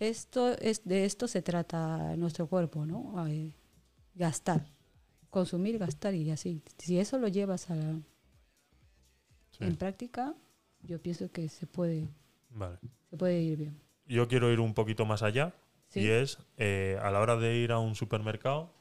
esto 0.00 0.50
es, 0.58 0.84
de 0.84 1.06
esto 1.06 1.26
se 1.28 1.40
trata 1.40 2.14
nuestro 2.18 2.46
cuerpo, 2.46 2.84
¿no? 2.84 3.14
Ay, 3.16 3.54
gastar, 4.14 4.66
consumir, 5.30 5.78
gastar 5.78 6.14
y 6.14 6.30
así. 6.30 6.60
Si 6.76 6.98
eso 6.98 7.16
lo 7.18 7.28
llevas 7.28 7.70
a 7.70 7.74
la- 7.76 7.98
Sí. 9.52 9.64
en 9.64 9.76
práctica, 9.76 10.34
yo 10.82 11.00
pienso 11.00 11.32
que 11.32 11.48
se 11.48 11.66
puede, 11.66 12.06
Vale. 12.50 12.76
se 13.08 13.16
puede 13.16 13.40
ir 13.40 13.56
bien. 13.56 13.80
Yo 14.06 14.28
quiero 14.28 14.52
ir 14.52 14.60
un 14.60 14.74
poquito 14.74 15.06
más 15.06 15.22
allá. 15.22 15.54
Sí. 15.88 16.00
Y 16.00 16.08
es, 16.08 16.38
eh, 16.58 16.98
a 17.02 17.10
la 17.10 17.20
hora 17.20 17.36
de 17.36 17.56
ir 17.56 17.72
a 17.72 17.78
un 17.78 17.94
supermercado, 17.94 18.72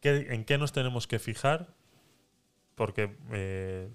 ¿qué- 0.00 0.28
¿en 0.34 0.44
qué 0.44 0.58
nos 0.58 0.72
tenemos 0.72 1.06
que 1.06 1.18
fijar? 1.18 1.74
Porque 2.74 3.16
eh, 3.32 3.90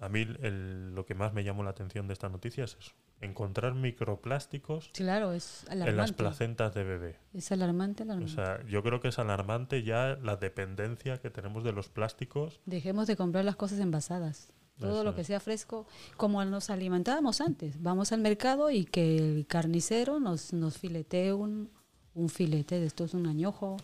a 0.00 0.08
mí 0.08 0.20
el- 0.22 0.94
lo 0.94 1.04
que 1.06 1.14
más 1.14 1.32
me 1.32 1.44
llamó 1.44 1.62
la 1.62 1.70
atención 1.70 2.06
de 2.06 2.12
esta 2.14 2.28
noticia 2.28 2.64
es 2.64 2.76
eso. 2.80 2.92
Encontrar 3.20 3.74
microplásticos 3.74 4.90
Claro, 4.94 5.32
es 5.32 5.66
en 5.70 5.96
las 5.96 6.12
placentas 6.12 6.72
de 6.74 6.84
bebé. 6.84 7.16
Es 7.34 7.50
alarmante, 7.50 8.04
O 8.04 8.06
alarmante. 8.06 8.32
sea, 8.32 8.64
yo 8.66 8.82
creo 8.84 9.00
que 9.00 9.08
es 9.08 9.18
alarmante 9.18 9.82
ya 9.82 10.16
la 10.22 10.36
dependencia 10.36 11.18
que 11.20 11.28
tenemos 11.28 11.64
de 11.64 11.72
los 11.72 11.88
plásticos. 11.88 12.60
Dejemos 12.64 13.08
de 13.08 13.16
comprar 13.16 13.44
las 13.44 13.56
cosas 13.56 13.80
envasadas. 13.80 14.52
Todo 14.78 14.92
Eso 14.92 15.04
lo 15.04 15.14
que 15.14 15.24
sea 15.24 15.40
fresco, 15.40 15.86
como 16.16 16.44
nos 16.44 16.70
alimentábamos 16.70 17.40
antes. 17.40 17.82
Vamos 17.82 18.12
al 18.12 18.20
mercado 18.20 18.70
y 18.70 18.84
que 18.84 19.16
el 19.16 19.46
carnicero 19.46 20.20
nos, 20.20 20.52
nos 20.52 20.78
filetee 20.78 21.32
un, 21.32 21.68
un 22.14 22.28
filete 22.28 22.78
de 22.78 22.86
estos, 22.86 23.14
un 23.14 23.26
añojo, 23.26 23.76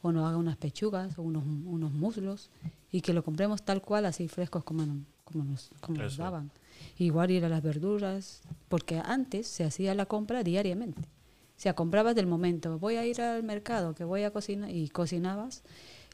o 0.00 0.12
nos 0.12 0.26
haga 0.26 0.36
unas 0.36 0.56
pechugas 0.56 1.18
o 1.18 1.22
unos, 1.22 1.44
unos 1.44 1.92
muslos, 1.92 2.50
y 2.90 3.00
que 3.00 3.12
lo 3.12 3.22
compremos 3.22 3.62
tal 3.62 3.82
cual, 3.82 4.06
así 4.06 4.28
frescos 4.28 4.64
como, 4.64 4.84
como, 5.24 5.44
nos, 5.44 5.70
como 5.80 5.98
nos 5.98 6.16
daban. 6.16 6.50
Igual 6.96 7.30
ir 7.30 7.44
a 7.44 7.48
las 7.48 7.62
verduras, 7.62 8.42
porque 8.68 9.00
antes 9.04 9.46
se 9.46 9.64
hacía 9.64 9.94
la 9.94 10.06
compra 10.06 10.42
diariamente. 10.42 11.02
O 11.02 11.60
sea, 11.60 11.74
comprabas 11.74 12.14
del 12.14 12.26
momento, 12.26 12.78
voy 12.78 12.96
a 12.96 13.04
ir 13.04 13.20
al 13.20 13.42
mercado, 13.42 13.94
que 13.94 14.04
voy 14.04 14.22
a 14.22 14.30
cocinar, 14.30 14.70
y 14.70 14.88
cocinabas 14.88 15.64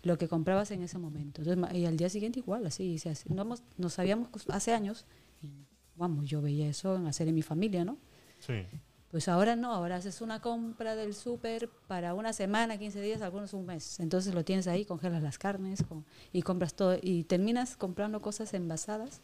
lo 0.04 0.16
que 0.18 0.28
comprabas 0.28 0.70
en 0.70 0.82
ese 0.82 0.98
momento. 0.98 1.42
Entonces, 1.42 1.74
y 1.76 1.86
al 1.86 1.96
día 1.96 2.08
siguiente 2.08 2.38
igual, 2.40 2.64
así 2.66 2.98
se 2.98 3.10
hace. 3.10 3.32
No, 3.32 3.42
hemos- 3.42 3.62
no 3.78 3.88
sabíamos 3.88 4.28
cos- 4.30 4.44
hace 4.54 4.72
años, 4.72 5.06
y, 5.42 5.48
vamos, 5.96 6.28
yo 6.28 6.40
veía 6.42 6.68
eso 6.68 6.96
en 6.96 7.06
hacer 7.06 7.26
en 7.28 7.34
mi 7.34 7.42
familia, 7.42 7.84
¿no? 7.84 7.96
Sí, 8.40 8.64
Pues 9.10 9.28
ahora 9.28 9.54
no, 9.54 9.72
ahora 9.72 9.94
haces 9.94 10.20
una 10.22 10.40
compra 10.40 10.96
del 10.96 11.14
súper 11.14 11.68
para 11.86 12.14
una 12.14 12.32
semana, 12.32 12.78
15 12.78 13.00
días, 13.00 13.22
algunos 13.22 13.54
un 13.54 13.64
mes. 13.64 14.00
Entonces 14.00 14.34
lo 14.34 14.44
tienes 14.44 14.66
ahí, 14.66 14.84
congelas 14.84 15.22
las 15.22 15.38
carnes 15.38 15.84
con- 15.84 16.04
y 16.32 16.42
compras 16.42 16.74
todo. 16.74 16.96
Y 17.00 17.22
terminas 17.22 17.76
comprando 17.76 18.20
cosas 18.20 18.52
envasadas 18.54 19.20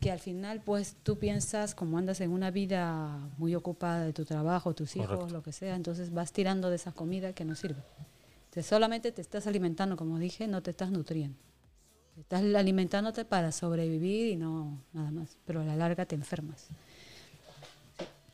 que 0.00 0.12
al 0.12 0.20
final 0.20 0.62
pues 0.64 0.94
tú 1.02 1.18
piensas 1.18 1.74
como 1.74 1.98
andas 1.98 2.20
en 2.20 2.30
una 2.30 2.52
vida 2.52 3.18
muy 3.36 3.56
ocupada 3.56 4.04
de 4.04 4.12
tu 4.12 4.24
trabajo, 4.24 4.72
tus 4.74 4.94
hijos, 4.94 5.08
Correcto. 5.08 5.34
lo 5.34 5.42
que 5.42 5.50
sea, 5.52 5.74
entonces 5.74 6.12
vas 6.14 6.32
tirando 6.32 6.70
de 6.70 6.76
esa 6.76 6.92
comida 6.92 7.32
que 7.32 7.44
no 7.44 7.56
sirve. 7.56 7.82
Solamente 8.62 9.12
te 9.12 9.20
estás 9.20 9.46
alimentando, 9.46 9.96
como 9.96 10.18
dije, 10.18 10.46
no 10.48 10.62
te 10.62 10.70
estás 10.70 10.90
nutriendo. 10.90 11.38
Estás 12.18 12.42
alimentándote 12.42 13.24
para 13.24 13.52
sobrevivir 13.52 14.26
y 14.32 14.36
no 14.36 14.82
nada 14.92 15.10
más, 15.12 15.36
pero 15.44 15.60
a 15.60 15.64
la 15.64 15.76
larga 15.76 16.04
te 16.06 16.14
enfermas. 16.16 16.68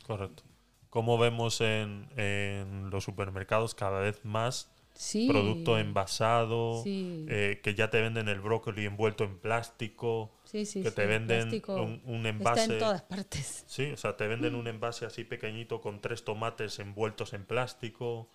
correcto. 0.07 0.43
Como 0.91 1.19
vemos 1.19 1.61
en, 1.61 2.09
en 2.17 2.91
los 2.91 3.05
supermercados 3.05 3.75
cada 3.75 4.01
vez 4.01 4.25
más 4.25 4.71
Sí. 4.97 5.27
producto 5.29 5.77
envasado, 5.77 6.81
Sí. 6.85 7.27
eh, 7.29 7.61
que 7.65 7.75
ya 7.75 7.91
te 7.91 8.01
venden 8.01 8.29
el 8.29 8.41
brócoli 8.41 8.85
envuelto 8.87 9.25
en 9.25 9.39
plástico, 9.41 10.31
Sí, 10.45 10.65
que 10.85 10.93
te 10.93 11.07
venden 11.07 11.49
un, 11.67 12.01
un 12.05 12.17
Está 12.27 12.29
envase. 12.29 12.73
en 12.75 12.79
todas 12.79 13.03
partes. 13.03 13.65
Sí, 13.67 13.91
o 13.91 13.97
sea, 13.97 14.17
te 14.17 14.29
venden 14.29 14.55
un 14.55 14.69
envase 14.69 15.05
así 15.05 15.25
pequeñito 15.25 15.81
con 15.81 16.01
tres 16.01 16.23
tomates 16.25 16.79
envueltos 16.79 17.33
en 17.33 17.45
plástico. 17.45 18.29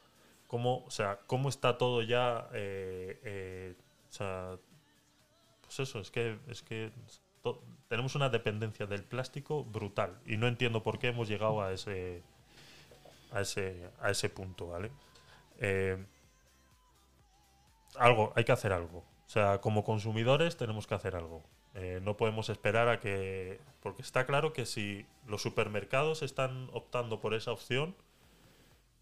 ¿Cómo, 0.49 0.83
o 0.83 0.89
sea, 0.89 1.19
cómo 1.27 1.47
está 1.47 1.77
todo 1.77 2.01
ya? 2.01 2.49
eh, 2.53 3.19
eh, 3.23 3.75
o 4.09 4.11
sea, 4.11 4.57
pues 5.61 5.79
eso, 5.79 5.99
es 5.99 6.09
que, 6.09 6.39
es 6.47 6.63
que 6.63 6.91
tenemos 7.87 8.15
una 8.15 8.29
dependencia 8.29 8.87
del 8.87 9.03
plástico 9.03 9.63
brutal 9.63 10.19
y 10.25 10.37
no 10.37 10.47
entiendo 10.47 10.81
por 10.81 10.97
qué 10.97 11.09
hemos 11.09 11.27
llegado 11.27 11.61
a 11.61 11.71
ese, 11.71 12.23
a 13.31 13.41
ese, 13.41 13.91
a 14.01 14.09
ese 14.09 14.27
punto, 14.29 14.69
¿vale? 14.69 14.89
Eh, 15.59 16.03
algo, 17.97 18.33
hay 18.35 18.43
que 18.43 18.51
hacer 18.51 18.73
algo. 18.73 19.05
O 19.27 19.29
sea, 19.29 19.61
como 19.61 19.83
consumidores 19.83 20.57
tenemos 20.57 20.87
que 20.87 20.95
hacer 20.95 21.15
algo. 21.15 21.43
Eh, 21.75 21.99
no 22.01 22.17
podemos 22.17 22.49
esperar 22.49 22.87
a 22.89 22.99
que... 22.99 23.59
Porque 23.81 24.01
está 24.01 24.25
claro 24.25 24.51
que 24.51 24.65
si 24.65 25.05
los 25.27 25.43
supermercados 25.43 26.23
están 26.23 26.71
optando 26.73 27.19
por 27.19 27.35
esa 27.35 27.51
opción, 27.51 27.95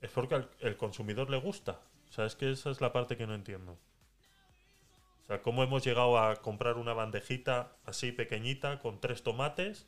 es 0.02 0.12
porque 0.12 0.36
al 0.36 0.50
el 0.60 0.78
consumidor 0.78 1.30
le 1.30 1.38
gusta. 1.38 1.82
O 2.10 2.12
sea, 2.12 2.26
es 2.26 2.36
que 2.36 2.52
esa 2.52 2.70
es 2.70 2.82
la 2.82 2.94
parte 2.94 3.18
que 3.18 3.28
no 3.28 3.36
entiendo. 3.36 3.78
O 5.24 5.28
sea, 5.28 5.42
¿cómo 5.42 5.64
hemos 5.64 5.84
llegado 5.84 6.18
a 6.18 6.38
comprar 6.38 6.78
una 6.78 6.94
bandejita 6.94 7.76
así 7.86 8.12
pequeñita 8.12 8.80
con 8.80 9.02
tres 9.02 9.24
tomates 9.24 9.88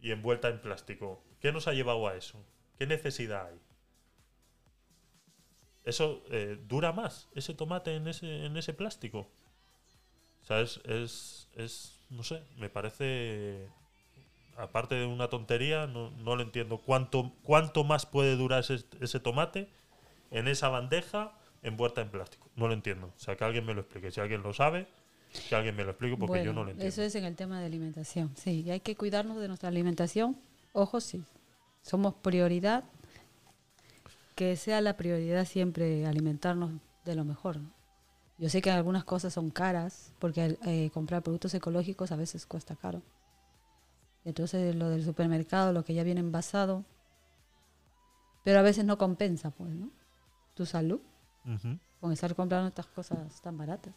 y 0.00 0.12
envuelta 0.12 0.48
en 0.48 0.60
plástico? 0.60 1.22
¿Qué 1.40 1.52
nos 1.52 1.68
ha 1.68 1.74
llevado 1.74 2.08
a 2.08 2.16
eso? 2.16 2.42
¿Qué 2.78 2.86
necesidad 2.86 3.48
hay? 3.48 3.60
Eso 5.84 6.22
eh, 6.30 6.58
dura 6.66 6.92
más, 6.92 7.28
ese 7.34 7.54
tomate 7.54 7.96
en 7.96 8.08
ese, 8.08 8.46
en 8.46 8.56
ese 8.56 8.72
plástico. 8.72 9.30
O 10.42 10.44
sea, 10.44 10.60
es, 10.60 10.80
es, 10.84 11.48
es, 11.54 12.00
no 12.08 12.22
sé, 12.22 12.42
me 12.56 12.70
parece, 12.70 13.68
aparte 14.58 14.96
de 14.96 15.06
una 15.06 15.28
tontería, 15.28 15.86
no, 15.86 16.10
no 16.10 16.36
lo 16.36 16.42
entiendo. 16.42 16.78
¿Cuánto, 16.78 17.32
¿Cuánto 17.42 17.84
más 17.84 18.06
puede 18.06 18.36
durar 18.36 18.60
ese, 18.60 18.84
ese 19.00 19.20
tomate 19.20 19.68
en 20.30 20.48
esa 20.48 20.68
bandeja 20.68 21.32
envuelta 21.62 22.00
en 22.00 22.10
plástico? 22.10 22.48
No 22.56 22.68
lo 22.68 22.74
entiendo. 22.74 23.06
O 23.06 23.18
sea, 23.18 23.36
que 23.36 23.44
alguien 23.44 23.64
me 23.64 23.74
lo 23.74 23.82
explique. 23.82 24.10
Si 24.10 24.20
alguien 24.20 24.42
lo 24.42 24.52
sabe, 24.52 24.86
que 25.48 25.54
alguien 25.54 25.76
me 25.76 25.84
lo 25.84 25.90
explique 25.90 26.16
porque 26.16 26.44
yo 26.44 26.52
no 26.52 26.64
lo 26.64 26.70
entiendo. 26.70 26.88
Eso 26.88 27.02
es 27.02 27.14
en 27.14 27.24
el 27.24 27.36
tema 27.36 27.60
de 27.60 27.66
alimentación. 27.66 28.32
Sí, 28.36 28.62
y 28.66 28.70
hay 28.70 28.80
que 28.80 28.96
cuidarnos 28.96 29.40
de 29.40 29.48
nuestra 29.48 29.68
alimentación. 29.68 30.36
Ojo, 30.72 31.00
sí. 31.00 31.24
Somos 31.82 32.14
prioridad 32.14 32.84
que 34.34 34.56
sea 34.56 34.80
la 34.80 34.96
prioridad 34.96 35.44
siempre 35.46 36.06
alimentarnos 36.06 36.70
de 37.04 37.14
lo 37.16 37.24
mejor. 37.24 37.56
¿no? 37.56 37.70
Yo 38.38 38.48
sé 38.48 38.62
que 38.62 38.70
algunas 38.70 39.04
cosas 39.04 39.32
son 39.32 39.50
caras, 39.50 40.12
porque 40.20 40.56
eh, 40.64 40.90
comprar 40.94 41.22
productos 41.22 41.54
ecológicos 41.54 42.12
a 42.12 42.16
veces 42.16 42.46
cuesta 42.46 42.76
caro. 42.76 43.02
Entonces 44.28 44.74
lo 44.74 44.90
del 44.90 45.02
supermercado, 45.02 45.72
lo 45.72 45.84
que 45.84 45.94
ya 45.94 46.02
viene 46.04 46.20
envasado, 46.20 46.84
pero 48.44 48.58
a 48.58 48.62
veces 48.62 48.84
no 48.84 48.98
compensa, 48.98 49.50
pues, 49.50 49.70
¿no? 49.74 49.90
Tu 50.52 50.66
salud 50.66 51.00
con 51.98 52.12
estar 52.12 52.34
comprando 52.34 52.68
estas 52.68 52.86
cosas 52.88 53.40
tan 53.40 53.56
baratas. 53.56 53.94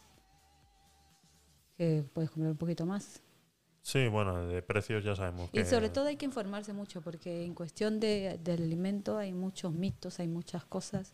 Que 1.76 2.02
puedes 2.14 2.30
comprar 2.30 2.52
un 2.52 2.56
poquito 2.56 2.86
más. 2.86 3.22
Sí, 3.82 4.08
bueno, 4.08 4.46
de 4.46 4.62
precios 4.62 5.04
ya 5.04 5.14
sabemos 5.14 5.50
que... 5.50 5.60
Y 5.60 5.64
sobre 5.66 5.90
todo 5.90 6.06
hay 6.06 6.16
que 6.16 6.24
informarse 6.24 6.72
mucho, 6.72 7.02
porque 7.02 7.44
en 7.44 7.54
cuestión 7.54 8.00
de, 8.00 8.40
del 8.42 8.62
alimento 8.62 9.18
hay 9.18 9.34
muchos 9.34 9.74
mitos, 9.74 10.18
hay 10.18 10.28
muchas 10.28 10.64
cosas 10.64 11.12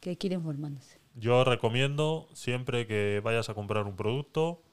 que 0.00 0.10
hay 0.10 0.16
que 0.16 0.26
ir 0.26 0.32
informándose. 0.32 0.98
Yo 1.14 1.44
recomiendo 1.44 2.28
siempre 2.32 2.88
que 2.88 3.20
vayas 3.22 3.48
a 3.48 3.54
comprar 3.54 3.86
un 3.86 3.94
producto, 3.94 4.64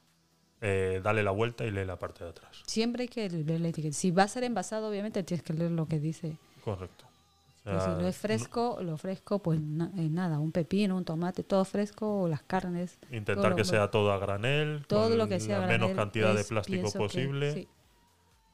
eh, 0.65 1.01
dale 1.03 1.23
la 1.23 1.31
vuelta 1.31 1.65
y 1.65 1.71
lee 1.71 1.83
la 1.83 1.99
parte 1.99 2.23
de 2.23 2.29
atrás. 2.29 2.63
Siempre 2.65 3.01
hay 3.03 3.07
que 3.09 3.29
leer 3.29 3.59
la 3.59 3.67
etiqueta. 3.67 3.93
Si 3.93 4.11
va 4.11 4.23
a 4.23 4.27
ser 4.29 4.45
envasado, 4.45 4.87
obviamente 4.89 5.21
tienes 5.23 5.43
que 5.43 5.51
leer 5.53 5.71
lo 5.71 5.87
que 5.87 5.99
dice. 5.99 6.37
Correcto. 6.63 7.03
O 7.05 7.63
Pero 7.65 7.79
sea, 7.81 7.95
si 7.95 8.01
lo 8.01 8.07
es 8.07 8.17
fresco, 8.17 8.77
lo 8.81 8.97
fresco, 8.97 9.39
pues 9.39 9.59
na- 9.61 9.91
eh, 9.97 10.09
nada, 10.09 10.39
un 10.39 10.51
pepino, 10.53 10.95
un 10.97 11.03
tomate, 11.05 11.43
todo 11.43 11.63
fresco, 11.65 12.27
las 12.29 12.43
carnes. 12.43 12.97
intentar 13.11 13.51
lo- 13.51 13.55
que 13.57 13.65
sea 13.65 13.91
todo 13.91 14.11
a 14.13 14.17
granel, 14.19 14.85
Todo 14.87 15.09
con 15.09 15.17
lo 15.17 15.27
que 15.27 15.39
sea 15.41 15.59
la 15.59 15.67
granel 15.67 15.81
menos 15.81 15.95
cantidad 15.97 16.33
de 16.33 16.41
es- 16.41 16.47
plástico 16.47 16.91
que 16.91 16.97
posible. 16.97 17.53
sí. 17.53 17.67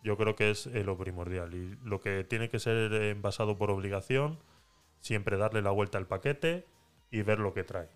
Yo 0.04 0.16
creo 0.18 0.36
que 0.36 0.50
es 0.52 0.66
eh, 0.68 0.84
lo 0.84 0.98
primordial. 0.98 1.54
Y 1.54 1.78
lo 1.84 2.00
que 2.00 2.24
tiene 2.24 2.50
que 2.50 2.58
ser 2.60 2.94
envasado 2.94 3.58
por 3.58 3.70
obligación, 3.70 4.40
siempre 5.02 5.38
darle 5.38 5.62
la 5.62 5.72
vuelta 5.72 5.98
al 5.98 6.08
paquete 6.08 6.66
y 7.12 7.22
ver 7.22 7.40
lo 7.40 7.54
que 7.54 7.64
trae. 7.64 7.90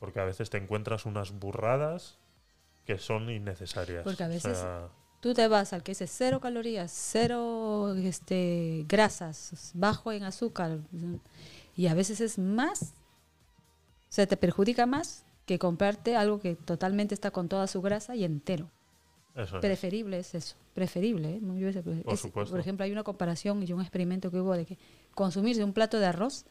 Porque 0.00 0.20
a 0.20 0.24
veces 0.24 0.50
te 0.50 0.58
encuentras 0.58 1.06
unas 1.06 1.32
burradas 1.38 2.18
que 2.84 2.98
son 2.98 3.30
innecesarias. 3.30 4.04
Porque 4.04 4.22
a 4.24 4.26
O 4.26 4.30
veces- 4.30 4.58
sea, 4.58 4.88
Tú 5.20 5.32
te 5.32 5.48
vas 5.48 5.72
al 5.72 5.82
que 5.82 5.92
dice 5.92 6.06
cero 6.06 6.38
calorías, 6.38 6.92
cero 6.92 7.94
este, 7.96 8.84
grasas, 8.86 9.70
bajo 9.72 10.12
en 10.12 10.22
azúcar, 10.22 10.80
y 11.74 11.86
a 11.86 11.94
veces 11.94 12.20
es 12.20 12.38
más, 12.38 12.82
o 12.82 14.10
sea, 14.10 14.26
te 14.26 14.36
perjudica 14.36 14.84
más 14.84 15.24
que 15.46 15.58
comprarte 15.58 16.14
algo 16.14 16.40
que 16.40 16.56
totalmente 16.56 17.14
está 17.14 17.30
con 17.30 17.48
toda 17.48 17.66
su 17.68 17.80
grasa 17.80 18.14
y 18.14 18.24
entero. 18.24 18.70
eso 19.34 19.56
es. 19.56 19.60
Preferible 19.62 20.18
es 20.18 20.34
eso, 20.34 20.56
preferible. 20.74 21.36
¿eh? 21.36 21.40
Pre- 21.82 22.02
Por 22.02 22.12
es- 22.14 22.26
por 22.50 22.60
ejemplo, 22.60 22.84
hay 22.84 22.92
una 22.92 23.02
comparación 23.02 23.62
y 23.62 23.72
un 23.72 23.80
experimento 23.80 24.30
que 24.30 24.38
hubo 24.40 24.52
de 24.54 24.66
que 24.66 24.78
consumirse 25.14 25.64
un 25.64 25.72
plato 25.72 25.98
de 26.00 26.06
arroz 26.06 26.44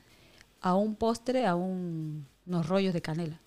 a 0.61 0.73
un 0.75 0.95
postre, 0.95 1.45
a 1.45 1.53
un- 1.55 2.25
unos 2.47 2.67
rollos 2.67 2.93
de 2.95 3.01
canela. 3.03 3.39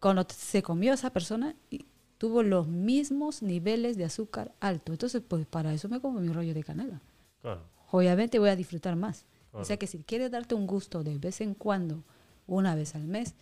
Cuando 0.00 0.26
se 0.28 0.62
comió 0.62 0.92
esa 0.92 1.10
persona, 1.10 1.54
y 1.70 1.84
tuvo 2.18 2.42
los 2.42 2.66
mismos 2.68 3.42
niveles 3.42 3.96
de 3.96 4.04
azúcar 4.04 4.52
alto. 4.60 4.92
Entonces, 4.92 5.22
pues 5.26 5.46
para 5.46 5.72
eso 5.74 5.88
me 5.88 6.00
como 6.00 6.20
mi 6.20 6.32
rollo 6.32 6.54
de 6.54 6.64
canela. 6.64 7.00
Claro, 7.42 7.62
Obviamente 7.90 8.38
voy 8.38 8.48
a 8.50 8.56
disfrutar 8.56 8.96
más. 8.96 9.24
O 9.52 9.64
sea 9.64 9.78
que 9.78 9.86
si 9.86 9.98
quieres 10.02 10.30
darte 10.30 10.54
un 10.54 10.66
gusto 10.66 11.02
de 11.02 11.16
vez 11.18 11.40
en 11.40 11.54
cuando, 11.54 12.02
una 12.46 12.74
vez 12.74 12.94
al 12.94 13.04
mes, 13.06 13.34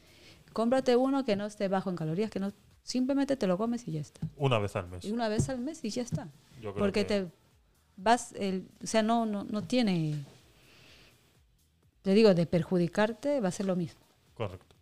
cómprate 0.52 0.94
uno 0.96 1.24
que 1.24 1.34
no 1.34 1.44
esté 1.46 1.66
bajo 1.66 1.90
en 1.90 1.96
calorías, 1.96 2.30
que 2.30 2.38
no 2.38 2.52
simplemente 2.84 3.36
te 3.36 3.46
lo 3.48 3.58
comes 3.58 3.88
y 3.88 3.92
ya 3.92 4.00
está. 4.00 4.20
una 4.36 4.58
vez 4.60 4.76
al 4.76 4.86
mes. 4.88 5.04
Y 5.04 5.10
una 5.10 5.28
vez 5.28 5.48
al 5.48 5.58
mes 5.58 5.84
y 5.84 5.90
ya 5.90 6.02
está. 6.02 6.28
Yo 6.62 6.72
creo 6.72 6.74
Porque 6.84 7.04
que- 7.06 7.22
te 7.22 7.28
vas, 7.96 8.32
el, 8.34 8.68
o 8.82 8.86
sea, 8.86 9.02
no, 9.02 9.26
no, 9.26 9.42
no 9.44 9.62
tiene, 9.62 10.24
te 12.02 12.12
digo, 12.14 12.34
de 12.34 12.46
perjudicarte 12.46 13.40
va 13.40 13.48
a 13.48 13.52
ser 13.52 13.66
lo 13.66 13.74
mismo. 13.76 14.00
Correcto. 14.34 14.73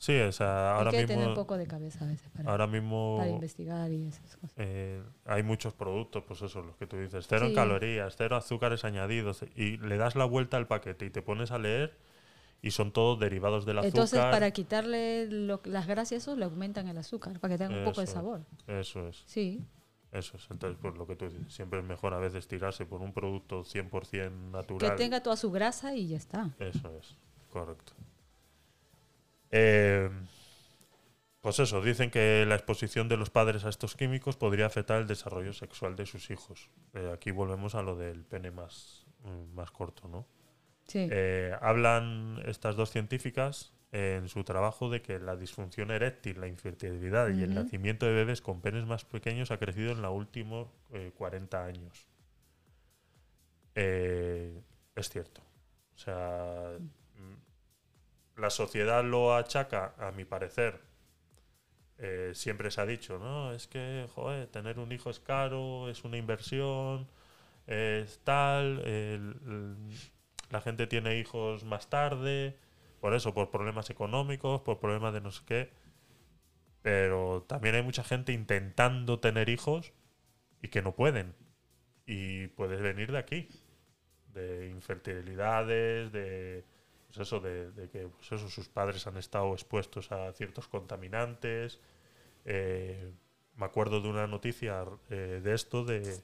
Sí, 0.00 0.18
o 0.18 0.32
sea, 0.32 0.76
ahora 0.76 0.90
Hay 0.90 0.96
que 0.96 1.06
tener 1.08 1.18
un 1.18 1.22
mismo, 1.24 1.34
poco 1.34 1.58
de 1.58 1.66
cabeza 1.66 2.04
a 2.04 2.08
veces 2.08 2.26
para, 2.30 2.50
ahora 2.50 2.66
mismo 2.66 3.16
para 3.18 3.28
investigar 3.28 3.92
y 3.92 4.06
esas 4.06 4.34
cosas. 4.36 4.54
eh, 4.56 5.02
hay 5.26 5.42
muchos 5.42 5.74
productos, 5.74 6.24
pues 6.26 6.40
eso, 6.40 6.62
los 6.62 6.74
que 6.76 6.86
tú 6.86 6.96
dices, 6.96 7.26
cero 7.28 7.46
en 7.48 7.52
calorías, 7.54 8.14
cero 8.16 8.36
azúcares 8.36 8.84
añadidos, 8.86 9.44
y 9.54 9.76
le 9.76 9.98
das 9.98 10.16
la 10.16 10.24
vuelta 10.24 10.56
al 10.56 10.66
paquete 10.66 11.04
y 11.04 11.10
te 11.10 11.20
pones 11.20 11.50
a 11.50 11.58
leer 11.58 11.98
y 12.62 12.70
son 12.70 12.92
todos 12.92 13.20
derivados 13.20 13.66
del 13.66 13.76
azúcar. 13.78 13.88
Entonces, 13.90 14.20
para 14.20 14.50
quitarle 14.52 15.26
lo- 15.30 15.60
las 15.64 15.86
grasas, 15.86 16.12
eso 16.12 16.34
le 16.34 16.46
aumentan 16.46 16.88
el 16.88 16.96
azúcar, 16.96 17.38
para 17.38 17.54
que 17.54 17.58
tenga 17.58 17.76
un 17.78 17.84
poco 17.84 18.00
de 18.00 18.06
sabor. 18.06 18.40
Eso 18.68 19.06
es, 19.06 19.22
Sí, 19.26 19.62
eso 20.12 20.38
es. 20.38 20.48
Entonces, 20.50 20.78
pues 20.80 20.94
lo 20.96 21.06
que 21.06 21.14
tú 21.14 21.26
dices, 21.28 21.52
siempre 21.52 21.80
es 21.80 21.84
mejor 21.84 22.14
a 22.14 22.18
veces 22.18 22.48
tirarse 22.48 22.86
por 22.86 23.02
un 23.02 23.12
producto 23.12 23.64
100% 23.64 24.30
que 24.50 24.56
natural. 24.56 24.96
tenga 24.96 25.22
toda 25.22 25.36
su 25.36 25.50
grasa 25.50 25.94
y 25.94 26.08
ya 26.08 26.16
está. 26.16 26.48
Eso 26.58 26.90
es, 26.98 27.16
correcto. 27.50 27.92
Eh, 29.50 30.10
pues 31.40 31.58
eso, 31.58 31.80
dicen 31.80 32.10
que 32.10 32.44
la 32.46 32.54
exposición 32.54 33.08
de 33.08 33.16
los 33.16 33.30
padres 33.30 33.64
a 33.64 33.70
estos 33.70 33.96
químicos 33.96 34.36
podría 34.36 34.66
afectar 34.66 35.00
el 35.00 35.06
desarrollo 35.06 35.54
sexual 35.54 35.96
de 35.96 36.04
sus 36.04 36.30
hijos. 36.30 36.68
Eh, 36.92 37.10
aquí 37.14 37.30
volvemos 37.30 37.74
a 37.74 37.82
lo 37.82 37.96
del 37.96 38.24
pene 38.24 38.50
más, 38.50 39.06
mm, 39.24 39.54
más 39.54 39.70
corto, 39.70 40.06
¿no? 40.08 40.26
Sí, 40.86 41.08
Eh, 41.10 41.54
hablan 41.62 42.42
estas 42.46 42.76
dos 42.76 42.90
científicas 42.90 43.72
eh, 43.92 44.18
en 44.20 44.28
su 44.28 44.44
trabajo 44.44 44.90
de 44.90 45.00
que 45.00 45.18
la 45.18 45.36
disfunción 45.36 45.90
eréctil, 45.90 46.40
la 46.40 46.46
infertilidad 46.46 47.28
y 47.30 47.42
el 47.42 47.54
nacimiento 47.54 48.06
de 48.06 48.12
bebés 48.12 48.42
con 48.42 48.60
penes 48.60 48.84
más 48.84 49.04
pequeños 49.04 49.50
ha 49.50 49.58
crecido 49.58 49.92
en 49.92 50.02
los 50.02 50.12
últimos 50.12 50.68
eh, 50.92 51.12
40 51.16 51.64
años. 51.64 52.06
Es 53.74 55.08
cierto. 55.08 55.40
O 55.94 55.98
sea, 55.98 56.76
la 58.40 58.50
sociedad 58.50 59.04
lo 59.04 59.34
achaca, 59.36 59.94
a 59.98 60.10
mi 60.12 60.24
parecer. 60.24 60.80
eh, 61.98 62.32
siempre 62.34 62.70
se 62.70 62.80
ha 62.80 62.86
dicho, 62.86 63.18
¿no? 63.18 63.52
Es 63.52 63.66
que, 63.68 64.06
joder, 64.14 64.46
tener 64.48 64.78
un 64.78 64.90
hijo 64.92 65.10
es 65.10 65.20
caro, 65.20 65.88
es 65.90 66.04
una 66.04 66.16
inversión, 66.16 67.08
es 67.66 68.20
tal, 68.24 68.80
el- 68.86 69.36
la 70.50 70.60
gente 70.60 70.86
tiene 70.86 71.18
hijos 71.18 71.64
más 71.64 71.88
tarde, 71.90 72.58
por 73.00 73.14
eso, 73.14 73.34
por 73.34 73.50
problemas 73.50 73.90
económicos, 73.90 74.60
por 74.62 74.80
problemas 74.80 75.14
de 75.14 75.20
no 75.22 75.30
sé 75.32 75.42
qué. 75.46 75.70
Pero 76.82 77.44
también 77.48 77.74
hay 77.74 77.82
mucha 77.82 78.04
gente 78.04 78.32
intentando 78.32 79.20
tener 79.20 79.48
hijos 79.48 79.92
y 80.62 80.68
que 80.68 80.82
no 80.82 80.94
pueden. 80.96 81.34
Y 82.06 82.48
puedes 82.48 82.80
venir 82.82 83.12
de 83.12 83.18
aquí, 83.18 83.48
de 84.34 84.68
infertilidades, 84.70 86.12
de 86.12 86.64
pues 87.10 87.26
eso, 87.26 87.40
de, 87.40 87.88
que 87.90 88.08
pues 88.08 88.40
sus 88.40 88.68
padres 88.68 89.06
han 89.06 89.16
estado 89.16 89.52
expuestos 89.52 90.12
a 90.12 90.32
ciertos 90.32 90.68
contaminantes. 90.68 91.80
Eh, 92.44 93.12
me 93.56 93.66
acuerdo 93.66 94.00
de 94.00 94.08
una 94.08 94.28
noticia 94.28 94.84
eh, 95.10 95.40
de 95.42 95.54
esto, 95.54 95.84
de, 95.84 96.22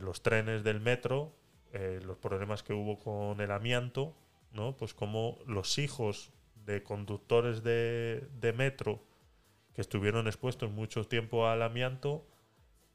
los 0.00 0.22
trenes 0.22 0.62
del 0.62 0.80
metro, 0.80 1.32
eh, 1.72 2.00
los 2.04 2.18
problemas 2.18 2.62
que 2.62 2.74
hubo 2.74 2.98
con 2.98 3.40
el 3.40 3.50
amianto, 3.50 4.14
¿no? 4.52 4.76
Pues 4.76 4.92
como 4.92 5.38
los 5.46 5.78
hijos 5.78 6.30
de 6.66 6.82
conductores 6.82 7.62
de 7.62 8.54
metro 8.56 9.02
que 9.74 9.80
estuvieron 9.80 10.26
expuestos 10.26 10.70
mucho 10.70 11.06
tiempo 11.06 11.46
al 11.46 11.62
amianto, 11.62 12.26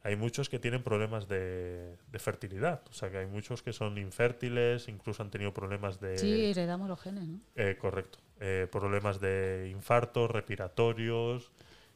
hay 0.06 0.16
muchos 0.16 0.50
que 0.50 0.60
tienen 0.60 0.84
problemas 0.84 1.28
de, 1.28 1.98
de 2.12 2.20
fertilidad. 2.20 2.84
O 2.92 2.94
sea, 2.94 3.10
que 3.10 3.18
hay 3.18 3.26
muchos 3.26 3.64
que 3.64 3.74
son 3.74 3.98
infértiles, 3.98 4.88
incluso 4.88 5.24
han 5.24 5.32
tenido 5.32 5.52
problemas 5.52 6.00
de... 6.00 6.16
sí, 6.20 6.46
heredamos 6.46 6.88
los 6.88 7.02
genes, 7.02 7.24
¿no? 7.28 7.40
eh, 7.56 7.76
correcto. 7.82 8.20
Eh, 8.40 8.68
problemas 8.72 9.20
de 9.20 9.68
infartos, 9.72 10.30
respiratorios. 10.30 11.52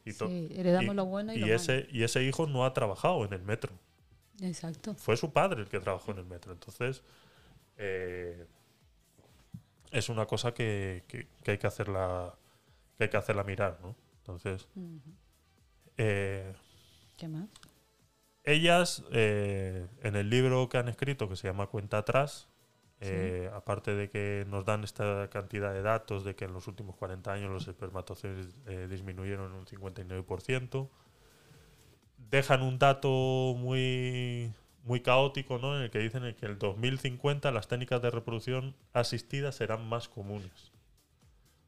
Y, 0.05 0.13
to- 0.13 0.27
Sí, 0.27 0.49
heredamos 0.55 0.93
y- 0.93 0.97
lo 0.97 1.05
bueno 1.05 1.33
y, 1.33 1.37
y 1.37 1.39
lo 1.41 1.53
ese, 1.53 1.87
y 1.91 2.01
ese 2.01 2.23
hijo 2.23 2.47
no 2.47 2.65
ha 2.65 2.73
trabajado 2.73 3.23
en 3.25 3.33
el 3.33 3.43
metro. 3.43 3.71
malo. 3.73 4.47
Exacto. 4.49 4.95
Fue 4.95 5.15
su 5.15 5.31
padre 5.31 5.61
el 5.61 5.67
que 5.69 5.79
trabajó 5.79 6.11
en 6.11 6.17
el 6.17 6.25
metro. 6.25 6.51
Entonces, 6.51 7.03
eh, 7.77 8.47
es 9.91 10.09
una 10.09 10.25
cosa 10.25 10.51
que, 10.51 11.03
que- 11.07 11.27
que 11.43 11.51
hay 11.51 11.57
que 11.59 11.67
hacerla 11.67 12.33
que 12.97 13.03
hay 13.03 13.09
que 13.11 13.17
hacerla 13.17 13.43
mirar, 13.43 13.77
¿no? 13.83 13.95
Entonces, 14.17 14.67
eh, 15.97 16.53
¿Qué 17.17 17.27
más? 17.27 17.47
Ellas, 18.43 19.03
eh, 19.11 19.87
en 20.01 20.15
el 20.15 20.29
libro 20.29 20.69
que 20.69 20.77
han 20.77 20.87
escrito, 20.87 21.29
que 21.29 21.35
se 21.35 21.47
llama 21.47 21.67
Cuenta 21.67 21.99
Atrás, 21.99 22.49
eh, 23.01 23.49
aparte 23.53 23.95
de 23.95 24.09
que 24.09 24.45
nos 24.49 24.65
dan 24.65 24.83
esta 24.83 25.29
cantidad 25.29 25.73
de 25.73 25.81
datos 25.81 26.25
de 26.25 26.35
que 26.35 26.45
en 26.45 26.53
los 26.53 26.67
últimos 26.67 26.97
40 26.97 27.31
años 27.31 27.49
los 27.49 27.67
espermatozoides 27.67 28.57
eh, 28.67 28.87
disminuyeron 28.89 29.53
un 29.53 29.65
59%, 29.65 30.89
dejan 32.29 32.61
un 32.61 32.77
dato 32.77 33.55
muy, 33.57 34.53
muy 34.83 34.99
caótico 34.99 35.59
¿no? 35.59 35.77
en 35.77 35.83
el 35.83 35.91
que 35.91 35.99
dicen 35.99 36.23
que 36.35 36.45
en 36.45 36.51
el 36.51 36.59
2050 36.59 37.51
las 37.51 37.69
técnicas 37.69 38.01
de 38.01 38.09
reproducción 38.09 38.75
asistida 38.91 39.53
serán 39.53 39.87
más 39.87 40.09
comunes. 40.09 40.73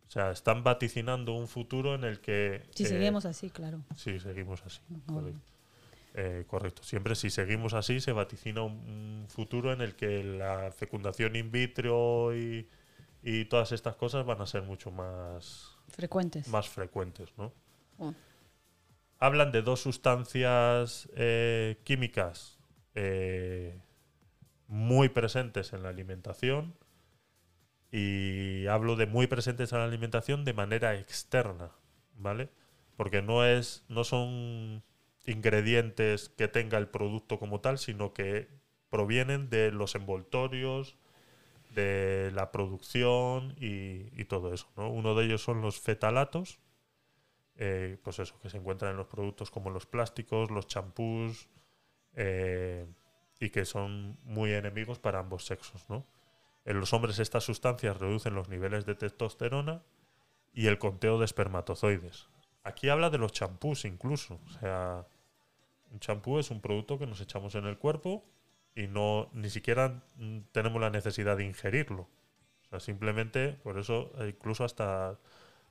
O 0.09 0.11
sea, 0.11 0.31
están 0.31 0.65
vaticinando 0.65 1.33
un 1.33 1.47
futuro 1.47 1.95
en 1.95 2.03
el 2.03 2.19
que... 2.19 2.63
Si 2.75 2.83
eh, 2.83 2.87
seguimos 2.87 3.25
así, 3.25 3.49
claro. 3.49 3.81
Sí, 3.95 4.19
seguimos 4.19 4.61
así. 4.65 4.81
Correcto. 5.05 5.50
Eh, 6.13 6.43
correcto. 6.47 6.83
Siempre 6.83 7.15
si 7.15 7.29
seguimos 7.29 7.73
así 7.73 8.01
se 8.01 8.11
vaticina 8.11 8.63
un, 8.63 9.25
futuro 9.29 9.71
en 9.71 9.81
el 9.81 9.95
que 9.95 10.23
la 10.23 10.71
fecundación 10.71 11.35
in 11.35 11.51
vitro 11.51 12.35
y, 12.35 12.67
y 13.23 13.45
todas 13.45 13.71
estas 13.71 13.95
cosas 13.95 14.25
van 14.25 14.41
a 14.41 14.45
ser 14.45 14.63
mucho 14.63 14.91
más, 14.91 15.77
Frecuentes. 15.89 16.47
más 16.47 16.67
frecuentes, 16.67 17.29
¿no? 17.37 17.53
Oh. 17.97 18.13
Hablan 19.19 19.51
de 19.51 19.61
dos 19.61 19.81
sustancias 19.81 21.07
eh, 21.15 21.79
químicas 21.83 22.59
eh, 22.95 23.79
muy 24.67 25.09
presentes 25.09 25.73
en 25.73 25.83
la 25.83 25.89
alimentación 25.89 26.75
y 27.91 28.65
hablo 28.67 28.95
de 28.95 29.05
muy 29.05 29.27
presentes 29.27 29.71
en 29.71 29.79
la 29.79 29.85
alimentación 29.85 30.43
de 30.43 30.53
manera 30.53 30.95
externa, 30.95 31.71
¿vale? 32.15 32.49
Porque 32.97 33.21
no 33.21 33.45
es 33.45 33.85
no 33.89 34.03
son 34.03 34.83
ingredientes 35.25 36.29
que 36.29 36.47
tenga 36.47 36.77
el 36.77 36.87
producto 36.87 37.39
como 37.39 37.61
tal, 37.61 37.77
sino 37.77 38.13
que 38.13 38.47
provienen 38.89 39.49
de 39.49 39.71
los 39.71 39.95
envoltorios, 39.95 40.97
de 41.73 42.31
la 42.33 42.51
producción 42.51 43.55
y, 43.57 44.25
todo 44.25 44.53
eso, 44.53 44.67
¿no? 44.75 44.89
Uno 44.89 45.15
de 45.15 45.25
ellos 45.25 45.41
son 45.41 45.61
los 45.61 45.79
fetalatos, 45.79 46.59
eh, 47.55 47.97
pues 48.03 48.19
eso, 48.19 48.39
que 48.39 48.49
se 48.49 48.57
encuentran 48.57 48.91
en 48.91 48.97
los 48.97 49.07
productos 49.07 49.51
como 49.51 49.69
los 49.69 49.85
plásticos, 49.85 50.51
los 50.51 50.67
champús, 50.67 51.49
eh, 52.13 52.85
y 53.39 53.49
que 53.49 53.65
son 53.65 54.17
muy 54.23 54.53
enemigos 54.53 54.99
para 54.99 55.19
ambos 55.19 55.45
sexos. 55.45 55.85
En 56.65 56.79
los 56.79 56.93
hombres 56.93 57.19
estas 57.19 57.43
sustancias 57.43 57.97
reducen 57.97 58.35
los 58.35 58.49
niveles 58.49 58.85
de 58.85 58.95
testosterona 58.95 59.81
y 60.53 60.67
el 60.67 60.77
conteo 60.77 61.17
de 61.17 61.25
espermatozoides. 61.25 62.30
Aquí 62.63 62.89
habla 62.89 63.09
de 63.09 63.17
los 63.17 63.31
champús 63.31 63.85
incluso. 63.85 64.39
O 64.45 64.49
sea, 64.59 65.05
un 65.91 65.99
champú 65.99 66.39
es 66.39 66.51
un 66.51 66.61
producto 66.61 66.97
que 66.99 67.07
nos 67.07 67.21
echamos 67.21 67.55
en 67.55 67.65
el 67.65 67.77
cuerpo 67.77 68.23
y 68.75 68.87
no 68.87 69.29
ni 69.33 69.49
siquiera 69.49 70.03
tenemos 70.51 70.81
la 70.81 70.89
necesidad 70.89 71.37
de 71.37 71.45
ingerirlo. 71.45 72.03
O 72.03 72.69
sea, 72.69 72.79
simplemente, 72.79 73.53
por 73.63 73.77
eso, 73.79 74.11
eh, 74.19 74.29
incluso 74.29 74.63
hasta 74.63 75.17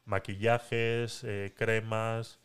maquillajes, 0.05 1.25
eh, 1.25 1.55
cremas 1.57 2.39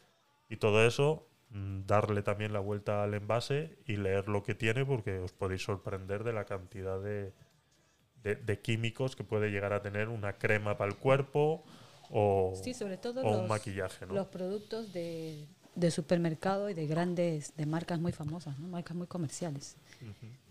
y 0.49 0.57
todo 0.57 0.85
eso, 0.85 1.27
mm, 1.49 1.81
darle 1.85 2.21
también 2.21 2.53
la 2.53 2.59
vuelta 2.59 3.03
al 3.03 3.13
envase 3.15 3.77
y 3.85 3.97
leer 3.97 4.29
lo 4.29 4.43
que 4.43 4.55
tiene 4.55 4.85
porque 4.85 5.17
os 5.19 5.33
podéis 5.33 5.63
sorprender 5.63 6.23
de 6.23 6.33
la 6.33 6.45
cantidad 6.45 6.99
de- 7.01 7.33
de 8.23 8.59
químicos 8.59 9.15
que 9.15 9.23
puede 9.23 9.51
llegar 9.51 9.71
a 9.73 9.83
tener 9.83 10.07
una 10.09 10.33
crema 10.33 10.77
para 10.77 10.89
el 10.89 10.97
cuerpo 10.97 11.63
o, 12.11 12.53
Sí, 12.63 12.73
sobre 12.73 12.97
todo 12.97 13.21
o 13.21 13.31
un 13.31 13.37
los, 13.41 13.49
maquillaje, 13.49 14.05
¿no? 14.05 14.13
los 14.13 14.27
productos 14.27 14.91
de, 14.93 15.47
de 15.75 15.91
supermercado 15.91 16.69
y 16.69 16.73
de 16.73 16.87
grandes, 16.87 17.55
de 17.55 17.65
marcas 17.65 17.99
muy 17.99 18.11
famosas, 18.11 18.57
¿no? 18.59 18.67
marcas 18.67 18.95
muy 18.95 19.07
comerciales. 19.07 19.75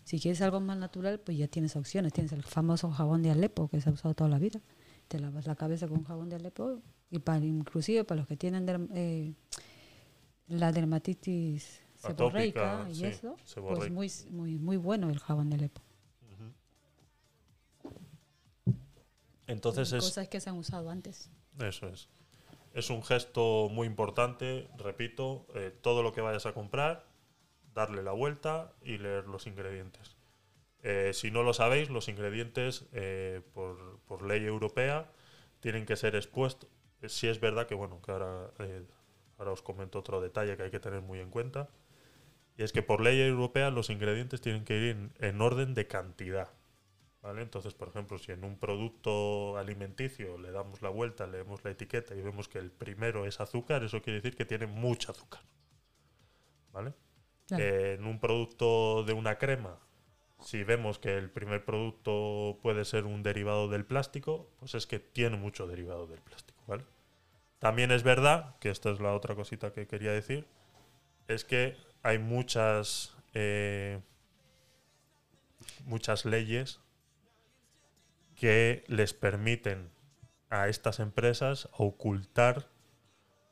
Si 0.04 0.20
quieres 0.20 0.42
algo 0.42 0.60
más 0.60 0.76
natural, 0.76 1.18
pues 1.20 1.38
ya 1.38 1.48
tienes 1.48 1.76
opciones. 1.76 2.12
Tienes 2.12 2.32
el 2.32 2.42
famoso 2.42 2.90
jabón 2.90 3.22
de 3.22 3.30
Alepo 3.30 3.68
que 3.68 3.80
se 3.80 3.88
ha 3.88 3.92
usado 3.92 4.14
toda 4.14 4.28
la 4.28 4.38
vida. 4.38 4.60
Te 5.08 5.18
lavas 5.18 5.46
la 5.46 5.54
cabeza 5.54 5.88
con 5.88 6.04
jabón 6.04 6.28
de 6.28 6.36
Alepo 6.36 6.80
y 7.10 7.18
para 7.20 7.44
inclusive 7.44 8.04
para 8.04 8.20
los 8.20 8.28
que 8.28 8.36
tienen 8.36 8.66
derm- 8.66 8.88
eh, 8.94 9.32
la 10.48 10.72
dermatitis 10.72 11.80
seborreica 11.96 12.82
Atópica, 12.82 12.90
y 12.90 12.94
sí, 12.96 13.06
eso, 13.06 13.36
pues 13.66 13.90
muy, 13.90 14.10
muy, 14.30 14.58
muy 14.58 14.76
bueno 14.76 15.08
el 15.08 15.18
jabón 15.18 15.48
de 15.48 15.56
Alepo. 15.56 15.80
Entonces 19.46 19.92
es, 19.92 20.02
Cosas 20.04 20.28
que 20.28 20.40
se 20.40 20.50
han 20.50 20.56
usado 20.56 20.90
antes. 20.90 21.30
Eso 21.60 21.88
es. 21.88 22.08
Es 22.72 22.90
un 22.90 23.04
gesto 23.04 23.68
muy 23.70 23.86
importante, 23.86 24.68
repito, 24.76 25.46
eh, 25.54 25.72
todo 25.80 26.02
lo 26.02 26.12
que 26.12 26.20
vayas 26.20 26.46
a 26.46 26.52
comprar, 26.52 27.06
darle 27.72 28.02
la 28.02 28.12
vuelta 28.12 28.72
y 28.82 28.98
leer 28.98 29.26
los 29.26 29.46
ingredientes. 29.46 30.16
Eh, 30.82 31.12
si 31.14 31.30
no 31.30 31.42
lo 31.42 31.54
sabéis, 31.54 31.88
los 31.88 32.08
ingredientes 32.08 32.86
eh, 32.92 33.42
por, 33.54 34.00
por 34.06 34.22
ley 34.22 34.44
europea 34.44 35.10
tienen 35.60 35.86
que 35.86 35.96
ser 35.96 36.16
expuestos. 36.16 36.68
Sí 37.06 37.28
es 37.28 37.40
verdad 37.40 37.66
que, 37.66 37.74
bueno, 37.74 38.02
que 38.02 38.10
ahora, 38.10 38.50
ahora 39.38 39.52
os 39.52 39.62
comento 39.62 40.00
otro 40.00 40.20
detalle 40.20 40.56
que 40.56 40.64
hay 40.64 40.70
que 40.70 40.80
tener 40.80 41.00
muy 41.00 41.20
en 41.20 41.30
cuenta. 41.30 41.68
Y 42.56 42.62
es 42.62 42.72
que 42.72 42.82
por 42.82 43.00
ley 43.00 43.20
europea 43.20 43.70
los 43.70 43.88
ingredientes 43.90 44.40
tienen 44.40 44.64
que 44.64 44.76
ir 44.76 45.10
en 45.18 45.40
orden 45.40 45.74
de 45.74 45.86
cantidad. 45.86 46.48
¿Vale? 47.24 47.40
Entonces, 47.40 47.72
por 47.72 47.88
ejemplo, 47.88 48.18
si 48.18 48.32
en 48.32 48.44
un 48.44 48.58
producto 48.58 49.56
alimenticio 49.56 50.36
le 50.36 50.52
damos 50.52 50.82
la 50.82 50.90
vuelta, 50.90 51.26
leemos 51.26 51.64
la 51.64 51.70
etiqueta 51.70 52.14
y 52.14 52.20
vemos 52.20 52.48
que 52.48 52.58
el 52.58 52.70
primero 52.70 53.24
es 53.24 53.40
azúcar, 53.40 53.82
eso 53.82 54.02
quiere 54.02 54.20
decir 54.20 54.36
que 54.36 54.44
tiene 54.44 54.66
mucho 54.66 55.10
azúcar. 55.10 55.40
¿Vale? 56.70 56.92
Claro. 57.46 57.64
Eh, 57.64 57.94
en 57.94 58.04
un 58.04 58.20
producto 58.20 59.04
de 59.04 59.14
una 59.14 59.38
crema, 59.38 59.78
si 60.40 60.64
vemos 60.64 60.98
que 60.98 61.16
el 61.16 61.30
primer 61.30 61.64
producto 61.64 62.58
puede 62.60 62.84
ser 62.84 63.06
un 63.06 63.22
derivado 63.22 63.68
del 63.68 63.86
plástico, 63.86 64.50
pues 64.58 64.74
es 64.74 64.86
que 64.86 64.98
tiene 64.98 65.38
mucho 65.38 65.66
derivado 65.66 66.06
del 66.06 66.20
plástico, 66.20 66.62
¿vale? 66.66 66.84
También 67.58 67.90
es 67.90 68.02
verdad, 68.02 68.58
que 68.58 68.68
esta 68.68 68.90
es 68.90 69.00
la 69.00 69.14
otra 69.14 69.34
cosita 69.34 69.72
que 69.72 69.86
quería 69.86 70.12
decir, 70.12 70.46
es 71.26 71.46
que 71.46 71.74
hay 72.02 72.18
muchas 72.18 73.16
eh, 73.32 74.02
muchas 75.86 76.26
leyes 76.26 76.83
que 78.44 78.84
les 78.88 79.14
permiten 79.14 79.88
a 80.50 80.68
estas 80.68 81.00
empresas 81.00 81.66
ocultar 81.72 82.68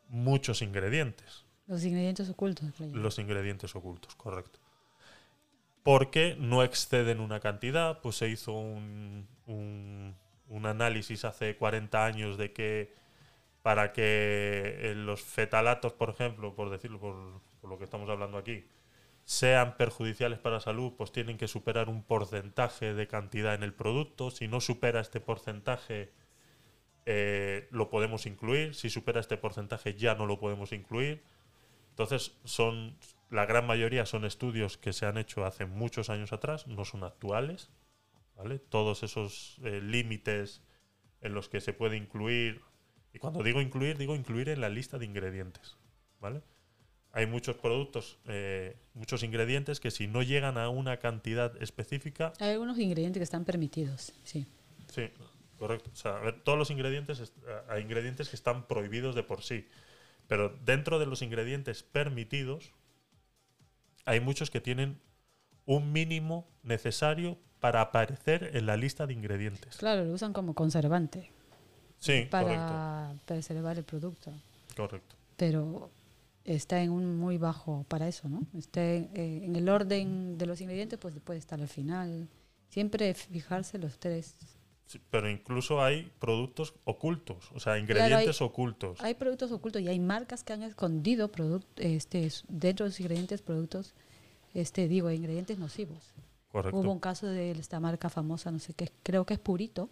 muchos 0.08 0.60
ingredientes. 0.60 1.46
Los 1.66 1.82
ingredientes 1.84 2.28
ocultos. 2.28 2.78
llaman. 2.78 3.02
Los 3.02 3.18
ingredientes 3.18 3.74
ocultos, 3.74 4.14
correcto. 4.16 4.58
Porque 5.82 6.36
no 6.38 6.62
exceden 6.62 7.20
una 7.20 7.40
cantidad, 7.40 8.02
pues 8.02 8.16
se 8.16 8.28
hizo 8.28 8.52
un, 8.52 9.26
un- 9.46 10.14
un 10.48 10.66
análisis 10.66 11.24
hace 11.24 11.56
40 11.56 12.04
años 12.04 12.36
de 12.36 12.52
que 12.52 12.92
para 13.62 13.94
que 13.94 14.76
eh, 14.90 14.94
los 14.94 15.22
fetalatos, 15.22 15.94
por 15.94 16.10
ejemplo, 16.10 16.54
por 16.54 16.68
decirlo, 16.68 17.00
por, 17.00 17.40
por 17.62 17.70
lo 17.70 17.78
que 17.78 17.84
estamos 17.84 18.10
hablando 18.10 18.36
aquí, 18.36 18.66
sean 19.24 19.76
perjudiciales 19.76 20.38
para 20.38 20.56
la 20.56 20.60
salud, 20.60 20.92
pues 20.96 21.12
tienen 21.12 21.38
que 21.38 21.48
superar 21.48 21.88
un 21.88 22.02
porcentaje 22.02 22.94
de 22.94 23.06
cantidad 23.06 23.54
en 23.54 23.62
el 23.62 23.74
producto. 23.74 24.30
Si 24.30 24.48
no 24.48 24.60
supera 24.60 25.00
este 25.00 25.20
porcentaje, 25.20 26.12
eh, 27.06 27.68
lo 27.70 27.90
podemos 27.90 28.26
incluir. 28.26 28.74
Si 28.74 28.90
supera 28.90 29.20
este 29.20 29.36
porcentaje, 29.36 29.94
ya 29.94 30.14
no 30.14 30.26
lo 30.26 30.38
podemos 30.38 30.72
incluir. 30.72 31.22
Entonces, 31.90 32.36
son 32.44 32.96
la 33.32 33.46
gran 33.46 33.66
mayoría 33.66 34.04
son 34.04 34.26
estudios 34.26 34.76
que 34.76 34.92
se 34.92 35.06
han 35.06 35.16
hecho 35.16 35.46
hace 35.46 35.64
muchos 35.64 36.10
años 36.10 36.32
atrás, 36.34 36.66
no 36.66 36.84
son 36.84 37.02
actuales. 37.02 37.70
Todos 38.68 39.02
esos 39.04 39.58
eh, 39.62 39.80
límites 39.80 40.62
en 41.20 41.32
los 41.32 41.48
que 41.48 41.60
se 41.60 41.72
puede 41.72 41.96
incluir, 41.96 42.60
y 43.12 43.18
cuando 43.18 43.42
digo 43.42 43.60
incluir, 43.60 43.96
digo 43.96 44.16
incluir 44.16 44.48
en 44.48 44.60
la 44.60 44.68
lista 44.68 44.98
de 44.98 45.06
ingredientes. 45.06 45.78
¿vale? 46.20 46.42
Hay 47.12 47.26
muchos 47.26 47.56
productos, 47.56 48.18
eh, 48.26 48.74
muchos 48.94 49.22
ingredientes 49.22 49.80
que 49.80 49.90
si 49.90 50.06
no 50.06 50.22
llegan 50.22 50.56
a 50.56 50.68
una 50.70 50.96
cantidad 50.98 51.60
específica, 51.62 52.32
Hay 52.40 52.50
algunos 52.52 52.78
ingredientes 52.78 53.20
que 53.20 53.24
están 53.24 53.44
permitidos, 53.44 54.12
sí. 54.24 54.46
Sí, 54.88 55.10
correcto. 55.58 55.90
O 55.92 55.96
sea, 55.96 56.16
a 56.16 56.20
ver, 56.20 56.40
todos 56.42 56.58
los 56.58 56.70
ingredientes, 56.70 57.32
a- 57.68 57.72
hay 57.74 57.82
ingredientes 57.82 58.28
que 58.30 58.36
están 58.36 58.66
prohibidos 58.66 59.14
de 59.14 59.22
por 59.22 59.42
sí. 59.42 59.68
Pero 60.26 60.56
dentro 60.64 60.98
de 60.98 61.04
los 61.06 61.20
ingredientes 61.20 61.82
permitidos, 61.82 62.72
hay 64.04 64.20
muchos 64.20 64.50
que 64.50 64.60
tienen 64.60 64.98
un 65.66 65.92
mínimo 65.92 66.48
necesario 66.62 67.38
para 67.60 67.80
aparecer 67.82 68.50
en 68.56 68.66
la 68.66 68.76
lista 68.76 69.06
de 69.06 69.12
ingredientes. 69.12 69.76
Claro, 69.76 70.04
lo 70.04 70.12
usan 70.12 70.32
como 70.32 70.54
conservante 70.54 71.30
Sí, 71.98 72.26
correcto. 72.30 72.30
para 72.30 73.14
preservar 73.26 73.78
el 73.78 73.84
producto. 73.84 74.32
Correcto. 74.74 75.14
Pero 75.36 75.90
está 76.44 76.82
en 76.82 76.90
un 76.90 77.16
muy 77.16 77.38
bajo 77.38 77.84
para 77.88 78.08
eso, 78.08 78.28
¿no? 78.28 78.46
Está 78.56 78.82
en, 78.82 79.10
eh, 79.14 79.42
en 79.44 79.56
el 79.56 79.68
orden 79.68 80.38
de 80.38 80.46
los 80.46 80.60
ingredientes, 80.60 80.98
pues 80.98 81.14
puede 81.20 81.38
estar 81.38 81.60
al 81.60 81.68
final. 81.68 82.28
Siempre 82.68 83.14
fijarse 83.14 83.78
los 83.78 83.98
tres. 83.98 84.36
Sí, 84.86 85.00
pero 85.10 85.30
incluso 85.30 85.82
hay 85.82 86.10
productos 86.18 86.74
ocultos, 86.84 87.50
o 87.54 87.60
sea, 87.60 87.78
ingredientes 87.78 88.42
ocultos. 88.42 89.00
Hay 89.00 89.14
productos 89.14 89.52
ocultos 89.52 89.80
y 89.80 89.88
hay 89.88 89.98
marcas 89.98 90.44
que 90.44 90.52
han 90.52 90.62
escondido 90.62 91.30
este, 91.76 92.30
dentro 92.48 92.84
de 92.84 92.92
sus 92.92 93.00
ingredientes 93.00 93.40
productos, 93.40 93.94
este, 94.52 94.88
digo, 94.88 95.10
ingredientes 95.10 95.58
nocivos. 95.58 96.12
Correcto. 96.48 96.78
Hubo 96.78 96.92
un 96.92 96.98
caso 96.98 97.26
de 97.26 97.52
esta 97.52 97.80
marca 97.80 98.10
famosa, 98.10 98.50
no 98.50 98.58
sé 98.58 98.74
qué, 98.74 98.90
creo 99.02 99.24
que 99.24 99.34
es 99.34 99.40
Purito, 99.40 99.88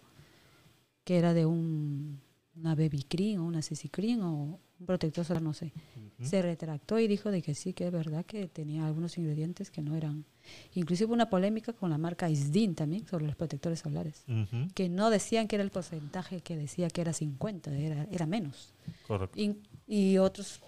que 1.03 1.17
era 1.17 1.33
de 1.33 1.47
un, 1.47 2.21
una 2.55 2.75
baby 2.75 3.03
cream 3.03 3.41
o 3.41 3.45
una 3.45 3.63
CC 3.63 3.89
cream 3.89 4.21
o 4.21 4.59
protector 4.85 5.25
solar, 5.25 5.41
no 5.41 5.53
sé. 5.53 5.71
Se 6.21 6.41
retractó 6.41 6.99
y 6.99 7.07
dijo 7.07 7.31
de 7.31 7.41
que 7.41 7.55
sí, 7.55 7.73
que 7.73 7.87
es 7.87 7.91
verdad 7.91 8.25
que 8.25 8.47
tenía 8.47 8.85
algunos 8.85 9.17
ingredientes 9.17 9.71
que 9.71 9.81
no 9.81 9.95
eran. 9.95 10.25
Inclusive 10.73 11.07
hubo 11.07 11.13
una 11.13 11.29
polémica 11.29 11.73
con 11.73 11.89
la 11.89 11.97
marca 11.97 12.29
Isdin 12.29 12.75
también 12.75 13.07
sobre 13.07 13.25
los 13.25 13.35
protectores 13.35 13.79
solares, 13.79 14.23
que 14.75 14.89
no 14.89 15.09
decían 15.09 15.47
que 15.47 15.55
era 15.55 15.63
el 15.63 15.71
porcentaje 15.71 16.41
que 16.41 16.55
decía 16.55 16.89
que 16.89 17.01
era 17.01 17.13
50, 17.13 17.75
era, 17.75 18.07
era 18.11 18.25
menos. 18.25 18.73
Correcto. 19.07 19.39
Y, 19.39 19.55
y 19.87 20.17
otros 20.17 20.61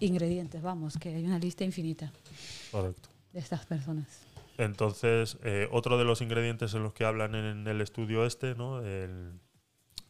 ingredientes, 0.00 0.62
vamos, 0.62 0.96
que 0.98 1.08
hay 1.10 1.24
una 1.24 1.38
lista 1.38 1.64
infinita 1.64 2.12
Correcto. 2.70 3.08
de 3.32 3.40
estas 3.40 3.66
personas. 3.66 4.06
Entonces, 4.58 5.38
eh, 5.42 5.68
otro 5.72 5.98
de 5.98 6.04
los 6.04 6.20
ingredientes 6.20 6.74
en 6.74 6.82
los 6.82 6.92
que 6.94 7.04
hablan 7.04 7.34
en 7.34 7.66
el 7.66 7.80
estudio 7.80 8.24
este, 8.24 8.54
¿no? 8.54 8.80
El, 8.82 9.32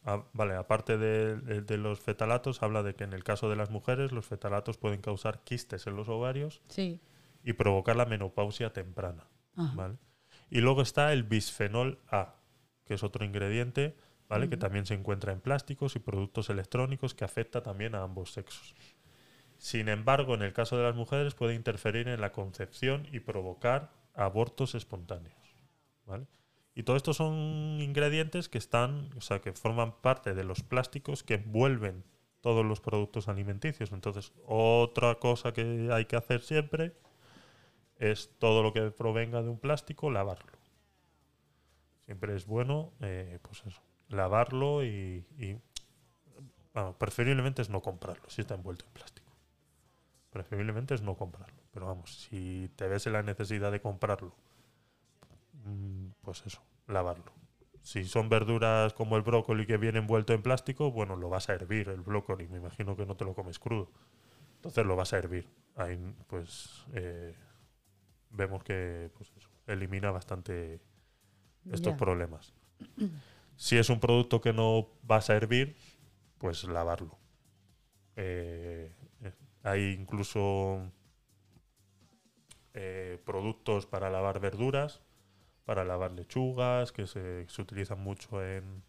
ah, 0.05 0.23
vale, 0.33 0.55
aparte 0.55 0.97
de, 0.97 1.35
de- 1.37 1.61
de 1.61 1.77
los 1.77 1.99
fetalatos, 1.99 2.63
habla 2.63 2.83
de 2.83 2.95
que 2.95 3.03
en 3.03 3.13
el 3.13 3.23
caso 3.23 3.49
de 3.49 3.55
las 3.55 3.69
mujeres 3.69 4.11
los 4.11 4.25
fetalatos 4.25 4.77
pueden 4.77 5.01
causar 5.01 5.43
quistes 5.43 5.87
en 5.87 5.95
los 5.95 6.07
ovarios 6.09 6.61
Sí. 6.69 7.01
y 7.43 7.53
provocar 7.53 7.95
la 7.95 8.05
menopausia 8.05 8.71
temprana. 8.71 9.27
¿vale? 9.55 9.97
Y 10.49 10.59
luego 10.61 10.81
está 10.81 11.11
el 11.13 11.23
bisfenol 11.23 11.99
A, 12.09 12.35
que 12.85 12.93
es 12.95 13.03
otro 13.03 13.23
ingrediente 13.25 13.95
¿vale? 14.27 14.49
que 14.49 14.57
también 14.57 14.85
se 14.85 14.93
encuentra 14.95 15.31
en 15.31 15.39
plásticos 15.39 15.95
y 15.95 15.99
productos 15.99 16.49
electrónicos 16.49 17.13
que 17.15 17.23
afecta 17.25 17.61
también 17.63 17.95
a 17.95 18.03
ambos 18.03 18.31
sexos. 18.33 18.75
Sin 19.57 19.87
embargo, 19.87 20.33
en 20.35 20.41
el 20.41 20.51
caso 20.51 20.77
de 20.77 20.83
las 20.83 20.95
mujeres 20.95 21.33
puede 21.35 21.55
interferir 21.55 22.07
en 22.09 22.19
la 22.21 22.31
concepción 22.33 23.07
y 23.11 23.21
provocar 23.21 23.91
abortos 24.13 24.75
espontáneos. 24.75 25.35
¿vale? 26.05 26.25
Y 26.75 26.83
todo 26.83 26.97
esto 26.97 27.13
son 27.13 27.79
ingredientes 27.79 28.49
que 28.49 28.57
están, 28.57 29.09
o 29.17 29.21
sea, 29.21 29.39
que 29.39 29.53
forman 29.53 29.93
parte 30.01 30.33
de 30.33 30.43
los 30.43 30.61
plásticos 30.61 31.23
que 31.23 31.35
envuelven 31.35 32.03
todos 32.41 32.65
los 32.65 32.81
productos 32.81 33.29
alimenticios. 33.29 33.93
Entonces, 33.93 34.33
otra 34.45 35.15
cosa 35.15 35.53
que 35.53 35.89
hay 35.91 36.05
que 36.05 36.17
hacer 36.17 36.41
siempre 36.41 36.93
es 37.97 38.29
todo 38.39 38.61
lo 38.61 38.73
que 38.73 38.91
provenga 38.91 39.41
de 39.41 39.49
un 39.49 39.57
plástico, 39.57 40.11
lavarlo. 40.11 40.51
Siempre 42.01 42.35
es 42.35 42.45
bueno, 42.45 42.91
eh, 42.99 43.39
pues 43.41 43.63
eso, 43.65 43.81
lavarlo 44.09 44.83
y, 44.83 45.25
vamos, 46.73 46.95
preferiblemente 46.97 47.61
es 47.61 47.69
no 47.69 47.81
comprarlo 47.81 48.29
si 48.29 48.41
está 48.41 48.55
envuelto 48.55 48.85
en 48.85 48.91
plástico. 48.91 49.31
Preferiblemente 50.29 50.93
es 50.93 51.01
no 51.01 51.15
comprarlo. 51.15 51.63
Pero 51.71 51.87
vamos, 51.87 52.27
si 52.29 52.69
te 52.75 52.87
ves 52.87 53.07
en 53.07 53.13
la 53.13 53.23
necesidad 53.23 53.71
de 53.71 53.81
comprarlo, 53.81 54.35
pues 56.21 56.43
eso, 56.45 56.61
lavarlo. 56.87 57.33
Si 57.85 58.03
son 58.05 58.29
verduras 58.29 58.93
como 58.93 59.15
el 59.15 59.21
brócoli 59.21 59.67
que 59.67 59.77
viene 59.77 59.99
envuelto 59.99 60.33
en 60.33 60.41
plástico, 60.41 60.91
bueno, 60.91 61.15
lo 61.15 61.29
vas 61.29 61.49
a 61.49 61.53
hervir 61.53 61.89
el 61.89 62.01
brócoli. 62.01 62.47
Me 62.47 62.57
imagino 62.57 62.95
que 62.95 63.05
no 63.05 63.15
te 63.15 63.25
lo 63.25 63.35
comes 63.35 63.59
crudo. 63.59 63.91
Entonces 64.55 64.83
lo 64.87 64.95
vas 64.95 65.13
a 65.13 65.19
hervir. 65.19 65.47
Ahí, 65.75 65.99
pues, 66.25 66.83
eh, 66.93 67.35
vemos 68.31 68.63
que 68.63 69.11
pues 69.15 69.31
eso, 69.37 69.49
elimina 69.67 70.09
bastante 70.09 70.81
estos 71.71 71.93
problemas. 71.93 72.55
Si 73.55 73.77
es 73.77 73.91
un 73.91 73.99
producto 73.99 74.41
que 74.41 74.51
no 74.51 74.87
vas 75.03 75.29
a 75.29 75.35
hervir, 75.35 75.75
pues 76.39 76.63
lavarlo. 76.63 77.19
Eh, 78.15 78.91
eh, 79.21 79.33
hay 79.61 79.91
incluso 79.91 80.91
productos 83.23 83.85
para 83.85 84.09
lavar 84.09 84.39
verduras, 84.39 85.01
para 85.65 85.83
lavar 85.83 86.11
lechugas, 86.11 86.91
que 86.91 87.07
se, 87.07 87.47
se 87.49 87.61
utilizan 87.61 87.99
mucho 87.99 88.43
en, 88.43 88.83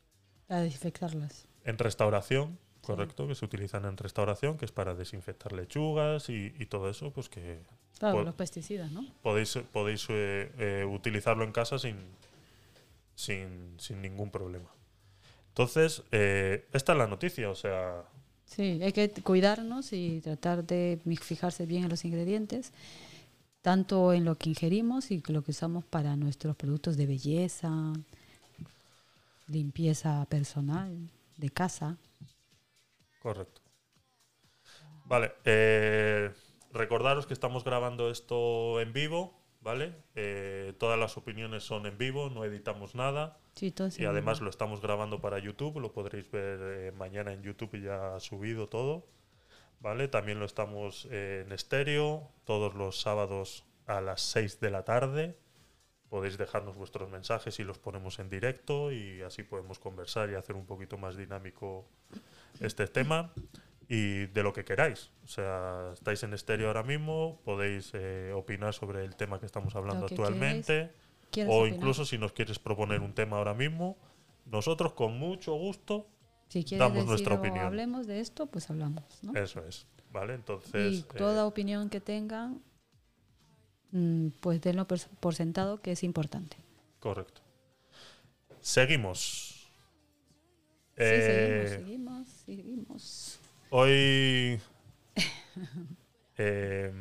Para 0.46 0.60
desinfectarlas. 0.62 1.46
en 1.64 1.78
restauración, 1.78 2.58
Sí. 2.82 2.92
correcto, 2.92 3.26
que 3.26 3.34
se 3.34 3.44
utilizan 3.44 3.84
en 3.84 3.96
restauración, 3.96 4.56
que 4.58 4.64
es 4.64 4.70
para 4.72 4.94
desinfectar 4.94 5.52
lechugas 5.52 6.28
y, 6.28 6.54
y 6.58 6.66
todo 6.66 6.88
eso, 6.88 7.10
pues 7.12 7.28
que 7.28 7.58
Claro, 7.98 8.22
los 8.22 8.34
pesticidas, 8.34 8.92
¿no? 8.92 9.04
podéis, 9.22 9.58
podéis 9.72 10.06
eh, 10.10 10.52
eh, 10.58 10.84
utilizarlo 10.88 11.42
en 11.44 11.50
casa 11.52 11.78
sin, 11.80 11.96
sin, 13.14 13.74
sin 13.78 14.02
ningún 14.02 14.30
problema. 14.30 14.70
Entonces, 15.48 16.02
eh, 16.12 16.66
esta 16.72 16.92
es 16.92 16.98
la 16.98 17.06
noticia, 17.06 17.50
o 17.50 17.54
sea, 17.54 18.04
Sí, 18.44 18.78
hay 18.80 18.92
que 18.92 19.10
cuidarnos 19.10 19.92
y 19.92 20.20
tratar 20.20 20.62
de 20.64 21.00
fijarse 21.20 21.66
bien 21.66 21.82
en 21.84 21.88
los 21.90 22.04
ingredientes, 22.04 22.72
tanto 23.66 24.12
en 24.12 24.24
lo 24.24 24.36
que 24.36 24.50
ingerimos 24.50 25.10
y 25.10 25.20
lo 25.26 25.42
que 25.42 25.50
usamos 25.50 25.84
para 25.84 26.14
nuestros 26.14 26.54
productos 26.54 26.96
de 26.96 27.04
belleza, 27.04 27.92
limpieza 29.48 30.24
personal, 30.26 30.96
de 31.36 31.50
casa. 31.50 31.96
correcto. 33.18 33.60
Vale, 35.06 35.32
eh, 35.44 36.30
recordaros 36.72 37.26
que 37.26 37.34
estamos 37.34 37.64
grabando 37.64 38.08
esto 38.08 38.80
en 38.80 38.92
vivo, 38.92 39.34
¿vale? 39.62 39.96
Eh, 40.14 40.72
todas 40.78 40.96
las 40.96 41.16
opiniones 41.16 41.64
son 41.64 41.86
en 41.86 41.98
vivo, 41.98 42.30
no 42.30 42.44
editamos 42.44 42.94
nada. 42.94 43.40
Sí, 43.56 43.72
todo 43.72 43.88
Y 43.98 44.04
además 44.04 44.40
lo 44.40 44.48
estamos 44.48 44.80
grabando 44.80 45.20
para 45.20 45.40
YouTube, 45.40 45.80
lo 45.80 45.92
podréis 45.92 46.30
ver 46.30 46.60
eh, 46.62 46.92
mañana 46.92 47.32
en 47.32 47.42
YouTube 47.42 47.82
ya 47.82 48.14
ha 48.14 48.20
subido 48.20 48.68
todo. 48.68 49.08
¿Vale? 49.80 50.08
También 50.08 50.38
lo 50.38 50.46
estamos 50.46 51.06
eh, 51.10 51.42
en 51.46 51.52
estéreo 51.52 52.28
todos 52.44 52.74
los 52.74 53.00
sábados 53.00 53.64
a 53.86 54.00
las 54.00 54.20
6 54.22 54.60
de 54.60 54.70
la 54.70 54.84
tarde. 54.84 55.36
Podéis 56.08 56.38
dejarnos 56.38 56.76
vuestros 56.76 57.08
mensajes 57.10 57.58
y 57.60 57.64
los 57.64 57.78
ponemos 57.78 58.18
en 58.18 58.28
directo 58.30 58.92
y 58.92 59.22
así 59.22 59.42
podemos 59.42 59.78
conversar 59.78 60.30
y 60.30 60.34
hacer 60.34 60.56
un 60.56 60.64
poquito 60.66 60.96
más 60.98 61.16
dinámico 61.16 61.86
este 62.60 62.86
tema 62.86 63.32
y 63.88 64.26
de 64.26 64.42
lo 64.42 64.52
que 64.52 64.64
queráis. 64.64 65.10
O 65.24 65.28
sea, 65.28 65.90
estáis 65.92 66.22
en 66.22 66.32
estéreo 66.32 66.68
ahora 66.68 66.82
mismo, 66.82 67.40
podéis 67.44 67.90
eh, 67.94 68.32
opinar 68.34 68.72
sobre 68.72 69.04
el 69.04 69.14
tema 69.16 69.38
que 69.40 69.46
estamos 69.46 69.74
hablando 69.76 70.06
que 70.06 70.14
actualmente. 70.14 70.92
¿Quieres 71.30 71.52
O 71.52 71.60
opinar? 71.60 71.76
incluso 71.76 72.04
si 72.04 72.18
nos 72.18 72.32
quieres 72.32 72.58
proponer 72.58 73.00
un 73.00 73.12
tema 73.12 73.36
ahora 73.38 73.54
mismo, 73.54 73.98
nosotros 74.46 74.92
con 74.94 75.18
mucho 75.18 75.54
gusto, 75.54 76.08
si 76.48 76.64
quieres 76.64 76.78
damos 76.78 77.06
decir 77.08 77.28
nuestra 77.28 77.34
o 77.34 77.66
hablemos 77.66 78.06
de 78.06 78.20
esto, 78.20 78.46
pues 78.46 78.70
hablamos, 78.70 79.04
¿no? 79.22 79.34
eso 79.34 79.64
es. 79.66 79.86
¿Vale? 80.12 80.34
Entonces. 80.34 80.92
y 80.94 80.98
eh, 81.00 81.04
toda 81.16 81.46
opinión 81.46 81.90
que 81.90 82.00
tengan, 82.00 82.62
mm, 83.90 84.28
pues 84.40 84.60
denlo 84.60 84.86
por, 84.86 84.98
por 85.20 85.34
sentado 85.34 85.80
que 85.80 85.92
es 85.92 86.02
importante. 86.02 86.56
correcto. 87.00 87.42
Seguimos. 88.60 89.70
Sí, 90.96 91.02
Eh, 91.02 91.66
seguimos, 91.68 92.28
seguimos, 92.28 92.28
seguimos. 92.28 93.40
Hoy. 93.70 94.60
eh, 96.38 96.92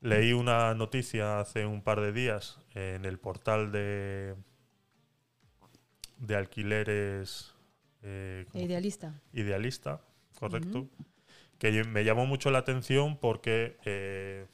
leí 0.00 0.32
una 0.32 0.74
noticia 0.74 1.40
hace 1.40 1.66
un 1.66 1.82
par 1.82 2.00
de 2.00 2.12
días 2.12 2.58
en 2.74 3.04
el 3.04 3.18
portal 3.18 3.72
de. 3.72 4.34
De 6.18 6.36
alquileres. 6.36 7.54
eh, 8.02 8.46
¿cómo 8.52 8.64
Idealista. 8.64 9.20
idealista, 9.32 10.00
correcto, 10.38 10.86
que 11.58 11.84
me 11.84 12.04
llamó 12.04 12.26
mucho 12.26 12.50
la 12.50 12.58
atención 12.58 13.18
porque 13.18 13.76
eh, 13.84 14.46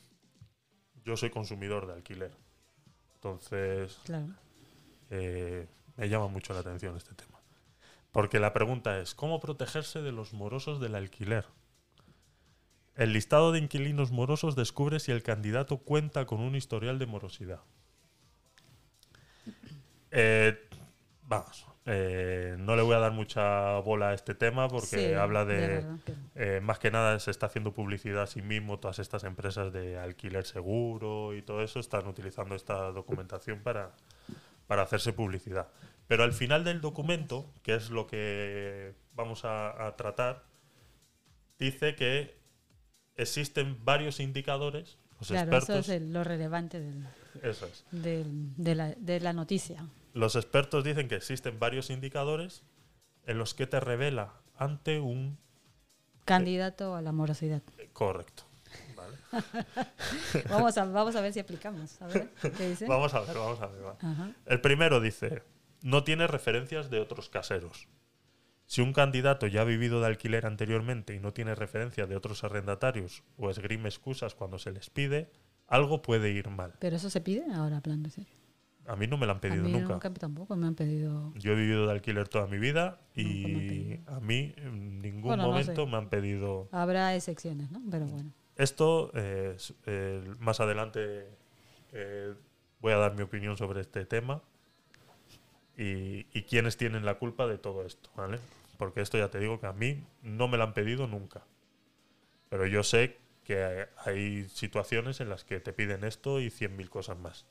yo 1.05 1.17
soy 1.17 1.31
consumidor 1.31 1.87
de 1.87 1.93
alquiler. 1.95 2.33
Entonces, 3.15 3.99
Claro. 4.05 4.29
eh, 5.11 5.67
me 5.97 6.09
llama 6.09 6.29
mucho 6.29 6.55
la 6.55 6.61
atención 6.61 6.97
este 6.97 7.15
tema. 7.15 7.39
Porque 8.11 8.41
la 8.41 8.53
pregunta 8.53 8.99
es, 9.01 9.15
¿cómo 9.15 9.41
protegerse 9.41 10.03
de 10.03 10.13
los 10.13 10.33
morosos 10.33 10.81
del 10.81 10.95
alquiler? 10.95 11.45
El 12.95 13.13
listado 13.15 13.53
de 13.53 13.59
inquilinos 13.59 14.11
morosos 14.11 14.55
descubre 14.55 15.01
si 15.01 15.13
el 15.13 15.23
candidato 15.23 15.79
cuenta 15.79 16.27
con 16.27 16.41
un 16.41 16.55
historial 16.55 16.99
de 16.99 17.07
morosidad. 17.07 17.61
Eh, 20.11 20.59
vamos, 21.41 21.67
eh, 21.87 22.55
no 22.59 22.77
le 22.77 22.83
voy 22.83 22.95
a 22.95 22.99
dar 23.01 23.13
mucha 23.13 23.79
bola 23.81 24.11
a 24.11 24.15
este 24.15 24.35
tema 24.35 24.69
porque 24.69 24.87
Sí, 24.87 25.15
habla 25.15 25.45
de, 25.45 25.85
eh, 26.37 26.61
más 26.63 26.79
que 26.79 26.91
nada 26.91 27.19
se 27.19 27.31
está 27.31 27.47
haciendo 27.47 27.73
publicidad 27.75 28.23
a 28.23 28.27
sí 28.27 28.41
mismo, 28.43 28.79
todas 28.79 28.99
estas 29.01 29.25
empresas 29.25 29.73
de 29.73 29.99
alquiler 29.99 30.45
seguro 30.47 31.35
y 31.35 31.43
todo 31.43 31.63
eso 31.63 31.81
están 31.81 32.07
utilizando 32.07 32.55
esta 32.55 32.93
documentación 32.93 33.61
para, 33.63 33.91
para 34.67 34.83
hacerse 34.83 35.13
publicidad. 35.13 35.69
Pero 36.07 36.25
al 36.25 36.33
final 36.33 36.63
del 36.65 36.81
documento, 36.81 37.51
que 37.63 37.75
es 37.75 37.91
lo 37.91 38.07
que 38.07 38.95
vamos 39.15 39.45
a, 39.45 39.87
a 39.87 39.97
tratar, 39.97 40.45
dice 41.59 41.95
que 41.95 42.37
existen 43.17 43.85
varios 43.85 44.21
indicadores, 44.21 44.99
los 45.19 45.29
Claro, 45.29 45.51
eso 45.51 45.57
expertos, 45.59 45.89
es 45.89 45.95
el- 46.03 46.13
lo 46.13 46.25
relevante 46.25 46.81
del- 46.81 47.07
eso 47.43 47.67
es. 47.67 47.85
del- 47.91 48.55
de, 48.57 48.75
la, 48.75 48.89
de 48.97 49.21
la 49.21 49.33
noticia. 49.33 49.85
Los 50.13 50.37
expertos 50.37 50.85
dicen 50.85 51.09
que 51.09 51.15
existen 51.17 51.59
varios 51.59 51.91
indicadores 51.91 52.65
en 53.27 53.39
los 53.39 53.55
que 53.55 53.67
te 53.67 53.81
revela 53.81 54.35
ante 54.57 55.01
un 55.01 55.39
Candidato 56.25 56.95
a 56.95 57.03
la 57.03 57.13
morosidad. 57.13 57.63
eh, 57.79 57.91
correcto. 57.93 58.45
¿vale? 58.95 59.17
Vamos 60.49 60.79
a, 60.79 60.85
vamos 60.85 61.17
a 61.17 61.21
ver 61.21 61.33
si 61.33 61.41
aplicamos. 61.41 62.01
A 62.01 62.07
ver, 62.07 62.31
¿qué 62.57 62.69
dice? 62.69 62.87
Vamos 62.87 63.13
a 63.15 63.21
ver, 63.21 63.37
vamos 63.37 63.61
a 63.61 63.67
ver. 63.67 64.35
El 64.47 64.61
primero 64.61 65.01
dice, 65.01 65.43
no 65.83 66.05
tiene 66.05 66.27
referencias 66.27 66.91
de 66.91 67.01
otros 67.01 67.29
caseros. 67.29 67.89
Si 68.67 68.81
un 68.81 68.93
candidato 68.93 69.47
ya 69.49 69.63
ha 69.63 69.65
vivido 69.65 70.01
de 70.01 70.07
alquiler 70.07 70.47
anteriormente 70.47 71.15
y 71.15 71.19
no 71.21 71.33
tiene 71.33 71.55
referencia 71.55 72.07
de 72.07 72.17
otros 72.17 72.45
arrendatarios 72.45 73.23
o 73.37 73.51
esgrime 73.51 73.89
excusas 73.89 74.35
cuando 74.35 74.59
se 74.59 74.71
les 74.71 74.89
pide, 74.91 75.31
algo 75.67 76.03
puede 76.03 76.31
ir 76.31 76.49
mal. 76.49 76.75
Pero 76.79 76.97
eso 76.97 77.11
se 77.11 77.21
pide 77.21 77.45
ahora, 77.53 77.79
hablando 77.79 78.09
serio. 78.11 78.42
A 78.87 78.97
mí 78.97 79.07
no 79.07 79.17
me 79.17 79.27
la 79.27 79.33
han 79.33 79.39
A 79.39 79.41
pedido 79.41 79.65
mí 79.65 79.73
nunca. 79.73 80.01
tampoco 80.13 80.57
me 80.57 80.67
han 80.67 80.75
pedido. 80.75 81.33
Yo 81.37 81.53
he 81.53 81.55
vivido 81.55 81.87
de 81.87 81.93
alquiler 81.93 82.29
toda 82.29 82.47
mi 82.47 82.59
vida 82.59 82.99
y 83.15 84.01
a 84.07 84.21
mí 84.21 84.53
en 84.57 85.01
ningún 85.01 85.23
Bueno, 85.23 85.45
no 85.45 85.49
momento 85.51 85.85
sé. 85.85 85.91
me 85.91 85.97
han 85.97 86.09
pedido 86.09 86.69
Habrá 86.73 87.15
excepciones, 87.15 87.71
¿no? 87.71 87.81
Pero 87.91 88.07
bueno. 88.07 88.31
esto. 88.57 89.11
eh, 89.15 89.57
eh, 89.87 90.35
más 90.39 90.61
adelante 90.61 91.29
eh, 91.93 92.35
voy 92.81 92.93
a 92.93 92.97
dar 92.97 93.15
mi 93.15 93.23
opinión 93.23 93.57
sobre 93.57 93.81
este 93.81 94.05
tema 94.05 94.43
y, 95.77 96.27
y 96.33 96.43
quiénes 96.43 96.77
tienen 96.77 97.05
la 97.05 97.15
culpa 97.19 97.47
de 97.47 97.59
todo 97.59 97.85
esto, 97.87 98.11
¿vale? 98.17 98.39
Porque 98.79 99.01
esto 99.01 99.19
ya 99.19 99.31
te 99.31 99.39
digo 99.39 99.61
que 99.61 99.67
a 99.67 99.73
mí 99.73 100.05
no 100.23 100.49
me 100.49 100.57
lo 100.59 100.65
han 100.65 100.75
pedido 100.75 101.07
nunca. 101.07 101.43
Pero 102.49 102.67
yo 102.67 102.83
sé 102.83 103.19
que 103.45 103.89
hay 104.05 104.49
situaciones 104.49 105.21
en 105.21 105.29
las 105.29 105.45
que 105.45 105.61
te 105.61 105.73
piden 105.73 106.05
esto 106.05 106.41
y 106.41 106.51
100.000 106.51 106.89
cosas 106.89 107.19
más. 107.19 107.47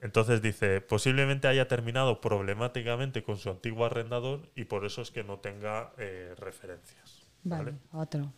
Entonces 0.00 0.40
dice, 0.42 0.80
posiblemente 0.80 1.48
haya 1.48 1.66
terminado 1.66 2.20
problemáticamente 2.20 3.24
con 3.24 3.36
su 3.36 3.50
antiguo 3.50 3.84
arrendador 3.84 4.48
y 4.54 4.64
por 4.64 4.84
eso 4.84 5.02
es 5.02 5.10
que 5.10 5.24
no 5.24 5.38
tenga 5.38 5.92
eh, 5.98 6.34
referencias. 6.38 7.26
Vale, 7.42 7.64
¿vale? 7.64 7.78
otro. 7.92 8.32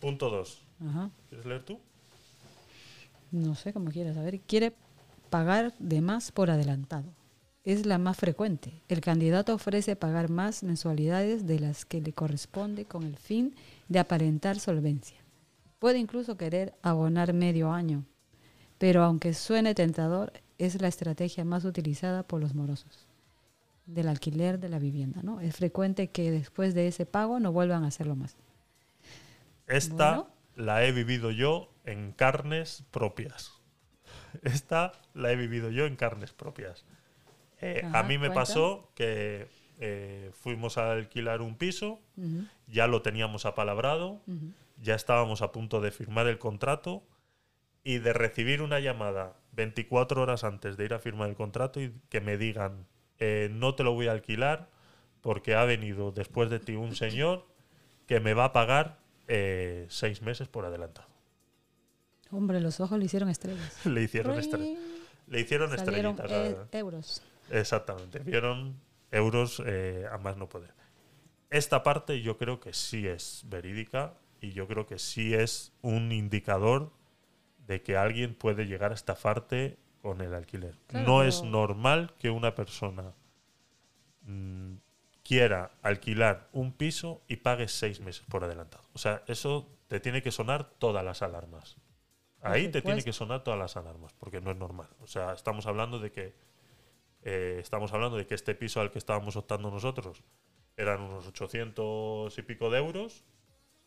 Punto 0.00 0.30
2. 0.30 0.62
Ajá. 0.88 1.10
¿Quieres 1.28 1.46
leer 1.46 1.62
tú? 1.62 1.78
No 3.30 3.54
sé 3.54 3.72
cómo 3.72 3.90
quieras 3.90 4.14
saber. 4.14 4.40
Quiere 4.40 4.72
pagar 5.30 5.74
de 5.78 6.00
más 6.00 6.32
por 6.32 6.50
adelantado. 6.50 7.12
Es 7.64 7.84
la 7.84 7.98
más 7.98 8.16
frecuente. 8.16 8.82
El 8.88 9.00
candidato 9.00 9.52
ofrece 9.52 9.96
pagar 9.96 10.30
más 10.30 10.62
mensualidades 10.62 11.46
de 11.46 11.58
las 11.58 11.84
que 11.84 12.00
le 12.00 12.12
corresponde 12.12 12.84
con 12.84 13.02
el 13.02 13.16
fin 13.16 13.54
de 13.88 13.98
aparentar 13.98 14.58
solvencia. 14.58 15.18
Puede 15.78 15.98
incluso 15.98 16.36
querer 16.36 16.74
abonar 16.82 17.32
medio 17.32 17.72
año, 17.72 18.06
pero 18.78 19.02
aunque 19.02 19.34
suene 19.34 19.74
tentador, 19.74 20.32
es 20.58 20.80
la 20.80 20.88
estrategia 20.88 21.44
más 21.44 21.64
utilizada 21.64 22.22
por 22.22 22.40
los 22.40 22.54
morosos 22.54 23.06
del 23.86 24.08
alquiler 24.08 24.58
de 24.58 24.68
la 24.68 24.78
vivienda. 24.78 25.22
¿no? 25.22 25.40
Es 25.40 25.56
frecuente 25.56 26.08
que 26.08 26.30
después 26.30 26.74
de 26.74 26.88
ese 26.88 27.06
pago 27.06 27.38
no 27.40 27.52
vuelvan 27.52 27.84
a 27.84 27.88
hacerlo 27.88 28.16
más. 28.16 28.36
Esta 29.66 30.16
Bueno. 30.16 30.28
la 30.56 30.84
he 30.84 30.92
vivido 30.92 31.30
yo 31.30 31.70
en 31.84 32.12
carnes 32.12 32.84
propias. 32.90 33.52
Esta 34.42 34.92
la 35.14 35.32
he 35.32 35.36
vivido 35.36 35.70
yo 35.70 35.86
en 35.86 35.96
carnes 35.96 36.32
propias. 36.32 36.84
Eh, 37.60 37.82
a 37.92 38.02
mí 38.02 38.18
me 38.18 38.26
cuenta. 38.28 38.34
pasó 38.34 38.90
que 38.94 39.48
eh, 39.80 40.30
fuimos 40.34 40.78
a 40.78 40.92
alquilar 40.92 41.40
un 41.40 41.56
piso, 41.56 42.00
ya 42.66 42.86
lo 42.86 43.02
teníamos 43.02 43.46
apalabrado, 43.46 44.20
ya 44.82 44.94
estábamos 44.94 45.42
a 45.42 45.52
punto 45.52 45.80
de 45.80 45.90
firmar 45.90 46.26
el 46.26 46.38
contrato 46.38 47.02
y 47.82 47.98
de 47.98 48.12
recibir 48.12 48.62
una 48.62 48.78
llamada 48.80 49.36
24 49.56 50.22
horas 50.22 50.44
antes 50.44 50.76
de 50.76 50.84
ir 50.84 50.94
a 50.94 50.98
firmar 50.98 51.28
el 51.28 51.34
contrato 51.34 51.80
y 51.80 51.92
que 52.08 52.20
me 52.20 52.36
digan, 52.36 52.86
eh, 53.18 53.48
no 53.50 53.74
te 53.74 53.82
lo 53.82 53.92
voy 53.94 54.06
a 54.08 54.12
alquilar 54.12 54.68
porque 55.22 55.54
ha 55.54 55.64
venido 55.64 56.12
después 56.12 56.50
de 56.50 56.60
ti 56.60 56.74
un 56.76 56.94
señor 56.94 57.46
que 58.06 58.20
me 58.20 58.34
va 58.34 58.44
a 58.46 58.52
pagar 58.52 58.98
eh, 59.28 59.86
seis 59.88 60.22
meses 60.22 60.46
por 60.48 60.64
adelantado. 60.66 61.08
Hombre, 62.30 62.60
los 62.60 62.80
ojos 62.80 62.98
le 62.98 63.06
hicieron 63.06 63.28
estrellas. 63.28 63.80
Le 63.86 64.02
hicieron, 64.02 64.36
estre- 64.38 64.58
Ring. 64.58 64.78
le 65.28 65.40
hicieron 65.40 65.70
Salieron 65.76 66.16
estrellitas. 66.20 66.68
e- 66.72 66.78
euros. 66.78 67.22
Exactamente, 67.50 68.18
vieron 68.20 68.78
euros 69.12 69.62
eh, 69.64 70.04
a 70.10 70.18
más 70.18 70.36
no 70.36 70.48
poder. 70.48 70.74
Esta 71.50 71.82
parte 71.84 72.20
yo 72.22 72.36
creo 72.36 72.58
que 72.60 72.72
sí 72.72 73.06
es 73.06 73.44
verídica 73.48 74.14
y 74.40 74.50
yo 74.52 74.66
creo 74.66 74.86
que 74.86 74.98
sí 74.98 75.32
es 75.34 75.72
un 75.80 76.10
indicador 76.12 76.90
de 77.66 77.82
que 77.82 77.96
alguien 77.96 78.34
puede 78.34 78.66
llegar 78.66 78.92
a 78.92 78.94
estafarte 78.94 79.76
con 80.00 80.20
el 80.20 80.34
alquiler. 80.34 80.76
Claro, 80.86 81.06
no 81.06 81.22
es 81.22 81.42
normal 81.42 82.12
que 82.18 82.30
una 82.30 82.54
persona 82.54 83.12
mm, 84.22 84.74
quiera 85.22 85.72
alquilar 85.82 86.48
un 86.52 86.72
piso 86.72 87.22
y 87.26 87.36
pague 87.36 87.68
seis 87.68 88.00
meses 88.00 88.24
por 88.28 88.44
adelantado. 88.44 88.84
O 88.92 88.98
sea, 88.98 89.22
eso 89.26 89.68
te 89.88 90.00
tiene 90.00 90.22
que 90.22 90.30
sonar 90.30 90.64
todas 90.78 91.04
las 91.04 91.22
alarmas. 91.22 91.76
Ahí 92.42 92.68
te 92.68 92.80
tiene 92.80 93.02
que 93.02 93.12
sonar 93.12 93.42
todas 93.42 93.58
las 93.58 93.76
alarmas, 93.76 94.12
porque 94.12 94.40
no 94.40 94.52
es 94.52 94.56
normal. 94.56 94.88
O 95.00 95.08
sea, 95.08 95.32
estamos 95.32 95.66
hablando 95.66 95.98
de 95.98 96.12
que 96.12 96.34
eh, 97.22 97.58
estamos 97.60 97.92
hablando 97.92 98.16
de 98.16 98.26
que 98.26 98.36
este 98.36 98.54
piso 98.54 98.80
al 98.80 98.92
que 98.92 98.98
estábamos 98.98 99.34
optando 99.34 99.68
nosotros 99.68 100.22
eran 100.76 101.00
unos 101.00 101.26
800 101.26 102.38
y 102.38 102.42
pico 102.42 102.70
de 102.70 102.78
euros, 102.78 103.24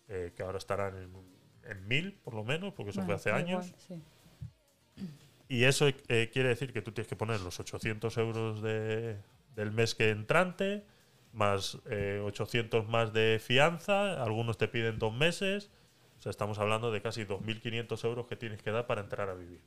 eh, 0.10 0.34
que 0.36 0.44
ahora 0.44 0.58
estarán 0.58 0.98
en, 0.98 1.39
en 1.70 1.88
1000 1.88 2.14
por 2.24 2.34
lo 2.34 2.44
menos, 2.44 2.74
porque 2.74 2.92
eso 2.92 3.02
Bueno, 3.02 3.18
fue 3.20 3.32
hace 3.32 3.32
años. 3.32 3.66
igual, 3.68 3.80
sí. 3.88 5.06
Y 5.48 5.64
eso 5.64 5.88
eh, 5.88 6.30
quiere 6.32 6.50
decir 6.50 6.74
que 6.74 6.82
tú 6.82 6.92
tienes 6.92 7.08
que 7.08 7.16
poner 7.16 7.42
los 7.42 7.60
800 7.60 8.18
euros 8.18 8.62
de- 8.62 9.18
del 9.56 9.72
mes 9.72 9.96
que 9.96 10.10
entrante, 10.10 10.86
más 11.34 11.78
eh, 11.90 12.22
800 12.24 12.88
más 12.88 13.14
de 13.14 13.40
fianza, 13.44 14.22
algunos 14.24 14.58
te 14.58 14.68
piden 14.68 15.00
dos 15.00 15.14
meses, 15.14 15.72
o 16.20 16.22
sea, 16.22 16.30
estamos 16.30 16.60
hablando 16.60 16.92
de 16.92 17.02
casi 17.02 17.24
2.500 17.26 18.04
euros 18.04 18.28
que 18.28 18.36
tienes 18.36 18.62
que 18.62 18.72
dar 18.72 18.86
para 18.88 19.02
entrar 19.02 19.30
a 19.30 19.34
vivir. 19.34 19.62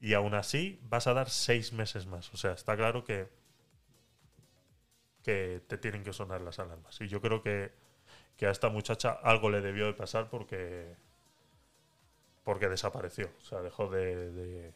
Y 0.00 0.12
aún 0.14 0.34
así 0.34 0.78
vas 0.90 1.06
a 1.06 1.14
dar 1.14 1.28
seis 1.30 1.72
meses 1.72 2.06
más. 2.06 2.32
O 2.34 2.36
sea, 2.36 2.52
está 2.52 2.76
claro 2.76 3.02
que, 3.04 3.28
que 5.22 5.60
te 5.66 5.78
tienen 5.78 6.04
que 6.04 6.12
sonar 6.12 6.40
las 6.40 6.58
alarmas. 6.58 7.00
Y 7.00 7.08
yo 7.08 7.20
creo 7.20 7.42
que, 7.42 7.72
que 8.36 8.46
a 8.46 8.50
esta 8.50 8.68
muchacha 8.68 9.10
algo 9.12 9.50
le 9.50 9.60
debió 9.60 9.86
de 9.86 9.94
pasar 9.94 10.28
porque, 10.30 10.94
porque 12.46 12.68
desapareció. 12.68 13.28
O 13.42 13.44
sea, 13.44 13.60
dejó 13.60 13.88
de... 13.90 14.30
de- 14.30 14.72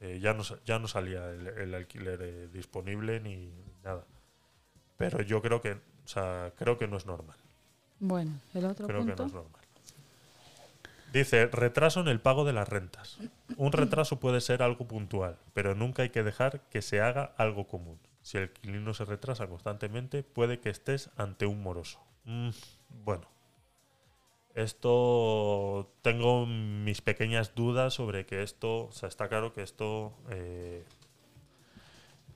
eh, 0.00 0.20
ya, 0.20 0.32
no, 0.32 0.44
ya 0.64 0.78
no 0.78 0.86
salía 0.86 1.28
el, 1.30 1.48
el 1.48 1.74
alquiler 1.74 2.20
eh, 2.22 2.48
disponible 2.52 3.18
ni 3.18 3.52
nada. 3.82 4.04
Pero 4.96 5.22
yo 5.22 5.42
creo 5.42 5.60
que, 5.60 5.72
o 5.72 6.06
sea, 6.08 6.52
creo 6.56 6.78
que 6.78 6.86
no 6.86 6.96
es 6.96 7.04
normal. 7.04 7.36
Bueno, 7.98 8.38
el 8.54 8.64
otro 8.64 8.86
Creo 8.86 9.00
que 9.00 9.06
punto. 9.08 9.22
no 9.24 9.26
es 9.26 9.34
normal. 9.34 9.62
Dice, 11.12 11.46
retraso 11.46 12.00
en 12.00 12.06
el 12.06 12.20
pago 12.20 12.44
de 12.44 12.52
las 12.52 12.68
rentas. 12.68 13.18
Un 13.56 13.72
retraso 13.72 14.20
puede 14.20 14.40
ser 14.40 14.62
algo 14.62 14.86
puntual, 14.86 15.36
pero 15.52 15.74
nunca 15.74 16.02
hay 16.04 16.10
que 16.10 16.22
dejar 16.22 16.60
que 16.70 16.80
se 16.80 17.00
haga 17.00 17.32
algo 17.36 17.66
común. 17.66 17.98
Si 18.22 18.38
el 18.38 18.44
inquilino 18.44 18.94
se 18.94 19.04
retrasa 19.04 19.48
constantemente, 19.48 20.22
puede 20.22 20.60
que 20.60 20.70
estés 20.70 21.10
ante 21.16 21.46
un 21.46 21.60
moroso. 21.60 21.98
Mm, 22.24 22.50
bueno, 23.04 23.26
esto 24.54 25.92
tengo 26.02 26.46
mis 26.46 27.00
pequeñas 27.02 27.54
dudas 27.54 27.94
sobre 27.94 28.26
que 28.26 28.42
esto, 28.42 28.86
o 28.88 28.92
sea, 28.92 29.08
está 29.08 29.28
claro 29.28 29.52
que 29.52 29.62
esto 29.62 30.14
eh, 30.30 30.84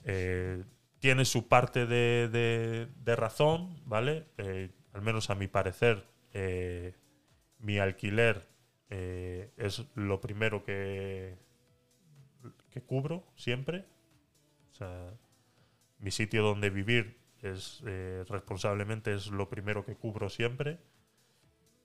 eh, 0.05 0.65
tiene 0.99 1.25
su 1.25 1.49
parte 1.49 1.87
de, 1.87 2.29
de- 2.29 3.17
razón, 3.17 3.81
¿vale? 3.87 4.27
Eh, 4.39 4.71
al 4.93 5.03
menos 5.03 5.31
a 5.31 5.35
mi 5.35 5.49
parecer, 5.49 6.05
mi 7.59 7.79
alquiler 7.79 8.47
es 9.57 9.85
lo 9.95 10.21
primero 10.21 10.65
que, 10.65 11.37
que 12.71 12.83
cubro 12.83 13.25
siempre. 13.37 13.85
O 14.73 14.75
sea, 14.77 15.11
mi 15.99 16.11
sitio 16.11 16.43
donde 16.43 16.71
vivir 16.71 17.19
es 17.43 17.83
responsablemente 18.29 19.15
es 19.15 19.29
lo 19.29 19.49
primero 19.49 19.85
que 19.85 19.97
cubro 19.97 20.31
siempre. 20.31 20.79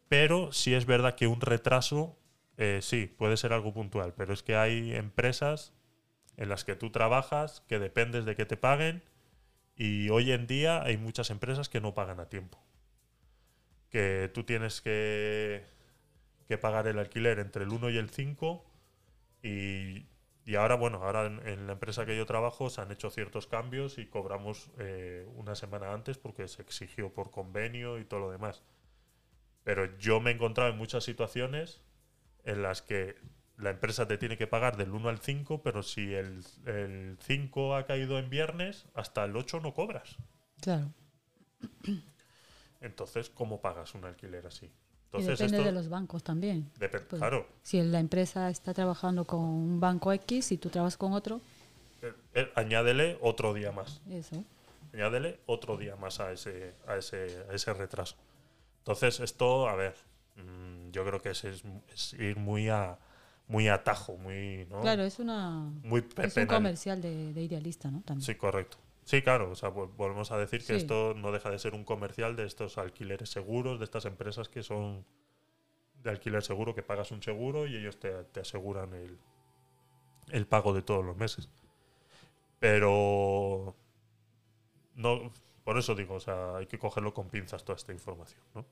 Pero 0.09 0.51
sí 0.51 0.73
es 0.73 0.85
verdad 0.85 1.15
que 1.15 1.27
un 1.27 1.41
retraso, 1.41 2.17
eh, 2.57 2.79
sí, 2.81 3.07
puede 3.07 3.37
ser 3.37 3.53
algo 3.53 3.73
puntual, 3.73 4.13
pero 4.15 4.33
es 4.33 4.43
que 4.43 4.55
hay 4.55 4.93
empresas 4.93 5.73
en 6.37 6.49
las 6.49 6.63
que 6.63 6.75
tú 6.75 6.91
trabajas 6.91 7.63
que 7.67 7.79
dependes 7.79 8.25
de 8.25 8.35
que 8.35 8.45
te 8.45 8.57
paguen 8.57 9.03
y 9.75 10.09
hoy 10.09 10.31
en 10.31 10.47
día 10.47 10.81
hay 10.83 10.97
muchas 10.97 11.29
empresas 11.29 11.69
que 11.69 11.81
no 11.81 11.93
pagan 11.93 12.19
a 12.19 12.29
tiempo. 12.29 12.59
Que 13.89 14.29
tú 14.33 14.43
tienes 14.43 14.81
que, 14.81 15.65
que 16.47 16.57
pagar 16.57 16.87
el 16.87 16.99
alquiler 16.99 17.39
entre 17.39 17.63
el 17.63 17.71
1 17.71 17.89
y 17.89 17.97
el 17.97 18.09
5 18.09 18.65
y, 19.43 20.05
y 20.47 20.55
ahora, 20.55 20.75
bueno, 20.75 21.03
ahora 21.03 21.25
en, 21.25 21.67
la 21.67 21.73
empresa 21.73 22.05
que 22.05 22.15
yo 22.15 22.25
trabajo 22.25 22.69
se 22.69 22.79
han 22.79 22.89
hecho 22.89 23.09
ciertos 23.09 23.47
cambios 23.47 23.97
y 23.97 24.05
cobramos 24.05 24.71
eh, 24.79 25.27
una 25.35 25.55
semana 25.55 25.91
antes 25.91 26.17
porque 26.17 26.47
se 26.47 26.61
exigió 26.61 27.13
por 27.13 27.31
convenio 27.31 27.99
y 27.99 28.05
todo 28.05 28.21
lo 28.21 28.31
demás. 28.31 28.63
Pero 29.67 29.97
yo 29.97 30.21
me 30.21 30.31
he 30.31 30.33
encontrado 30.33 30.69
en 30.69 30.77
muchas 30.77 31.03
situaciones 31.03 31.81
en 32.45 32.63
las 32.63 32.81
que 32.81 33.17
la 33.57 33.69
empresa 33.71 34.07
te 34.07 34.17
tiene 34.17 34.37
que 34.37 34.47
pagar 34.47 34.77
del 34.77 34.91
1 34.91 35.09
al 35.09 35.19
5, 35.19 35.61
pero 35.61 35.83
si 35.83 36.13
el, 36.13 36.41
el 36.65 37.17
5 37.19 37.75
ha 37.75 37.85
caído 37.85 38.17
en 38.17 38.29
viernes, 38.29 38.85
hasta 38.93 39.25
el 39.25 39.35
8 39.35 39.59
no 39.59 39.73
cobras. 39.73 40.15
Claro. 40.61 40.93
Entonces, 42.79 43.29
¿cómo 43.29 43.59
pagas 43.59 43.93
un 43.93 44.05
alquiler 44.05 44.47
así? 44.47 44.67
Y 44.67 44.71
Entonces, 45.07 45.37
depende 45.37 45.57
esto 45.57 45.67
de 45.67 45.73
los 45.73 45.89
bancos 45.89 46.23
también. 46.23 46.71
Pues, 46.79 47.03
claro, 47.09 47.45
Si 47.61 47.81
la 47.81 47.99
empresa 47.99 48.49
está 48.49 48.73
trabajando 48.73 49.25
con 49.25 49.41
un 49.41 49.81
banco 49.81 50.13
X 50.13 50.53
y 50.53 50.57
tú 50.57 50.69
trabajas 50.69 50.95
con 50.95 51.11
otro, 51.11 51.41
eh, 52.01 52.13
eh, 52.35 52.51
añádele 52.55 53.17
otro 53.19 53.53
día 53.53 53.73
más. 53.73 53.99
eso. 54.09 54.45
añádele 54.93 55.41
otro 55.45 55.75
día 55.75 55.97
más 55.97 56.21
a 56.21 56.31
ese, 56.31 56.73
a 56.87 56.95
ese, 56.95 57.43
a 57.49 57.53
ese 57.53 57.73
retraso. 57.73 58.15
Entonces, 58.87 59.19
esto, 59.19 59.67
a 59.67 59.75
ver, 59.75 59.95
mm, 60.37 60.91
yo 60.91 61.03
creo 61.05 61.21
que 61.21 61.31
es, 61.31 61.43
es- 61.43 61.63
es 61.93 62.13
ir 62.13 62.37
muy 62.37 62.69
a, 62.69 62.97
muy 63.49 63.67
atajo, 63.67 64.15
muy, 64.17 64.65
¿no? 64.69 64.79
Claro, 64.81 65.03
es 65.03 65.19
una 65.19 65.69
muy 65.83 66.05
es 66.17 66.37
un 66.37 66.45
comercial 66.45 67.01
de, 67.01 67.33
de 67.33 67.41
idealista, 67.43 67.91
¿no? 67.91 68.01
También. 68.01 68.25
Sí, 68.25 68.35
correcto. 68.35 68.77
Sí, 69.03 69.21
claro, 69.21 69.51
o 69.51 69.55
sea, 69.55 69.69
vol- 69.73 69.91
volvemos 69.95 70.31
a 70.31 70.37
decir 70.37 70.59
que 70.61 70.65
Sí. 70.67 70.73
esto 70.73 71.13
no 71.15 71.33
deja 71.33 71.49
de 71.49 71.59
ser 71.59 71.73
un 71.73 71.83
comercial 71.83 72.37
de 72.37 72.45
estos 72.45 72.77
alquileres 72.77 73.29
seguros, 73.29 73.77
de 73.79 73.83
estas 73.85 74.05
empresas 74.05 74.47
que 74.47 74.63
son 74.63 75.05
de 76.03 76.09
alquiler 76.09 76.43
seguro, 76.43 76.73
que 76.73 76.83
pagas 76.83 77.11
un 77.11 77.21
seguro 77.21 77.67
y 77.67 77.75
ellos 77.75 77.99
te, 77.99 78.11
te 78.25 78.39
aseguran 78.41 78.93
el, 78.93 79.17
el 80.31 80.47
pago 80.47 80.73
de 80.73 80.81
todos 80.81 81.03
los 81.03 81.17
meses. 81.17 81.49
Pero 82.59 83.75
no, 84.95 85.31
por 85.67 85.77
eso 85.77 85.95
digo, 85.95 86.13
o 86.13 86.19
sea, 86.21 86.55
hay 86.55 86.65
que 86.65 86.79
cogerlo 86.79 87.13
con 87.13 87.27
pinzas 87.27 87.65
toda 87.65 87.75
esta 87.75 87.91
información, 87.91 88.39
¿no? 88.55 88.65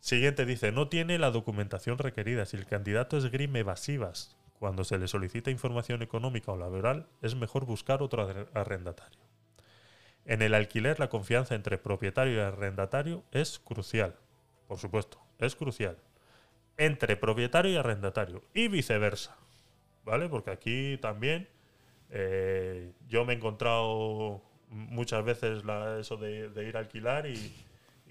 Siguiente 0.00 0.44
dice, 0.44 0.72
no 0.72 0.88
tiene 0.88 1.18
la 1.20 1.30
documentación 1.30 1.98
requerida. 1.98 2.46
Si 2.46 2.56
el 2.56 2.66
candidato 2.66 3.16
esgrime 3.16 3.60
evasivas 3.60 4.36
cuando 4.58 4.82
se 4.82 4.98
le 4.98 5.06
solicita 5.06 5.52
información 5.52 6.02
económica 6.02 6.50
o 6.50 6.56
laboral, 6.56 7.06
es 7.22 7.36
mejor 7.36 7.64
buscar 7.64 8.02
otro 8.02 8.28
arre- 8.28 8.48
arrendatario. 8.54 9.20
En 10.24 10.42
el 10.42 10.54
alquiler, 10.54 10.98
la 10.98 11.10
confianza 11.10 11.54
entre 11.54 11.78
propietario 11.78 12.34
y 12.34 12.40
arrendatario 12.40 13.22
es 13.30 13.60
crucial. 13.60 14.16
Por 14.66 14.78
supuesto, 14.78 15.20
es 15.38 15.54
crucial. 15.54 15.96
Entre 16.76 17.14
propietario 17.16 17.70
y 17.70 17.76
arrendatario. 17.76 18.42
Y 18.52 18.66
viceversa. 18.66 19.36
¿Vale? 20.04 20.28
Porque 20.28 20.50
aquí 20.50 20.98
también 21.00 21.48
eh, 22.10 22.90
yo 23.06 23.24
me 23.24 23.34
he 23.34 23.36
encontrado 23.36 24.42
muchas 24.70 25.24
veces 25.24 25.64
la- 25.64 25.98
eso 25.98 26.16
de, 26.16 26.48
de 26.50 26.68
ir 26.68 26.76
a 26.76 26.80
alquilar 26.80 27.26
y, 27.26 27.52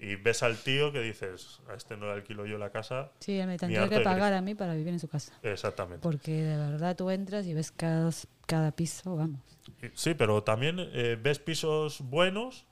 y 0.00 0.16
ves 0.16 0.42
al 0.42 0.56
tío 0.58 0.92
que 0.92 1.00
dices, 1.00 1.60
a 1.68 1.74
este 1.74 1.96
no 1.96 2.06
le 2.06 2.12
alquilo 2.12 2.46
yo 2.46 2.58
la 2.58 2.70
casa. 2.70 3.10
Sí, 3.20 3.40
me 3.46 3.56
tendría 3.58 3.88
que 3.88 4.00
pagar 4.00 4.32
a 4.32 4.40
mí 4.40 4.54
para 4.54 4.74
vivir 4.74 4.92
en 4.92 5.00
su 5.00 5.08
casa. 5.08 5.32
Exactamente. 5.42 6.02
Porque 6.02 6.32
de 6.32 6.56
verdad 6.56 6.96
tú 6.96 7.10
entras 7.10 7.46
y 7.46 7.54
ves 7.54 7.70
cada, 7.72 8.10
cada 8.46 8.72
piso, 8.72 9.16
vamos. 9.16 9.40
Sí, 9.94 10.14
pero 10.14 10.42
también 10.42 10.76
eh, 10.78 11.18
ves 11.20 11.38
pisos 11.38 12.00
buenos, 12.00 12.66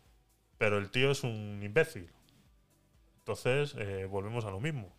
pero 0.58 0.78
el 0.78 0.90
tío 0.90 1.10
es 1.10 1.22
un 1.24 1.60
imbécil. 1.62 2.08
Entonces, 3.18 3.74
eh, 3.78 4.06
volvemos 4.08 4.44
a 4.44 4.50
lo 4.50 4.60
mismo. 4.60 4.92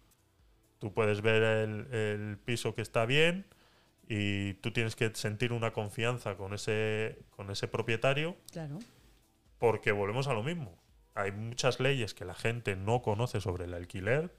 Tú 0.79 0.93
puedes 0.93 1.21
ver 1.21 1.41
el, 1.43 1.87
el 1.93 2.37
piso 2.37 2.75
que 2.75 2.81
está 2.81 3.05
bien 3.05 3.45
y 4.07 4.53
tú 4.55 4.71
tienes 4.71 4.95
que 4.95 5.13
sentir 5.15 5.51
una 5.53 5.71
confianza 5.73 6.35
con 6.37 6.53
ese, 6.53 7.19
con 7.31 7.49
ese 7.51 7.67
propietario 7.67 8.37
Claro. 8.51 8.79
porque 9.59 9.91
volvemos 9.91 10.27
a 10.27 10.33
lo 10.33 10.43
mismo. 10.43 10.77
Hay 11.15 11.31
muchas 11.31 11.79
leyes 11.79 12.13
que 12.13 12.25
la 12.25 12.35
gente 12.35 12.75
no 12.75 13.01
conoce 13.01 13.41
sobre 13.41 13.65
el 13.65 13.73
alquiler 13.73 14.33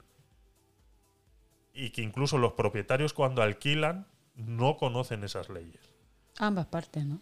y 1.73 1.91
que 1.91 2.01
incluso 2.01 2.37
los 2.37 2.53
propietarios 2.53 3.13
cuando 3.13 3.41
alquilan 3.41 4.07
no 4.35 4.77
conocen 4.77 5.23
esas 5.23 5.49
leyes. 5.49 5.93
Ambas 6.39 6.67
partes, 6.67 7.05
¿no? 7.05 7.21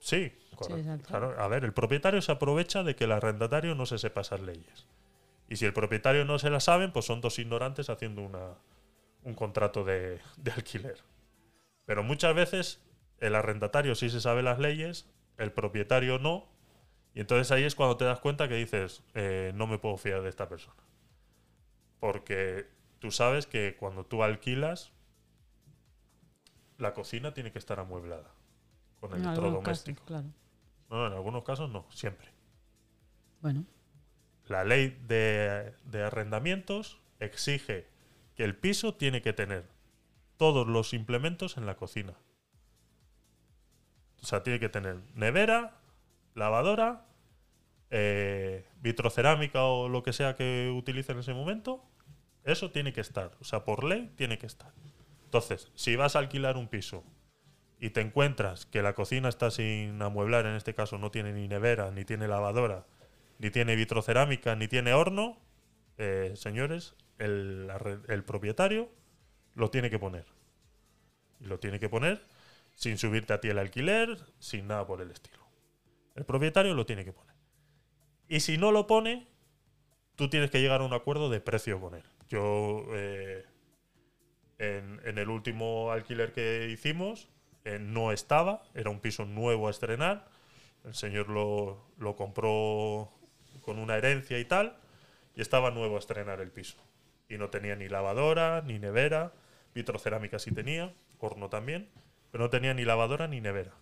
Sí, 0.00 0.32
correcto. 0.54 0.76
exacto. 0.78 1.08
Claro, 1.08 1.40
a 1.40 1.48
ver, 1.48 1.64
el 1.64 1.72
propietario 1.72 2.20
se 2.22 2.32
aprovecha 2.32 2.82
de 2.82 2.94
que 2.96 3.04
el 3.04 3.12
arrendatario 3.12 3.74
no 3.74 3.86
se 3.86 3.98
sepa 3.98 4.20
esas 4.20 4.40
leyes. 4.40 4.86
Y 5.48 5.56
si 5.56 5.64
el 5.64 5.72
propietario 5.72 6.24
no 6.24 6.38
se 6.38 6.50
las 6.50 6.64
saben, 6.64 6.92
pues 6.92 7.04
son 7.06 7.20
dos 7.20 7.38
ignorantes 7.38 7.88
haciendo 7.90 8.22
una, 8.22 8.54
un 9.24 9.34
contrato 9.34 9.84
de, 9.84 10.20
de 10.36 10.50
alquiler. 10.52 10.98
Pero 11.84 12.02
muchas 12.02 12.34
veces 12.34 12.82
el 13.18 13.34
arrendatario 13.34 13.94
sí 13.94 14.10
se 14.10 14.20
sabe 14.20 14.42
las 14.42 14.58
leyes, 14.58 15.08
el 15.38 15.52
propietario 15.52 16.18
no. 16.18 16.48
Y 17.14 17.20
entonces 17.20 17.50
ahí 17.52 17.64
es 17.64 17.74
cuando 17.74 17.96
te 17.96 18.04
das 18.04 18.20
cuenta 18.20 18.48
que 18.48 18.54
dices, 18.56 19.02
eh, 19.14 19.52
no 19.54 19.66
me 19.66 19.78
puedo 19.78 19.96
fiar 19.96 20.22
de 20.22 20.28
esta 20.28 20.48
persona. 20.48 20.82
Porque 22.00 22.66
tú 22.98 23.10
sabes 23.10 23.46
que 23.46 23.76
cuando 23.78 24.04
tú 24.04 24.22
alquilas, 24.22 24.92
la 26.78 26.94
cocina 26.94 27.32
tiene 27.34 27.52
que 27.52 27.58
estar 27.58 27.78
amueblada 27.80 28.34
con 29.00 29.12
algunos 29.14 29.38
electrodoméstico. 29.38 30.04
claro. 30.04 30.28
No, 30.90 30.98
no, 30.98 31.06
en 31.06 31.12
algunos 31.14 31.44
casos 31.44 31.70
no, 31.70 31.86
siempre. 31.90 32.28
Bueno, 33.40 33.66
La 34.46 34.64
ley 34.64 34.98
de, 35.06 35.74
de 35.84 36.02
arrendamientos 36.02 37.00
exige 37.20 37.86
que 38.36 38.44
el 38.44 38.56
piso 38.56 38.94
tiene 38.94 39.22
que 39.22 39.32
tener 39.32 39.64
todos 40.42 40.66
los 40.66 40.92
implementos 40.92 41.56
en 41.56 41.66
la 41.66 41.76
cocina. 41.76 42.14
O 44.20 44.26
sea, 44.26 44.42
tiene 44.42 44.58
que 44.58 44.68
tener 44.68 44.96
nevera, 45.14 45.76
lavadora, 46.34 47.06
eh, 47.90 48.66
vitrocerámica 48.80 49.62
o 49.62 49.88
lo 49.88 50.02
que 50.02 50.12
sea 50.12 50.34
que 50.34 50.74
utilice 50.76 51.12
en 51.12 51.20
ese 51.20 51.32
momento. 51.32 51.84
Eso 52.42 52.72
tiene 52.72 52.92
que 52.92 53.00
estar. 53.00 53.30
O 53.40 53.44
sea, 53.44 53.62
por 53.64 53.84
ley 53.84 54.12
tiene 54.16 54.36
que 54.36 54.46
estar. 54.46 54.72
Entonces, 55.26 55.70
si 55.76 55.94
vas 55.94 56.16
a 56.16 56.18
alquilar 56.18 56.56
un 56.56 56.66
piso 56.66 57.04
y 57.78 57.90
te 57.90 58.00
encuentras 58.00 58.66
que 58.66 58.82
la 58.82 58.96
cocina 58.96 59.28
está 59.28 59.52
sin 59.52 60.02
amueblar, 60.02 60.46
en 60.46 60.56
este 60.56 60.74
caso 60.74 60.98
no 60.98 61.12
tiene 61.12 61.32
ni 61.32 61.46
nevera, 61.46 61.92
ni 61.92 62.04
tiene 62.04 62.26
lavadora, 62.26 62.84
ni 63.38 63.52
tiene 63.52 63.76
vitrocerámica, 63.76 64.56
ni 64.56 64.66
tiene 64.66 64.92
horno, 64.92 65.38
eh, 65.98 66.32
señores, 66.34 66.96
el, 67.18 68.24
propietario 68.26 68.90
lo 69.54 69.70
tiene 69.70 69.90
que 69.90 69.98
poner. 70.00 70.31
Lo 71.42 71.58
tiene 71.58 71.78
que 71.78 71.88
poner 71.88 72.24
sin 72.74 72.98
subirte 72.98 73.32
a 73.32 73.40
ti 73.40 73.48
el 73.48 73.58
alquiler, 73.58 74.18
sin 74.38 74.66
nada 74.66 74.86
por 74.86 75.00
el 75.00 75.10
estilo. 75.10 75.38
El 76.14 76.24
propietario 76.24 76.74
lo 76.74 76.86
tiene 76.86 77.04
que 77.04 77.12
poner. 77.12 77.34
Y 78.28 78.40
si 78.40 78.58
no 78.58 78.72
lo 78.72 78.86
pone, 78.86 79.26
tú 80.16 80.28
tienes 80.28 80.50
que 80.50 80.60
llegar 80.60 80.80
a 80.80 80.84
un 80.84 80.92
acuerdo 80.92 81.30
de 81.30 81.40
precio 81.40 81.80
con 81.80 81.94
él. 81.94 82.04
Yo, 82.28 82.86
eh, 82.92 83.44
en, 84.58 85.00
en 85.04 85.18
el 85.18 85.28
último 85.28 85.92
alquiler 85.92 86.32
que 86.32 86.68
hicimos, 86.70 87.28
eh, 87.64 87.78
no 87.78 88.12
estaba, 88.12 88.62
era 88.74 88.90
un 88.90 89.00
piso 89.00 89.24
nuevo 89.24 89.68
a 89.68 89.70
estrenar. 89.70 90.28
El 90.84 90.94
señor 90.94 91.28
lo, 91.28 91.84
lo 91.98 92.16
compró 92.16 93.12
con 93.60 93.78
una 93.78 93.96
herencia 93.96 94.38
y 94.38 94.44
tal, 94.44 94.76
y 95.36 95.40
estaba 95.40 95.70
nuevo 95.70 95.96
a 95.96 95.98
estrenar 95.98 96.40
el 96.40 96.50
piso. 96.50 96.76
Y 97.28 97.38
no 97.38 97.50
tenía 97.50 97.76
ni 97.76 97.88
lavadora, 97.88 98.62
ni 98.62 98.78
nevera, 98.78 99.32
vitrocerámica 99.74 100.38
sí 100.38 100.52
tenía, 100.52 100.92
horno 101.26 101.48
también, 101.48 101.90
pero 102.30 102.44
no 102.44 102.50
tenía 102.50 102.74
ni 102.74 102.84
lavadora 102.84 103.28
ni 103.28 103.40
nevera. 103.40 103.72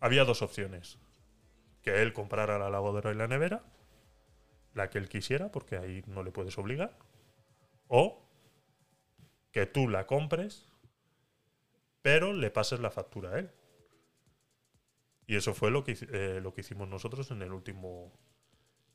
Había 0.00 0.24
dos 0.24 0.42
opciones. 0.42 0.98
Que 1.82 2.02
él 2.02 2.12
comprara 2.12 2.58
la 2.58 2.70
lavadora 2.70 3.12
y 3.12 3.14
la 3.14 3.28
nevera, 3.28 3.62
la 4.72 4.88
que 4.88 4.98
él 4.98 5.08
quisiera, 5.08 5.50
porque 5.50 5.76
ahí 5.76 6.02
no 6.06 6.22
le 6.22 6.30
puedes 6.30 6.56
obligar, 6.56 6.96
o 7.88 8.22
que 9.52 9.66
tú 9.66 9.88
la 9.88 10.06
compres, 10.06 10.68
pero 12.00 12.32
le 12.32 12.50
pases 12.50 12.80
la 12.80 12.90
factura 12.90 13.30
a 13.30 13.38
él. 13.38 13.50
Y 15.26 15.36
eso 15.36 15.54
fue 15.54 15.70
lo 15.70 15.84
que, 15.84 15.96
eh, 16.12 16.40
lo 16.42 16.52
que 16.54 16.62
hicimos 16.62 16.88
nosotros 16.88 17.30
en 17.30 17.42
el 17.42 17.52
último 17.52 18.12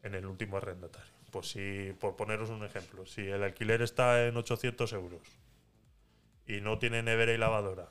en 0.03 0.15
el 0.15 0.25
último 0.25 0.57
arrendatario. 0.57 1.11
Pues 1.31 1.49
si, 1.49 1.93
por 1.99 2.15
poneros 2.15 2.49
un 2.49 2.63
ejemplo, 2.63 3.05
si 3.05 3.21
el 3.27 3.43
alquiler 3.43 3.81
está 3.81 4.27
en 4.27 4.37
800 4.37 4.93
euros 4.93 5.38
y 6.49 6.61
no 6.61 6.79
tiene 6.79 7.03
nevera 7.03 7.31
y 7.31 7.37
lavadora 7.37 7.89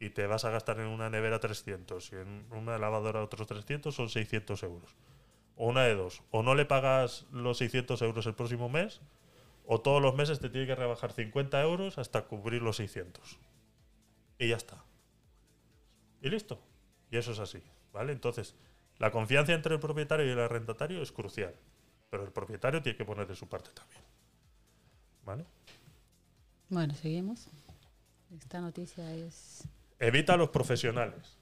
y 0.00 0.10
te 0.10 0.26
vas 0.26 0.44
a 0.44 0.50
gastar 0.50 0.80
en 0.80 0.88
una 0.88 1.08
nevera 1.08 1.38
300 1.38 2.12
y 2.12 2.16
en 2.16 2.46
una 2.50 2.76
lavadora 2.76 3.22
otros 3.22 3.46
300 3.46 3.94
son 3.94 4.08
600 4.08 4.60
euros. 4.64 4.96
O 5.54 5.68
una 5.68 5.84
de 5.84 5.94
dos, 5.94 6.22
o 6.32 6.42
no 6.42 6.56
le 6.56 6.64
pagas 6.64 7.26
los 7.30 7.58
600 7.58 8.02
euros 8.02 8.26
el 8.26 8.34
próximo 8.34 8.68
mes 8.68 9.00
o 9.64 9.80
todos 9.80 10.02
los 10.02 10.16
meses 10.16 10.40
te 10.40 10.50
tiene 10.50 10.66
que 10.66 10.74
rebajar 10.74 11.12
50 11.12 11.62
euros 11.62 11.98
hasta 11.98 12.22
cubrir 12.22 12.60
los 12.60 12.76
600. 12.76 13.38
Y 14.40 14.48
ya 14.48 14.56
está. 14.56 14.82
Y 16.20 16.28
listo. 16.28 16.60
Y 17.12 17.18
eso 17.18 17.30
es 17.30 17.38
así, 17.38 17.62
¿vale? 17.92 18.12
Entonces, 18.12 18.56
la 18.98 19.12
confianza 19.12 19.52
entre 19.52 19.74
el 19.74 19.80
propietario 19.80 20.26
y 20.26 20.30
el 20.30 20.40
arrendatario 20.40 21.00
es 21.00 21.12
crucial, 21.12 21.54
pero 22.10 22.24
el 22.24 22.32
propietario 22.32 22.82
tiene 22.82 22.98
que 22.98 23.04
poner 23.04 23.28
de 23.28 23.36
su 23.36 23.48
parte 23.48 23.70
también. 23.70 24.02
¿Vale? 25.24 25.44
bueno, 26.68 26.94
seguimos. 26.94 27.48
Esta 28.36 28.60
noticia 28.60 29.12
es... 29.14 29.68
Evita 29.98 30.34
a 30.34 30.36
los 30.36 30.48
profesionales. 30.50 31.38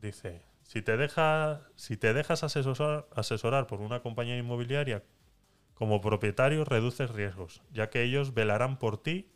Dice, 0.00 0.42
si 0.62 0.82
te, 0.82 0.96
deja, 0.96 1.62
si 1.76 1.96
te 1.96 2.12
dejas 2.12 2.42
asesorar, 2.44 3.06
asesorar 3.14 3.66
por 3.66 3.80
una 3.80 4.00
compañía 4.00 4.36
inmobiliaria 4.36 5.02
como 5.74 6.00
propietario, 6.00 6.64
reduces 6.64 7.10
riesgos, 7.10 7.62
ya 7.72 7.90
que 7.90 8.02
ellos 8.02 8.34
velarán 8.34 8.78
por 8.78 9.02
ti 9.02 9.28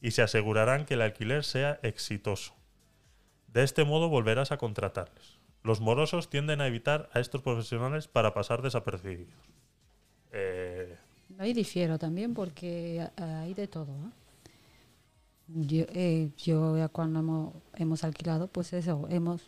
y 0.00 0.12
se 0.12 0.22
asegurarán 0.22 0.84
que 0.84 0.94
el 0.94 1.02
alquiler 1.02 1.44
sea 1.44 1.80
exitoso. 1.82 2.54
De 3.48 3.62
este 3.62 3.84
modo 3.84 4.08
volverás 4.08 4.52
a 4.52 4.58
contratarles. 4.58 5.38
Los 5.62 5.80
morosos 5.80 6.28
tienden 6.28 6.60
a 6.60 6.66
evitar 6.66 7.08
a 7.12 7.20
estos 7.20 7.40
profesionales 7.42 8.06
para 8.06 8.34
pasar 8.34 8.60
desapercibidos. 8.62 9.34
Eh, 10.32 10.96
Ahí 11.38 11.54
difiero 11.54 11.98
también 11.98 12.34
porque 12.34 13.08
hay 13.16 13.54
de 13.54 13.66
todo. 13.66 13.92
¿eh? 13.92 14.10
Yo, 15.48 15.84
eh, 15.90 16.30
yo 16.38 16.76
ya 16.78 16.88
cuando 16.88 17.20
hemos, 17.20 17.54
hemos 17.74 18.02
alquilado, 18.04 18.48
pues 18.48 18.72
eso, 18.72 19.06
hemos 19.10 19.42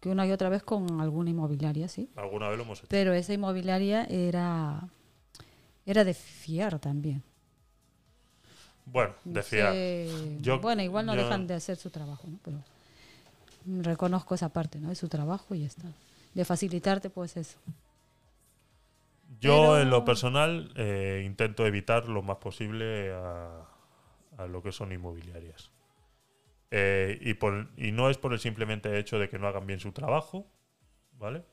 que 0.00 0.08
una 0.08 0.26
y 0.26 0.32
otra 0.32 0.48
vez 0.48 0.62
con 0.62 1.00
alguna 1.00 1.30
inmobiliaria, 1.30 1.86
sí. 1.88 2.08
alguna 2.16 2.48
vez 2.48 2.56
lo 2.56 2.64
hemos 2.64 2.78
hecho. 2.78 2.86
Pero 2.88 3.12
esa 3.12 3.32
inmobiliaria 3.34 4.04
era, 4.06 4.88
era 5.86 6.04
de 6.04 6.14
fiar 6.14 6.78
también. 6.78 7.22
Bueno, 8.86 9.14
sé, 9.42 10.38
yo- 10.40 10.58
bueno, 10.58 10.82
igual 10.82 11.06
no 11.06 11.14
yo- 11.14 11.22
dejan 11.22 11.46
de 11.46 11.54
hacer 11.54 11.76
su 11.76 11.90
trabajo, 11.90 12.26
¿no? 12.28 12.38
Pero 12.42 12.58
reconozco 13.82 14.34
esa 14.34 14.48
parte, 14.48 14.80
¿no? 14.80 14.88
De 14.88 14.94
su 14.96 15.08
trabajo 15.08 15.54
y 15.54 15.60
ya 15.60 15.66
está. 15.66 15.86
De 16.34 16.44
facilitarte, 16.44 17.08
pues 17.10 17.36
eso. 17.36 17.58
Yo, 19.40 19.52
Pero- 19.60 19.80
en 19.80 19.90
lo 19.90 20.04
personal, 20.04 20.72
eh, 20.76 21.22
intento 21.24 21.66
evitar 21.66 22.08
lo 22.08 22.22
más 22.22 22.38
posible 22.38 23.12
a, 23.12 23.64
lo 24.46 24.62
que 24.62 24.72
son 24.72 24.92
inmobiliarias. 24.92 25.70
Eh, 26.70 27.36
y 27.76 27.92
no 27.92 28.10
es 28.10 28.18
por 28.18 28.32
el 28.32 28.38
simplemente 28.38 28.98
hecho 28.98 29.18
de 29.18 29.28
que 29.28 29.38
no 29.38 29.48
hagan 29.48 29.66
bien 29.66 29.80
su 29.80 29.92
trabajo, 29.92 30.46
¿vale? 31.12 31.44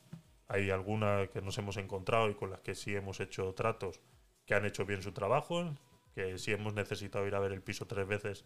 Hay 0.47 0.69
algunas 0.69 1.29
que 1.29 1.41
nos 1.41 1.57
hemos 1.57 1.77
encontrado 1.77 2.29
y 2.29 2.35
con 2.35 2.51
las 2.51 2.61
que 2.61 2.75
sí 2.75 2.95
hemos 2.95 3.19
hecho 3.19 3.53
tratos 3.53 3.99
que 4.45 4.53
han 4.53 4.65
hecho 4.65 4.85
bien 4.85 5.01
su 5.01 5.11
trabajo, 5.11 5.75
que 6.15 6.37
si 6.37 6.53
hemos 6.53 6.73
necesitado 6.73 7.27
ir 7.27 7.35
a 7.35 7.39
ver 7.39 7.51
el 7.51 7.61
piso 7.61 7.85
tres 7.85 8.07
veces, 8.07 8.45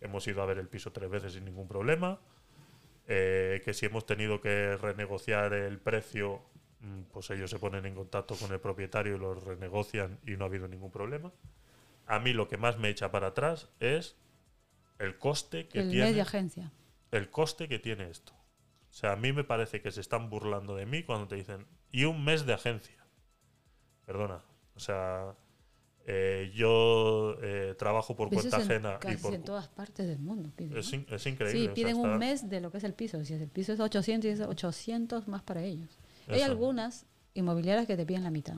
hemos 0.00 0.26
ido 0.26 0.42
a 0.42 0.46
ver 0.46 0.58
el 0.58 0.68
piso 0.68 0.92
tres 0.92 1.08
veces 1.08 1.34
sin 1.34 1.44
ningún 1.44 1.68
problema. 1.68 2.18
Eh, 3.08 3.62
que 3.64 3.72
si 3.72 3.86
hemos 3.86 4.04
tenido 4.04 4.40
que 4.40 4.76
renegociar 4.76 5.52
el 5.52 5.78
precio, 5.78 6.42
mm, 6.80 7.02
pues 7.12 7.30
ellos 7.30 7.48
se 7.48 7.60
ponen 7.60 7.86
en 7.86 7.94
contacto 7.94 8.34
con 8.34 8.52
el 8.52 8.58
propietario 8.58 9.14
y 9.14 9.18
lo 9.18 9.34
renegocian 9.34 10.18
y 10.26 10.32
no 10.32 10.44
ha 10.44 10.48
habido 10.48 10.66
ningún 10.66 10.90
problema. 10.90 11.32
A 12.06 12.18
mí 12.20 12.32
lo 12.32 12.48
que 12.48 12.56
más 12.56 12.78
me 12.78 12.88
echa 12.88 13.10
para 13.10 13.28
atrás 13.28 13.68
es 13.80 14.16
el 14.98 15.18
coste 15.18 15.68
que 15.68 15.80
el 15.80 15.90
tiene 15.90 16.06
mes 16.06 16.14
de 16.14 16.20
agencia. 16.22 16.72
el 17.10 17.30
coste 17.30 17.68
que 17.68 17.78
tiene 17.78 18.08
esto. 18.10 18.32
O 18.90 18.92
sea, 18.92 19.12
a 19.12 19.16
mí 19.16 19.32
me 19.32 19.44
parece 19.44 19.82
que 19.82 19.90
se 19.90 20.00
están 20.00 20.30
burlando 20.30 20.74
de 20.76 20.86
mí 20.86 21.02
cuando 21.02 21.28
te 21.28 21.34
dicen, 21.36 21.66
y 21.92 22.04
un 22.04 22.24
mes 22.24 22.46
de 22.46 22.54
agencia. 22.54 23.04
Perdona. 24.06 24.40
O 24.74 24.80
sea, 24.80 25.34
eh, 26.06 26.50
yo 26.54 27.36
eh, 27.42 27.74
trabajo 27.76 28.14
por 28.14 28.28
Pero 28.28 28.40
eso 28.40 28.50
cuenta 28.50 28.64
es 28.64 28.70
en- 28.80 28.86
ajena 28.86 28.96
y 28.98 29.00
casi 29.02 29.22
por... 29.22 29.34
en 29.34 29.42
todas 29.42 29.68
partes 29.68 30.06
del 30.06 30.18
mundo. 30.20 30.50
piden, 30.56 30.76
Es, 30.78 30.92
¿no? 30.92 30.98
in- 30.98 31.06
es 31.10 31.26
increíble. 31.26 31.58
Sí, 31.58 31.64
o 31.64 31.66
sea, 31.66 31.74
piden 31.74 31.96
un 31.96 32.18
mes 32.18 32.48
de 32.48 32.60
lo 32.60 32.70
que 32.70 32.78
es 32.78 32.84
el 32.84 32.94
piso. 32.94 33.22
Si 33.24 33.34
el 33.34 33.48
piso 33.48 33.72
es 33.72 33.80
800 33.80 34.28
y 34.28 34.32
es 34.32 34.40
800 34.40 35.26
más 35.28 35.42
para 35.42 35.62
ellos. 35.62 35.98
Hay 36.28 36.42
algunas 36.42 37.06
inmobiliarias 37.34 37.86
que 37.86 37.96
te 37.96 38.06
piden 38.06 38.22
la 38.24 38.30
mitad. 38.30 38.56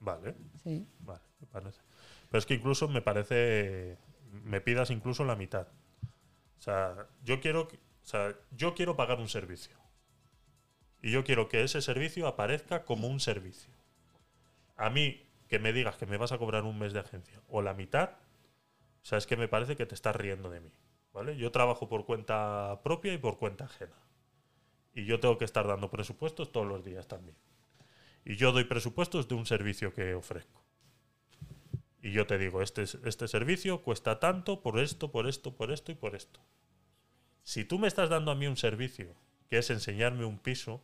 Vale, 0.00 0.34
Sí. 0.62 0.86
vale, 1.00 1.20
me 1.40 1.46
parece. 1.46 1.80
Pero 2.30 2.38
es 2.38 2.46
que 2.46 2.54
incluso 2.54 2.88
me 2.88 3.02
parece... 3.02 3.98
Me 4.30 4.60
pidas 4.60 4.90
incluso 4.90 5.24
la 5.24 5.36
mitad. 5.36 5.68
O 6.58 6.62
sea, 6.62 7.08
yo 7.24 7.40
quiero, 7.40 7.62
o 7.62 8.06
sea, 8.06 8.34
yo 8.52 8.74
quiero 8.74 8.96
pagar 8.96 9.18
un 9.18 9.28
servicio. 9.28 9.76
Y 11.02 11.10
yo 11.10 11.24
quiero 11.24 11.48
que 11.48 11.62
ese 11.62 11.82
servicio 11.82 12.26
aparezca 12.26 12.84
como 12.84 13.08
un 13.08 13.20
servicio. 13.20 13.72
A 14.76 14.90
mí, 14.90 15.26
que 15.48 15.58
me 15.58 15.72
digas 15.72 15.96
que 15.96 16.06
me 16.06 16.16
vas 16.16 16.32
a 16.32 16.38
cobrar 16.38 16.64
un 16.64 16.78
mes 16.78 16.92
de 16.92 17.00
agencia 17.00 17.40
o 17.48 17.62
la 17.62 17.74
mitad, 17.74 18.10
o 19.02 19.04
sea, 19.04 19.18
es 19.18 19.26
que 19.26 19.36
me 19.36 19.48
parece 19.48 19.76
que 19.76 19.86
te 19.86 19.94
estás 19.94 20.14
riendo 20.14 20.50
de 20.50 20.60
mí. 20.60 20.72
¿Vale? 21.12 21.36
Yo 21.36 21.50
trabajo 21.50 21.88
por 21.88 22.06
cuenta 22.06 22.80
propia 22.84 23.12
y 23.12 23.18
por 23.18 23.38
cuenta 23.38 23.64
ajena. 23.64 23.96
Y 24.94 25.06
yo 25.06 25.18
tengo 25.18 25.38
que 25.38 25.44
estar 25.44 25.66
dando 25.66 25.90
presupuestos 25.90 26.52
todos 26.52 26.66
los 26.66 26.84
días 26.84 27.08
también. 27.08 27.36
Y 28.24 28.36
yo 28.36 28.52
doy 28.52 28.64
presupuestos 28.64 29.26
de 29.26 29.34
un 29.34 29.46
servicio 29.46 29.92
que 29.92 30.14
ofrezco. 30.14 30.59
Y 32.02 32.12
yo 32.12 32.26
te 32.26 32.38
digo, 32.38 32.62
este, 32.62 32.82
este 32.82 33.28
servicio 33.28 33.82
cuesta 33.82 34.20
tanto 34.20 34.62
por 34.62 34.78
esto, 34.78 35.10
por 35.10 35.28
esto, 35.28 35.54
por 35.54 35.70
esto 35.70 35.92
y 35.92 35.94
por 35.94 36.14
esto. 36.14 36.40
Si 37.42 37.64
tú 37.64 37.78
me 37.78 37.88
estás 37.88 38.08
dando 38.08 38.30
a 38.30 38.34
mí 38.34 38.46
un 38.46 38.56
servicio, 38.56 39.14
que 39.48 39.58
es 39.58 39.70
enseñarme 39.70 40.24
un 40.24 40.38
piso, 40.38 40.82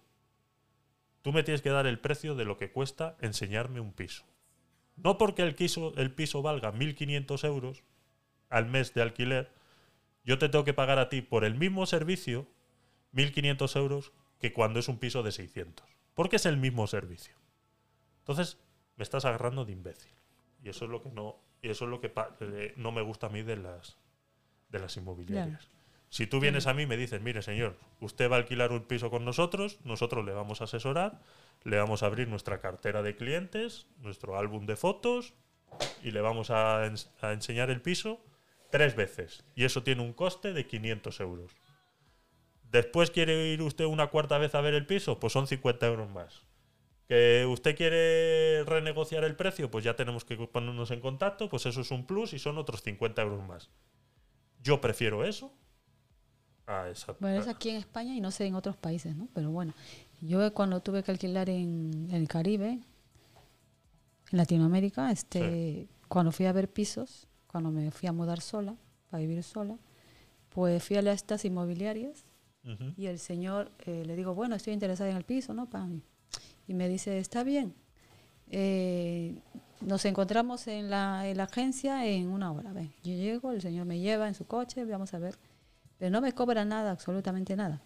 tú 1.22 1.32
me 1.32 1.42
tienes 1.42 1.62
que 1.62 1.70
dar 1.70 1.86
el 1.86 1.98
precio 1.98 2.34
de 2.34 2.44
lo 2.44 2.58
que 2.58 2.70
cuesta 2.70 3.16
enseñarme 3.20 3.80
un 3.80 3.92
piso. 3.92 4.24
No 4.96 5.18
porque 5.18 5.42
el 5.42 5.54
piso, 5.54 5.94
el 5.96 6.12
piso 6.12 6.42
valga 6.42 6.72
1.500 6.72 7.44
euros 7.44 7.82
al 8.48 8.66
mes 8.66 8.94
de 8.94 9.02
alquiler, 9.02 9.50
yo 10.24 10.38
te 10.38 10.48
tengo 10.48 10.64
que 10.64 10.74
pagar 10.74 10.98
a 10.98 11.08
ti 11.08 11.22
por 11.22 11.44
el 11.44 11.54
mismo 11.54 11.86
servicio 11.86 12.48
1.500 13.14 13.76
euros 13.76 14.12
que 14.38 14.52
cuando 14.52 14.80
es 14.80 14.88
un 14.88 14.98
piso 14.98 15.22
de 15.22 15.32
600. 15.32 15.86
Porque 16.14 16.36
es 16.36 16.46
el 16.46 16.56
mismo 16.56 16.86
servicio. 16.86 17.34
Entonces, 18.20 18.58
me 18.96 19.02
estás 19.02 19.24
agarrando 19.24 19.64
de 19.64 19.72
imbécil. 19.72 20.12
Y 20.66 20.70
eso 20.70 20.84
es 20.86 20.90
lo 20.90 21.00
que 21.00 21.10
no, 21.12 21.36
y 21.62 21.68
eso 21.70 21.84
es 21.84 21.90
lo 21.92 22.00
que 22.00 22.12
eh, 22.40 22.74
no 22.76 22.90
me 22.90 23.00
gusta 23.02 23.28
a 23.28 23.30
mí 23.30 23.42
de 23.44 23.56
las, 23.56 23.96
de 24.68 24.80
las 24.80 24.96
inmobiliarias. 24.96 25.68
Si 26.10 26.26
tú 26.26 26.40
vienes 26.40 26.66
a 26.66 26.74
mí 26.74 26.82
y 26.82 26.86
me 26.86 26.96
dices, 26.96 27.20
mire 27.20 27.40
señor, 27.40 27.76
usted 28.00 28.28
va 28.28 28.34
a 28.34 28.38
alquilar 28.40 28.72
un 28.72 28.82
piso 28.82 29.08
con 29.08 29.24
nosotros, 29.24 29.78
nosotros 29.84 30.24
le 30.24 30.32
vamos 30.32 30.60
a 30.60 30.64
asesorar, 30.64 31.20
le 31.62 31.76
vamos 31.76 32.02
a 32.02 32.06
abrir 32.06 32.26
nuestra 32.26 32.60
cartera 32.60 33.02
de 33.02 33.14
clientes, 33.14 33.86
nuestro 34.00 34.36
álbum 34.36 34.66
de 34.66 34.74
fotos 34.74 35.34
y 36.02 36.10
le 36.10 36.20
vamos 36.20 36.50
a, 36.50 36.84
ens- 36.86 37.10
a 37.20 37.32
enseñar 37.32 37.70
el 37.70 37.80
piso 37.80 38.20
tres 38.70 38.96
veces. 38.96 39.44
Y 39.54 39.64
eso 39.64 39.84
tiene 39.84 40.02
un 40.02 40.14
coste 40.14 40.52
de 40.52 40.66
500 40.66 41.20
euros. 41.20 41.52
Después 42.72 43.12
quiere 43.12 43.48
ir 43.52 43.62
usted 43.62 43.84
una 43.84 44.08
cuarta 44.08 44.38
vez 44.38 44.54
a 44.56 44.60
ver 44.60 44.74
el 44.74 44.86
piso, 44.86 45.20
pues 45.20 45.32
son 45.32 45.46
50 45.46 45.86
euros 45.86 46.10
más. 46.10 46.42
Que 47.08 47.46
usted 47.46 47.76
quiere 47.76 48.64
renegociar 48.64 49.22
el 49.24 49.36
precio, 49.36 49.70
pues 49.70 49.84
ya 49.84 49.94
tenemos 49.94 50.24
que 50.24 50.36
ponernos 50.36 50.90
en 50.90 51.00
contacto, 51.00 51.48
pues 51.48 51.66
eso 51.66 51.80
es 51.80 51.90
un 51.90 52.04
plus 52.04 52.32
y 52.32 52.38
son 52.38 52.58
otros 52.58 52.82
50 52.82 53.22
euros 53.22 53.46
más. 53.46 53.70
Yo 54.62 54.80
prefiero 54.80 55.24
eso 55.24 55.52
a 56.66 56.88
esa. 56.88 57.14
Bueno, 57.20 57.40
es 57.40 57.46
aquí 57.46 57.70
en 57.70 57.76
España 57.76 58.14
y 58.14 58.20
no 58.20 58.30
sé 58.32 58.46
en 58.46 58.56
otros 58.56 58.76
países, 58.76 59.14
¿no? 59.14 59.28
Pero 59.34 59.50
bueno, 59.50 59.72
yo 60.20 60.52
cuando 60.52 60.80
tuve 60.80 61.02
que 61.02 61.12
alquilar 61.12 61.48
en, 61.48 62.08
el 62.10 62.26
Caribe, 62.26 62.70
en 62.70 62.82
Latinoamérica, 64.32 65.12
este, 65.12 65.88
cuando 66.08 66.32
fui 66.32 66.46
a 66.46 66.52
ver 66.52 66.68
pisos, 66.68 67.28
cuando 67.46 67.70
me 67.70 67.90
fui 67.92 68.08
a 68.08 68.12
mudar 68.12 68.40
sola, 68.40 68.74
para 69.10 69.20
vivir 69.20 69.42
sola, 69.44 69.78
pues 70.50 70.82
fui 70.82 70.96
a 70.96 71.12
estas 71.12 71.44
inmobiliarias 71.44 72.24
Ujú. 72.64 72.94
y 72.96 73.06
el 73.06 73.18
señor 73.18 73.70
eh, 73.86 74.04
le 74.04 74.16
digo, 74.16 74.34
bueno, 74.34 74.56
estoy 74.56 74.72
interesada 74.72 75.10
en 75.10 75.16
el 75.16 75.24
piso, 75.24 75.54
¿no? 75.54 75.70
Pa? 75.70 75.86
Y 76.68 76.74
me 76.74 76.88
dice, 76.88 77.18
está 77.18 77.44
bien. 77.44 77.74
Eh, 78.50 79.38
nos 79.80 80.04
encontramos 80.04 80.66
en 80.68 80.90
la, 80.90 81.28
en 81.28 81.36
la 81.36 81.44
agencia 81.44 82.06
en 82.06 82.28
una 82.28 82.50
hora. 82.52 82.72
Ven, 82.72 82.92
yo 83.02 83.12
llego, 83.12 83.52
el 83.52 83.60
señor 83.60 83.86
me 83.86 83.98
lleva 83.98 84.28
en 84.28 84.34
su 84.34 84.46
coche, 84.46 84.84
vamos 84.84 85.14
a 85.14 85.18
ver. 85.18 85.36
Pero 85.98 86.10
no 86.10 86.20
me 86.20 86.32
cobra 86.32 86.64
nada, 86.64 86.90
absolutamente 86.90 87.56
nada. 87.56 87.80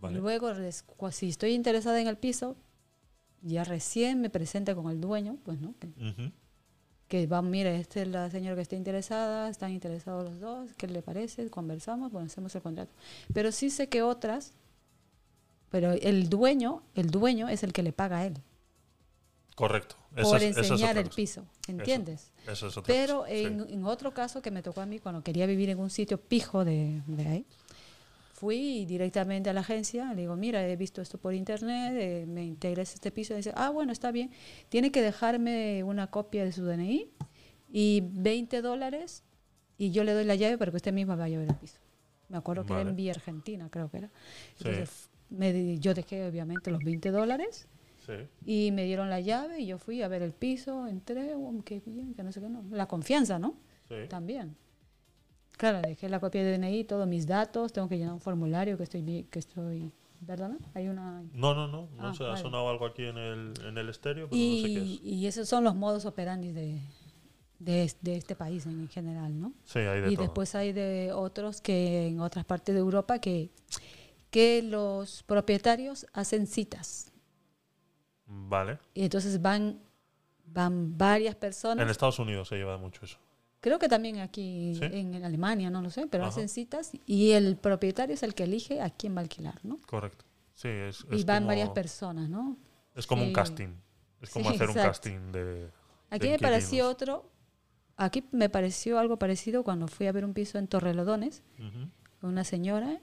Vale. 0.00 0.18
Luego, 0.18 0.50
si 1.10 1.28
estoy 1.28 1.52
interesada 1.52 2.00
en 2.00 2.06
el 2.08 2.16
piso, 2.16 2.56
ya 3.42 3.64
recién 3.64 4.20
me 4.20 4.30
presenta 4.30 4.74
con 4.74 4.90
el 4.90 5.00
dueño, 5.00 5.36
pues 5.44 5.60
no, 5.60 5.74
que, 5.78 5.88
Ujú. 5.88 6.32
que 7.08 7.26
va, 7.26 7.42
mire, 7.42 7.76
esta 7.76 8.00
es 8.02 8.08
la 8.08 8.30
señora 8.30 8.56
que 8.56 8.62
está 8.62 8.76
interesada, 8.76 9.48
están 9.48 9.72
interesados 9.72 10.24
los 10.24 10.40
dos, 10.40 10.72
¿qué 10.74 10.86
le 10.86 11.02
parece? 11.02 11.48
Conversamos, 11.50 12.12
bueno, 12.12 12.26
hacemos 12.26 12.54
el 12.54 12.62
contrato. 12.62 12.92
Pero 13.34 13.52
sí 13.52 13.68
sé 13.70 13.88
que 13.88 14.02
otras, 14.02 14.54
pero 15.70 15.92
el 15.92 16.28
dueño, 16.28 16.82
el 16.94 17.10
dueño 17.10 17.48
es 17.48 17.62
el 17.62 17.72
que 17.72 17.82
le 17.82 17.92
paga 17.92 18.18
a 18.18 18.26
él 18.26 18.34
Correcto. 19.54 19.96
Eso 20.16 20.30
por 20.30 20.36
es- 20.42 20.56
eso 20.56 20.60
es 20.60 20.70
enseñar 20.70 20.96
el 20.96 21.10
piso, 21.10 21.44
¿entiendes? 21.68 22.32
Eso 22.48 22.68
es 22.68 22.76
otra 22.78 22.92
Pero 22.94 23.18
cosa, 23.20 23.30
sí. 23.30 23.44
en, 23.44 23.60
en 23.68 23.84
otro 23.84 24.14
caso 24.14 24.40
que 24.40 24.50
me 24.50 24.62
tocó 24.62 24.80
a 24.80 24.86
mí, 24.86 24.98
cuando 24.98 25.22
quería 25.22 25.44
vivir 25.46 25.68
en 25.68 25.78
un 25.78 25.90
sitio 25.90 26.18
pijo 26.18 26.64
de, 26.64 27.02
de 27.06 27.26
ahí, 27.26 27.46
fui 28.32 28.86
directamente 28.86 29.50
a 29.50 29.52
la 29.52 29.60
agencia, 29.60 30.14
le 30.14 30.22
digo, 30.22 30.34
mira, 30.34 30.66
he 30.66 30.76
visto 30.76 31.02
esto 31.02 31.18
por 31.18 31.34
internet, 31.34 31.92
eh, 31.94 32.24
me 32.26 32.42
interesa 32.44 32.94
este 32.94 33.10
piso. 33.10 33.34
Y 33.34 33.38
dice, 33.38 33.52
ah, 33.54 33.68
bueno, 33.68 33.92
está 33.92 34.10
bien, 34.12 34.30
tiene 34.70 34.90
que 34.90 35.02
dejarme 35.02 35.84
una 35.84 36.06
copia 36.06 36.42
de 36.44 36.52
su 36.52 36.64
DNI 36.64 37.10
y 37.70 38.02
20 38.02 38.62
dólares 38.62 39.24
y 39.76 39.90
yo 39.90 40.04
le 40.04 40.14
doy 40.14 40.24
la 40.24 40.36
llave 40.36 40.56
para 40.56 40.70
que 40.70 40.76
usted 40.78 40.92
misma 40.94 41.16
vaya 41.16 41.36
a 41.36 41.40
ver 41.40 41.50
el 41.50 41.56
piso. 41.56 41.78
Me 42.30 42.38
acuerdo 42.38 42.64
que 42.64 42.72
era 42.72 42.82
en 42.82 42.96
Vía 42.96 43.12
Argentina, 43.12 43.68
creo 43.70 43.90
que 43.90 43.98
era. 43.98 44.10
Sí. 44.56 44.68
Me 45.30 45.78
yo 45.78 45.94
dejé 45.94 46.26
obviamente 46.26 46.70
los 46.70 46.82
20 46.82 47.10
dólares 47.10 47.66
Sí. 48.06 48.12
y 48.44 48.70
me 48.72 48.84
dieron 48.84 49.08
la 49.10 49.20
llave 49.20 49.60
y 49.60 49.66
yo 49.66 49.78
fui 49.78 50.02
a 50.02 50.08
ver 50.08 50.22
el 50.22 50.32
piso, 50.32 50.86
entré, 50.86 51.34
oh, 51.34 51.54
qué 51.64 51.80
bien, 51.86 52.14
que 52.14 52.22
no 52.22 52.32
sé 52.32 52.40
qué, 52.40 52.48
no. 52.48 52.64
La 52.70 52.86
confianza, 52.86 53.38
¿no? 53.38 53.54
Sí. 53.88 53.94
También. 54.08 54.56
Claro, 55.56 55.82
dejé 55.82 56.08
la 56.08 56.18
copia 56.20 56.42
de 56.42 56.56
DNI, 56.58 56.84
todos 56.84 57.06
mis 57.06 57.26
datos, 57.26 57.72
tengo 57.72 57.88
que 57.88 57.98
llenar 57.98 58.14
un 58.14 58.20
formulario 58.20 58.76
que 58.78 58.84
estoy, 58.84 59.26
que 59.30 59.38
estoy, 59.38 59.92
¿verdad? 60.22 60.52
Hay 60.74 60.88
una... 60.88 61.22
No, 61.34 61.54
no, 61.54 61.68
no. 61.68 61.88
No 61.96 62.08
Ah, 62.08 62.14
sé, 62.14 62.24
ha 62.24 62.28
vale. 62.28 62.40
sonado 62.40 62.68
algo 62.70 62.86
aquí 62.86 63.04
en 63.04 63.18
el, 63.18 63.52
en 63.66 63.76
el 63.76 63.88
estéreo, 63.90 64.28
pero 64.30 64.40
no 64.40 64.56
sé 64.56 64.62
qué 64.62 64.68
Y, 64.70 64.94
es. 64.94 65.00
y 65.04 65.26
esos 65.26 65.48
son 65.48 65.62
los 65.64 65.74
modos 65.76 66.06
operandi 66.06 66.52
de, 66.52 66.80
de, 67.58 67.92
de 68.00 68.16
este 68.16 68.34
país 68.34 68.64
en 68.64 68.88
general, 68.88 69.38
¿no? 69.38 69.52
Sí, 69.64 69.80
hay 69.80 70.00
de 70.00 70.10
y 70.10 70.14
todo. 70.16 70.24
después 70.24 70.54
hay 70.54 70.72
de 70.72 71.12
otros 71.12 71.60
que 71.60 72.06
en 72.06 72.20
otras 72.20 72.46
partes 72.46 72.74
de 72.74 72.80
Europa 72.80 73.18
que, 73.18 73.50
que 74.30 74.62
los 74.62 75.22
propietarios 75.24 76.06
hacen 76.12 76.46
citas. 76.46 77.12
Vale. 78.26 78.78
Y 78.94 79.02
entonces 79.04 79.40
van, 79.42 79.80
van 80.46 80.96
varias 80.96 81.34
personas. 81.34 81.82
En 81.82 81.90
Estados 81.90 82.18
Unidos 82.18 82.48
se 82.48 82.56
lleva 82.56 82.78
mucho 82.78 83.04
eso. 83.04 83.18
Creo 83.60 83.78
que 83.78 83.88
también 83.88 84.20
aquí 84.20 84.74
¿Sí? 84.74 84.84
en 84.84 85.22
Alemania, 85.22 85.68
no 85.68 85.82
lo 85.82 85.90
sé, 85.90 86.06
pero 86.06 86.24
Ajá. 86.24 86.30
hacen 86.30 86.48
citas 86.48 86.92
y 87.04 87.32
el 87.32 87.56
propietario 87.56 88.14
es 88.14 88.22
el 88.22 88.34
que 88.34 88.44
elige 88.44 88.80
a 88.80 88.88
quién 88.88 89.14
va 89.14 89.18
a 89.18 89.22
alquilar, 89.22 89.60
¿no? 89.64 89.78
Correcto. 89.86 90.24
Sí, 90.54 90.68
es, 90.68 91.04
Y 91.10 91.24
van 91.24 91.38
como, 91.38 91.48
varias 91.48 91.70
personas, 91.70 92.30
¿no? 92.30 92.56
Es 92.94 93.06
como 93.06 93.22
un 93.22 93.32
casting. 93.32 93.68
Es 94.20 94.30
como 94.30 94.48
Sí, 94.50 94.54
hacer 94.54 94.68
un 94.68 94.74
casting 94.74 95.32
de. 95.32 95.70
Aquí 96.10 96.26
de 96.26 96.32
me 96.32 96.38
pareció 96.38 96.88
otro, 96.88 97.30
aquí 97.96 98.24
me 98.32 98.48
pareció 98.48 98.98
algo 98.98 99.18
parecido 99.18 99.62
cuando 99.62 99.88
fui 99.88 100.06
a 100.06 100.12
ver 100.12 100.24
un 100.24 100.34
piso 100.34 100.58
en 100.58 100.66
Torrelodones, 100.66 101.42
una 102.22 102.44
señora 102.44 103.00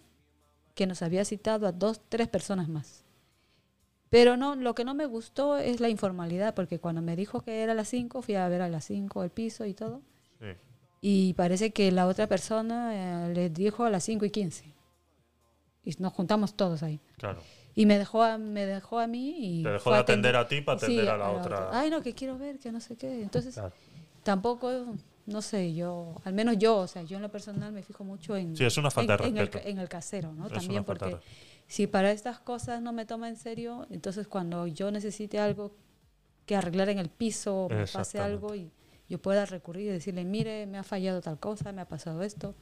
que 0.78 0.86
nos 0.88 1.02
había 1.02 1.26
citado 1.26 1.68
a 1.68 1.72
dos, 1.74 2.00
tres 2.08 2.28
personas 2.30 2.70
más. 2.70 3.04
Pero 4.10 4.38
no, 4.38 4.56
lo 4.56 4.74
que 4.76 4.86
no 4.86 4.94
me 4.94 5.06
gustó 5.08 5.58
es 5.58 5.82
la 5.82 5.90
informalidad, 5.90 6.54
porque 6.54 6.80
cuando 6.80 7.02
me 7.02 7.16
dijo 7.18 7.42
que 7.42 7.62
era 7.64 7.74
a 7.74 7.76
las 7.76 7.90
5, 7.90 8.22
fui 8.22 8.36
a 8.36 8.48
ver 8.48 8.62
a 8.62 8.70
las 8.70 8.86
5 8.86 9.24
el 9.24 9.32
piso 9.32 9.66
y 9.66 9.74
todo. 9.74 10.02
Sí. 10.40 10.46
Y 11.02 11.34
parece 11.34 11.72
que 11.72 11.92
la 11.92 12.08
otra 12.08 12.28
persona 12.28 13.28
eh, 13.28 13.34
les 13.34 13.54
dijo 13.54 13.84
a 13.86 13.90
las 13.90 14.04
5 14.06 14.24
y 14.26 14.30
15. 14.30 14.76
Y 15.84 15.96
nos 16.00 16.14
juntamos 16.14 16.54
todos 16.54 16.84
ahí. 16.84 17.02
Claro. 17.18 17.42
Y 17.76 17.86
me 17.86 17.98
dejó 17.98 18.22
a, 18.24 18.38
me 18.38 18.66
dejó 18.66 19.00
a 19.00 19.08
mí 19.08 19.36
y... 19.60 19.64
Te 19.64 19.70
dejó 19.72 19.90
de 19.92 19.98
a 19.98 20.00
atender 20.00 20.36
a 20.36 20.48
ti 20.48 20.62
para 20.62 20.80
Sí, 20.80 20.86
atender 20.86 21.10
a 21.10 21.18
la 21.18 21.30
otra. 21.32 21.70
Ay, 21.74 21.90
no, 21.90 22.02
que 22.02 22.14
quiero 22.14 22.38
ver, 22.38 22.60
que 22.60 22.72
no 22.72 22.80
sé 22.80 22.96
qué. 22.96 23.22
Entonces, 23.24 23.56
Claro. 23.56 23.74
tampoco, 24.24 24.96
no 25.28 25.42
sé, 25.42 25.74
yo, 25.74 26.16
al 26.24 26.34
menos 26.34 26.58
yo, 26.58 26.78
o 26.78 26.88
sea, 26.88 27.04
yo 27.04 27.18
en 27.18 27.22
lo 27.22 27.30
personal 27.30 27.72
me 27.74 27.84
fijo 27.84 28.04
mucho 28.04 28.36
en, 28.36 28.56
Sí, 28.56 28.64
es 28.64 28.78
una 28.78 28.90
falta 28.90 29.16
en, 29.16 29.20
de 29.20 29.28
en 29.28 29.38
el, 29.38 29.50
en 29.66 29.80
el 29.80 29.90
casero, 29.90 30.34
¿no? 30.34 30.48
Es 30.48 30.54
También 30.54 30.82
de 30.82 30.86
porque 30.86 31.18
si 31.68 31.86
para 31.86 32.12
estas 32.12 32.40
cosas 32.40 32.82
no 32.82 32.94
me 32.94 33.06
toma 33.06 33.28
en 33.28 33.36
serio, 33.36 33.86
entonces 33.90 34.28
cuando 34.28 34.68
yo 34.68 34.90
necesite 34.90 35.38
algo 35.40 35.76
que 36.46 36.56
arreglar 36.56 36.88
en 36.90 36.98
el 36.98 37.10
piso, 37.10 37.66
o 37.66 37.70
me 37.70 37.86
pase 37.86 38.20
algo 38.20 38.56
y 38.56 38.72
yo 39.10 39.22
pueda 39.22 39.46
recurrir 39.46 39.88
y 39.88 39.92
decirle, 39.92 40.24
mire, 40.24 40.66
me 40.66 40.78
ha 40.78 40.84
fallado 40.84 41.20
tal 41.22 41.40
cosa, 41.40 41.72
me 41.74 41.82
ha 41.82 41.88
pasado 41.88 42.24
esto. 42.24 42.56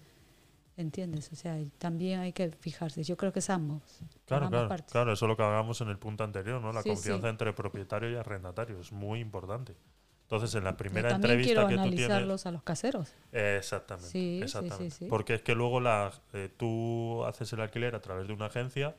¿Entiendes? 0.77 1.31
O 1.31 1.35
sea, 1.37 1.57
también 1.77 2.19
hay 2.19 2.33
que 2.33 2.51
fijarse. 2.51 3.01
Yo 3.03 3.15
creo 3.15 3.31
que 3.31 3.39
es 3.39 3.49
ambos. 3.49 3.81
Claro, 4.25 4.47
ambas 4.47 4.57
claro, 4.57 4.69
partes. 4.69 4.91
claro, 4.91 5.13
eso 5.13 5.25
es 5.25 5.29
lo 5.29 5.37
que 5.37 5.43
hablamos 5.43 5.79
en 5.79 5.87
el 5.87 5.97
punto 5.97 6.25
anterior, 6.25 6.61
¿no? 6.61 6.73
La 6.73 6.81
Sí, 6.81 6.89
confianza 6.89 7.27
sí. 7.27 7.29
entre 7.29 7.53
propietario 7.53 8.11
y 8.11 8.15
arrendatario 8.15 8.81
es 8.81 8.91
muy 8.91 9.21
importante. 9.21 9.73
Entonces, 10.25 10.55
en 10.55 10.63
la 10.63 10.75
primera 10.75 11.11
entrevista 11.11 11.53
quiero 11.53 11.67
que 11.67 11.75
tú 11.75 11.81
tienes, 11.81 12.05
analizarlos 12.05 12.45
a 12.47 12.51
los 12.51 12.63
caseros. 12.63 13.13
Eh, 13.31 13.57
exactamente, 13.59 14.09
Sí, 14.09 14.19
sí, 14.19 14.37
sí, 14.39 14.43
exactamente. 14.43 14.95
sí. 14.95 15.05
Porque 15.07 15.35
es 15.35 15.41
que 15.43 15.53
luego 15.53 15.79
la, 15.79 16.11
eh, 16.33 16.49
tú 16.57 17.23
haces 17.25 17.53
el 17.53 17.61
alquiler 17.61 17.93
a 17.93 18.01
través 18.01 18.27
de 18.27 18.33
una 18.33 18.47
agencia 18.47 18.95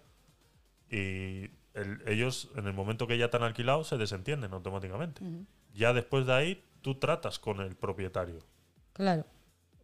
y 0.91 1.51
el- 1.75 2.01
ellos, 2.07 2.51
en 2.57 2.67
el 2.67 2.73
momento 2.73 3.07
que 3.07 3.19
ya 3.19 3.29
te 3.29 3.37
han 3.37 3.43
alquilado, 3.43 3.83
se 3.85 3.97
desentienden 3.97 4.53
automáticamente. 4.53 5.21
Ya 5.75 5.93
después 5.93 6.27
de 6.27 6.33
ahí, 6.33 6.65
tú 6.81 6.95
tratas 6.95 7.39
con 7.41 7.61
el 7.61 7.75
propietario. 7.75 8.39
Claro. 8.93 9.25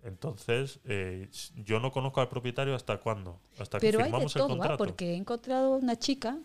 Entonces, 0.05 0.81
eh, 0.85 1.28
yo 1.56 1.81
no 1.81 1.90
conozco 1.93 2.20
al 2.20 2.28
propietario 2.28 2.74
hasta 2.74 2.98
cuándo, 2.98 3.40
hasta 3.59 3.78
Pero 3.78 3.98
que 3.98 4.05
hay 4.05 4.10
de 4.10 4.10
firmamos 4.10 4.36
el 4.36 4.40
todo, 4.43 4.47
¿ah? 4.47 4.56
contrato. 4.56 4.78
porque 4.78 5.10
he 5.12 5.16
encontrado 5.16 5.70
una 5.77 5.97
chica 5.98 6.39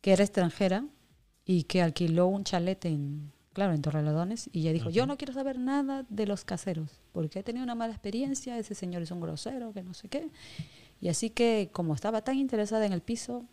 que 0.00 0.12
era 0.12 0.24
extranjera 0.24 0.84
y 1.44 1.64
que 1.64 1.82
alquiló 1.82 2.26
un 2.26 2.44
chalet 2.44 2.84
en, 2.86 3.32
claro, 3.52 3.72
en 3.74 3.82
Torrelodones 3.82 4.48
y 4.52 4.60
ella 4.60 4.72
dijo, 4.72 4.90
yo 4.90 5.02
Ujú. 5.02 5.08
no 5.12 5.16
quiero 5.18 5.32
saber 5.32 5.58
nada 5.58 6.04
de 6.08 6.26
los 6.26 6.44
caseros 6.44 7.00
porque 7.12 7.40
he 7.40 7.42
tenido 7.42 7.62
una 7.64 7.74
mala 7.74 7.92
experiencia, 7.92 8.58
ese 8.58 8.74
señor 8.74 9.02
es 9.02 9.10
un 9.10 9.20
grosero, 9.20 9.72
que 9.72 9.82
no 9.82 9.94
sé 9.94 10.08
qué. 10.08 10.28
Y 11.00 11.08
así 11.08 11.30
que 11.30 11.70
como 11.72 11.94
estaba 11.94 12.22
tan 12.22 12.36
interesada 12.36 12.86
en 12.86 12.92
el 12.92 13.02
piso, 13.02 13.44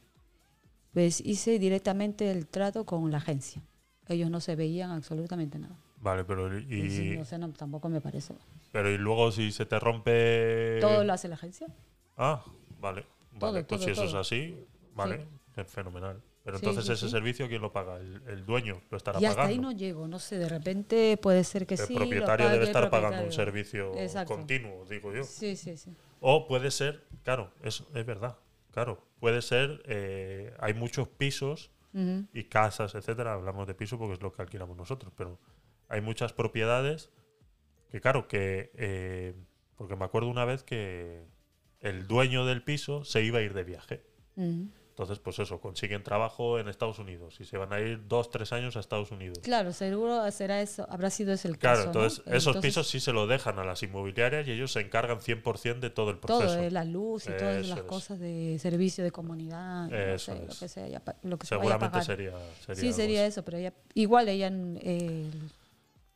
pues 0.94 1.22
hice 1.22 1.60
directamente 1.60 2.32
el 2.32 2.48
trato 2.48 2.86
con 2.86 3.12
la 3.12 3.18
agencia. 3.18 3.62
Ellos 4.08 4.30
no 4.30 4.40
se 4.40 4.56
veían 4.56 4.92
absolutamente 4.92 5.60
nada. 5.60 5.76
Vale, 6.02 6.24
pero 6.24 6.58
y, 6.58 6.64
Y, 6.74 6.90
sí, 6.90 7.18
o 7.18 7.26
sea, 7.26 7.38
no, 7.38 7.52
tampoco 7.52 7.90
me 7.90 8.02
parece. 8.02 8.34
pero 8.72 8.90
y 8.92 8.98
luego 8.98 9.32
si 9.32 9.52
se 9.52 9.66
te 9.66 9.80
rompe... 9.80 10.78
Todo 10.80 11.04
lo 11.04 11.14
hace 11.14 11.28
la 11.28 11.36
agencia. 11.36 11.68
Ah, 12.18 12.44
vale. 12.80 13.06
Todo, 13.38 13.52
vale, 13.52 13.64
pues 13.66 13.82
todo, 13.82 13.86
si 13.88 13.92
eso 13.92 14.02
todo. 14.02 14.10
es 14.10 14.16
así, 14.16 14.56
vale, 14.96 15.28
es 15.56 15.68
fenomenal. 15.68 16.22
Pero 16.58 16.58
entonces 16.70 16.86
sí, 16.86 16.92
ese 16.94 17.06
sí. 17.06 17.12
servicio, 17.12 17.48
¿quién 17.48 17.62
lo 17.62 17.72
paga? 17.72 17.98
El, 17.98 18.22
el 18.28 18.46
dueño 18.46 18.82
lo 18.90 18.98
estará 18.98 19.20
Y 19.20 19.26
hasta 19.26 19.42
pagando. 19.44 19.52
ahí 19.52 19.60
no 19.60 19.72
llego, 19.72 20.08
no 20.08 20.20
sé, 20.20 20.38
de 20.38 20.50
repente 20.50 21.18
puede 21.18 21.44
ser 21.44 21.66
que 21.68 21.76
el 21.76 21.80
sí. 21.82 21.94
lo 21.94 22.00
propietario 22.00 22.46
pague 22.46 22.50
debe 22.58 22.64
el 22.64 22.70
estar 22.70 22.90
pagando 22.90 23.24
un 23.24 23.32
servicio 23.32 23.94
Exacto. 23.96 24.36
continuo, 24.36 24.86
digo 24.86 25.14
yo. 25.14 25.24
Sí, 25.24 25.56
sí, 25.56 25.78
sí. 25.78 25.96
O 26.20 26.48
puede 26.48 26.72
ser, 26.72 27.06
claro, 27.24 27.52
es, 27.64 27.84
es 27.94 28.06
verdad, 28.06 28.38
claro, 28.72 29.08
puede 29.20 29.42
ser, 29.42 29.82
eh, 29.86 30.54
hay 30.60 30.74
muchos 30.74 31.08
pisos 31.08 31.72
y 32.34 32.44
casas, 32.46 32.94
etcétera, 32.96 33.34
hablamos 33.34 33.68
de 33.68 33.74
piso 33.74 33.98
porque 33.98 34.14
es 34.14 34.22
lo 34.22 34.32
que 34.32 34.42
alquilamos 34.42 34.78
nosotros, 34.78 35.12
pero 35.18 35.40
hay 35.88 36.02
muchas 36.02 36.34
propiedades 36.34 37.10
que, 37.92 38.00
claro, 38.00 38.28
que, 38.28 38.72
eh, 38.76 39.34
porque 39.76 39.96
me 39.96 40.06
acuerdo 40.06 40.30
una 40.30 40.46
vez 40.46 40.64
que 40.64 41.26
el 41.80 42.08
dueño 42.08 42.46
del 42.46 42.64
piso 42.64 43.04
se 43.06 43.24
iba 43.24 43.40
a 43.40 43.42
ir 43.42 43.54
de 43.54 43.64
viaje. 43.64 44.04
Ujú. 44.36 44.70
Entonces, 45.00 45.20
pues 45.24 45.40
eso, 45.40 45.62
consiguen 45.62 46.04
trabajo 46.04 46.60
en 46.60 46.68
Estados 46.68 47.00
Unidos 47.00 47.40
y 47.40 47.46
se 47.46 47.58
van 47.58 47.72
a 47.72 47.80
ir 47.80 48.06
dos, 48.10 48.30
tres 48.30 48.52
años 48.52 48.76
a 48.76 48.82
Estados 48.82 49.12
Unidos. 49.12 49.40
Claro, 49.42 49.72
seguro 49.72 50.30
será 50.30 50.62
eso, 50.62 50.86
habrá 50.90 51.10
sido 51.10 51.32
ese 51.32 51.48
el 51.48 51.58
Claro, 51.58 51.78
caso. 51.86 51.94
¿no? 51.94 52.04
entonces 52.04 52.20
esos 52.28 52.48
Entonces, 52.48 52.62
pisos 52.62 52.88
sí 52.90 53.00
se 53.00 53.14
lo 53.14 53.26
dejan 53.26 53.58
a 53.60 53.64
las 53.64 53.82
inmobiliarias 53.82 54.46
y 54.46 54.52
ellos 54.52 54.74
se 54.74 54.82
encargan 54.82 55.20
100% 55.22 55.80
de 55.80 55.90
todo 55.90 56.10
el 56.10 56.18
proceso. 56.18 56.54
Todo, 56.54 56.60
eh, 56.62 56.70
la 56.70 56.84
luz 56.84 57.28
y 57.28 57.32
todas 57.32 57.60
Eso 57.62 57.70
las 57.70 57.78
es. 57.80 57.86
cosas 57.86 58.20
de 58.20 58.58
servicio 58.60 59.02
de 59.06 59.12
comunidad, 59.12 59.88
no 59.88 59.96
Eso 59.96 60.34
sé, 60.34 60.42
lo 60.46 60.52
es. 60.52 60.60
que 60.60 60.68
sea, 60.68 61.02
lo 61.24 61.38
que 61.40 61.46
se 61.48 61.56
Seguramente 61.56 61.92
pagar. 61.92 62.04
sería, 62.06 62.34
sería 62.66 62.82
sí, 62.82 62.92
sería 62.92 63.26
eso, 63.26 63.42
pero 63.46 63.58
ella, 63.58 63.74
igual 63.94 64.28
ella 64.28 64.48
eh, 64.52 65.30
el, 65.32 65.50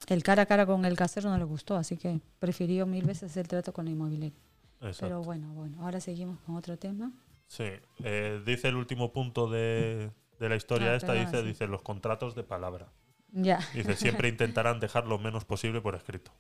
el 0.10 0.24
cara 0.24 0.42
a 0.42 0.46
cara 0.46 0.66
con 0.66 0.84
el 0.84 0.98
casero 0.98 1.30
no 1.30 1.38
le 1.38 1.46
gustó, 1.46 1.78
así 1.78 1.96
que 1.96 2.20
prefirió 2.38 2.86
mil 2.86 3.06
veces 3.06 3.38
el 3.38 3.48
trato 3.48 3.72
con 3.72 3.86
la 3.86 3.92
inmobiliaria. 3.92 4.38
Exacto. 4.82 5.06
Pero 5.06 5.24
bueno, 5.24 5.54
bueno, 5.54 5.78
ahora 5.86 6.02
seguimos 6.02 6.38
con 6.42 6.58
otro 6.58 6.78
tema. 6.78 7.14
Sí, 7.54 7.66
eh, 8.04 8.42
dice 8.44 8.70
el 8.70 8.76
último 8.78 9.14
punto 9.14 9.48
de, 9.48 10.10
de 10.40 10.50
la 10.50 10.56
historia 10.56 10.94
Ah, 10.94 10.96
esta, 10.96 11.14
dice, 11.14 11.44
dice 11.44 11.68
los 11.68 11.84
contratos 11.84 12.34
de 12.34 12.44
palabra. 12.44 12.88
Ya, 13.32 13.60
Dice, 13.76 13.96
siempre 13.96 14.28
intentarán 14.36 14.80
dejar 14.80 15.06
lo 15.06 15.20
menos 15.20 15.46
posible 15.46 15.80
por 15.80 15.94
escrito. 15.94 16.32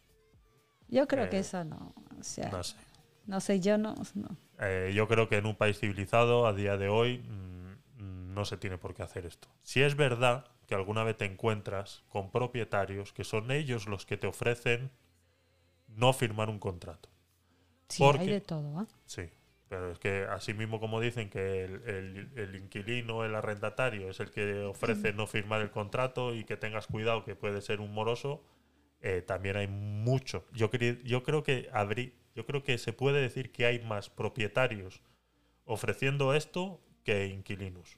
yo 0.87 1.07
creo 1.07 1.25
Eh, 1.25 1.29
que 1.29 1.39
eso 1.39 1.63
no, 1.63 1.93
o 2.19 2.23
sea, 2.23 2.49
No 2.49 2.63
sé. 2.63 2.75
no 3.27 3.39
sé, 3.41 3.59
yo 3.59 3.77
no, 3.77 3.93
no. 4.15 4.35
Eh, 4.59 4.91
yo 4.95 5.07
creo 5.07 5.29
que 5.29 5.37
en 5.37 5.45
un 5.45 5.55
país 5.55 5.77
civilizado, 5.79 6.47
a 6.47 6.53
día 6.53 6.77
de 6.77 6.89
hoy, 6.89 7.19
mm, 7.19 8.33
no 8.33 8.43
se 8.45 8.57
tiene 8.57 8.79
por 8.79 8.95
qué 8.95 9.03
hacer 9.03 9.27
esto. 9.27 9.47
Si 9.61 9.83
es 9.83 9.95
verdad 9.95 10.45
que 10.65 10.73
alguna 10.73 11.03
vez 11.03 11.15
te 11.17 11.25
encuentras 11.25 12.01
con 12.09 12.31
propietarios 12.31 13.13
que 13.13 13.23
son 13.23 13.51
ellos 13.51 13.85
los 13.87 14.07
que 14.07 14.17
te 14.17 14.25
ofrecen 14.25 14.89
no 15.89 16.11
firmar 16.11 16.49
un 16.49 16.57
contrato. 16.57 17.09
Sí, 17.87 18.01
Porque- 18.01 18.21
hay 18.21 18.29
de 18.29 18.41
todo, 18.41 18.79
¿ah? 18.79 18.87
Sí, 19.05 19.29
pero 19.73 19.91
es 19.91 19.97
que 19.97 20.25
así 20.29 20.53
mismo 20.53 20.79
como 20.79 21.01
dicen 21.01 21.31
que 21.31 21.63
el, 21.63 21.81
el- 21.89 22.29
el 22.35 22.55
inquilino, 22.57 23.25
el 23.25 23.33
arrendatario, 23.33 24.07
es 24.07 24.19
el 24.19 24.29
que 24.29 24.59
ofrece 24.65 25.13
no 25.13 25.25
firmar 25.25 25.61
el 25.61 25.71
contrato 25.71 26.35
y 26.35 26.43
que 26.43 26.57
tengas 26.57 26.85
cuidado 26.85 27.23
que 27.25 27.35
puede 27.35 27.59
ser 27.59 27.79
un 27.81 27.91
moroso, 27.91 28.43
eh, 29.01 29.23
también 29.25 29.57
hay 29.57 29.67
mucho. 29.67 30.45
Yo, 30.53 30.69
cre- 30.69 31.01
yo 31.01 31.23
creo 31.23 31.41
que 31.41 31.69
yo 32.35 32.45
creo 32.45 32.63
que 32.63 32.77
se 32.77 32.93
puede 32.93 33.19
decir 33.19 33.51
que 33.51 33.65
hay 33.65 33.79
más 33.79 34.11
propietarios 34.11 35.01
ofreciendo 35.65 36.35
esto 36.35 36.79
que 37.03 37.25
inquilinos. 37.25 37.97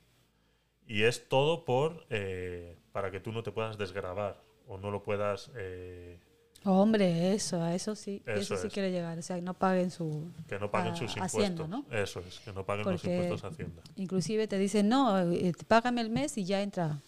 Y 0.88 1.04
es 1.04 1.28
todo 1.28 1.66
por 1.66 2.06
eh, 2.10 2.78
para 2.94 3.12
que 3.12 3.20
tú 3.20 3.34
no 3.34 3.44
te 3.44 3.52
puedas 3.52 3.78
desgravar 3.78 4.42
o 4.66 4.78
no 4.78 4.92
lo 4.92 5.04
puedas 5.04 5.52
eh, 5.58 6.20
Hombre, 6.68 7.34
eso, 7.34 7.62
a 7.62 7.76
eso 7.76 7.96
sí, 7.96 8.24
Eso 8.26 8.56
eso, 8.56 8.58
sí 8.58 8.68
es. 8.68 8.74
quiere 8.74 8.92
llegar, 8.92 9.18
o 9.18 9.22
sea, 9.22 9.40
no 9.40 9.54
paguen 9.54 9.92
su... 9.92 10.32
que 10.48 10.58
no 10.58 10.72
paguen 10.72 10.94
a- 10.94 10.96
sus 10.96 11.12
impuestos. 11.16 11.40
Hacienda, 11.40 11.68
¿no? 11.68 11.86
Eso 11.92 12.22
es, 12.22 12.40
que 12.40 12.52
no 12.54 12.66
paguen 12.66 12.86
los 12.86 13.04
impuestos 13.04 13.44
a 13.44 13.48
Hacienda. 13.50 13.84
Inclusive 13.96 14.48
te 14.48 14.58
dicen, 14.58 14.90
no, 14.90 15.20
eh, 15.32 15.54
págame 15.68 16.02
el 16.02 16.10
mes 16.10 16.38
y 16.40 16.46
ya 16.46 16.62
entra, 16.64 17.00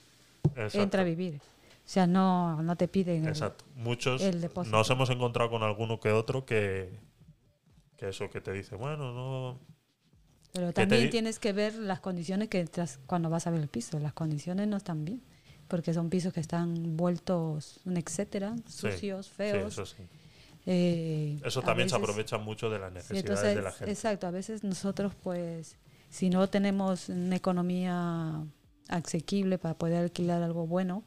Exacto. 0.56 0.82
entra 0.82 1.02
a 1.02 1.06
vivir. 1.06 1.36
O 1.38 1.90
sea, 1.90 2.06
no, 2.06 2.62
no 2.62 2.76
te 2.76 2.88
piden... 2.88 3.24
el- 3.24 3.30
Exacto. 3.30 3.66
Muchos 3.76 4.22
el 4.22 4.48
nos 4.70 4.90
hemos 4.92 5.10
encontrado 5.10 5.50
con 5.50 5.64
alguno 5.64 6.00
que 6.00 6.12
otro 6.12 6.46
que, 6.46 6.92
que 7.98 8.10
eso 8.10 8.30
que 8.30 8.42
te 8.42 8.52
dice, 8.54 8.76
bueno, 8.76 9.12
no. 9.12 9.60
Pero 10.54 10.68
¿Qué 10.68 10.74
te 10.74 10.82
también 10.82 11.10
tienes 11.10 11.40
que 11.40 11.52
ver 11.54 11.76
las 11.76 12.00
condiciones 12.00 12.48
que 12.50 12.60
entras 12.60 13.00
cuando 13.08 13.30
vas 13.30 13.48
a 13.48 13.52
ver 13.52 13.62
el 13.62 13.68
piso. 13.70 14.00
Las 14.00 14.14
condiciones 14.14 14.68
no 14.68 14.78
están 14.78 15.04
bien, 15.06 15.22
porque 15.68 15.94
son 15.94 16.10
pisos 16.10 16.34
que 16.34 16.39
están 16.39 16.95
vueltos, 16.98 17.80
un 17.85 17.98
etcétera, 17.98 18.56
Sí, 18.68 18.91
sucios, 18.91 19.27
Sí, 19.27 19.34
feos. 19.35 19.73
eso 19.73 19.85
sí. 19.85 20.03
eh, 20.65 21.39
Eso 21.44 21.61
también 21.61 21.89
se 21.89 21.95
aprovecha 21.95 22.38
mucho 22.38 22.69
de 22.69 22.80
las 22.80 22.91
necesidades 22.91 23.26
entonces, 23.30 23.56
de 23.56 23.61
la 23.61 23.72
gente. 23.72 23.91
exacto, 23.91 24.27
a 24.27 24.31
veces 24.31 24.64
nosotros 24.64 25.14
pues, 25.23 25.76
si 26.10 26.30
no 26.30 26.48
tenemos 26.49 27.10
una 27.10 27.35
economía 27.35 28.44
asequible 28.89 29.57
para 29.57 29.73
poder 29.76 30.03
alquilar 30.03 30.41
algo 30.44 30.68
bueno, 30.68 31.03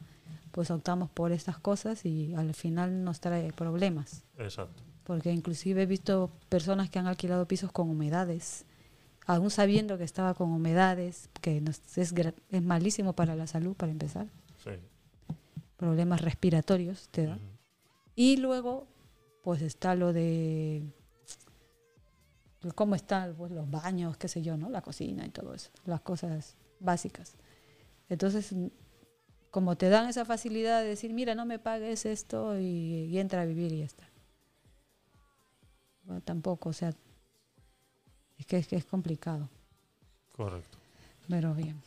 pues 0.51 0.69
optamos 0.71 1.09
por 1.09 1.31
estas 1.31 1.57
cosas 1.57 2.05
y 2.05 2.33
al 2.35 2.53
final 2.53 3.03
nos 3.03 3.19
trae 3.19 3.51
problemas. 3.53 4.23
Exacto. 4.37 4.83
Porque 5.03 5.31
inclusive 5.31 5.83
he 5.83 5.85
visto 5.85 6.31
personas 6.49 6.89
que 6.89 6.99
han 6.99 7.07
alquilado 7.07 7.47
pisos 7.47 7.71
con 7.71 7.89
humedades, 7.89 8.65
aún 9.25 9.49
sabiendo 9.49 9.97
que 9.97 10.03
estaba 10.03 10.33
con 10.33 10.51
humedades, 10.51 11.29
que 11.41 11.61
nos- 11.61 11.81
es, 11.97 12.13
es 12.49 12.61
malísimo 12.63 13.13
para 13.13 13.35
la 13.35 13.47
salud, 13.47 13.75
para 13.75 13.91
empezar. 13.91 14.27
Sí. 14.63 14.71
Problemas 15.77 16.21
respiratorios 16.21 17.07
te 17.09 17.25
da. 17.25 17.35
Ujú. 17.35 17.43
Y 18.15 18.37
luego, 18.37 18.87
pues 19.41 19.61
está 19.61 19.95
lo 19.95 20.13
de 20.13 20.83
cómo 22.75 22.95
están 22.95 23.33
pues, 23.35 23.51
los 23.51 23.69
baños, 23.69 24.17
qué 24.17 24.27
sé 24.27 24.41
yo, 24.41 24.57
¿no? 24.57 24.69
La 24.69 24.81
cocina 24.81 25.25
y 25.25 25.29
todo 25.29 25.53
eso, 25.53 25.71
las 25.85 26.01
cosas 26.01 26.55
básicas. 26.79 27.33
Entonces, 28.09 28.53
como 29.49 29.75
te 29.77 29.89
dan 29.89 30.07
esa 30.07 30.25
facilidad 30.25 30.81
de 30.81 30.89
decir, 30.89 31.13
mira, 31.13 31.33
no 31.33 31.45
me 31.45 31.59
pagues 31.59 32.05
esto 32.05 32.59
y, 32.59 33.07
y 33.09 33.17
entra 33.17 33.41
a 33.41 33.45
vivir 33.45 33.71
y 33.71 33.79
ya 33.79 33.85
está. 33.85 34.07
Bueno, 36.03 36.21
tampoco, 36.21 36.69
o 36.69 36.73
sea, 36.73 36.93
es 38.37 38.45
que, 38.45 38.57
es 38.57 38.67
que 38.67 38.75
es 38.75 38.85
complicado, 38.85 39.49
Correcto. 40.35 40.77
pero 41.29 41.53
bien. 41.53 41.81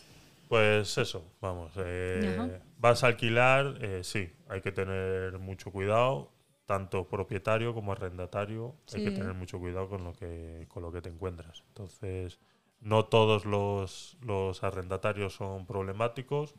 Pues 0.48 0.98
eso, 0.98 1.24
vamos. 1.40 1.72
eh, 1.76 2.60
vas 2.78 3.02
a 3.02 3.08
alquilar, 3.08 3.78
eh, 3.80 4.04
sí, 4.04 4.30
hay 4.48 4.60
que 4.60 4.72
tener 4.72 5.38
mucho 5.38 5.70
cuidado, 5.72 6.30
tanto 6.66 7.08
propietario 7.08 7.74
como 7.74 7.92
arrendatario, 7.92 8.76
hay 8.92 9.00
que 9.02 9.10
tener 9.10 9.34
mucho 9.34 9.58
cuidado 9.58 9.88
con 9.88 10.04
lo 10.04 10.12
que, 10.12 10.66
con 10.68 10.82
lo 10.82 10.92
que 10.92 11.00
te 11.02 11.08
encuentras. 11.08 11.62
Entonces, 11.68 12.38
no 12.80 13.06
todos 13.06 13.46
los, 13.46 14.16
los 14.20 14.62
arrendatarios 14.62 15.34
son 15.34 15.66
problemáticos 15.66 16.54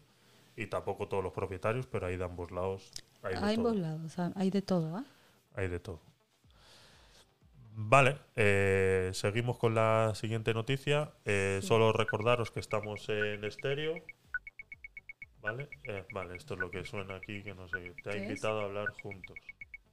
y 0.56 0.68
tampoco 0.68 1.08
todos 1.08 1.24
los 1.24 1.34
propietarios, 1.34 1.88
pero 1.88 2.08
hay 2.08 2.18
de 2.18 2.26
ambos 2.26 2.52
lados. 2.52 2.92
Hay 3.24 3.38
de 3.38 3.40
Hay 3.42 3.56
todo. 3.56 3.68
ambos 3.68 3.76
lados, 3.82 4.16
hay 4.36 4.50
de 4.52 4.62
todo, 4.62 4.96
¿ah? 4.98 5.06
Hay 5.56 5.68
de 5.68 5.80
todo. 5.80 6.02
Vale, 7.78 8.18
eh, 8.38 9.12
seguimos 9.14 9.58
con 9.58 9.76
la 9.76 10.14
siguiente 10.16 10.54
noticia. 10.54 11.12
Eh. 11.26 11.60
Solo 11.62 11.92
recordaros 11.92 12.50
que 12.50 12.62
estamos 12.62 13.08
en 13.10 13.44
estéreo. 13.44 13.96
Vale, 15.42 15.70
Eh, 15.84 16.06
vale, 16.12 16.38
esto 16.38 16.54
es 16.56 16.60
lo 16.60 16.72
que 16.72 16.86
suena 16.86 17.16
aquí, 17.18 17.44
que 17.44 17.54
no 17.54 17.68
sé. 17.68 17.94
Te 18.02 18.12
ha 18.12 18.18
invitado 18.18 18.62
a 18.62 18.64
hablar 18.66 18.88
juntos. 19.04 19.38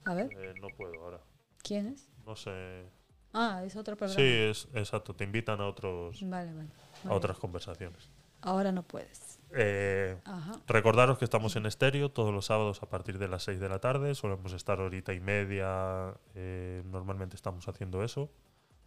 A 0.05 0.15
ver, 0.15 0.31
Eh, 0.33 0.55
no 0.61 0.69
puedo 0.77 0.95
ahora. 1.03 1.21
¿quién 1.63 1.89
es? 1.89 2.09
No 2.25 2.35
sé. 2.37 2.85
Ah, 3.33 3.63
es 3.65 3.75
otro 3.77 3.97
programa. 3.97 4.17
Sí, 4.21 4.27
es 4.27 4.69
exacto. 4.75 5.15
Te 5.15 5.25
invitan 5.25 5.61
a 5.61 5.67
otros 5.67 6.21
Vale, 6.29 6.53
vale. 6.53 6.69
a 7.09 7.13
otras 7.15 7.39
conversaciones. 7.39 8.09
Ahora 8.43 8.71
no 8.73 8.83
puedes. 8.83 9.39
Eh. 9.55 10.17
Recordaros 10.67 11.19
que 11.19 11.25
estamos 11.25 11.57
en 11.57 11.67
estéreo 11.67 12.11
todos 12.11 12.33
los 12.33 12.47
sábados 12.47 12.83
a 12.83 12.89
partir 12.89 13.19
de 13.19 13.29
las 13.29 13.45
6 13.45 13.61
de 13.61 13.69
la 13.69 13.79
tarde. 13.81 14.15
Solemos 14.15 14.53
estar 14.53 14.81
horita 14.81 15.13
y 15.13 15.21
media. 15.21 16.15
eh, 16.35 16.83
normalmente 16.87 17.37
estamos 17.37 17.69
haciendo 17.69 18.03
eso. 18.03 18.31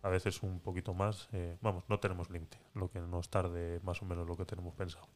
A 0.01 0.09
veces 0.09 0.43
un 0.43 0.59
poquito 0.59 0.93
más. 0.93 1.29
eh, 1.33 1.57
vamos, 1.61 1.83
no 1.89 1.99
tenemos 1.99 2.29
límite. 2.29 2.57
Lo 2.73 2.89
que 2.89 2.99
nos 2.99 3.29
tarde 3.29 3.79
más 3.83 4.01
o 4.01 4.05
menos 4.05 4.27
lo 4.27 4.35
que 4.35 4.45
tenemos 4.45 4.73
pensado. 4.75 5.07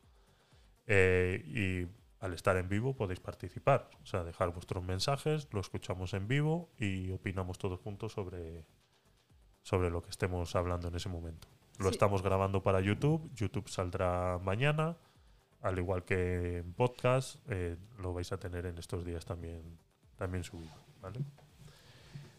Eh, 0.88 1.44
y 1.46 1.88
al 2.24 2.34
estar 2.34 2.58
en 2.58 2.68
vivo 2.68 2.96
podéis 2.96 3.20
participar. 3.20 3.90
O 4.02 4.06
sea, 4.06 4.24
dejar 4.24 4.50
vuestros 4.52 4.84
mensajes, 4.84 5.48
lo 5.52 5.60
escuchamos 5.62 6.14
en 6.14 6.28
vivo 6.28 6.70
y 6.78 7.12
opinamos 7.12 7.58
todos 7.60 7.80
juntos 7.80 8.14
sobre, 8.14 8.66
sobre 9.62 9.90
lo 9.90 10.02
que 10.02 10.10
estemos 10.10 10.56
hablando 10.56 10.88
en 10.88 10.96
ese 10.96 11.10
momento. 11.10 11.48
Lo 11.78 11.86
Sí. 11.90 11.92
estamos 11.92 12.22
grabando 12.24 12.62
para 12.64 12.82
YouTube. 12.82 13.30
YouTube 13.36 13.70
saldrá 13.70 14.38
mañana. 14.44 14.98
Al 15.62 15.78
igual 15.78 16.04
que 16.06 16.58
en 16.60 16.74
podcast, 16.74 17.38
eh, 17.50 17.76
lo 18.00 18.14
vais 18.14 18.32
a 18.32 18.38
tener 18.38 18.66
en 18.66 18.78
estos 18.78 19.04
días 19.06 19.26
también, 19.26 19.62
también 20.18 20.44
subido. 20.44 20.72
¿vale? 21.02 21.20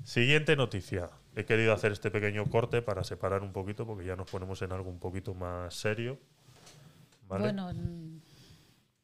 Siguiente 0.04 0.56
noticia. 0.56 1.10
He 1.36 1.44
querido 1.44 1.72
hacer 1.74 1.92
este 1.92 2.10
pequeño 2.10 2.46
corte 2.46 2.80
para 2.82 3.04
separar 3.04 3.42
un 3.42 3.52
poquito 3.52 3.86
porque 3.86 4.04
ya 4.06 4.16
nos 4.16 4.30
ponemos 4.30 4.60
en 4.62 4.72
algo 4.72 4.88
un 4.90 4.98
poquito 4.98 5.34
más 5.34 5.74
serio. 5.74 6.18
¿vale? 7.28 7.44
Bueno, 7.44 7.70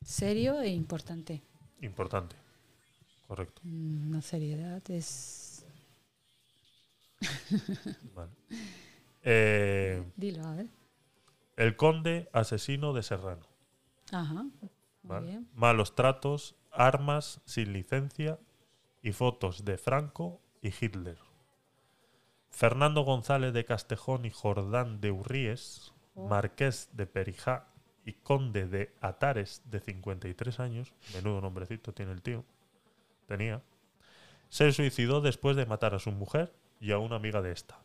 serio 0.02 0.60
e 0.62 0.68
importante. 0.70 1.42
Importante. 1.82 2.36
Correcto. 3.26 3.60
Mm, 3.64 4.14
La 4.14 4.22
seriedad 4.22 4.82
es... 4.90 5.66
Vale. 8.14 8.30
Eh, 9.22 10.02
Dilo, 10.16 10.44
a 10.46 10.54
ver. 10.54 10.66
el 11.56 11.74
conde 11.76 12.28
asesino 12.32 12.92
de 12.92 13.02
Serrano. 13.02 13.46
Ajá. 14.12 14.42
Muy 14.42 14.50
¿vale? 15.02 15.26
bien. 15.26 15.48
Malos 15.54 15.94
tratos, 15.94 16.56
armas 16.70 17.40
sin 17.44 17.72
licencia 17.72 18.38
y 19.02 19.12
fotos 19.12 19.64
de 19.64 19.78
Franco 19.78 20.40
y 20.62 20.68
Hitler. 20.68 21.18
Fernando 22.50 23.02
González 23.02 23.52
de 23.52 23.64
Castejón 23.64 24.24
y 24.24 24.30
Jordán 24.30 25.00
de 25.00 25.10
Urríes, 25.10 25.92
Oh. 26.18 26.28
marqués 26.28 26.88
de 26.94 27.06
Perijá 27.06 27.66
y 28.06 28.14
conde 28.14 28.66
de 28.66 28.94
Atares 29.02 29.60
de 29.66 29.80
53 29.80 30.60
años, 30.60 30.94
menudo 31.14 31.42
nombrecito 31.42 31.92
tiene 31.92 32.12
el 32.12 32.22
tío, 32.22 32.42
tenía, 33.26 33.62
se 34.48 34.72
suicidó 34.72 35.20
después 35.20 35.56
de 35.56 35.66
matar 35.66 35.94
a 35.94 35.98
su 35.98 36.12
mujer 36.12 36.54
y 36.80 36.92
a 36.92 36.98
una 36.98 37.16
amiga 37.16 37.42
de 37.42 37.52
esta. 37.52 37.78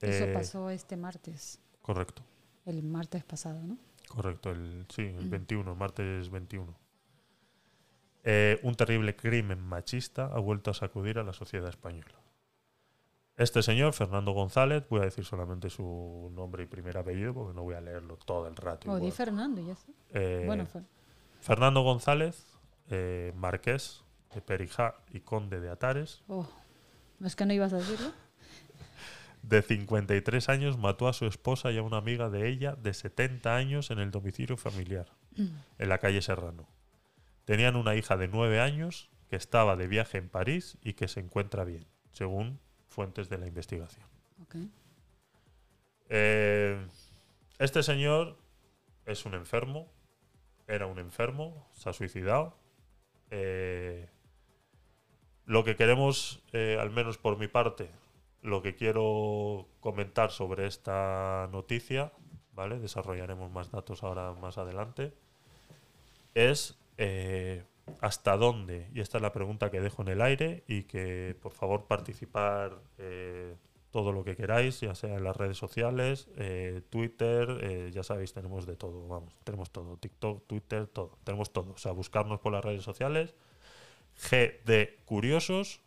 Eso 0.00 0.24
Eh, 0.24 0.32
pasó 0.32 0.70
este 0.70 0.96
martes, 0.96 1.60
Correcto. 1.82 2.22
El 2.66 2.82
martes 2.82 3.24
pasado, 3.24 3.60
¿no? 3.62 3.78
Correcto, 4.08 4.50
el, 4.50 4.86
sí, 4.88 5.02
el 5.02 5.28
21, 5.28 5.72
el 5.72 5.76
martes 5.76 6.30
21. 6.30 6.74
Eh, 8.24 8.58
un 8.62 8.74
terrible 8.74 9.14
crimen 9.16 9.60
machista 9.60 10.26
ha 10.26 10.38
vuelto 10.38 10.70
a 10.70 10.74
sacudir 10.74 11.18
a 11.18 11.22
la 11.24 11.32
sociedad 11.32 11.68
española. 11.68 12.14
Este 13.36 13.62
señor, 13.62 13.92
Fernando 13.92 14.32
González, 14.32 14.84
voy 14.88 15.00
a 15.00 15.04
decir 15.04 15.24
solamente 15.24 15.68
su 15.68 16.30
nombre 16.34 16.64
y 16.64 16.66
primer 16.66 16.96
apellido 16.96 17.34
porque 17.34 17.54
no 17.54 17.62
voy 17.62 17.74
a 17.74 17.80
leerlo 17.80 18.16
todo 18.16 18.48
el 18.48 18.56
rato. 18.56 18.90
O 18.90 18.94
di 18.94 18.98
igual. 19.06 19.12
Fernando, 19.12 19.60
ya 19.60 19.72
está. 19.74 19.92
Eh, 20.10 20.44
bueno, 20.46 20.66
fue. 20.66 20.82
Fernando 21.40 21.82
González, 21.82 22.46
eh, 22.88 23.32
marqués 23.36 24.02
de 24.34 24.40
Perijá 24.40 24.94
y 25.12 25.20
conde 25.20 25.60
de 25.60 25.68
Atares, 25.68 26.22
Oh, 26.28 26.48
¿no 27.18 27.26
es 27.26 27.36
que 27.36 27.44
no 27.46 27.52
ibas 27.52 27.72
a 27.72 27.76
decirlo? 27.76 28.10
De 29.46 29.62
53 29.62 30.48
años, 30.48 30.76
mató 30.76 31.06
a 31.08 31.12
su 31.12 31.26
esposa 31.26 31.70
y 31.70 31.78
a 31.78 31.82
una 31.82 31.98
amiga 31.98 32.30
de 32.30 32.48
ella 32.48 32.74
de 32.74 32.92
70 32.92 33.54
años 33.54 33.90
en 33.90 34.00
el 34.00 34.10
domicilio 34.10 34.56
familiar. 34.56 35.06
en 35.36 35.88
la 35.88 35.98
calle 35.98 36.22
Serrano. 36.22 36.66
Tenían 37.44 37.76
una 37.76 37.94
hija 37.94 38.16
de 38.16 38.26
nueve 38.26 38.58
años 38.58 39.10
que 39.28 39.36
estaba 39.36 39.76
de 39.76 39.86
viaje 39.86 40.16
en 40.16 40.30
París 40.30 40.78
y 40.82 40.94
que 40.94 41.08
se 41.08 41.20
encuentra 41.20 41.64
bien, 41.64 41.86
según 42.12 42.58
fuentes 42.88 43.28
de 43.28 43.36
la 43.36 43.46
investigación. 43.46 44.06
Eh, 46.08 46.86
este 47.58 47.82
señor 47.82 48.38
es 49.04 49.26
un 49.26 49.34
enfermo, 49.34 49.92
era 50.66 50.86
un 50.86 50.98
enfermo, 50.98 51.68
se 51.74 51.90
ha 51.90 51.92
suicidado. 51.92 52.56
Eh, 53.30 54.08
lo 55.44 55.62
que 55.62 55.76
queremos, 55.76 56.42
eh, 56.52 56.78
al 56.80 56.90
menos 56.90 57.18
por 57.18 57.38
mi 57.38 57.46
parte, 57.46 57.90
lo 58.46 58.62
que 58.62 58.74
quiero 58.74 59.66
comentar 59.80 60.30
sobre 60.30 60.66
esta 60.66 61.48
noticia, 61.52 62.12
¿vale? 62.52 62.78
Desarrollaremos 62.78 63.50
más 63.50 63.70
datos 63.70 64.02
ahora 64.02 64.32
más 64.34 64.56
adelante, 64.56 65.12
es 66.34 66.78
eh, 66.96 67.64
hasta 68.00 68.36
dónde, 68.36 68.88
y 68.94 69.00
esta 69.00 69.18
es 69.18 69.22
la 69.22 69.32
pregunta 69.32 69.70
que 69.70 69.80
dejo 69.80 70.02
en 70.02 70.08
el 70.08 70.22
aire, 70.22 70.62
y 70.68 70.84
que 70.84 71.36
por 71.42 71.52
favor 71.52 71.86
participar 71.86 72.78
eh, 72.98 73.56
todo 73.90 74.12
lo 74.12 74.22
que 74.22 74.36
queráis, 74.36 74.80
ya 74.80 74.94
sea 74.94 75.16
en 75.16 75.24
las 75.24 75.36
redes 75.36 75.58
sociales, 75.58 76.28
eh, 76.36 76.82
Twitter, 76.88 77.90
ya 77.90 78.02
sabéis, 78.04 78.32
tenemos 78.32 78.64
de 78.64 78.76
todo, 78.76 79.08
vamos, 79.08 79.34
tenemos 79.42 79.70
todo, 79.72 79.96
TikTok, 79.96 80.46
Twitter, 80.46 80.86
todo, 80.86 81.18
tenemos 81.24 81.52
todo. 81.52 81.72
O 81.72 81.78
sea, 81.78 81.92
buscarnos 81.92 82.38
por 82.40 82.52
las 82.52 82.64
redes 82.64 82.84
sociales, 82.84 83.34
GD 84.30 85.04
Curiosos, 85.04 85.80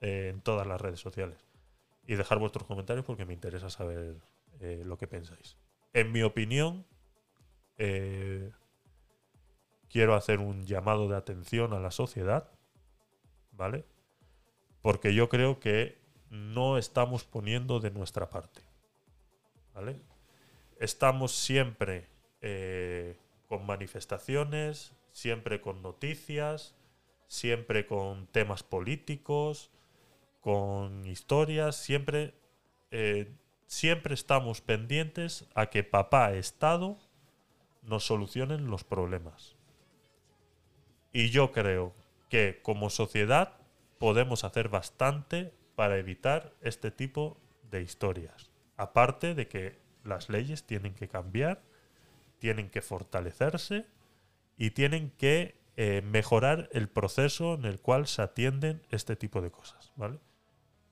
en 0.00 0.40
todas 0.40 0.66
las 0.66 0.80
redes 0.80 1.00
sociales. 1.00 1.49
Y 2.10 2.16
dejar 2.16 2.40
vuestros 2.40 2.66
comentarios 2.66 3.06
porque 3.06 3.24
me 3.24 3.34
interesa 3.34 3.70
saber 3.70 4.16
eh, 4.58 4.82
lo 4.84 4.98
que 4.98 5.06
pensáis. 5.06 5.56
En 5.92 6.10
mi 6.10 6.24
opinión, 6.24 6.84
eh, 7.78 8.50
quiero 9.88 10.16
hacer 10.16 10.40
un 10.40 10.66
llamado 10.66 11.08
de 11.08 11.16
atención 11.16 11.72
a 11.72 11.78
la 11.78 11.92
sociedad, 11.92 12.50
¿vale? 13.52 13.84
Porque 14.82 15.14
yo 15.14 15.28
creo 15.28 15.60
que 15.60 16.00
no 16.30 16.78
estamos 16.78 17.22
poniendo 17.22 17.78
de 17.78 17.92
nuestra 17.92 18.28
parte, 18.28 18.60
¿vale? 19.72 19.96
Estamos 20.80 21.30
siempre 21.30 22.08
eh, 22.40 23.16
con 23.46 23.64
manifestaciones, 23.66 24.94
siempre 25.12 25.60
con 25.60 25.80
noticias, 25.80 26.74
siempre 27.28 27.86
con 27.86 28.26
temas 28.26 28.64
políticos, 28.64 29.70
con 30.40 31.06
historias, 31.06 31.76
siempre, 31.76 32.34
eh, 32.90 33.32
siempre 33.66 34.14
estamos 34.14 34.60
pendientes 34.60 35.46
a 35.54 35.66
que 35.66 35.84
papá 35.84 36.32
Estado 36.32 36.98
nos 37.82 38.04
solucionen 38.04 38.70
los 38.70 38.84
problemas. 38.84 39.56
Y 41.12 41.30
yo 41.30 41.52
creo 41.52 41.94
que 42.28 42.60
como 42.62 42.90
sociedad 42.90 43.54
podemos 43.98 44.44
hacer 44.44 44.68
bastante 44.68 45.52
para 45.74 45.98
evitar 45.98 46.52
este 46.62 46.90
tipo 46.90 47.36
de 47.70 47.82
historias. 47.82 48.50
Aparte 48.76 49.34
de 49.34 49.48
que 49.48 49.78
las 50.04 50.28
leyes 50.28 50.64
tienen 50.64 50.94
que 50.94 51.08
cambiar, 51.08 51.62
tienen 52.38 52.70
que 52.70 52.80
fortalecerse 52.80 53.86
y 54.56 54.70
tienen 54.70 55.10
que 55.10 55.56
eh, 55.76 56.02
mejorar 56.02 56.68
el 56.72 56.88
proceso 56.88 57.54
en 57.54 57.64
el 57.64 57.80
cual 57.80 58.06
se 58.06 58.22
atienden 58.22 58.82
este 58.90 59.16
tipo 59.16 59.40
de 59.40 59.50
cosas. 59.50 59.92
¿vale? 59.96 60.18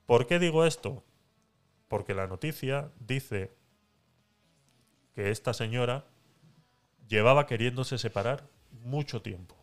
¿Por 0.09 0.25
qué 0.25 0.39
digo 0.39 0.65
esto? 0.65 1.03
Porque 1.87 2.15
la 2.15 2.25
noticia 2.25 2.91
dice 2.99 3.53
que 5.13 5.29
esta 5.29 5.53
señora 5.53 6.07
llevaba 7.07 7.45
queriéndose 7.45 7.99
separar 7.99 8.49
mucho 8.71 9.21
tiempo. 9.21 9.55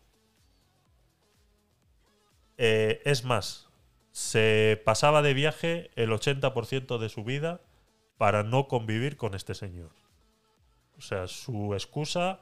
Eh, 2.57 3.01
es 3.03 3.25
más, 3.25 3.67
se 4.13 4.81
pasaba 4.85 5.21
de 5.21 5.33
viaje 5.33 5.91
el 5.97 6.11
80% 6.11 6.97
de 6.97 7.09
su 7.09 7.25
vida 7.25 7.59
para 8.17 8.43
no 8.43 8.69
convivir 8.69 9.17
con 9.17 9.35
este 9.35 9.53
señor. 9.53 9.91
O 10.97 11.01
sea, 11.01 11.27
su 11.27 11.73
excusa 11.73 12.39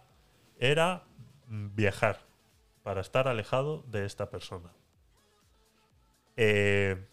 era 0.59 1.05
viajar 1.47 2.19
para 2.83 3.01
estar 3.01 3.27
alejado 3.27 3.83
de 3.87 4.05
esta 4.05 4.29
persona. 4.29 4.71
Eh, 6.37 7.03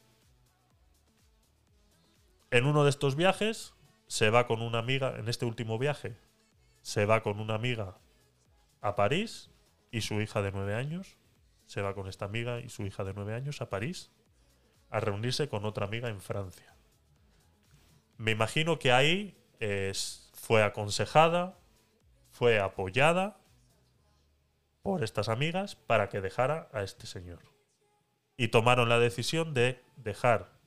en 2.53 2.67
uno 2.67 2.85
de 2.85 2.91
estos 2.91 3.17
viajes 3.17 3.75
se 4.07 4.29
va 4.29 4.47
con 4.47 4.61
una 4.61 4.79
amiga, 4.79 5.17
en 5.17 5.29
este 5.29 5.47
último 5.47 5.79
viaje, 5.79 6.19
se 6.83 7.07
va 7.07 7.23
con 7.23 7.41
una 7.41 7.55
amiga 7.55 7.97
a 8.83 8.95
París 8.95 9.51
y 9.91 10.03
su 10.03 10.21
hija 10.21 10.43
de 10.43 10.53
nueve 10.53 10.75
años. 10.75 11.17
Se 11.65 11.81
va 11.81 11.95
con 11.95 12.09
esta 12.09 12.27
amiga 12.27 12.61
y 12.61 12.69
su 12.69 12.83
hija 12.83 13.05
de 13.05 13.15
nueve 13.15 13.35
años 13.35 13.63
a 13.63 13.71
París 13.71 14.11
a 14.91 15.01
reunirse 15.01 15.49
con 15.49 15.65
otra 15.65 15.87
amiga 15.87 16.11
en 16.11 16.21
Francia. 16.21 16.77
Me 18.19 18.33
imagino 18.33 18.79
que 18.79 18.93
ahí 18.93 19.35
fue 20.35 20.63
aconsejada, 20.63 21.59
fue 22.31 22.61
apoyada 22.61 23.39
por 24.83 25.03
estas 25.03 25.31
amigas 25.31 25.75
para 25.75 26.11
que 26.11 26.21
dejara 26.21 26.69
a 26.73 26.83
este 26.83 27.07
señor. 27.07 27.41
Y 28.37 28.49
tomaron 28.49 28.91
la 28.91 28.99
decisión 28.99 29.55
de 29.55 29.83
dejar 29.97 30.62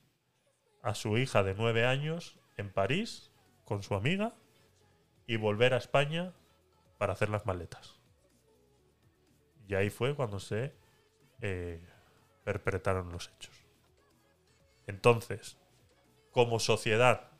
a 0.86 0.94
su 0.94 1.18
hija 1.18 1.42
de 1.42 1.52
nueve 1.54 1.84
años 1.84 2.38
en 2.56 2.72
París 2.72 3.32
con 3.64 3.82
su 3.82 3.96
amiga 3.96 4.34
y 5.26 5.36
volver 5.36 5.74
a 5.74 5.78
España 5.78 6.32
para 6.96 7.12
hacer 7.12 7.28
las 7.28 7.44
maletas. 7.44 7.98
Y 9.66 9.74
ahí 9.74 9.90
fue 9.90 10.14
cuando 10.14 10.38
se 10.38 10.72
eh, 11.40 11.84
perpetraron 12.44 13.10
los 13.10 13.32
hechos. 13.34 13.66
Entonces, 14.86 15.58
como 16.30 16.60
sociedad, 16.60 17.32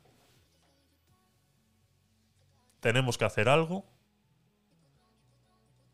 tenemos 2.81 3.17
que 3.17 3.23
hacer 3.23 3.47
algo. 3.47 3.85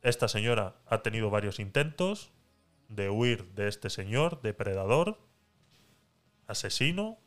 Esta 0.01 0.27
señora 0.27 0.73
ha 0.87 1.03
tenido 1.03 1.29
varios 1.29 1.59
intentos 1.59 2.31
de 2.89 3.11
huir 3.11 3.53
de 3.53 3.67
este 3.67 3.91
señor, 3.91 4.41
depredador, 4.41 5.19
asesino, 6.47 7.19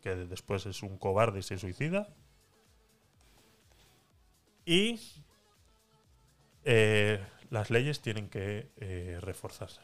que 0.00 0.14
después 0.14 0.66
es 0.66 0.82
un 0.82 0.98
cobarde 0.98 1.40
y 1.40 1.42
se 1.42 1.58
suicida. 1.58 2.08
Y 4.64 5.00
eh, 6.64 7.24
las 7.50 7.70
leyes 7.70 8.00
tienen 8.00 8.28
que 8.28 8.70
eh, 8.76 9.18
reforzarse. 9.20 9.80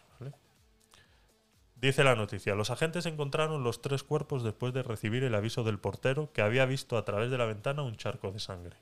Dice 1.76 2.02
la 2.02 2.14
noticia, 2.14 2.54
los 2.54 2.70
agentes 2.70 3.04
encontraron 3.04 3.62
los 3.62 3.82
tres 3.82 4.02
cuerpos 4.02 4.42
después 4.42 4.72
de 4.72 4.82
recibir 4.82 5.22
el 5.22 5.34
aviso 5.34 5.64
del 5.64 5.78
portero 5.78 6.32
que 6.32 6.40
había 6.40 6.64
visto 6.64 6.96
a 6.96 7.04
través 7.04 7.30
de 7.30 7.36
la 7.36 7.44
ventana 7.44 7.82
un 7.82 7.96
charco 7.96 8.32
de 8.32 8.38
sangre. 8.38 8.78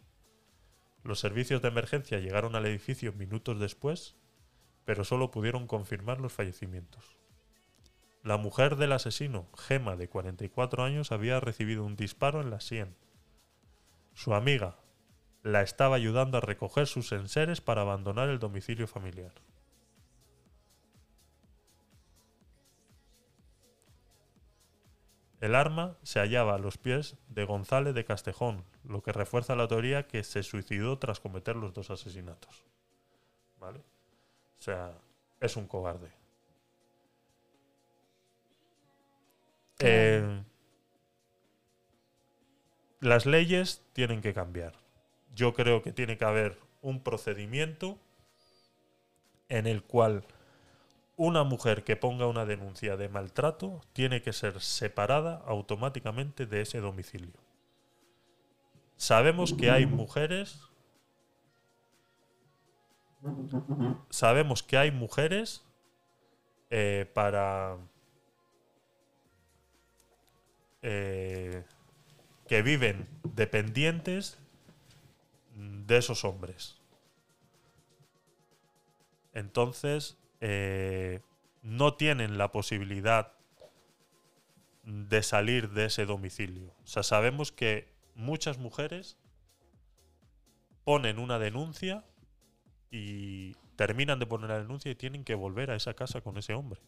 Los 1.03 1.19
servicios 1.19 1.63
de 1.63 1.69
emergencia 1.69 2.21
llegaron 2.21 2.55
al 2.55 2.65
edificio 2.65 3.13
minutos 3.13 3.59
después, 3.59 4.15
pero 4.85 5.03
solo 5.03 5.33
pudieron 5.33 5.67
confirmar 5.67 6.21
los 6.21 6.33
fallecimientos. 6.33 7.19
La 8.23 8.37
mujer 8.37 8.77
del 8.77 8.93
asesino, 8.93 9.49
Gema, 9.57 9.97
de 9.97 10.09
44 10.09 10.85
años, 10.85 11.11
había 11.11 11.41
recibido 11.41 11.85
un 11.85 11.97
disparo 11.97 12.41
en 12.41 12.51
la 12.51 12.61
sien. 12.61 12.95
Su 14.15 14.35
amiga 14.35 14.77
la 15.43 15.63
estaba 15.63 15.97
ayudando 15.97 16.39
a 16.39 16.41
recoger 16.41 16.87
sus 16.87 17.11
enseres 17.11 17.61
para 17.61 17.83
abandonar 17.83 18.29
el 18.29 18.39
domicilio 18.39 18.87
familiar. 18.87 19.33
El 25.41 25.57
arma 25.57 25.97
se 26.05 26.21
hallaba 26.21 26.55
a 26.55 26.59
los 26.59 26.79
pies 26.79 27.17
de 27.29 27.45
González 27.45 27.95
de 27.95 28.05
Castejón, 28.05 28.65
lo 28.85 29.03
que 29.03 29.11
refuerza 29.11 29.57
la 29.57 29.67
teoría 29.67 30.07
que 30.07 30.23
se 30.23 30.45
suicidó 30.45 30.99
tras 31.01 31.19
cometer 31.19 31.57
los 31.57 31.75
dos 31.75 31.91
asesinatos. 31.91 32.63
¿Vale? 33.59 33.81
O 34.61 34.63
sea, 34.63 34.93
es 35.41 35.57
un 35.57 35.67
cobarde. 35.67 36.22
Eh, 39.83 40.43
las 43.01 43.27
leyes 43.27 43.83
tienen 43.93 44.21
que 44.21 44.33
cambiar. 44.33 44.75
Yo 45.35 45.55
creo 45.55 45.83
que 45.83 45.93
tiene 45.93 46.17
que 46.17 46.25
haber 46.25 46.59
un 46.83 47.01
procedimiento 47.03 47.99
en 49.49 49.67
el 49.67 49.83
cual 49.83 50.25
una 51.17 51.45
mujer 51.45 51.85
que 51.85 51.97
ponga 51.97 52.27
una 52.27 52.47
denuncia 52.47 52.97
de 52.97 53.09
maltrato 53.09 53.81
tiene 53.93 54.23
que 54.23 54.33
ser 54.33 54.61
separada 54.61 55.43
automáticamente 55.47 56.47
de 56.47 56.63
ese 56.63 56.81
domicilio. 56.81 57.39
Sabemos 58.97 59.53
que 59.53 59.71
hay 59.71 59.85
mujeres. 59.87 60.61
Sabemos 64.11 64.63
que 64.63 64.79
hay 64.79 64.91
mujeres 64.91 65.65
eh, 66.71 67.11
para. 67.13 67.77
Eh, 70.83 71.65
que 72.49 72.63
viven 72.63 73.09
dependientes 73.23 74.39
de 75.55 75.97
esos 75.97 76.25
hombres. 76.25 76.81
Entonces, 79.33 80.19
eh, 80.41 81.21
no 81.63 81.95
tienen 81.95 82.37
la 82.37 82.53
posibilidad 82.53 83.33
de 84.83 85.23
salir 85.23 85.71
de 85.71 85.87
ese 85.87 86.05
domicilio. 86.05 86.75
O 86.85 86.87
sea, 86.87 87.03
sabemos 87.03 87.53
que 87.53 87.89
muchas 88.15 88.59
mujeres 88.59 89.17
ponen 90.85 91.19
una 91.19 91.39
denuncia 91.39 92.05
y 92.91 93.55
terminan 93.77 94.19
de 94.19 94.27
poner 94.27 94.51
la 94.51 94.59
denuncia 94.59 94.91
y 94.91 94.95
tienen 94.95 95.25
que 95.25 95.35
volver 95.35 95.71
a 95.71 95.77
esa 95.77 95.95
casa 95.95 96.21
con 96.21 96.37
ese 96.37 96.53
hombre. 96.55 96.81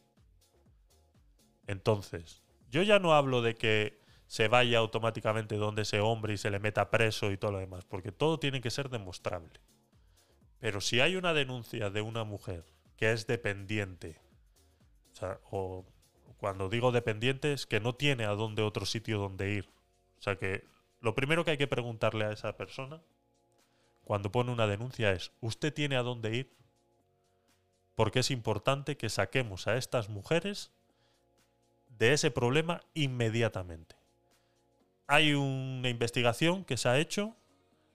Entonces, 1.67 2.44
yo 2.75 2.83
ya 2.83 2.99
no 2.99 3.15
hablo 3.15 3.41
de 3.41 3.55
que 3.55 4.01
se 4.27 4.49
vaya 4.49 4.79
automáticamente 4.79 5.55
donde 5.55 5.83
ese 5.83 6.01
hombre 6.01 6.35
y 6.35 6.39
se 6.39 6.51
le 6.51 6.59
meta 6.59 6.91
preso 6.91 7.31
y 7.31 7.37
todo 7.37 7.53
lo 7.53 7.59
demás, 7.61 7.85
porque 7.85 8.11
todo 8.11 8.41
tiene 8.41 8.61
que 8.61 8.73
ser 8.73 8.91
demostrable. 8.91 9.61
Pero 10.59 10.81
si 10.81 10.99
hay 10.99 11.15
una 11.15 11.33
denuncia 11.35 11.91
de 11.91 12.01
una 12.01 12.25
mujer 12.25 12.65
que 12.97 13.13
es 13.13 13.29
dependiente. 13.29 14.19
O, 15.53 15.87
cuando 16.37 16.69
digo 16.69 16.91
dependiente 16.91 17.53
es 17.53 17.65
que 17.65 17.79
no 17.79 17.95
tiene 17.95 18.25
a 18.25 18.31
dónde 18.31 18.63
otro 18.63 18.87
sitio 18.87 19.19
donde 19.19 19.53
ir. 19.53 19.71
O 20.19 20.23
sea 20.23 20.35
que 20.35 20.65
lo 21.01 21.15
primero 21.15 21.45
que 21.45 21.53
hay 21.53 21.59
que 21.59 21.69
preguntarle 21.69 22.25
a 22.25 22.33
esa 22.33 22.57
persona 22.57 23.01
cuando 24.03 24.33
pone 24.33 24.51
una 24.51 24.67
denuncia 24.67 25.13
es, 25.13 25.31
¿usted 25.41 25.73
tiene 25.73 25.95
a 25.95 26.03
dónde 26.03 26.35
ir? 26.35 26.57
Porque 27.95 28.19
es 28.19 28.33
importante 28.33 28.97
que 28.97 29.11
saquemos 29.11 29.69
a 29.69 29.77
estas 29.77 30.09
mujeres 30.09 30.73
de 31.99 32.13
ese 32.13 32.31
problema 32.31 32.83
inmediatamente. 32.95 33.97
Hay 35.07 35.35
una 35.35 35.89
investigación 35.89 36.65
que 36.65 36.77
se 36.77 36.89
ha 36.89 36.99
hecho 36.99 37.37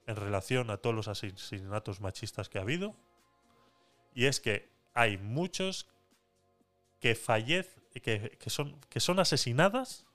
en 0.05 0.15
relación 0.15 0.69
a 0.69 0.77
todos 0.77 0.95
los 0.95 1.07
asesinatos 1.07 2.01
machistas 2.01 2.49
que 2.49 2.59
ha 2.59 2.61
habido, 2.61 2.95
y 4.13 4.25
es 4.25 4.39
que 4.39 4.69
hay 4.93 5.17
muchos 5.17 5.87
que 6.99 7.15
fallecen, 7.15 7.81
que, 8.01 8.37
son, 8.47 8.79
que 8.89 8.99
son 8.99 9.19
asesinadas 9.19 10.05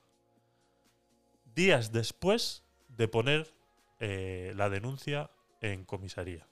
días 1.55 1.91
después 1.91 2.63
de 2.89 3.07
poner 3.07 3.53
eh, 3.99 4.53
la 4.55 4.69
denuncia 4.69 5.31
en 5.61 5.85
comisaría. 5.85 6.47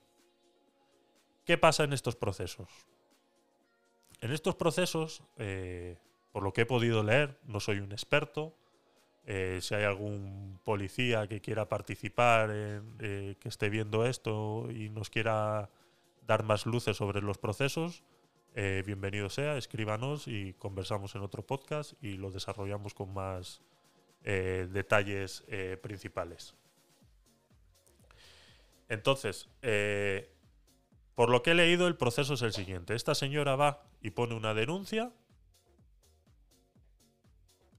¿Qué 1.46 1.58
pasa 1.58 1.84
en 1.84 1.94
estos 1.94 2.16
procesos? 2.16 2.70
En 4.22 4.32
estos 4.32 4.56
procesos, 4.56 5.22
eh, 5.38 5.98
por 6.34 6.44
lo 6.44 6.52
que 6.52 6.62
he 6.62 6.66
podido 6.66 7.02
leer, 7.02 7.40
no 7.46 7.62
soy 7.62 7.80
un 7.80 7.94
experto. 7.94 8.54
Eh, 9.26 9.60
si 9.62 9.74
hay 9.74 9.86
algún 9.86 10.60
policía 10.66 11.26
que 11.28 11.40
quiera 11.40 11.70
participar, 11.70 12.50
que 13.00 13.38
esté 13.46 13.70
viendo 13.70 14.06
esto 14.06 14.70
y 14.70 14.90
nos 14.90 15.10
quiera 15.10 15.70
dar 16.28 16.44
más 16.44 16.66
luces 16.66 16.98
sobre 16.98 17.22
los 17.22 17.38
procesos, 17.38 18.04
eh, 18.56 18.84
bienvenido 18.86 19.32
sea, 19.32 19.58
escríbanos 19.58 20.28
y 20.28 20.54
conversamos 20.54 21.16
en 21.16 21.22
otro 21.22 21.44
podcast 21.44 21.94
y 22.04 22.18
lo 22.18 22.30
desarrollamos 22.30 22.94
con 22.94 23.12
más 23.12 23.62
eh, 24.24 24.68
detalles 24.72 25.44
eh, 25.48 25.78
principales. 25.82 26.54
Entonces, 28.90 29.50
por 31.16 31.30
lo 31.30 31.42
que 31.42 31.52
he 31.52 31.56
leído, 31.56 31.88
el 31.88 31.96
proceso 31.96 32.36
es 32.36 32.44
el 32.44 32.54
siguiente. 32.54 32.94
Esta 32.94 33.16
señora 33.16 33.56
va 33.56 33.82
y 34.02 34.12
pone 34.12 34.36
una 34.36 34.54
denuncia. 34.54 35.12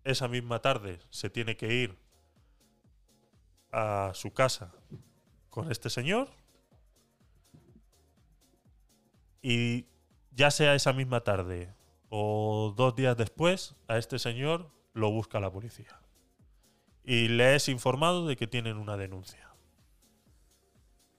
Esa 0.05 0.28
misma 0.28 0.60
tarde 0.60 1.01
se 1.10 1.31
tiene 1.31 1.56
que 1.56 1.72
ir 1.72 1.98
a 3.72 4.12
su 4.14 4.32
casa 4.32 4.72
con 5.51 5.70
este 5.72 5.90
señor 5.90 6.28
y 9.43 9.86
ya 10.31 10.51
sea 10.51 10.74
esa 10.74 10.93
misma 10.93 11.20
tarde 11.20 11.74
o 12.09 12.72
dos 12.76 12.94
días 12.94 13.16
después, 13.16 13.74
a 13.89 13.98
este 13.98 14.18
señor 14.18 14.70
lo 14.93 15.10
busca 15.10 15.40
la 15.40 15.51
policía. 15.51 16.01
Y 17.02 17.28
le 17.28 17.56
es 17.56 17.68
informado 17.68 18.26
de 18.26 18.36
que 18.36 18.47
tienen 18.47 18.76
una 18.76 18.97
denuncia. 18.97 19.51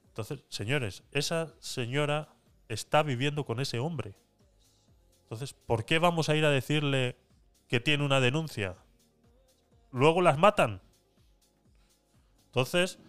Entonces, 0.07 0.44
señores, 0.49 1.03
esa 1.12 1.53
señora 1.60 2.34
está 2.70 3.03
viviendo 3.03 3.45
con 3.45 3.60
ese 3.60 3.80
hombre. 3.80 4.16
Entonces, 5.24 5.53
¿por 5.53 5.86
qué 5.86 5.99
vamos 5.99 6.30
a 6.30 6.36
ir 6.36 6.45
a 6.45 6.49
decirle 6.49 7.18
que 7.68 7.80
tiene 7.80 8.04
una 8.04 8.20
denuncia? 8.20 8.76
Luego 9.92 10.22
las 10.22 10.38
matan. 10.38 10.82
Entonces, 12.48 13.00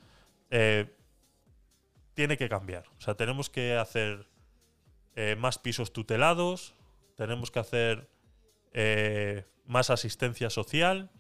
eh, 0.51 0.95
tiene 2.15 2.37
que 2.37 2.49
cambiar. 2.49 2.85
O 2.99 3.01
sea, 3.01 3.15
tenemos 3.15 3.51
que 3.51 3.77
hacer 3.77 4.27
eh, 5.15 5.37
más 5.37 5.59
pisos 5.59 5.93
tutelados, 5.93 6.74
tenemos 7.16 7.51
que 7.51 7.59
hacer 7.59 8.09
eh, 8.73 9.45
más 9.65 9.91
asistencia 9.91 10.51
social 10.51 11.11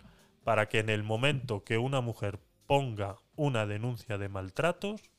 para 0.44 0.68
que 0.68 0.78
en 0.78 0.88
el 0.88 1.02
momento 1.02 1.64
que 1.64 1.78
una 1.78 2.00
mujer 2.00 2.38
ponga 2.66 3.18
una 3.36 3.66
denuncia 3.66 4.18
de 4.18 4.28
maltratos, 4.28 5.10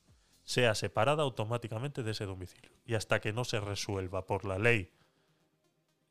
sea 0.43 0.75
separada 0.75 1.23
automáticamente 1.23 2.03
de 2.03 2.11
ese 2.11 2.25
domicilio. 2.25 2.71
Y 2.85 2.95
hasta 2.95 3.19
que 3.19 3.33
no 3.33 3.43
se 3.43 3.59
resuelva 3.59 4.25
por 4.25 4.45
la 4.45 4.57
ley 4.57 4.91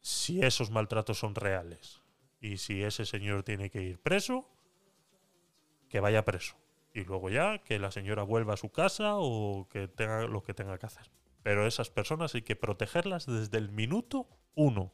si 0.07 0.41
esos 0.41 0.71
maltratos 0.71 1.19
son 1.19 1.35
reales 1.35 2.01
y 2.41 2.59
si 2.59 2.81
ese 2.85 3.05
señor 3.05 3.43
tiene 3.43 3.71
que 3.71 3.83
ir 3.83 3.99
preso, 3.99 4.49
que 5.89 5.99
vaya 5.99 6.25
preso 6.25 6.55
y 6.95 7.03
luego 7.03 7.29
ya 7.29 7.59
que 7.65 7.81
la 7.81 7.91
señora 7.91 8.23
vuelva 8.23 8.55
a 8.55 8.57
su 8.57 8.71
casa 8.71 9.17
o 9.17 9.67
que 9.69 9.89
tenga 9.89 10.29
lo 10.29 10.45
que 10.45 10.55
tenga 10.55 10.79
que 10.79 10.87
hacer. 10.87 11.11
Pero 11.43 11.67
esas 11.67 11.91
personas 11.91 12.37
hay 12.37 12.43
que 12.43 12.55
protegerlas 12.55 13.27
desde 13.27 13.59
el 13.59 13.69
minuto 13.69 14.29
uno. 14.55 14.93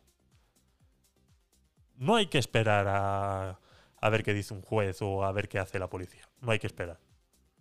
No 1.97 2.17
hay 2.17 2.29
que 2.29 2.39
esperar 2.39 2.89
a, 2.89 3.61
a 4.01 4.09
ver 4.09 4.23
qué 4.23 4.33
dice 4.33 4.55
un 4.55 4.63
juez 4.63 5.03
o 5.03 5.27
a 5.27 5.33
ver 5.33 5.51
qué 5.51 5.59
hace 5.59 5.79
la 5.79 5.91
policía. 5.91 6.27
No 6.41 6.53
hay 6.53 6.59
que 6.59 6.67
esperar. 6.67 7.01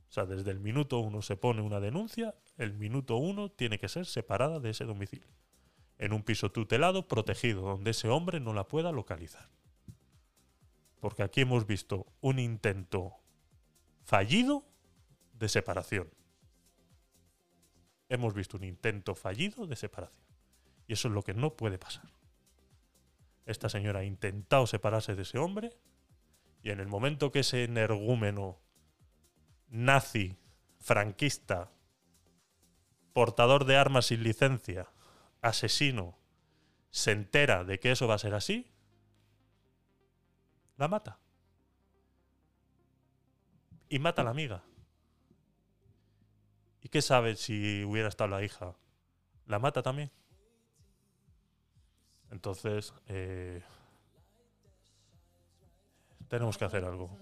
O 0.08 0.12
sea, 0.14 0.26
desde 0.26 0.52
el 0.52 0.62
minuto 0.62 1.00
uno 1.00 1.22
se 1.22 1.36
pone 1.36 1.62
una 1.62 1.82
denuncia, 1.82 2.34
el 2.58 2.72
minuto 2.76 3.18
uno 3.18 3.52
tiene 3.52 3.78
que 3.78 3.90
ser 3.90 4.06
separada 4.06 4.62
de 4.62 4.70
ese 4.70 4.86
domicilio. 4.86 5.41
En 6.02 6.14
un 6.14 6.24
piso 6.24 6.52
tutelado, 6.52 7.08
protegido, 7.08 7.62
donde 7.62 7.92
ese 7.92 8.10
hombre 8.10 8.40
no 8.40 8.54
la 8.54 8.68
pueda 8.68 8.92
localizar. 8.92 9.48
Porque 11.00 11.22
aquí 11.22 11.42
hemos 11.42 11.68
visto 11.68 12.08
un 12.22 12.40
intento 12.40 13.14
fallido 14.04 14.66
de 15.34 15.48
separación. 15.48 16.10
Hemos 18.10 18.34
visto 18.34 18.58
un 18.58 18.64
intento 18.64 19.14
fallido 19.14 19.68
de 19.68 19.76
separación. 19.76 20.26
Y 20.88 20.94
eso 20.94 21.08
es 21.08 21.14
lo 21.14 21.22
que 21.22 21.36
no 21.36 21.56
puede 21.56 21.78
pasar. 21.78 22.10
Esta 23.46 23.70
señora 23.70 24.00
ha 24.00 24.04
intentado 24.04 24.66
separarse 24.66 25.14
de 25.14 25.22
ese 25.22 25.38
hombre 25.38 25.78
y 26.64 26.72
en 26.72 26.80
el 26.80 26.88
momento 26.88 27.32
que 27.32 27.42
ese 27.42 27.64
energúmeno 27.64 28.60
nazi, 29.68 30.36
franquista, 30.80 31.72
portador 33.14 33.66
de 33.66 33.78
armas 33.78 34.08
sin 34.08 34.24
licencia, 34.24 34.88
asesino, 35.42 36.18
se 36.90 37.12
entera 37.12 37.64
de 37.64 37.80
que 37.80 37.92
eso 37.92 38.08
va 38.08 38.16
a 38.16 38.20
ser 38.20 38.34
así, 38.34 38.68
la 40.78 40.88
mata 40.88 41.20
y 43.90 44.00
mata 44.00 44.22
a 44.22 44.26
la 44.26 44.32
amiga. 44.32 44.64
¿Y 46.82 46.90
qué 46.90 47.02
sabe 47.02 47.36
si 47.36 47.84
hubiera 47.84 48.08
estado 48.08 48.30
la 48.30 48.44
hija? 48.44 48.74
¿La 49.46 49.60
mata 49.60 49.84
también? 49.84 50.10
Entonces, 52.32 52.94
eh, 53.08 53.62
tenemos 56.30 56.58
que 56.58 56.66
hacer 56.66 56.86
algo. 56.86 57.20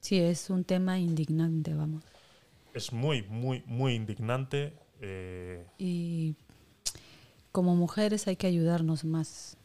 Sí, 0.00 0.20
es 0.20 0.50
un 0.50 0.64
tema 0.64 0.98
indignante, 0.98 1.72
vamos. 1.72 2.04
Es 2.74 2.92
muy, 2.92 3.22
muy, 3.22 3.62
muy 3.64 3.94
indignante. 3.94 4.78
Eh, 5.04 5.66
Y 5.78 6.34
como 7.52 7.76
mujeres 7.76 8.26
hay 8.26 8.36
que 8.36 8.46
ayudarnos 8.46 9.04
más. 9.04 9.56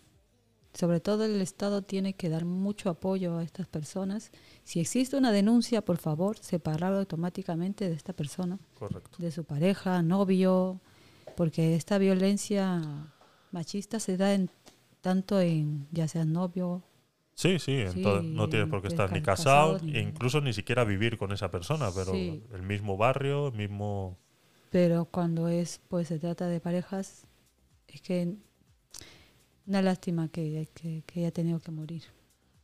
Sobre 0.73 0.99
todo 0.99 1.25
el 1.25 1.41
Estado 1.41 1.81
tiene 1.81 2.13
que 2.13 2.29
dar 2.29 2.45
mucho 2.45 2.89
apoyo 2.91 3.37
a 3.37 3.43
estas 3.43 3.67
personas. 3.67 4.31
Si 4.63 4.79
existe 4.79 5.17
una 5.17 5.31
denuncia, 5.31 5.81
por 5.83 5.97
favor, 5.97 6.37
separar 6.37 6.93
automáticamente 6.93 7.89
de 7.89 7.95
esta 7.95 8.13
persona, 8.13 8.59
correcto. 8.77 9.17
de 9.17 9.31
su 9.31 9.43
pareja, 9.43 10.03
novio, 10.03 10.79
porque 11.35 11.75
esta 11.75 11.97
violencia 11.97 12.81
machista 13.51 13.99
se 13.99 14.15
da 14.15 14.33
en, 14.35 14.51
tanto 15.01 15.39
en 15.41 15.87
ya 15.91 16.07
sea 16.07 16.25
novio, 16.25 16.83
Sí, 17.33 17.57
sí, 17.57 17.85
Sí, 17.93 18.01
todo- 18.01 18.21
no 18.21 18.49
tienes 18.49 18.67
por 18.67 18.81
qué 18.81 18.89
estar 18.89 19.09
ni 19.13 19.21
ca- 19.21 19.31
casado, 19.37 19.73
casados 19.75 19.83
ni 19.83 19.97
e 19.97 20.01
incluso 20.01 20.41
ni 20.41 20.51
siquiera 20.51 20.83
vivir 20.83 21.17
con 21.17 21.31
esa 21.31 21.49
persona, 21.49 21.89
pero 21.95 22.11
Sí. 22.11 22.43
el 22.53 22.63
mismo 22.63 22.97
barrio, 22.97 23.47
el 23.47 23.53
mismo... 23.53 24.17
pero 24.69 25.05
cuando 25.05 25.47
es 25.47 25.79
pues 25.87 26.07
se 26.07 26.19
trata 26.19 26.47
de 26.47 26.59
parejas 26.59 27.25
es 27.87 28.01
que 28.01 28.35
una 29.65 29.81
lástima 29.81 30.29
que, 30.29 30.67
que, 30.73 31.03
que 31.05 31.19
haya 31.21 31.31
tenido 31.31 31.59
que 31.59 31.71
morir. 31.71 32.03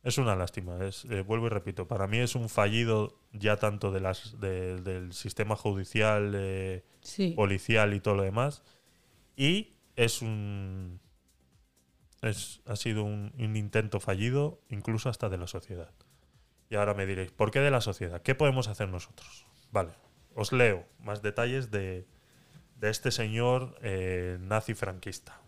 Es 0.02 0.18
una 0.18 0.36
lástima, 0.36 0.84
es, 0.84 1.04
eh, 1.06 1.22
vuelvo 1.22 1.46
y 1.46 1.50
repito, 1.50 1.88
para 1.88 2.06
mí 2.06 2.18
es 2.18 2.34
un 2.36 2.48
fallido 2.48 3.18
ya 3.32 3.56
tanto 3.56 3.90
de 3.90 4.00
las, 4.00 4.40
de- 4.40 4.80
del 4.80 5.12
sistema 5.12 5.56
judicial, 5.56 6.32
eh, 6.36 6.84
Sí. 7.00 7.32
policial 7.34 7.92
y 7.94 8.00
todo 8.00 8.14
lo 8.14 8.22
demás, 8.22 8.62
y 9.36 9.74
es 9.96 10.22
un... 10.22 11.00
Es, 12.22 12.60
ha 12.66 12.76
sido 12.76 13.04
un, 13.04 13.32
un 13.38 13.56
intento 13.56 14.00
fallido 14.00 14.60
incluso 14.68 15.08
hasta 15.08 15.28
de 15.28 15.38
la 15.38 15.46
sociedad. 15.46 15.90
Y 16.70 16.76
ahora 16.76 16.94
me 16.94 17.06
diréis, 17.06 17.30
¿por 17.30 17.50
qué 17.50 17.60
de 17.60 17.70
la 17.70 17.80
sociedad? 17.80 18.22
¿Qué 18.22 18.34
podemos 18.34 18.68
hacer 18.68 18.88
nosotros? 18.88 19.46
Vale, 19.70 19.90
os 20.36 20.52
leo 20.52 20.84
más 21.00 21.22
detalles 21.22 21.70
de, 21.72 22.06
de 22.78 22.90
este 22.90 23.10
señor 23.10 23.76
eh, 23.82 24.38
nazi 24.40 24.74
franquista. 24.74 25.40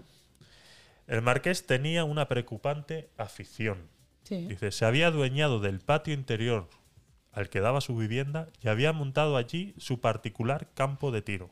El 1.07 1.23
marqués 1.23 1.67
tenía 1.67 2.05
una 2.05 2.27
preocupante 2.27 3.11
afición. 3.17 3.89
Sí. 4.25 4.47
Dice, 4.49 4.73
se 4.73 4.85
había 4.85 5.07
adueñado 5.07 5.61
del 5.61 5.81
patio 5.81 6.13
interior 6.15 6.69
al 7.33 7.49
que 7.49 7.61
daba 7.61 7.81
su 7.81 7.97
vivienda 7.97 8.49
y 8.61 8.69
había 8.69 8.93
montado 8.93 9.37
allí 9.37 9.75
su 9.79 10.01
particular 10.01 10.69
campo 10.75 11.11
de 11.13 11.23
tiro, 11.23 11.51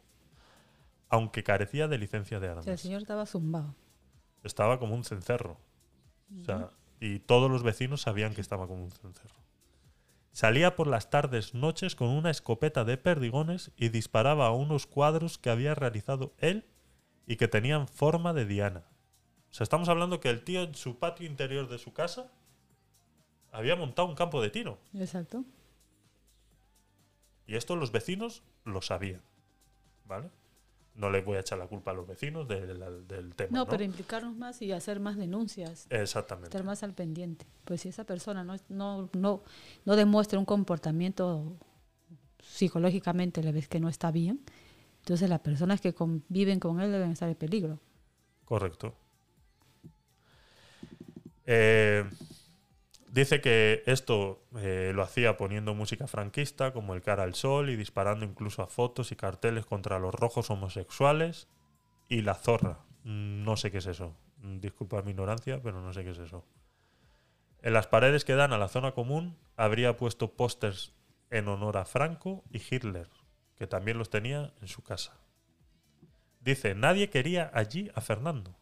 aunque 1.08 1.44
carecía 1.44 1.88
de 1.88 1.98
licencia 1.98 2.40
de 2.40 2.48
O 2.48 2.52
sea, 2.54 2.62
el 2.62 2.68
armas. 2.68 2.80
señor 2.80 3.02
estaba 3.02 3.24
zumbado. 3.26 3.74
Estaba 4.42 4.78
como 4.78 4.94
un 4.94 5.04
cencerro. 5.04 5.58
O 6.40 6.44
sea, 6.44 6.70
y 7.00 7.18
todos 7.20 7.50
los 7.50 7.62
vecinos 7.62 8.02
sabían 8.02 8.34
que 8.34 8.40
estaba 8.40 8.66
como 8.66 8.84
un 8.84 8.90
cencerro. 8.90 9.36
Salía 10.36 10.76
por 10.76 10.86
las 10.86 11.08
tardes, 11.08 11.54
noches 11.54 11.96
con 11.96 12.08
una 12.08 12.30
escopeta 12.30 12.84
de 12.84 12.98
perdigones 12.98 13.70
y 13.74 13.88
disparaba 13.88 14.48
a 14.48 14.50
unos 14.50 14.86
cuadros 14.86 15.38
que 15.38 15.48
había 15.48 15.74
realizado 15.74 16.34
él 16.36 16.66
y 17.26 17.36
que 17.36 17.48
tenían 17.48 17.88
forma 17.88 18.34
de 18.34 18.44
diana. 18.44 18.84
O 19.50 19.54
sea, 19.54 19.64
estamos 19.64 19.88
hablando 19.88 20.20
que 20.20 20.28
el 20.28 20.44
tío 20.44 20.60
en 20.64 20.74
su 20.74 20.98
patio 20.98 21.26
interior 21.26 21.70
de 21.70 21.78
su 21.78 21.94
casa 21.94 22.30
había 23.50 23.76
montado 23.76 24.08
un 24.08 24.14
campo 24.14 24.42
de 24.42 24.50
tiro. 24.50 24.78
Exacto. 24.92 25.42
Y 27.46 27.56
esto 27.56 27.74
los 27.74 27.90
vecinos 27.90 28.42
lo 28.64 28.82
sabían. 28.82 29.22
¿Vale? 30.04 30.28
No 30.96 31.10
les 31.10 31.24
voy 31.24 31.36
a 31.36 31.40
echar 31.40 31.58
la 31.58 31.66
culpa 31.66 31.90
a 31.90 31.94
los 31.94 32.06
vecinos 32.06 32.48
del, 32.48 33.06
del 33.06 33.34
tema. 33.34 33.50
No, 33.52 33.58
No, 33.64 33.66
pero 33.68 33.84
implicarnos 33.84 34.34
más 34.36 34.62
y 34.62 34.72
hacer 34.72 34.98
más 34.98 35.16
denuncias, 35.16 35.86
Exactamente. 35.90 36.48
estar 36.48 36.64
más 36.64 36.82
al 36.82 36.94
pendiente. 36.94 37.44
Pues 37.64 37.82
si 37.82 37.90
esa 37.90 38.04
persona 38.04 38.44
no, 38.44 38.54
es- 38.54 38.64
no, 38.70 39.10
no, 39.12 39.42
no 39.84 39.96
demuestra 39.96 40.38
un 40.38 40.46
comportamiento 40.46 41.54
psicológicamente, 42.42 43.42
le 43.42 43.52
ves 43.52 43.68
que 43.68 43.78
no 43.80 43.88
está 43.88 44.10
bien, 44.10 44.40
entonces 45.00 45.28
las 45.28 45.40
personas 45.40 45.80
que 45.80 45.92
conviven 45.94 46.60
con 46.60 46.80
él 46.80 46.90
deben 46.90 47.10
estar 47.10 47.28
en 47.28 47.34
peligro. 47.34 47.78
Correcto. 48.46 48.94
Eh, 51.44 52.04
dice 53.16 53.40
que 53.40 53.82
esto 53.86 54.44
eh, 54.58 54.92
lo 54.94 55.02
hacía 55.02 55.38
poniendo 55.38 55.74
música 55.74 56.06
franquista, 56.06 56.74
como 56.74 56.94
el 56.94 57.00
cara 57.00 57.22
al 57.22 57.34
sol, 57.34 57.70
y 57.70 57.76
disparando 57.76 58.26
incluso 58.26 58.62
a 58.62 58.66
fotos 58.66 59.10
y 59.10 59.16
carteles 59.16 59.64
contra 59.64 59.98
los 59.98 60.14
rojos 60.14 60.50
homosexuales 60.50 61.48
y 62.08 62.20
la 62.20 62.34
zorra. 62.34 62.80
No 63.04 63.56
sé 63.56 63.70
qué 63.70 63.78
es 63.78 63.86
eso. 63.86 64.14
Disculpa 64.36 65.00
mi 65.00 65.12
ignorancia, 65.12 65.62
pero 65.62 65.80
no 65.80 65.94
sé 65.94 66.04
qué 66.04 66.10
es 66.10 66.18
eso. 66.18 66.44
En 67.62 67.72
las 67.72 67.86
paredes 67.86 68.26
que 68.26 68.34
dan 68.34 68.52
a 68.52 68.58
la 68.58 68.68
zona 68.68 68.92
común 68.92 69.38
habría 69.56 69.96
puesto 69.96 70.32
pósters 70.32 70.94
en 71.30 71.48
honor 71.48 71.78
a 71.78 71.86
Franco 71.86 72.44
y 72.50 72.58
Hitler, 72.58 73.08
que 73.56 73.66
también 73.66 73.96
los 73.96 74.10
tenía 74.10 74.52
en 74.60 74.68
su 74.68 74.82
casa. 74.82 75.18
Dice, 76.40 76.74
nadie 76.74 77.08
quería 77.08 77.50
allí 77.54 77.90
a 77.94 78.02
Fernando. 78.02 78.54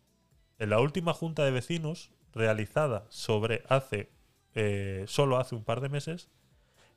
En 0.60 0.70
la 0.70 0.78
última 0.78 1.12
junta 1.12 1.44
de 1.44 1.50
vecinos 1.50 2.12
realizada 2.32 3.06
sobre 3.08 3.64
hace 3.68 4.13
eh, 4.54 5.04
solo 5.08 5.38
hace 5.38 5.54
un 5.54 5.64
par 5.64 5.80
de 5.80 5.88
meses, 5.88 6.30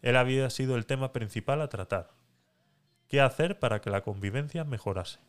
él 0.02 0.16
había 0.16 0.50
sido 0.50 0.76
el 0.76 0.86
tema 0.86 1.12
principal 1.12 1.62
a 1.62 1.70
tratar. 1.70 2.12
¿Qué 3.08 3.22
hacer 3.22 3.60
para 3.60 3.82
que 3.82 3.90
la 3.90 4.02
convivencia 4.02 4.64
mejorase? 4.64 5.20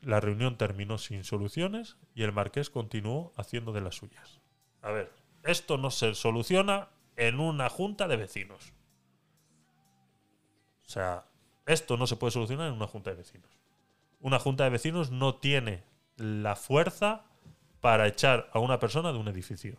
La 0.00 0.20
reunión 0.20 0.56
terminó 0.56 0.98
sin 0.98 1.24
soluciones 1.24 1.96
y 2.14 2.22
el 2.22 2.32
marqués 2.32 2.70
continuó 2.70 3.32
haciendo 3.36 3.72
de 3.72 3.80
las 3.80 3.96
suyas. 3.96 4.40
A 4.82 4.90
ver, 4.90 5.12
esto 5.44 5.78
no 5.78 5.90
se 5.90 6.14
soluciona 6.14 6.88
en 7.16 7.40
una 7.40 7.68
junta 7.68 8.08
de 8.08 8.16
vecinos. 8.16 8.72
O 10.86 10.88
sea, 10.88 11.26
esto 11.66 11.96
no 11.96 12.06
se 12.06 12.16
puede 12.16 12.30
solucionar 12.30 12.68
en 12.68 12.74
una 12.74 12.86
junta 12.86 13.10
de 13.10 13.16
vecinos. 13.16 13.50
Una 14.20 14.38
junta 14.38 14.64
de 14.64 14.70
vecinos 14.70 15.10
no 15.10 15.36
tiene 15.36 15.84
la 16.16 16.56
fuerza 16.56 17.24
para 17.80 18.06
echar 18.06 18.48
a 18.52 18.58
una 18.58 18.78
persona 18.78 19.12
de 19.12 19.18
un 19.18 19.28
edificio. 19.28 19.78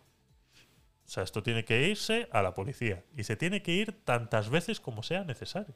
O 1.07 1.09
sea, 1.09 1.23
esto 1.23 1.41
tiene 1.41 1.63
que 1.63 1.87
irse 1.87 2.27
a 2.33 2.41
la 2.41 2.53
policía. 2.53 3.05
Y 3.15 3.23
se 3.23 3.37
tiene 3.37 3.61
que 3.61 3.71
ir 3.71 4.03
tantas 4.03 4.49
veces 4.49 4.81
como 4.81 5.03
sea 5.03 5.23
necesario. 5.23 5.73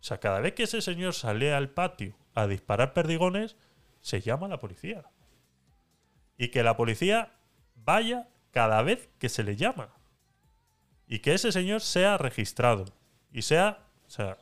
O 0.00 0.04
sea, 0.04 0.20
cada 0.20 0.38
vez 0.38 0.54
que 0.54 0.62
ese 0.62 0.80
señor 0.80 1.14
sale 1.14 1.52
al 1.52 1.70
patio 1.70 2.14
a 2.34 2.46
disparar 2.46 2.94
perdigones, 2.94 3.56
se 4.00 4.20
llama 4.20 4.46
a 4.46 4.50
la 4.50 4.60
policía. 4.60 5.04
Y 6.38 6.48
que 6.48 6.62
la 6.62 6.76
policía 6.76 7.32
vaya 7.74 8.28
cada 8.52 8.80
vez 8.82 9.08
que 9.18 9.28
se 9.28 9.42
le 9.42 9.56
llama. 9.56 9.88
Y 11.08 11.18
que 11.18 11.34
ese 11.34 11.50
señor 11.50 11.80
sea 11.80 12.16
registrado. 12.16 12.84
Y 13.32 13.42
sea. 13.42 13.88
O 14.06 14.10
sea, 14.10 14.38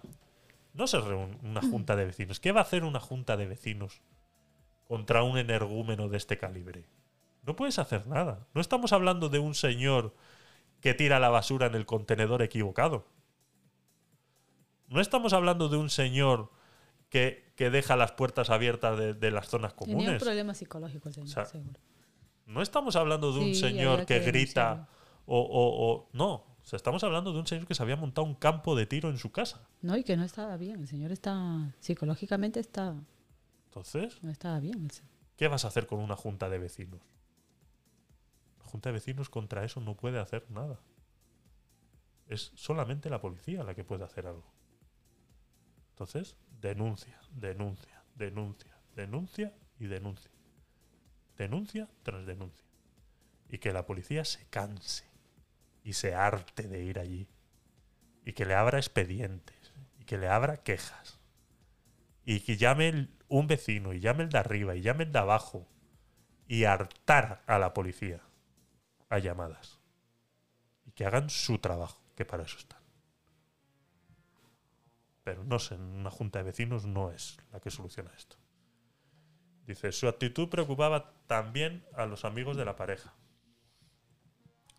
no 0.74 0.86
se 0.88 1.00
reúne 1.00 1.38
una 1.42 1.62
junta 1.62 1.96
de 1.96 2.04
vecinos. 2.04 2.38
¿Qué 2.38 2.52
va 2.52 2.60
a 2.60 2.64
hacer 2.64 2.84
una 2.84 3.00
junta 3.00 3.38
de 3.38 3.46
vecinos 3.46 4.02
contra 4.88 5.22
un 5.22 5.38
energúmeno 5.38 6.08
de 6.10 6.18
este 6.18 6.36
calibre? 6.36 6.84
No 7.42 7.56
puedes 7.56 7.78
hacer 7.78 8.06
nada. 8.06 8.46
No 8.54 8.60
estamos 8.60 8.92
hablando 8.92 9.28
de 9.28 9.38
un 9.38 9.54
señor 9.54 10.14
que 10.80 10.94
tira 10.94 11.18
la 11.20 11.28
basura 11.28 11.66
en 11.66 11.74
el 11.74 11.86
contenedor 11.86 12.42
equivocado. 12.42 13.06
No 14.88 15.00
estamos 15.00 15.32
hablando 15.32 15.68
de 15.68 15.76
un 15.76 15.90
señor 15.90 16.50
que, 17.08 17.52
que 17.56 17.70
deja 17.70 17.96
las 17.96 18.12
puertas 18.12 18.50
abiertas 18.50 18.98
de, 18.98 19.14
de 19.14 19.30
las 19.30 19.48
zonas 19.48 19.74
Tenía 19.74 19.96
un 19.96 20.02
comunes. 20.02 20.22
problema 20.22 20.54
psicológico 20.54 21.08
el 21.08 21.14
señor, 21.14 21.28
O 21.28 21.32
sea, 21.32 21.46
seguro. 21.46 21.80
No 22.46 22.62
estamos 22.62 22.96
hablando 22.96 23.32
de 23.32 23.38
un 23.38 23.54
Sí, 23.54 23.60
señor 23.60 24.00
que, 24.06 24.20
que 24.20 24.26
grita 24.26 24.88
o, 25.26 25.38
o- 25.40 25.92
o- 25.92 26.08
No. 26.12 26.52
O 26.62 26.64
sea, 26.64 26.76
estamos 26.76 27.02
hablando 27.02 27.32
de 27.32 27.40
un 27.40 27.46
señor 27.46 27.66
que 27.66 27.74
se 27.74 27.82
había 27.82 27.96
montado 27.96 28.24
un 28.24 28.34
campo 28.36 28.76
de 28.76 28.86
tiro 28.86 29.10
en 29.10 29.18
su 29.18 29.32
casa. 29.32 29.66
No, 29.80 29.96
y 29.96 30.04
que 30.04 30.16
no 30.16 30.22
estaba 30.24 30.56
bien. 30.56 30.80
El 30.80 30.86
señor 30.88 31.10
está. 31.10 31.74
Psicológicamente 31.80 32.60
está. 32.60 32.94
Entonces, 33.66 34.22
No 34.22 34.30
estaba 34.30 34.60
bien. 34.60 34.84
el 34.84 34.90
¿qué 35.36 35.48
vas 35.48 35.64
a 35.64 35.68
hacer 35.68 35.86
con 35.88 35.98
una 35.98 36.14
junta 36.14 36.48
de 36.48 36.58
vecinos? 36.58 37.00
Junta 38.72 38.88
de 38.88 38.94
vecinos 38.94 39.28
contra 39.28 39.66
eso 39.66 39.82
no 39.82 39.98
puede 39.98 40.18
hacer 40.18 40.50
nada. 40.50 40.80
Es 42.26 42.52
solamente 42.54 43.10
la 43.10 43.20
policía 43.20 43.62
la 43.64 43.74
que 43.74 43.84
puede 43.84 44.02
hacer 44.02 44.26
algo. 44.26 44.50
Entonces, 45.90 46.38
denuncia, 46.58 47.20
denuncia, 47.32 48.02
denuncia, 48.14 48.74
denuncia 48.96 49.52
y 49.78 49.88
denuncia. 49.88 50.30
Denuncia 51.36 51.86
tras 52.02 52.24
denuncia. 52.24 52.64
Y 53.50 53.58
que 53.58 53.74
la 53.74 53.84
policía 53.84 54.24
se 54.24 54.46
canse 54.46 55.04
y 55.84 55.92
se 55.92 56.14
harte 56.14 56.62
de 56.66 56.82
ir 56.82 56.98
allí. 56.98 57.28
Y 58.24 58.32
que 58.32 58.46
le 58.46 58.54
abra 58.54 58.78
expedientes. 58.78 59.74
Y 60.00 60.04
que 60.04 60.16
le 60.16 60.28
abra 60.28 60.62
quejas. 60.62 61.20
Y 62.24 62.40
que 62.40 62.56
llame 62.56 63.10
un 63.28 63.48
vecino, 63.48 63.92
y 63.92 64.00
llame 64.00 64.22
el 64.22 64.30
de 64.30 64.38
arriba, 64.38 64.74
y 64.76 64.80
llame 64.80 65.04
el 65.04 65.12
de 65.12 65.18
abajo. 65.18 65.68
Y 66.48 66.64
hartar 66.64 67.42
a 67.46 67.58
la 67.58 67.74
policía 67.74 68.22
a 69.12 69.18
llamadas. 69.18 69.78
Y 70.86 70.92
que 70.92 71.04
hagan 71.04 71.28
su 71.28 71.58
trabajo, 71.58 72.00
que 72.16 72.24
para 72.24 72.44
eso 72.44 72.56
están. 72.56 72.80
Pero 75.22 75.44
no 75.44 75.58
sé, 75.58 75.74
una 75.74 76.10
junta 76.10 76.38
de 76.38 76.44
vecinos 76.44 76.86
no 76.86 77.12
es 77.12 77.36
la 77.52 77.60
que 77.60 77.70
soluciona 77.70 78.10
esto. 78.16 78.36
Dice, 79.66 79.92
su 79.92 80.08
actitud 80.08 80.48
preocupaba 80.48 81.12
también 81.26 81.84
a 81.94 82.06
los 82.06 82.24
amigos 82.24 82.56
de 82.56 82.64
la 82.64 82.74
pareja. 82.74 83.14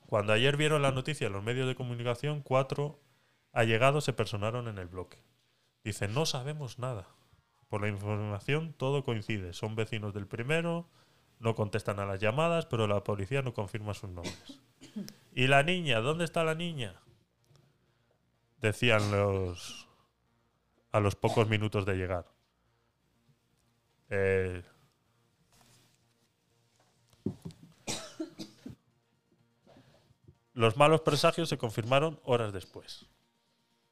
Cuando 0.08 0.34
ayer 0.34 0.58
vieron 0.58 0.82
la 0.82 0.92
noticia 0.92 1.28
en 1.28 1.34
los 1.34 1.44
medios 1.44 1.68
de 1.68 1.76
comunicación, 1.76 2.42
cuatro 2.42 3.00
allegados 3.52 4.04
se 4.04 4.14
personaron 4.14 4.68
en 4.68 4.80
el 4.80 4.88
bloque. 4.88 5.24
Dice, 5.84 6.08
no 6.08 6.26
sabemos 6.26 6.80
nada. 6.80 7.08
Por 7.70 7.82
la 7.82 7.88
información 7.88 8.74
todo 8.74 9.04
coincide. 9.04 9.54
Son 9.54 9.76
vecinos 9.76 10.14
del 10.14 10.28
primero, 10.28 10.90
no 11.44 11.56
contestan 11.56 12.00
a 12.00 12.06
las 12.06 12.22
llamadas, 12.22 12.66
pero 12.66 12.88
la 12.88 13.04
policía 13.04 13.42
no 13.42 13.54
confirma 13.54 13.94
sus 13.94 14.10
nombres. 14.10 14.62
¿Y 15.36 15.48
la 15.48 15.62
niña? 15.62 16.00
¿Dónde 16.00 16.24
está 16.24 16.46
la 16.46 16.56
niña? 16.56 16.96
Decían 18.62 19.12
los 19.12 19.90
a 20.94 21.02
los 21.02 21.16
pocos 21.16 21.50
minutos 21.50 21.86
de 21.86 21.96
llegar. 21.96 22.26
Eh, 24.10 24.64
los 30.54 30.78
malos 30.78 31.02
presagios 31.02 31.50
se 31.50 31.58
confirmaron 31.58 32.22
horas 32.24 32.54
después. 32.54 33.08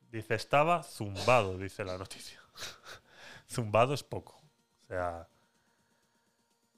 Dice, 0.09 0.35
estaba 0.35 0.83
zumbado, 0.83 1.57
dice 1.57 1.83
la 1.83 1.97
noticia. 1.97 2.39
zumbado 3.49 3.93
es 3.93 4.03
poco. 4.03 4.39
O 4.83 4.87
sea, 4.87 5.27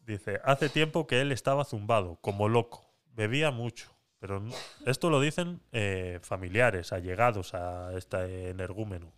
dice, 0.05 0.39
hace 0.43 0.69
tiempo 0.69 1.07
que 1.07 1.21
él 1.21 1.31
estaba 1.31 1.65
zumbado, 1.65 2.17
como 2.21 2.49
loco. 2.49 2.89
Bebía 3.15 3.51
mucho. 3.51 3.93
Pero 4.19 4.41
esto 4.85 5.09
lo 5.09 5.19
dicen 5.19 5.59
eh, 5.71 6.19
familiares, 6.21 6.93
allegados 6.93 7.53
a 7.53 7.91
este 7.97 8.49
energúmeno. 8.49 9.11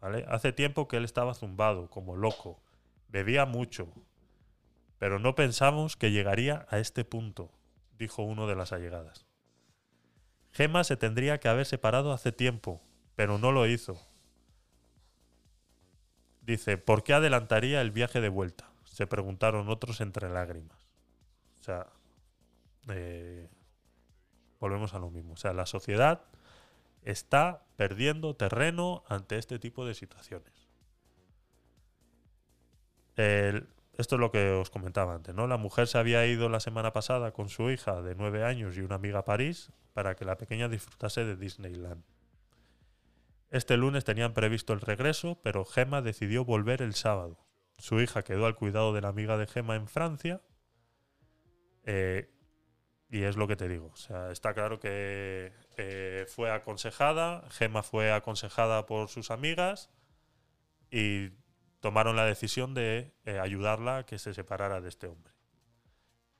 ¿vale? 0.00 0.26
Hace 0.28 0.52
tiempo 0.52 0.86
que 0.86 0.98
él 0.98 1.04
estaba 1.04 1.34
zumbado, 1.34 1.88
como 1.88 2.16
loco. 2.16 2.60
Bebía 3.08 3.46
mucho. 3.46 3.88
Pero 4.98 5.18
no 5.18 5.34
pensamos 5.34 5.96
que 5.96 6.10
llegaría 6.10 6.66
a 6.68 6.78
este 6.78 7.04
punto, 7.04 7.50
dijo 7.98 8.22
uno 8.22 8.46
de 8.46 8.56
las 8.56 8.72
allegadas. 8.72 9.26
Gema 10.50 10.84
se 10.84 10.96
tendría 10.96 11.38
que 11.38 11.48
haber 11.48 11.66
separado 11.66 12.12
hace 12.12 12.32
tiempo, 12.32 12.82
pero 13.14 13.38
no 13.38 13.52
lo 13.52 13.66
hizo. 13.66 13.98
Dice, 16.42 16.78
¿por 16.78 17.04
qué 17.04 17.14
adelantaría 17.14 17.80
el 17.80 17.92
viaje 17.92 18.20
de 18.20 18.28
vuelta? 18.28 18.68
Se 18.98 19.06
preguntaron 19.06 19.68
otros 19.68 20.00
entre 20.00 20.28
lágrimas. 20.28 20.76
O 21.60 21.62
sea, 21.62 21.86
eh, 22.88 23.48
volvemos 24.58 24.92
a 24.92 24.98
lo 24.98 25.08
mismo. 25.08 25.34
O 25.34 25.36
sea, 25.36 25.52
la 25.52 25.66
sociedad 25.66 26.22
está 27.04 27.62
perdiendo 27.76 28.34
terreno 28.34 29.04
ante 29.06 29.38
este 29.38 29.60
tipo 29.60 29.86
de 29.86 29.94
situaciones. 29.94 30.52
Esto 33.14 34.16
es 34.16 34.20
lo 34.20 34.32
que 34.32 34.50
os 34.50 34.68
comentaba 34.68 35.14
antes, 35.14 35.32
¿no? 35.32 35.46
La 35.46 35.58
mujer 35.58 35.86
se 35.86 35.98
había 35.98 36.26
ido 36.26 36.48
la 36.48 36.58
semana 36.58 36.92
pasada 36.92 37.30
con 37.30 37.50
su 37.50 37.70
hija 37.70 38.02
de 38.02 38.16
nueve 38.16 38.42
años 38.42 38.76
y 38.76 38.80
una 38.80 38.96
amiga 38.96 39.20
a 39.20 39.24
París 39.24 39.70
para 39.92 40.16
que 40.16 40.24
la 40.24 40.38
pequeña 40.38 40.68
disfrutase 40.68 41.24
de 41.24 41.36
Disneyland. 41.36 42.02
Este 43.50 43.76
lunes 43.76 44.04
tenían 44.04 44.34
previsto 44.34 44.72
el 44.72 44.80
regreso, 44.80 45.38
pero 45.44 45.64
Gemma 45.64 46.02
decidió 46.02 46.44
volver 46.44 46.82
el 46.82 46.94
sábado. 46.94 47.47
Su 47.78 48.00
hija 48.00 48.22
quedó 48.24 48.46
al 48.46 48.56
cuidado 48.56 48.92
de 48.92 49.00
la 49.00 49.08
amiga 49.08 49.36
de 49.36 49.46
Gemma 49.46 49.76
en 49.76 49.86
Francia. 49.86 50.42
eh, 51.84 52.28
y 53.10 53.22
es 53.22 53.36
lo 53.36 53.48
que 53.48 53.56
te 53.56 53.68
digo. 53.68 53.86
O 53.86 53.96
sea, 53.96 54.30
está 54.30 54.52
claro 54.52 54.78
que 54.80 55.52
eh, 55.78 56.26
fue 56.28 56.50
aconsejada, 56.50 57.48
Gemma 57.50 57.82
fue 57.82 58.12
aconsejada 58.12 58.84
por 58.84 59.08
sus 59.08 59.30
amigas 59.30 59.88
y 60.90 61.30
tomaron 61.80 62.16
la 62.16 62.26
decisión 62.26 62.74
de 62.74 63.14
eh, 63.24 63.38
ayudarla 63.38 63.98
a 63.98 64.06
que 64.06 64.18
se 64.18 64.34
separara 64.34 64.82
de 64.82 64.90
este 64.90 65.06
hombre. 65.06 65.32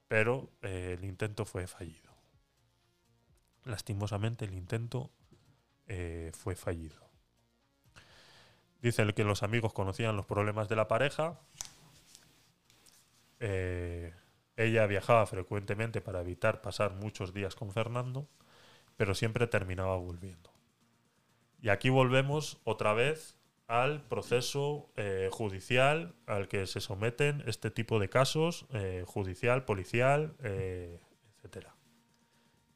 Pero 0.08 0.52
el 0.60 1.04
intento 1.04 1.46
fue 1.46 1.66
fallido. 1.66 2.12
Lastimosamente 3.64 4.44
el 4.44 4.54
intento 4.54 5.10
fue 6.32 6.54
fallido. 6.54 7.07
Dice 8.80 9.12
que 9.14 9.24
los 9.24 9.42
amigos 9.42 9.72
conocían 9.72 10.16
los 10.16 10.26
problemas 10.26 10.68
de 10.68 10.76
la 10.76 10.88
pareja. 10.88 11.38
Eh, 13.40 14.12
ella 14.56 14.86
viajaba 14.86 15.26
frecuentemente 15.26 16.00
para 16.00 16.20
evitar 16.20 16.60
pasar 16.60 16.94
muchos 16.94 17.32
días 17.32 17.54
con 17.54 17.72
Fernando, 17.72 18.28
pero 18.96 19.14
siempre 19.14 19.46
terminaba 19.46 19.96
volviendo. 19.96 20.50
Y 21.60 21.70
aquí 21.70 21.88
volvemos 21.88 22.60
otra 22.64 22.92
vez 22.92 23.38
al 23.68 24.02
proceso 24.02 24.90
eh, 24.96 25.28
judicial 25.30 26.14
al 26.26 26.48
que 26.48 26.66
se 26.66 26.80
someten 26.80 27.44
este 27.46 27.70
tipo 27.70 28.00
de 28.00 28.08
casos, 28.08 28.66
eh, 28.72 29.04
judicial, 29.06 29.64
policial, 29.64 30.34
eh, 30.42 30.98
etcétera. 31.36 31.74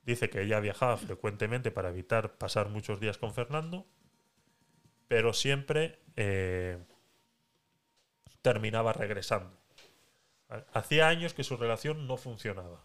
Dice 0.05 0.29
que 0.29 0.43
ella 0.43 0.61
viajaba 0.61 0.97
frecuentemente 0.99 1.71
para 1.71 1.89
evitar 1.89 2.37
pasar 2.37 2.69
muchos 2.69 3.01
días 3.01 3.19
con 3.19 3.33
Fernando, 3.33 3.87
pero 5.13 5.35
siempre 5.35 5.99
eh, 6.17 6.79
terminaba 8.41 8.95
regresando. 8.95 9.55
Hacía 10.73 11.09
años 11.09 11.35
que 11.35 11.45
su 11.45 11.59
relación 11.59 12.07
no 12.07 12.17
funcionaba, 12.17 12.81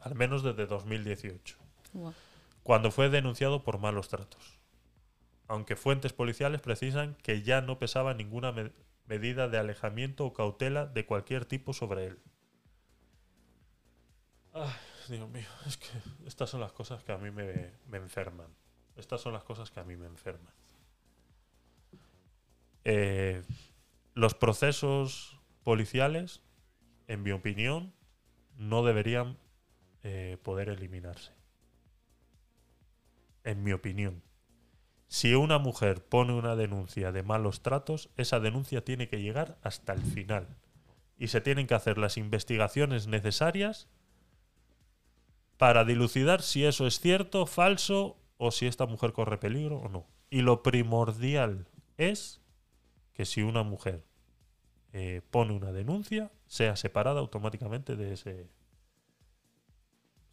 al 0.00 0.14
menos 0.16 0.42
desde 0.42 0.66
2018, 0.66 1.56
Guau. 1.94 2.12
cuando 2.62 2.90
fue 2.90 3.08
denunciado 3.08 3.64
por 3.64 3.78
malos 3.78 4.08
tratos. 4.10 4.58
Aunque 5.48 5.76
fuentes 5.76 6.12
policiales 6.12 6.60
precisan 6.60 7.14
que 7.22 7.40
ya 7.40 7.62
no 7.62 7.78
pesaba 7.78 8.12
ninguna 8.12 8.52
me- 8.52 8.72
medida 9.06 9.48
de 9.48 9.56
alejamiento 9.56 10.26
o 10.26 10.34
cautela 10.34 10.84
de 10.84 11.06
cualquier 11.06 11.46
tipo 11.46 11.72
sobre 11.72 12.04
él. 12.08 12.18
Ay, 14.52 14.68
Dios 15.08 15.30
mío, 15.30 15.48
es 15.66 15.78
que 15.78 15.88
estas 16.26 16.50
son 16.50 16.60
las 16.60 16.72
cosas 16.72 17.02
que 17.02 17.12
a 17.12 17.16
mí 17.16 17.30
me, 17.30 17.72
me 17.88 17.96
enferman. 17.96 18.54
Estas 18.94 19.22
son 19.22 19.32
las 19.32 19.44
cosas 19.44 19.70
que 19.70 19.80
a 19.80 19.84
mí 19.84 19.96
me 19.96 20.04
enferman. 20.06 20.52
Eh, 22.88 23.42
los 24.14 24.34
procesos 24.34 25.40
policiales, 25.64 26.40
en 27.08 27.24
mi 27.24 27.32
opinión, 27.32 27.92
no 28.58 28.84
deberían 28.84 29.38
eh, 30.04 30.38
poder 30.44 30.68
eliminarse. 30.68 31.32
En 33.42 33.64
mi 33.64 33.72
opinión. 33.72 34.22
Si 35.08 35.34
una 35.34 35.58
mujer 35.58 36.04
pone 36.04 36.32
una 36.32 36.54
denuncia 36.54 37.10
de 37.10 37.24
malos 37.24 37.60
tratos, 37.60 38.08
esa 38.16 38.38
denuncia 38.38 38.84
tiene 38.84 39.08
que 39.08 39.20
llegar 39.20 39.58
hasta 39.62 39.92
el 39.92 40.02
final. 40.02 40.46
Y 41.18 41.26
se 41.26 41.40
tienen 41.40 41.66
que 41.66 41.74
hacer 41.74 41.98
las 41.98 42.16
investigaciones 42.16 43.08
necesarias 43.08 43.88
para 45.56 45.84
dilucidar 45.84 46.40
si 46.40 46.64
eso 46.64 46.86
es 46.86 47.00
cierto, 47.00 47.46
falso 47.46 48.16
o 48.36 48.52
si 48.52 48.66
esta 48.68 48.86
mujer 48.86 49.12
corre 49.12 49.38
peligro 49.38 49.78
o 49.78 49.88
no. 49.88 50.06
Y 50.30 50.42
lo 50.42 50.62
primordial 50.62 51.66
es 51.96 52.45
que 53.16 53.24
si 53.24 53.42
una 53.42 53.62
mujer 53.62 54.04
eh, 54.92 55.22
pone 55.30 55.54
una 55.54 55.72
denuncia, 55.72 56.30
sea 56.46 56.76
separada 56.76 57.20
automáticamente 57.20 57.96
de 57.96 58.12
ese... 58.12 58.50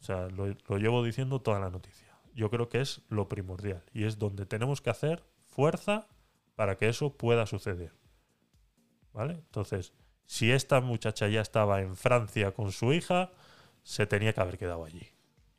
O 0.00 0.04
sea, 0.04 0.28
lo, 0.28 0.54
lo 0.68 0.76
llevo 0.76 1.02
diciendo 1.02 1.40
toda 1.40 1.60
la 1.60 1.70
noticia. 1.70 2.14
Yo 2.34 2.50
creo 2.50 2.68
que 2.68 2.82
es 2.82 3.00
lo 3.08 3.26
primordial 3.26 3.82
y 3.94 4.04
es 4.04 4.18
donde 4.18 4.44
tenemos 4.44 4.82
que 4.82 4.90
hacer 4.90 5.24
fuerza 5.48 6.08
para 6.56 6.76
que 6.76 6.90
eso 6.90 7.16
pueda 7.16 7.46
suceder. 7.46 7.94
¿Vale? 9.14 9.32
Entonces, 9.32 9.94
si 10.26 10.52
esta 10.52 10.82
muchacha 10.82 11.26
ya 11.28 11.40
estaba 11.40 11.80
en 11.80 11.96
Francia 11.96 12.52
con 12.52 12.70
su 12.70 12.92
hija, 12.92 13.32
se 13.82 14.06
tenía 14.06 14.34
que 14.34 14.42
haber 14.42 14.58
quedado 14.58 14.84
allí 14.84 15.08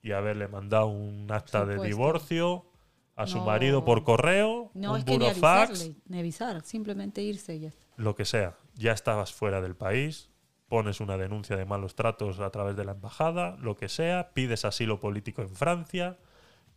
y 0.04 0.12
haberle 0.12 0.48
mandado 0.48 0.88
un 0.88 1.32
acta 1.32 1.66
de 1.66 1.84
divorcio 1.84 2.68
a 3.16 3.28
su 3.28 3.38
No. 3.38 3.46
marido 3.46 3.86
por 3.86 4.04
correo, 4.04 4.72
No 4.74 4.94
un 4.94 5.00
es 5.00 5.06
que 5.06 5.18
ni 5.18 5.26
avisarle, 5.28 5.96
ni 6.08 6.20
avisar, 6.20 6.62
simplemente 6.64 7.22
irse 7.22 7.56
y 7.56 7.60
ya 7.62 7.72
lo 7.98 8.14
que 8.16 8.26
sea. 8.26 8.58
Ya 8.76 8.92
estabas 8.92 9.34
fuera 9.34 9.62
del 9.62 9.76
país, 9.76 10.30
pones 10.68 11.00
una 11.00 11.18
denuncia 11.18 11.56
de 11.56 11.64
malos 11.66 11.96
tratos 11.96 12.40
a 12.42 12.50
través 12.50 12.76
de 12.76 12.84
la 12.84 12.92
embajada, 12.92 13.56
lo 13.62 13.78
que 13.78 13.88
sea, 13.88 14.32
pides 14.34 14.66
asilo 14.66 15.00
político 15.00 15.42
en 15.44 15.56
Francia, 15.56 16.18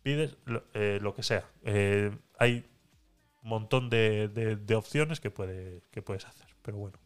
pides 0.01 0.37
lo, 0.45 0.63
eh, 0.73 0.99
lo 1.01 1.13
que 1.13 1.23
sea. 1.23 1.43
Eh, 1.63 2.15
hay 2.37 2.65
un 3.43 3.49
montón 3.49 3.89
de, 3.89 4.29
de- 4.29 4.55
de 4.55 4.75
opciones 4.75 5.19
que, 5.19 5.29
puede, 5.31 5.81
que 5.91 6.01
puedes 6.01 6.25
hacer. 6.25 6.47
Pero 6.61 6.77
bueno, 6.77 6.97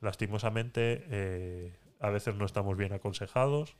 lastimosamente 0.00 1.04
eh, 1.10 1.76
a 2.00 2.10
veces 2.10 2.34
no 2.34 2.44
estamos 2.44 2.76
bien 2.76 2.92
aconsejados 2.92 3.76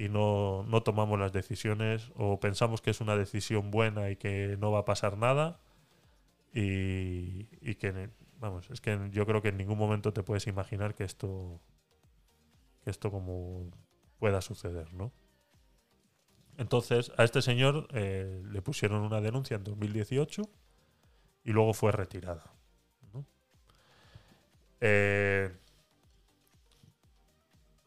y 0.00 0.08
no, 0.08 0.64
no 0.66 0.82
tomamos 0.82 1.18
las 1.18 1.30
decisiones 1.30 2.10
o 2.16 2.40
pensamos 2.40 2.80
que 2.80 2.88
es 2.88 3.02
una 3.02 3.16
decisión 3.16 3.70
buena 3.70 4.08
y 4.08 4.16
que 4.16 4.56
no 4.58 4.72
va 4.72 4.78
a 4.78 4.84
pasar 4.86 5.18
nada 5.18 5.60
y, 6.54 7.48
y 7.60 7.74
que 7.74 8.08
vamos 8.38 8.70
es 8.70 8.80
que 8.80 9.10
yo 9.12 9.26
creo 9.26 9.42
que 9.42 9.48
en 9.48 9.58
ningún 9.58 9.76
momento 9.76 10.14
te 10.14 10.22
puedes 10.22 10.46
imaginar 10.46 10.94
que 10.94 11.04
esto 11.04 11.60
que 12.82 12.88
esto 12.88 13.10
como 13.10 13.70
pueda 14.18 14.40
suceder 14.40 14.94
no 14.94 15.12
entonces 16.56 17.12
a 17.18 17.24
este 17.24 17.42
señor 17.42 17.86
eh, 17.92 18.42
le 18.50 18.62
pusieron 18.62 19.02
una 19.02 19.20
denuncia 19.20 19.58
en 19.58 19.64
2018 19.64 20.42
y 21.44 21.50
luego 21.52 21.74
fue 21.74 21.92
retirada 21.92 22.54
¿no? 23.12 23.26
Eh, 24.80 25.54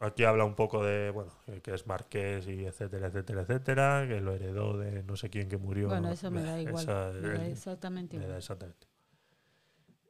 Aquí 0.04 0.24
habla 0.24 0.44
un 0.44 0.54
poco 0.54 0.84
de, 0.84 1.10
bueno, 1.10 1.32
eh, 1.46 1.60
que 1.62 1.74
es 1.74 1.86
marqués 1.86 2.46
y 2.46 2.64
etcétera, 2.64 3.08
etcétera, 3.08 3.42
etcétera, 3.42 4.04
que 4.08 4.20
lo 4.20 4.32
heredó 4.34 4.76
de 4.78 5.02
no 5.02 5.16
sé 5.16 5.30
quién 5.30 5.48
que 5.48 5.56
murió. 5.56 5.88
Bueno, 5.88 6.10
eso 6.10 6.30
me 6.30 6.42
da 6.42 6.58
Esa- 6.58 6.60
igual. 6.60 6.86
me 7.22 7.28
da 7.28 7.44
el- 7.46 7.52
exactamente 7.52 8.16
me 8.16 8.20
da 8.22 8.26
igual. 8.26 8.38
exactamente. 8.38 8.86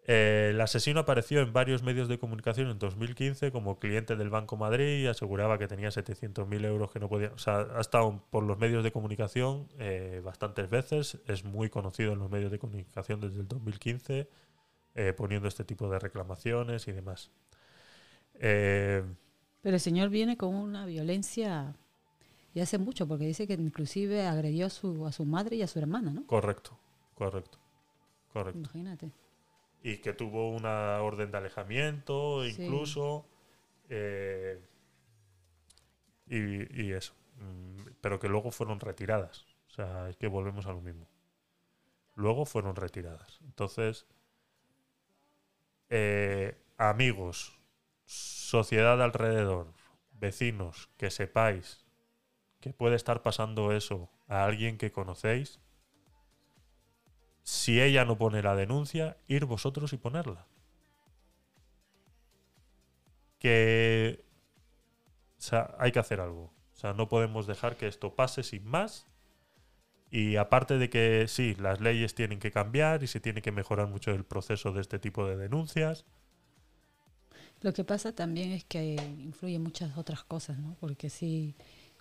Eh, 0.06 0.48
el 0.50 0.60
asesino 0.60 1.00
apareció 1.00 1.40
en 1.40 1.54
varios 1.54 1.82
medios 1.82 2.08
de 2.08 2.18
comunicación 2.18 2.68
en 2.68 2.78
2015 2.78 3.50
como 3.50 3.78
cliente 3.78 4.16
del 4.16 4.28
Banco 4.28 4.58
Madrid 4.58 5.02
y 5.02 5.06
aseguraba 5.06 5.56
que 5.58 5.66
tenía 5.66 5.90
700.000 5.90 6.62
euros 6.66 6.90
que 6.92 7.00
no 7.00 7.08
podía... 7.08 7.28
O 7.32 7.38
sea, 7.38 7.66
ha 7.74 7.80
estado 7.80 8.22
por 8.28 8.42
los 8.44 8.58
medios 8.58 8.84
de 8.84 8.92
comunicación 8.92 9.66
eh, 9.78 10.20
bastantes 10.22 10.68
veces. 10.68 11.18
Es 11.26 11.44
muy 11.44 11.70
conocido 11.70 12.12
en 12.12 12.18
los 12.18 12.30
medios 12.30 12.50
de 12.50 12.58
comunicación 12.58 13.20
desde 13.22 13.40
el 13.40 13.48
2015 13.48 14.28
eh, 14.94 15.14
poniendo 15.16 15.48
este 15.48 15.64
tipo 15.64 15.88
de 15.88 15.98
reclamaciones 15.98 16.86
y 16.86 16.92
demás. 16.92 17.30
Eh, 18.34 19.02
Pero 19.64 19.74
el 19.76 19.80
señor 19.80 20.10
viene 20.10 20.36
con 20.36 20.54
una 20.54 20.86
violencia 20.86 21.74
y 22.54 22.60
hace 22.60 22.78
mucho, 22.78 23.08
porque 23.08 23.24
dice 23.26 23.48
que 23.48 23.54
inclusive 23.54 24.26
agredió 24.26 24.66
a 24.66 24.70
su, 24.70 25.06
a 25.06 25.10
su 25.10 25.24
madre 25.24 25.56
y 25.56 25.62
a 25.62 25.66
su 25.66 25.80
hermana, 25.80 26.12
¿no? 26.12 26.24
correcto, 26.28 26.78
correcto, 27.16 27.58
correcto. 28.32 28.58
Imagínate. 28.60 29.10
y 29.82 29.96
que 29.98 30.12
tuvo 30.12 30.50
una 30.50 31.02
orden 31.02 31.30
de 31.32 31.38
alejamiento 31.38 32.44
Sí. 32.44 32.52
incluso 32.62 33.26
eh, 33.88 34.60
y, 36.28 36.82
y 36.82 36.92
eso 36.92 37.12
Mm, 37.36 37.86
pero 38.00 38.20
que 38.20 38.28
luego 38.28 38.52
fueron 38.52 38.78
retiradas 38.78 39.44
o 39.66 39.70
sea 39.72 40.08
es 40.08 40.16
que 40.16 40.28
volvemos 40.28 40.66
a 40.66 40.72
lo 40.72 40.80
mismo 40.80 41.08
luego 42.14 42.44
fueron 42.46 42.76
retiradas 42.76 43.40
entonces 43.44 44.06
eh, 45.90 46.56
amigos 46.78 47.58
sociedad 48.55 49.02
alrededor 49.02 49.72
vecinos 50.12 50.89
que 50.97 51.10
sepáis 51.10 51.85
que 52.60 52.72
puede 52.72 52.94
estar 52.94 53.20
pasando 53.20 53.72
eso 53.72 54.09
a 54.28 54.44
alguien 54.44 54.78
que 54.78 54.93
conocéis 54.93 55.59
si 57.43 57.82
ella 57.82 58.05
no 58.05 58.16
pone 58.16 58.43
la 58.43 58.55
denuncia, 58.55 59.16
ir 59.26 59.44
vosotros 59.44 59.93
y 59.93 59.97
ponerla. 59.97 60.47
Que. 63.40 64.24
Hay 65.78 65.90
que 65.90 65.98
hacer 65.98 66.20
algo. 66.20 66.55
O 66.72 66.76
sea, 66.76 66.94
no 66.94 67.09
podemos 67.09 67.48
dejar 67.48 67.76
que 67.76 67.89
esto 67.89 68.14
pase 68.14 68.44
sin 68.44 68.64
más. 68.64 69.09
Y 70.10 70.36
aparte 70.36 70.78
de 70.78 70.89
que 70.89 71.26
sí, 71.26 71.56
las 71.56 71.81
leyes 71.81 72.14
tienen 72.14 72.39
que 72.39 72.52
cambiar 72.52 73.02
y 73.02 73.09
se 73.09 73.18
tiene 73.18 73.43
que 73.43 73.51
mejorar 73.51 73.89
mucho 73.89 74.12
el 74.12 74.24
proceso 74.24 74.72
de 74.72 74.81
este 74.81 75.01
tipo 75.01 75.26
de 75.26 75.36
denuncias. 75.36 76.06
Lo 77.64 77.72
que 77.72 77.82
pasa 77.82 78.12
también 78.12 78.52
es 78.52 78.62
que 78.64 78.94
influyen 79.18 79.62
muchas 79.62 79.96
otras 79.96 80.22
cosas, 80.22 80.58
¿no? 80.58 80.76
Porque 80.80 81.08
si 81.08 81.54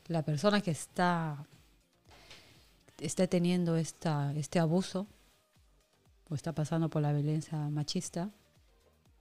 la 0.08 0.22
persona 0.22 0.60
que 0.60 0.72
está, 0.72 1.48
está 3.00 3.28
teniendo 3.28 3.78
esta, 3.78 4.34
este 4.36 4.60
abuso 4.60 5.08
o 6.30 6.36
está 6.36 6.52
pasando 6.52 6.90
por 6.90 7.02
la 7.02 7.14
violencia 7.14 7.58
machista, 7.70 8.30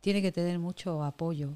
tiene 0.00 0.20
que 0.20 0.32
tener 0.32 0.58
mucho 0.58 1.04
apoyo 1.04 1.50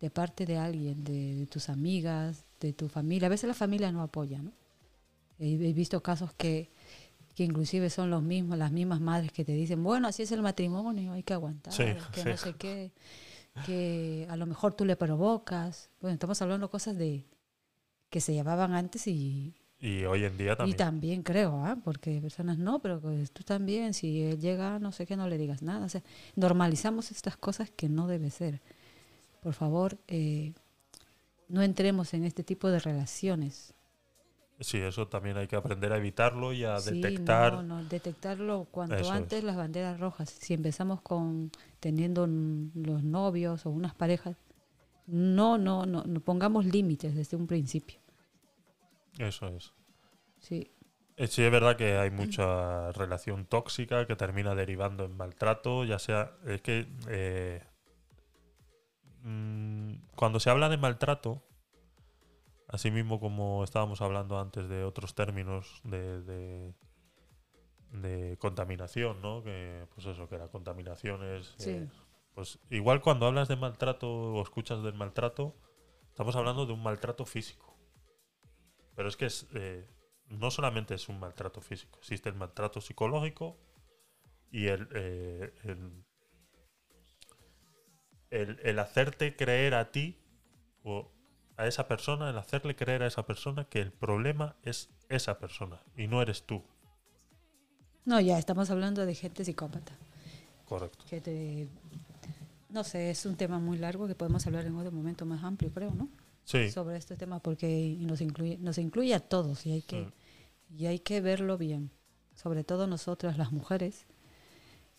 de 0.00 0.10
parte 0.10 0.44
de 0.44 0.58
alguien, 0.58 1.02
de, 1.02 1.34
de 1.36 1.46
tus 1.46 1.70
amigas, 1.70 2.44
de 2.60 2.74
tu 2.74 2.90
familia. 2.90 3.24
A 3.28 3.30
veces 3.30 3.48
la 3.48 3.54
familia 3.54 3.90
no 3.90 4.02
apoya, 4.02 4.42
¿no? 4.42 4.52
He, 5.38 5.54
he 5.54 5.72
visto 5.72 6.02
casos 6.02 6.34
que, 6.34 6.68
que 7.34 7.44
inclusive 7.44 7.88
son 7.88 8.10
los 8.10 8.22
mismos, 8.22 8.58
las 8.58 8.70
mismas 8.70 9.00
madres 9.00 9.32
que 9.32 9.46
te 9.46 9.52
dicen, 9.52 9.82
bueno, 9.82 10.08
así 10.08 10.24
es 10.24 10.32
el 10.32 10.42
matrimonio, 10.42 11.12
hay 11.14 11.22
que 11.22 11.32
aguantar, 11.32 11.72
Sí, 11.72 11.84
que 12.12 12.20
sí. 12.22 12.28
no 12.28 12.36
sé 12.36 12.52
qué, 12.52 12.92
que 13.66 14.26
a 14.30 14.36
lo 14.36 14.46
mejor 14.46 14.74
tú 14.74 14.84
le 14.84 14.96
provocas. 14.96 15.90
Bueno, 16.00 16.14
estamos 16.14 16.40
hablando 16.42 16.66
de 16.66 16.70
cosas 16.70 16.96
de 16.96 17.24
que 18.10 18.20
se 18.20 18.32
llevaban 18.32 18.74
antes 18.74 19.06
y, 19.06 19.54
Y 19.80 20.04
hoy 20.04 20.24
en 20.24 20.36
día 20.38 20.52
y 20.52 20.56
también. 20.56 20.76
también 20.76 21.22
creo, 21.22 21.64
¿ah? 21.64 21.76
porque 21.84 22.20
personas 22.20 22.58
no, 22.58 22.80
pero 22.80 23.00
pues 23.00 23.30
tú 23.32 23.42
también, 23.44 23.94
si 23.94 24.22
él 24.22 24.40
llega, 24.40 24.78
no 24.78 24.92
sé 24.92 25.06
qué, 25.06 25.16
no 25.16 25.28
le 25.28 25.38
digas 25.38 25.62
nada. 25.62 25.86
O 25.86 25.88
sea, 25.88 26.02
normalizamos 26.34 27.10
estas 27.10 27.36
cosas 27.36 27.70
que 27.70 27.88
no 27.88 28.06
debe 28.08 28.30
ser. 28.30 28.60
Por 29.42 29.54
favor, 29.54 29.98
eh, 30.08 30.52
no 31.48 31.62
entremos 31.62 32.12
en 32.14 32.24
este 32.24 32.42
tipo 32.42 32.68
de 32.70 32.80
relaciones. 32.80 33.72
Sí, 34.60 34.78
eso 34.78 35.06
también 35.06 35.36
hay 35.36 35.46
que 35.46 35.54
aprender 35.54 35.92
a 35.92 35.98
evitarlo 35.98 36.52
y 36.52 36.64
a 36.64 36.80
Sí, 36.80 37.00
detectar. 37.00 37.52
no, 37.52 37.62
no, 37.62 37.84
detectarlo 37.84 38.66
cuanto 38.72 38.96
Eso 38.96 39.12
antes 39.12 39.38
es. 39.38 39.44
las 39.44 39.54
banderas 39.54 40.00
rojas. 40.00 40.30
Si 40.30 40.52
empezamos 40.54 41.00
con 41.00 41.52
teniendo 41.80 42.26
los 42.26 43.02
novios 43.02 43.66
o 43.66 43.70
unas 43.70 43.94
parejas, 43.94 44.36
no, 45.06 45.58
no, 45.58 45.86
no, 45.86 46.04
no 46.04 46.20
pongamos 46.20 46.66
límites 46.66 47.14
desde 47.14 47.36
un 47.36 47.46
principio. 47.46 47.98
Eso 49.18 49.48
es. 49.48 49.72
Sí, 50.40 50.70
Eh, 51.16 51.26
Sí, 51.26 51.42
es 51.42 51.50
verdad 51.50 51.76
que 51.76 51.96
hay 51.96 52.10
mucha 52.10 52.92
relación 52.92 53.44
tóxica 53.46 54.06
que 54.06 54.14
termina 54.14 54.54
derivando 54.54 55.04
en 55.04 55.16
maltrato, 55.16 55.84
ya 55.84 55.98
sea, 55.98 56.36
es 56.46 56.62
que 56.62 56.86
eh, 57.08 57.62
mm, 59.22 59.94
cuando 60.14 60.38
se 60.38 60.50
habla 60.50 60.68
de 60.68 60.76
maltrato, 60.76 61.42
así 62.68 62.90
mismo 62.90 63.18
como 63.18 63.64
estábamos 63.64 64.00
hablando 64.00 64.38
antes 64.38 64.68
de 64.68 64.84
otros 64.84 65.14
términos 65.14 65.80
de, 65.84 66.22
de, 66.22 66.74
de 67.92 68.36
contaminación, 68.38 69.20
¿no? 69.22 69.42
Que, 69.42 69.86
pues 69.94 70.06
eso, 70.06 70.28
que 70.28 70.38
la 70.38 70.48
contaminación 70.48 71.24
es 71.24 71.54
Sí. 71.58 71.70
eh, 71.70 71.88
Pues 72.34 72.58
igual 72.70 73.00
cuando 73.02 73.26
hablas 73.26 73.48
de 73.48 73.56
maltrato 73.56 74.08
o 74.08 74.42
escuchas 74.42 74.82
del 74.82 74.94
maltrato, 74.94 75.56
estamos 76.08 76.36
hablando 76.36 76.66
de 76.66 76.72
un 76.72 76.82
maltrato 76.82 77.24
físico. 77.24 77.76
Pero 78.94 79.08
es 79.08 79.16
que 79.16 79.26
es, 79.26 79.46
eh, 79.54 79.86
no 80.28 80.50
solamente 80.50 80.94
es 80.94 81.08
un 81.08 81.18
maltrato 81.18 81.60
físico, 81.60 81.98
existe 81.98 82.28
el 82.28 82.34
maltrato 82.36 82.80
psicológico 82.80 83.56
y 84.52 84.66
el, 84.68 84.88
eh, 84.94 85.52
el, 85.64 86.04
el- 88.30 88.60
el 88.62 88.78
hacerte 88.78 89.34
creer 89.36 89.74
a 89.74 89.90
ti 89.90 90.18
o 90.84 91.10
a 91.56 91.66
esa 91.66 91.88
persona, 91.88 92.30
el 92.30 92.38
hacerle 92.38 92.76
creer 92.76 93.02
a 93.02 93.06
esa 93.06 93.26
persona 93.26 93.64
que 93.64 93.80
el 93.80 93.92
problema 93.92 94.56
es 94.62 94.90
esa 95.08 95.38
persona 95.38 95.82
y 95.96 96.06
no 96.06 96.22
eres 96.22 96.44
tú. 96.46 96.64
No, 98.08 98.20
ya 98.20 98.38
estamos 98.38 98.70
hablando 98.70 99.04
de 99.04 99.14
gente 99.14 99.44
psicópata. 99.44 99.92
Correcto. 100.66 101.04
Que 101.10 101.20
te, 101.20 101.68
no 102.70 102.82
sé, 102.82 103.10
es 103.10 103.26
un 103.26 103.36
tema 103.36 103.58
muy 103.58 103.76
largo 103.76 104.06
que 104.08 104.14
podemos 104.14 104.46
hablar 104.46 104.64
en 104.64 104.74
otro 104.76 104.90
momento 104.92 105.26
más 105.26 105.44
amplio, 105.44 105.70
creo, 105.72 105.90
¿no? 105.92 106.08
Sí, 106.44 106.70
Sobre 106.70 106.96
este 106.96 107.16
tema 107.16 107.38
porque 107.40 107.96
nos 108.00 108.22
incluye, 108.22 108.56
nos 108.58 108.78
incluye 108.78 109.14
a 109.14 109.20
todos 109.20 109.66
y 109.66 109.72
hay 109.72 109.82
que, 109.82 110.00
Mm. 110.00 110.12
y 110.78 110.86
hay 110.86 110.98
que 111.00 111.20
verlo 111.20 111.58
bien. 111.58 111.90
Sobre 112.34 112.64
todo 112.64 112.86
nosotras, 112.86 113.36
las 113.36 113.52
mujeres. 113.52 114.06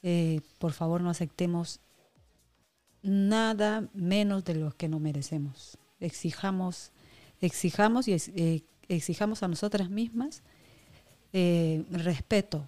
Eh, 0.04 0.42
por 0.60 0.74
favor, 0.74 1.02
no 1.02 1.10
aceptemos 1.10 1.80
nada 3.02 3.88
menos 3.94 4.44
de 4.46 4.56
lo 4.56 4.72
que 4.78 4.88
no 4.88 5.00
merecemos. 5.00 5.78
Exijamos, 6.00 6.92
exijamos 7.42 8.08
y 8.08 8.14
ex- 8.14 8.30
eh, 8.36 8.62
exijamos 8.88 9.42
a 9.42 9.48
nosotras 9.48 9.90
mismas 9.90 10.44
eh, 11.34 11.84
respeto, 11.92 12.68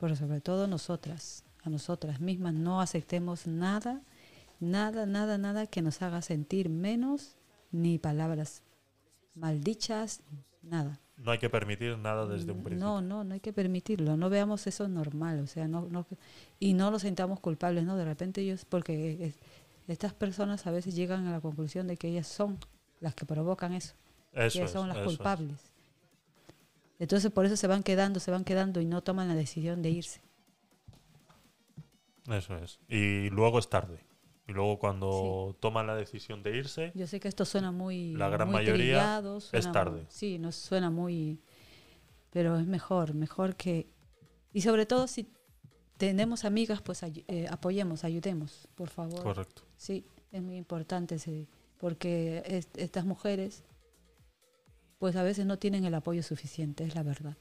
pero 0.00 0.16
sobre 0.16 0.40
todo 0.40 0.66
nosotras, 0.66 1.44
a 1.62 1.70
nosotras 1.70 2.20
mismas, 2.20 2.54
no 2.54 2.80
aceptemos 2.80 3.46
nada, 3.46 4.00
nada, 4.58 5.06
nada, 5.06 5.38
nada 5.38 5.66
que 5.66 5.82
nos 5.82 6.00
haga 6.02 6.22
sentir 6.22 6.68
menos, 6.70 7.36
ni 7.70 7.98
palabras 7.98 8.62
maldichas, 9.34 10.20
nada. 10.62 10.98
no 11.16 11.30
hay 11.32 11.38
que 11.38 11.50
permitir 11.50 11.98
nada 11.98 12.26
desde 12.26 12.50
un 12.52 12.62
principio. 12.62 12.84
No, 12.86 13.00
no, 13.02 13.24
no 13.24 13.34
hay 13.34 13.40
que 13.40 13.52
permitirlo. 13.52 14.16
No 14.16 14.30
veamos 14.30 14.66
eso 14.66 14.88
normal, 14.88 15.40
o 15.40 15.46
sea, 15.46 15.68
no, 15.68 15.82
no 15.90 16.06
y 16.58 16.72
no 16.72 16.90
nos 16.90 17.02
sintamos 17.02 17.40
culpables, 17.40 17.84
no. 17.84 17.96
De 17.96 18.04
repente 18.04 18.40
ellos, 18.40 18.64
porque 18.64 19.26
es- 19.26 19.34
estas 19.86 20.14
personas 20.14 20.66
a 20.66 20.70
veces 20.70 20.94
llegan 20.94 21.26
a 21.26 21.30
la 21.32 21.40
conclusión 21.40 21.86
de 21.88 21.96
que 21.96 22.08
ellas 22.08 22.26
son 22.26 22.58
las 23.00 23.14
que 23.14 23.26
provocan 23.26 23.72
eso, 23.74 23.94
Eso 24.32 24.58
que 24.60 24.64
es, 24.64 24.70
son 24.70 24.88
las 24.88 24.98
eso 24.98 25.10
es. 25.10 25.60
Entonces 27.00 27.32
por 27.32 27.44
eso 27.46 27.56
se 27.56 27.66
van 27.66 27.82
quedando, 27.82 28.20
se 28.20 28.30
van 28.30 28.44
quedando 28.44 28.80
y 28.80 28.84
no 28.86 29.02
toman 29.02 29.26
la 29.26 29.34
decisión 29.34 29.82
de 29.82 29.90
irse. 29.90 30.20
Eso 32.30 32.56
es. 32.58 32.78
Y 32.88 33.30
luego 33.30 33.58
es 33.58 33.68
tarde. 33.68 34.04
Y 34.46 34.52
luego 34.52 34.78
cuando 34.78 35.56
toman 35.60 35.86
la 35.86 35.94
decisión 35.96 36.42
de 36.42 36.56
irse, 36.56 36.92
Yo 36.94 37.06
sé 37.06 37.20
que 37.20 37.28
esto 37.28 37.44
suena 37.44 37.70
muy, 37.72 38.14
La 38.14 38.28
gran 38.28 38.48
muy 38.48 38.54
mayoría 38.54 38.74
trillado, 38.98 39.38
es 39.52 39.72
tarde. 39.72 40.02
muy- 40.02 40.06
sí, 40.10 40.38
nos 40.38 40.56
suena 40.56 40.90
muy, 40.90 41.40
pero 42.30 42.58
es 42.58 42.66
mejor, 42.66 43.14
mejor 43.14 43.54
que 43.56 43.88
y 44.52 44.62
sobre 44.62 44.86
todo 44.86 45.06
si 45.06 45.28
tenemos 45.96 46.44
amigas, 46.44 46.82
pues 46.82 47.02
ay- 47.04 47.24
eh, 47.28 47.46
apoyemos, 47.48 48.02
ayudemos, 48.04 48.68
por 48.74 48.88
favor. 48.90 49.22
correcto. 49.22 49.62
Sí, 49.76 50.04
es 50.32 50.42
muy 50.42 50.56
importante 50.56 51.14
ese, 51.14 51.46
porque 51.78 52.42
es- 52.44 52.68
estas 52.74 53.04
mujeres, 53.04 53.62
pues 55.00 55.16
a 55.16 55.24
veces 55.24 55.46
no 55.46 55.58
tienen 55.58 55.84
el 55.84 55.94
apoyo 55.94 56.22
suficiente, 56.22 56.84
es 56.84 56.94
la 56.94 57.02
verdad, 57.02 57.36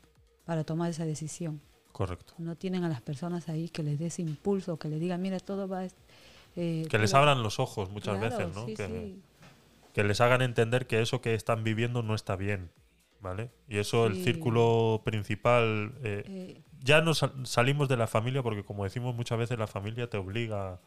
para 0.45 0.63
tomar 0.63 0.89
esa 0.89 1.05
decisión. 1.05 1.61
Correcto. 1.91 2.33
No 2.39 2.55
tienen 2.55 2.83
a 2.83 2.89
las 2.89 3.01
personas 3.01 3.49
ahí 3.49 3.69
que 3.69 3.83
les 3.83 3.99
dé 3.99 4.07
ese 4.07 4.21
impulso, 4.23 4.77
que 4.79 4.87
les 4.89 4.99
digan, 4.99 5.21
mira, 5.21 5.39
todo 5.39 5.67
va... 5.67 5.85
eh, 6.55 6.87
Que 6.89 6.97
les 6.97 7.13
abran 7.13 7.43
los 7.43 7.59
ojos 7.59 7.89
muchas 7.91 8.17
Claro, 8.17 8.35
veces, 8.37 8.55
¿no? 8.55 8.65
sí, 8.65 8.73
que, 8.73 8.87
sí. 8.87 9.21
que 9.93 10.03
les 10.03 10.21
hagan 10.21 10.41
entender 10.41 10.87
que 10.87 11.01
eso 11.01 11.21
que 11.21 11.35
están 11.35 11.63
viviendo 11.63 12.01
no 12.01 12.15
está 12.15 12.35
bien. 12.35 12.71
¿Vale? 13.21 13.51
Y 13.67 13.79
eso, 13.79 14.05
el 14.07 14.15
círculo 14.15 15.01
principal. 15.03 15.93
eh, 16.03 16.23
Eh, 16.25 16.61
ya 16.81 17.01
nos 17.01 17.17
sal- 17.17 17.45
salimos 17.45 17.89
de 17.89 17.97
la 17.97 18.07
familia 18.07 18.41
porque, 18.41 18.63
como 18.63 18.85
decimos 18.85 19.13
muchas 19.13 19.37
veces, 19.37 19.59
la 19.59 19.67
familia 19.67 20.09
te 20.09 20.15
obliga. 20.15 20.79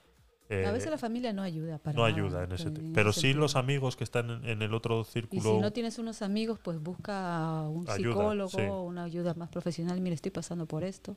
Eh, 0.53 0.67
a 0.67 0.73
veces 0.73 0.91
la 0.91 0.99
familia 0.99 1.33
no 1.33 1.43
ayuda 1.43 1.79
para 1.79 1.97
no 1.97 2.05
ayuda 2.05 2.45
en 2.45 2.53
ese 2.53 2.69
en 2.69 2.75
te- 2.75 2.81
ese 2.83 2.93
Pero 2.93 3.13
sí 3.13 3.33
los 3.33 3.57
amigos 3.57 3.97
que 3.97 4.05
están 4.05 4.31
en, 4.31 4.45
en 4.49 4.63
el 4.63 4.75
otro 4.75 5.01
Y 5.01 5.05
círculo. 5.05 5.43
si 5.55 5.59
no 5.59 5.73
tienes 5.73 5.99
unos 5.99 6.23
amigos, 6.23 6.59
pues 6.63 6.79
busca 6.81 7.63
un 7.69 7.89
Ayuda, 7.89 8.13
psicólogo, 8.15 8.49
sí. 8.51 8.63
una 8.63 9.05
ayuda 9.05 9.35
más 9.35 9.49
profesional. 9.49 10.01
Mira, 10.01 10.15
estoy 10.15 10.31
pasando 10.31 10.67
por 10.67 10.85
esto. 10.85 11.17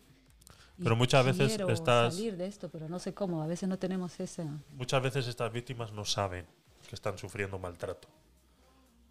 y 0.78 0.84
Pero 0.84 0.96
muchas 0.96 1.26
veces 1.26 1.60
estás- 1.70 2.16
salir 2.16 2.38
de 2.38 2.48
esto, 2.48 2.70
pero 2.70 2.88
no 2.90 3.00
sé 3.00 3.14
cómo. 3.14 3.42
A 3.44 3.48
veces 3.48 3.68
no 3.70 3.78
tenemos 3.80 4.20
esa. 4.20 4.46
Muchas 4.74 5.02
veces 5.02 5.28
estas 5.28 5.52
víctimas 5.52 5.92
no 5.94 6.04
saben 6.06 6.46
que 6.88 6.96
están 6.96 7.18
sufriendo 7.18 7.58
maltrato. 7.60 8.08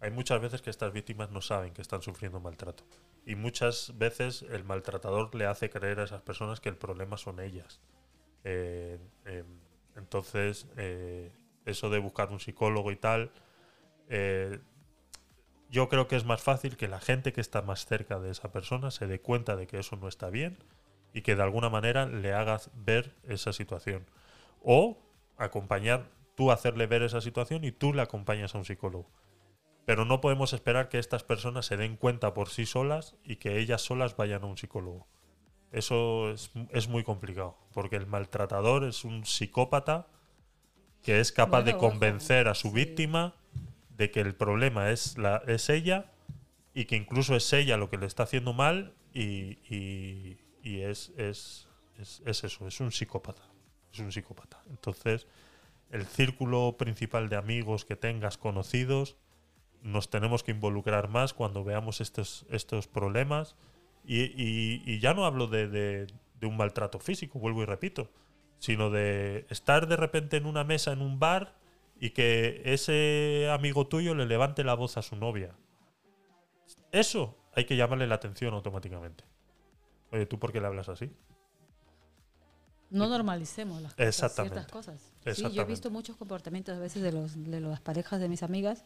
Hay 0.01 0.11
muchas 0.11 0.39
veces 0.41 0.61
que 0.61 0.69
estas 0.69 0.91
víctimas 0.93 1.31
no 1.31 1.41
saben 1.41 1.73
que 1.73 1.81
están 1.81 2.01
sufriendo 2.01 2.39
maltrato. 2.39 2.83
Y 3.25 3.35
muchas 3.35 3.97
veces 3.97 4.43
el 4.51 4.63
maltratador 4.63 5.33
le 5.33 5.45
hace 5.47 5.69
creer 5.71 5.99
a 5.99 6.03
esas 6.03 6.21
personas 6.21 6.59
que 6.59 6.69
el 6.69 6.77
problema 6.77 7.17
son 7.17 7.39
ellas. 7.39 7.79
Eh, 8.43 8.99
eh, 9.25 9.43
entonces, 9.95 10.67
eh, 10.77 11.31
eso 11.65 11.89
de 11.89 11.99
buscar 11.99 12.31
un 12.31 12.39
psicólogo 12.39 12.91
y 12.91 12.95
tal, 12.95 13.31
eh, 14.09 14.59
yo 15.69 15.89
creo 15.89 16.07
que 16.07 16.15
es 16.15 16.25
más 16.25 16.41
fácil 16.41 16.77
que 16.77 16.87
la 16.87 16.99
gente 16.99 17.33
que 17.33 17.41
está 17.41 17.61
más 17.61 17.85
cerca 17.85 18.19
de 18.19 18.31
esa 18.31 18.51
persona 18.51 18.91
se 18.91 19.07
dé 19.07 19.19
cuenta 19.19 19.55
de 19.55 19.67
que 19.67 19.79
eso 19.79 19.95
no 19.95 20.07
está 20.07 20.29
bien 20.29 20.57
y 21.13 21.21
que 21.21 21.35
de 21.35 21.43
alguna 21.43 21.69
manera 21.69 22.05
le 22.05 22.33
hagas 22.33 22.69
ver 22.75 23.15
esa 23.23 23.53
situación. 23.53 24.05
O 24.61 24.97
acompañar, 25.37 26.09
tú 26.35 26.51
hacerle 26.51 26.87
ver 26.87 27.03
esa 27.03 27.21
situación 27.21 27.63
y 27.63 27.71
tú 27.71 27.93
le 27.93 28.01
acompañas 28.01 28.53
a 28.53 28.57
un 28.57 28.65
psicólogo. 28.65 29.09
Pero 29.85 30.05
no 30.05 30.19
podemos 30.19 30.53
esperar 30.53 30.89
que 30.89 30.99
estas 30.99 31.23
personas 31.23 31.65
se 31.65 31.77
den 31.77 31.95
cuenta 31.95 32.33
por 32.33 32.49
sí 32.49 32.65
solas 32.65 33.15
y 33.23 33.37
que 33.37 33.59
ellas 33.59 33.81
solas 33.81 34.17
vayan 34.17 34.43
a 34.43 34.47
un 34.47 34.57
psicólogo. 34.57 35.07
Eso 35.75 36.31
es, 36.31 36.51
es 36.71 36.87
muy 36.87 37.03
complicado, 37.03 37.57
porque 37.73 37.97
el 37.97 38.07
maltratador 38.07 38.85
es 38.85 39.03
un 39.03 39.25
psicópata 39.25 40.07
que 41.03 41.19
es 41.19 41.31
capaz 41.33 41.63
de 41.63 41.73
Bueno, 41.73 41.89
convencer 41.89 42.47
a 42.47 42.55
su 42.55 42.71
víctima 42.71 43.35
de 43.89 44.09
que 44.09 44.21
el 44.21 44.35
problema 44.35 44.89
es, 44.91 45.17
la, 45.17 45.43
es 45.47 45.69
ella 45.69 46.05
y 46.73 46.85
que 46.85 46.95
incluso 46.95 47.35
es 47.35 47.51
ella 47.51 47.75
lo 47.77 47.89
que 47.89 47.97
le 47.97 48.05
está 48.05 48.23
haciendo 48.23 48.53
mal 48.53 48.93
y, 49.13 49.59
y- 49.69 50.37
y 50.63 50.79
es, 50.81 51.11
es, 51.17 51.67
es, 51.99 52.21
es 52.25 52.43
eso, 52.43 52.67
es 52.67 52.79
un 52.79 52.91
psicópata. 52.91 53.43
Es 53.93 53.99
un 53.99 54.11
psicópata. 54.11 54.61
Entonces, 54.69 55.27
el 55.91 56.05
círculo 56.05 56.75
principal 56.77 57.29
de 57.29 57.35
amigos 57.35 57.85
que 57.85 57.95
tengas 57.95 58.37
conocidos, 58.37 59.15
nos 59.83 60.09
tenemos 60.09 60.41
que 60.43 60.51
involucrar 60.51 61.07
más 61.09 61.33
cuando 61.33 61.63
veamos 61.63 62.01
estos, 62.01 62.45
estos 62.49 62.87
problemas. 62.87 63.55
Y, 64.07 64.23
y- 64.23 64.83
y 64.85 64.99
ya 64.99 65.13
no 65.13 65.25
hablo 65.25 65.47
de, 65.47 65.67
de- 65.67 66.07
de 66.39 66.47
un 66.47 66.57
maltrato 66.57 66.99
físico, 66.99 67.39
vuelvo 67.39 67.63
y 67.63 67.65
repito, 67.65 68.09
sino 68.59 68.89
de 68.89 69.45
estar 69.49 69.87
de 69.87 69.95
repente 69.95 70.37
en 70.37 70.45
una 70.45 70.63
mesa 70.63 70.91
en 70.91 71.01
un 71.01 71.19
bar 71.19 71.55
y 71.99 72.09
que 72.11 72.61
ese 72.65 73.49
amigo 73.51 73.87
tuyo 73.87 74.13
le 74.15 74.25
levante 74.25 74.63
la 74.63 74.73
voz 74.73 74.97
a 74.97 75.01
su 75.01 75.15
novia. 75.15 75.55
Eso 76.91 77.37
hay 77.55 77.65
que 77.65 77.75
llamarle 77.75 78.05
la 78.07 78.15
atención 78.15 78.53
automáticamente. 78.53 79.23
Oye, 80.11 80.25
¿tú 80.25 80.37
por 80.39 80.51
qué 80.51 80.59
le 80.61 80.67
hablas 80.67 80.89
así? 80.89 81.11
No 82.91 83.07
normalicemos 83.07 83.81
las 83.81 83.93
cosas, 83.93 84.07
Exactamente. 84.07 84.55
ciertas 84.59 84.71
cosas. 84.71 85.13
Sí, 85.35 85.51
yo 85.51 85.63
he 85.63 85.65
visto 85.65 85.89
muchos 85.89 86.15
comportamientos 86.15 86.77
a 86.77 86.79
veces 86.79 87.01
de, 87.01 87.11
los, 87.11 87.43
de 87.43 87.59
las 87.59 87.81
parejas 87.81 88.19
de 88.19 88.29
mis 88.29 88.43
amigas, 88.43 88.83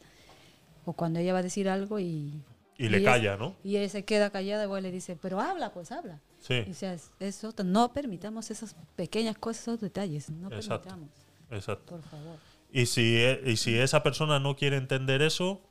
o 0.85 0.93
cuando 0.93 1.19
ella 1.19 1.33
va 1.33 1.39
a 1.39 1.43
decir 1.43 1.67
algo 1.69 1.99
y, 1.99 2.41
Y 2.80 2.89
le 2.89 2.97
ella- 2.99 3.11
calla, 3.11 3.38
¿no? 3.38 3.56
y 3.64 3.77
ella 3.77 3.89
se 3.89 4.06
queda 4.06 4.30
callada, 4.31 4.64
igual 4.64 4.84
le 4.84 4.91
dice, 4.91 5.15
pero 5.22 5.39
habla, 5.39 5.72
pues 5.73 5.91
habla. 5.91 6.19
Sí, 6.39 6.65
O 6.69 6.73
sea, 6.73 6.93
es- 6.93 7.11
eso, 7.19 7.53
no 7.65 7.91
permitamos 7.93 8.49
esas 8.49 8.76
pequeñas 8.95 9.38
cosas, 9.38 9.64
esos 9.64 9.81
detalles. 9.81 10.30
No 10.30 10.47
Exacto. 10.47 10.88
permitamos, 10.89 11.10
exacto. 11.51 11.85
por 11.97 12.01
favor. 12.03 12.38
Y 12.72 12.85
si, 12.85 13.18
e- 13.18 13.41
y 13.45 13.57
si 13.57 13.77
esa 13.77 14.01
persona 14.01 14.39
no 14.39 14.56
quiere 14.56 14.77
entender 14.77 15.22
eso, 15.22 15.61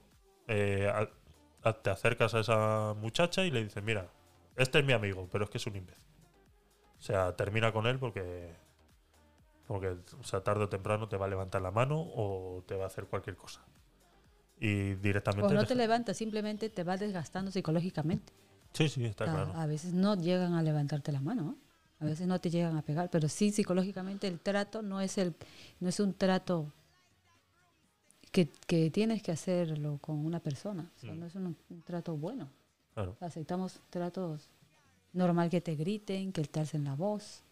eh, 0.49 0.91
a- 0.93 1.09
a- 1.69 1.73
te 1.83 1.91
acercas 1.91 2.35
a 2.35 2.41
esa 2.41 2.95
muchacha 3.01 3.45
y 3.45 3.51
le 3.51 3.65
dices, 3.65 3.83
mira, 3.83 4.11
este 4.57 4.81
es 4.81 4.85
mi 4.85 4.93
amigo, 4.93 5.29
pero 5.33 5.45
es 5.45 5.51
que 5.51 5.59
es 5.59 5.67
un 5.67 5.77
imbécil. 5.77 6.05
O 6.99 7.01
sea, 7.03 7.35
termina 7.37 7.73
con 7.73 7.87
él 7.87 7.99
porque, 7.99 8.53
porque 9.67 9.97
o 10.21 10.25
sea, 10.25 10.43
tarde 10.43 10.65
o 10.65 10.69
temprano 10.69 11.09
te 11.09 11.17
va 11.17 11.27
a 11.27 11.29
levantar 11.29 11.63
la 11.63 11.71
mano 11.71 11.99
o 12.01 12.63
te 12.67 12.75
va 12.77 12.85
a 12.85 12.87
hacer 12.89 13.07
cualquier 13.07 13.37
cosa. 13.37 13.65
Y 14.61 14.95
directamente... 14.95 15.47
O 15.47 15.53
no 15.55 15.67
te 15.67 15.75
levantas, 15.75 16.17
simplemente 16.17 16.69
te 16.69 16.83
vas 16.85 16.99
desgastando 17.01 17.51
psicológicamente. 17.51 18.33
Sí, 18.73 18.89
sí, 18.89 19.05
está 19.05 19.25
a, 19.25 19.33
claro. 19.35 19.53
a 19.55 19.67
veces 19.67 19.93
no 19.95 20.15
llegan 20.17 20.55
a 20.55 20.63
levantarte 20.63 21.11
la 21.13 21.21
mano, 21.21 21.43
¿no? 21.43 21.57
a 22.01 22.05
veces 22.05 22.27
no 22.29 22.39
te 22.41 22.49
llegan 22.51 22.77
a 22.77 22.83
pegar, 22.83 23.11
pero 23.11 23.29
sí 23.29 23.51
psicológicamente 23.51 24.29
el 24.29 24.39
trato 24.39 24.83
no 24.83 25.01
es 25.01 25.19
el 25.19 25.35
no 25.81 25.89
es 25.89 25.99
un 25.99 26.15
trato 26.15 26.73
que, 28.31 28.49
que 28.69 28.89
tienes 28.91 29.21
que 29.23 29.33
hacerlo 29.33 29.99
con 30.01 30.25
una 30.25 30.39
persona, 30.39 30.91
o 30.97 31.01
sea, 31.01 31.13
Mm. 31.13 31.19
no 31.19 31.27
es 31.27 31.35
un, 31.35 31.57
un 31.71 31.83
trato 31.83 32.17
bueno. 32.17 32.49
claro. 32.95 33.17
Aceptamos 33.21 33.81
tratos 33.91 34.49
normal 35.13 35.51
que 35.51 35.61
te 35.61 35.75
griten, 35.75 36.33
que 36.33 36.43
te 36.45 36.61
alcen 36.61 36.85
la 36.85 36.95
voz. 36.95 37.43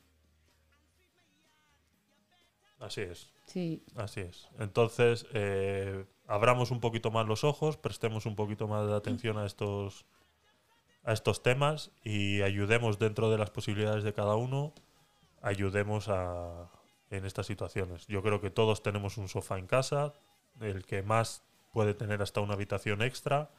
Así 2.78 3.01
es. 3.01 3.31
Sí, 3.47 3.83
Así 3.95 4.20
es. 4.20 4.49
Entonces, 4.59 5.27
eh, 5.33 6.05
abramos 6.27 6.70
un 6.70 6.81
poquito 6.81 7.11
más 7.11 7.27
los 7.27 7.44
ojos, 7.44 7.77
prestemos 7.77 8.27
un 8.27 8.36
poquito 8.36 8.69
más 8.69 8.86
de 8.86 8.94
atención 8.94 9.39
a 9.39 9.47
estos, 9.47 10.07
a 11.05 11.12
estos 11.12 11.43
temas 11.43 11.90
y 12.03 12.43
ayudemos 12.43 12.98
dentro 12.98 13.31
de 13.31 13.39
las 13.39 13.51
posibilidades 13.51 14.05
de 14.05 14.12
cada 14.12 14.36
uno, 14.36 14.73
ayudemos 15.43 16.09
a, 16.09 16.70
en 17.11 17.24
estas 17.24 17.47
situaciones. 17.47 18.07
Yo 18.07 18.23
creo 18.23 18.40
que 18.40 18.51
todos 18.51 18.82
tenemos 18.82 19.16
un 19.16 19.28
sofá 19.28 19.59
en 19.59 19.66
casa, 19.66 20.12
el 20.61 20.85
que 20.85 21.03
más 21.03 21.43
puede 21.73 21.94
tener 21.94 22.23
hasta 22.23 22.40
una 22.40 22.55
habitación 22.55 23.03
extra, 23.03 23.51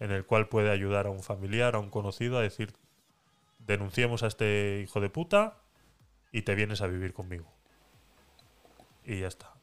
en 0.00 0.10
el 0.10 0.24
cual 0.26 0.48
puede 0.48 0.70
ayudar 0.70 1.06
a 1.06 1.10
un 1.10 1.22
familiar, 1.22 1.74
a 1.74 1.78
un 1.78 1.90
conocido, 1.90 2.38
a 2.38 2.42
decir, 2.42 2.74
denunciemos 3.58 4.22
a 4.22 4.26
este 4.26 4.80
hijo 4.82 5.00
de 5.00 5.10
puta 5.10 5.58
y 6.32 6.42
te 6.42 6.54
vienes 6.54 6.80
a 6.80 6.86
vivir 6.86 7.12
conmigo. 7.12 7.46
Y 9.04 9.20
ya 9.20 9.28
está. 9.28 9.55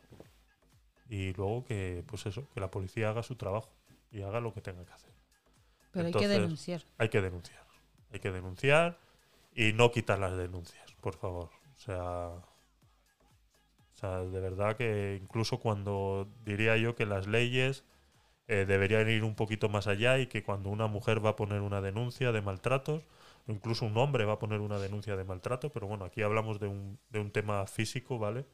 Y 1.13 1.31
luego 1.33 1.63
que, 1.63 2.03
pues 2.07 2.25
eso, 2.25 2.49
que 2.55 2.59
la 2.59 2.71
policía 2.71 3.09
haga 3.09 3.21
su 3.21 3.35
trabajo 3.35 3.69
y 4.09 4.23
haga 4.23 4.39
lo 4.39 4.51
que 4.51 4.61
tenga 4.61 4.83
que 4.83 4.93
hacer. 4.93 5.11
pero 5.91 6.07
hay 6.07 6.11
que 6.11 6.27
denunciar. 6.27 6.83
Hay 6.97 7.09
que 7.09 7.21
denunciar. 7.21 7.63
Hay 8.11 8.19
que 8.19 8.31
denunciar 8.31 8.97
y 9.53 9.73
no 9.73 9.91
quitar 9.91 10.17
las 10.17 10.35
denuncias, 10.35 10.91
por 11.01 11.15
favor. 11.15 11.51
O 11.75 11.79
sea, 11.79 12.29
o 12.29 13.95
sea, 13.95 14.23
de 14.23 14.39
verdad 14.39 14.75
que 14.75 15.19
incluso 15.21 15.59
cuando 15.59 16.27
diría 16.45 16.77
yo 16.77 16.95
que 16.95 17.05
las 17.05 17.27
leyes 17.27 17.83
eh, 18.47 18.65
deberían 18.65 19.07
ir 19.07 19.23
un 19.23 19.35
poquito 19.35 19.69
más 19.69 19.85
allá 19.85 20.17
y 20.17 20.25
que 20.25 20.41
cuando 20.41 20.71
una 20.71 20.87
mujer 20.87 21.23
va 21.23 21.29
a 21.29 21.35
poner 21.35 21.61
una 21.61 21.79
denuncia 21.81 22.31
de 22.31 22.41
maltratos, 22.41 23.03
o 23.47 23.51
incluso 23.51 23.85
un 23.85 23.95
hombre 23.99 24.25
va 24.25 24.33
a 24.33 24.39
poner 24.39 24.61
una 24.61 24.79
denuncia 24.79 25.15
de 25.15 25.25
maltrato, 25.25 25.69
pero 25.71 25.85
bueno, 25.85 26.05
aquí 26.05 26.23
hablamos 26.23 26.59
de 26.59 26.69
un, 26.69 26.97
de 27.11 27.19
un 27.19 27.29
tema 27.29 27.67
físico, 27.67 28.17
¿vale? 28.17 28.47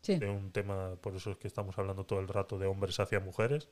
Sí, 0.00 0.16
de 0.16 0.28
un 0.30 0.50
tema, 0.52 0.96
por 1.00 1.14
eso 1.16 1.30
es 1.32 1.36
que 1.38 1.48
estamos 1.48 1.76
hablando 1.78 2.04
todo 2.04 2.20
el 2.20 2.28
rato 2.28 2.58
de 2.58 2.66
hombres 2.66 2.98
hacia 3.00 3.20
mujeres. 3.20 3.68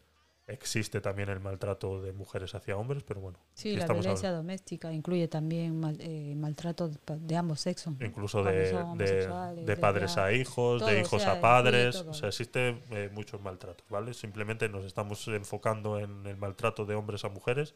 Existe 0.48 1.00
también 1.00 1.28
el 1.28 1.40
maltrato 1.40 2.00
de 2.00 2.12
mujeres 2.12 2.54
hacia 2.54 2.76
hombres, 2.76 3.02
pero 3.02 3.20
bueno, 3.20 3.36
sí 3.54 3.72
la 3.74 3.80
estamos 3.80 4.04
violencia 4.04 4.30
doméstica 4.30 4.92
incluye 4.92 5.26
también 5.26 5.80
mal- 5.80 5.96
eh, 6.00 6.34
maltrato 6.36 6.88
de, 6.88 7.36
ambos 7.36 7.58
sexos. 7.60 7.94
incluso 8.00 8.44
de, 8.44 8.72
de- 8.96 9.64
de 9.64 9.76
padres 9.76 10.16
a 10.18 10.32
hijos, 10.32 10.78
todo, 10.82 10.88
de 10.88 10.98
o 10.98 11.00
hijos 11.00 11.22
sea, 11.22 11.32
a 11.32 11.40
padres, 11.40 11.96
todo. 11.96 12.10
o 12.12 12.14
sea, 12.14 12.28
existen 12.28 12.80
eh, 12.90 13.10
muchos 13.12 13.40
maltratos, 13.40 13.84
¿vale? 13.88 14.14
Simplemente 14.14 14.68
nos 14.68 14.84
estamos 14.84 15.26
enfocando 15.26 15.98
en 15.98 16.24
el 16.26 16.36
maltrato 16.36 16.84
de 16.86 16.94
hombres 16.94 17.24
a 17.24 17.28
mujeres 17.28 17.74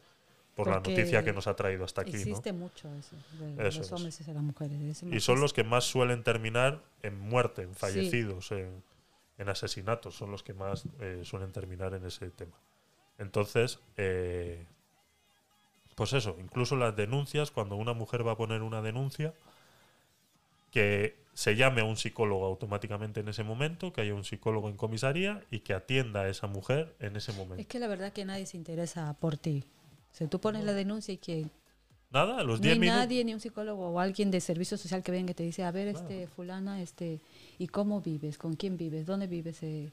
por 0.55 0.67
la 0.67 0.75
noticia 0.75 1.23
que 1.23 1.33
nos 1.33 1.47
ha 1.47 1.55
traído 1.55 1.85
hasta 1.85 2.01
aquí, 2.01 2.11
¿no? 2.13 2.17
Existe 2.19 2.53
mucho 2.53 2.93
eso, 2.95 3.15
de 3.39 3.67
Eso 3.67 3.79
los 3.79 3.87
es. 3.87 3.91
hombres 3.93 4.21
y 4.21 4.33
las 4.33 4.43
mujeres. 4.43 5.03
Y 5.03 5.19
son 5.19 5.39
los 5.39 5.53
que 5.53 5.63
más 5.63 5.85
suelen 5.85 6.23
terminar 6.23 6.81
en 7.03 7.19
muerte, 7.19 7.61
en 7.63 7.73
fallecidos, 7.73 8.51
en, 8.51 8.83
en 9.37 9.49
asesinatos, 9.49 10.15
son 10.15 10.31
los 10.31 10.43
que 10.43 10.53
más 10.53 10.83
eh, 10.99 11.21
suelen 11.23 11.51
terminar 11.51 11.93
en 11.93 12.05
ese 12.05 12.29
tema. 12.29 12.55
Entonces, 13.17 13.79
eh, 13.97 14.65
pues 15.95 16.13
eso, 16.13 16.35
incluso 16.39 16.75
las 16.75 16.95
denuncias, 16.95 17.51
cuando 17.51 17.75
una 17.75 17.93
mujer 17.93 18.25
va 18.27 18.33
a 18.33 18.37
poner 18.37 18.61
una 18.61 18.81
denuncia, 18.81 19.33
que 20.71 21.15
se 21.33 21.55
llame 21.55 21.81
a 21.81 21.83
un 21.85 21.97
psicólogo 21.97 22.45
automáticamente 22.45 23.19
en 23.19 23.29
ese 23.29 23.43
momento, 23.43 23.93
que 23.93 24.01
haya 24.01 24.13
un 24.13 24.23
psicólogo 24.23 24.69
en 24.69 24.77
comisaría 24.77 25.43
y 25.49 25.59
que 25.59 25.73
atienda 25.73 26.21
a 26.21 26.29
esa 26.29 26.47
mujer 26.47 26.95
en 26.99 27.15
ese 27.15 27.31
momento. 27.33 27.61
Es 27.61 27.67
que 27.67 27.79
la 27.79 27.87
verdad 27.87 28.11
que 28.13 28.25
nadie 28.25 28.45
se 28.45 28.57
interesa 28.57 29.13
por 29.19 29.37
ti. 29.37 29.65
O 30.11 30.15
sea, 30.15 30.27
tú 30.27 30.39
pones 30.39 30.63
la 30.63 30.73
denuncia 30.73 31.13
y 31.13 31.17
que 31.17 31.47
Nada, 32.11 32.39
a 32.39 32.43
los 32.43 32.59
no 32.59 32.65
hay 32.65 32.71
10 32.71 32.79
minutos. 32.79 32.99
nadie, 32.99 33.23
ni 33.23 33.33
un 33.33 33.39
psicólogo 33.39 33.89
o 33.89 33.99
alguien 33.99 34.31
de 34.31 34.41
servicio 34.41 34.77
social 34.77 35.01
que 35.01 35.11
venga 35.11 35.31
y 35.31 35.33
te 35.33 35.43
dice, 35.43 35.63
a 35.63 35.71
ver, 35.71 35.87
este 35.87 36.27
fulana, 36.27 36.81
este, 36.81 37.21
¿y 37.57 37.67
cómo 37.67 38.01
vives? 38.01 38.37
¿Con 38.37 38.55
quién 38.55 38.77
vives? 38.77 39.05
¿Dónde 39.05 39.27
vives? 39.27 39.63
Eh, 39.63 39.91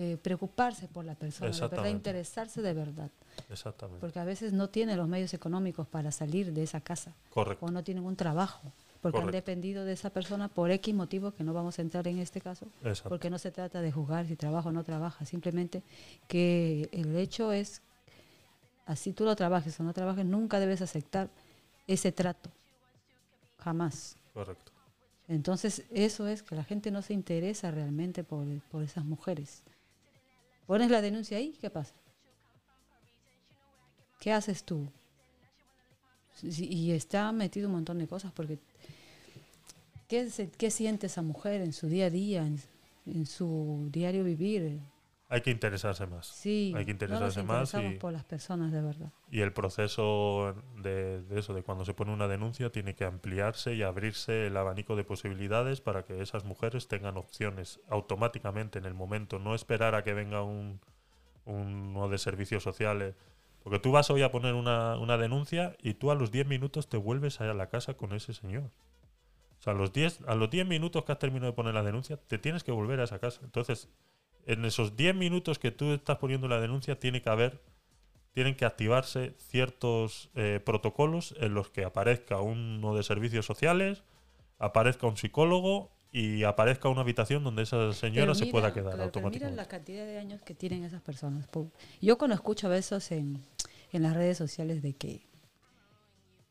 eh, 0.00 0.16
preocuparse 0.22 0.86
por 0.86 1.04
la 1.04 1.16
persona, 1.16 1.50
de 1.50 1.60
verdad, 1.60 1.86
interesarse 1.86 2.62
de 2.62 2.72
verdad. 2.72 3.10
Exactamente. 3.50 4.00
Porque 4.00 4.20
a 4.20 4.24
veces 4.24 4.52
no 4.52 4.68
tienen 4.68 4.96
los 4.96 5.08
medios 5.08 5.34
económicos 5.34 5.88
para 5.88 6.12
salir 6.12 6.52
de 6.52 6.62
esa 6.62 6.80
casa 6.80 7.14
Correcto. 7.30 7.66
o 7.66 7.70
no 7.70 7.82
tienen 7.82 8.04
un 8.04 8.14
trabajo. 8.14 8.72
Porque 9.00 9.18
han 9.18 9.30
dependido 9.30 9.84
de 9.84 9.92
esa 9.92 10.10
persona 10.10 10.48
por 10.48 10.70
X 10.70 10.94
motivo 10.94 11.32
que 11.32 11.44
no 11.44 11.52
vamos 11.52 11.78
a 11.78 11.82
entrar 11.82 12.06
en 12.08 12.18
este 12.18 12.40
caso. 12.40 12.66
Exacto. 12.82 13.08
Porque 13.08 13.30
no 13.30 13.38
se 13.38 13.50
trata 13.50 13.80
de 13.80 13.90
juzgar 13.90 14.26
si 14.26 14.36
trabaja 14.36 14.68
o 14.68 14.72
no 14.72 14.84
trabaja, 14.84 15.24
simplemente 15.24 15.82
que 16.26 16.88
el 16.92 17.16
hecho 17.16 17.52
es, 17.52 17.80
así 18.88 19.12
tú 19.12 19.24
lo 19.24 19.36
trabajes 19.36 19.78
o 19.78 19.84
no 19.84 19.92
trabajes, 19.92 20.24
nunca 20.24 20.58
debes 20.58 20.82
aceptar 20.82 21.28
ese 21.86 22.10
trato, 22.10 22.50
jamás. 23.58 24.16
Correcto. 24.34 24.72
Entonces 25.28 25.84
eso 25.90 26.26
es 26.26 26.42
que 26.42 26.54
la 26.56 26.64
gente 26.64 26.90
no 26.90 27.02
se 27.02 27.12
interesa 27.12 27.70
realmente 27.70 28.24
por, 28.24 28.46
por 28.70 28.82
esas 28.82 29.04
mujeres. 29.04 29.62
Pones 30.66 30.90
la 30.90 31.00
denuncia 31.02 31.36
ahí, 31.38 31.56
¿qué 31.60 31.70
pasa? 31.70 31.94
¿Qué 34.20 34.32
haces 34.32 34.64
tú? 34.64 34.88
Y 36.42 36.92
está 36.92 37.30
metido 37.32 37.68
un 37.68 37.74
montón 37.74 37.98
de 37.98 38.06
cosas 38.06 38.32
porque 38.32 38.58
¿qué, 40.08 40.30
se- 40.30 40.50
qué 40.50 40.70
siente 40.70 41.06
esa 41.06 41.22
mujer 41.22 41.60
en 41.60 41.72
su 41.72 41.88
día 41.88 42.06
a 42.06 42.10
día, 42.10 42.46
en, 42.46 42.60
en 43.06 43.26
su 43.26 43.88
diario 43.92 44.24
vivir? 44.24 44.80
Hay 45.30 45.42
que 45.42 45.50
interesarse 45.50 46.06
más. 46.06 46.26
Sí, 46.26 46.72
Hay 46.74 46.86
que 46.86 46.94
no 46.94 47.20
nos 47.20 47.36
interesarse 47.36 47.42
más 47.42 47.74
y- 47.74 47.98
por 47.98 48.12
las 48.12 48.24
personas 48.24 48.72
de 48.72 48.80
verdad. 48.80 49.12
Y 49.30 49.40
el 49.42 49.52
proceso 49.52 50.54
de, 50.76 51.22
de 51.22 51.38
eso, 51.38 51.52
de 51.52 51.62
cuando 51.62 51.84
se 51.84 51.92
pone 51.92 52.12
una 52.12 52.28
denuncia, 52.28 52.70
tiene 52.72 52.94
que 52.94 53.04
ampliarse 53.04 53.74
y 53.74 53.82
abrirse 53.82 54.46
el 54.46 54.56
abanico 54.56 54.96
de 54.96 55.04
posibilidades 55.04 55.82
para 55.82 56.04
que 56.04 56.22
esas 56.22 56.44
mujeres 56.44 56.88
tengan 56.88 57.18
opciones 57.18 57.80
automáticamente 57.88 58.78
en 58.78 58.86
el 58.86 58.94
momento, 58.94 59.38
no 59.38 59.54
esperar 59.54 59.94
a 59.94 60.02
que 60.02 60.14
venga 60.14 60.42
un, 60.42 60.80
uno 61.44 62.08
de 62.08 62.16
servicios 62.18 62.62
sociales. 62.62 63.14
Porque 63.62 63.78
tú 63.80 63.92
vas 63.92 64.08
hoy 64.08 64.22
a 64.22 64.30
poner 64.30 64.54
una, 64.54 64.96
una 64.98 65.18
denuncia 65.18 65.76
y 65.82 65.94
tú 65.94 66.10
a 66.10 66.14
los 66.14 66.30
10 66.30 66.46
minutos 66.46 66.88
te 66.88 66.96
vuelves 66.96 67.40
a 67.42 67.52
la 67.52 67.68
casa 67.68 67.94
con 67.94 68.14
ese 68.14 68.32
señor. 68.32 68.70
O 69.58 69.62
sea, 69.62 69.72
a 69.72 69.76
los 69.76 69.92
10, 69.92 70.20
a 70.26 70.36
los 70.36 70.48
10 70.48 70.66
minutos 70.66 71.04
que 71.04 71.12
has 71.12 71.18
terminado 71.18 71.50
de 71.52 71.56
poner 71.56 71.74
la 71.74 71.82
denuncia, 71.82 72.16
te 72.16 72.38
tienes 72.38 72.64
que 72.64 72.72
volver 72.72 73.00
a 73.00 73.04
esa 73.04 73.18
casa. 73.18 73.40
Entonces, 73.44 73.88
en 74.48 74.64
esos 74.64 74.96
10 74.96 75.14
minutos 75.14 75.58
que 75.60 75.70
tú 75.70 75.92
estás 75.92 76.18
poniendo 76.18 76.48
la 76.48 76.60
denuncia, 76.60 76.98
tiene 76.98 77.22
que 77.22 77.30
haber 77.30 77.60
tienen 78.34 78.54
que 78.54 78.64
activarse 78.64 79.34
ciertos 79.38 80.30
eh, 80.36 80.60
protocolos 80.64 81.34
en 81.40 81.54
los 81.54 81.70
que 81.70 81.84
aparezca 81.84 82.40
uno 82.40 82.94
de 82.94 83.02
servicios 83.02 83.44
sociales, 83.46 84.04
aparezca 84.58 85.06
un 85.08 85.16
psicólogo 85.16 85.90
y 86.12 86.44
aparezca 86.44 86.88
una 86.88 87.00
habitación 87.00 87.42
donde 87.42 87.62
esa 87.64 87.92
señora 87.92 88.34
se 88.36 88.46
pueda 88.46 88.72
quedar 88.72 88.94
claro, 88.94 89.10
pero 89.12 89.28
mira 89.28 89.46
automáticamente. 89.46 89.56
la 89.56 89.66
cantidad 89.68 90.06
de 90.06 90.18
años 90.18 90.40
que 90.42 90.54
tienen 90.54 90.84
esas 90.84 91.02
personas. 91.02 91.46
Yo 92.00 92.16
cuando 92.16 92.34
escucho 92.36 92.68
a 92.68 92.70
veces 92.70 93.10
en, 93.12 93.42
en 93.92 94.02
las 94.02 94.14
redes 94.14 94.38
sociales 94.38 94.82
de 94.82 94.94
que 94.94 95.26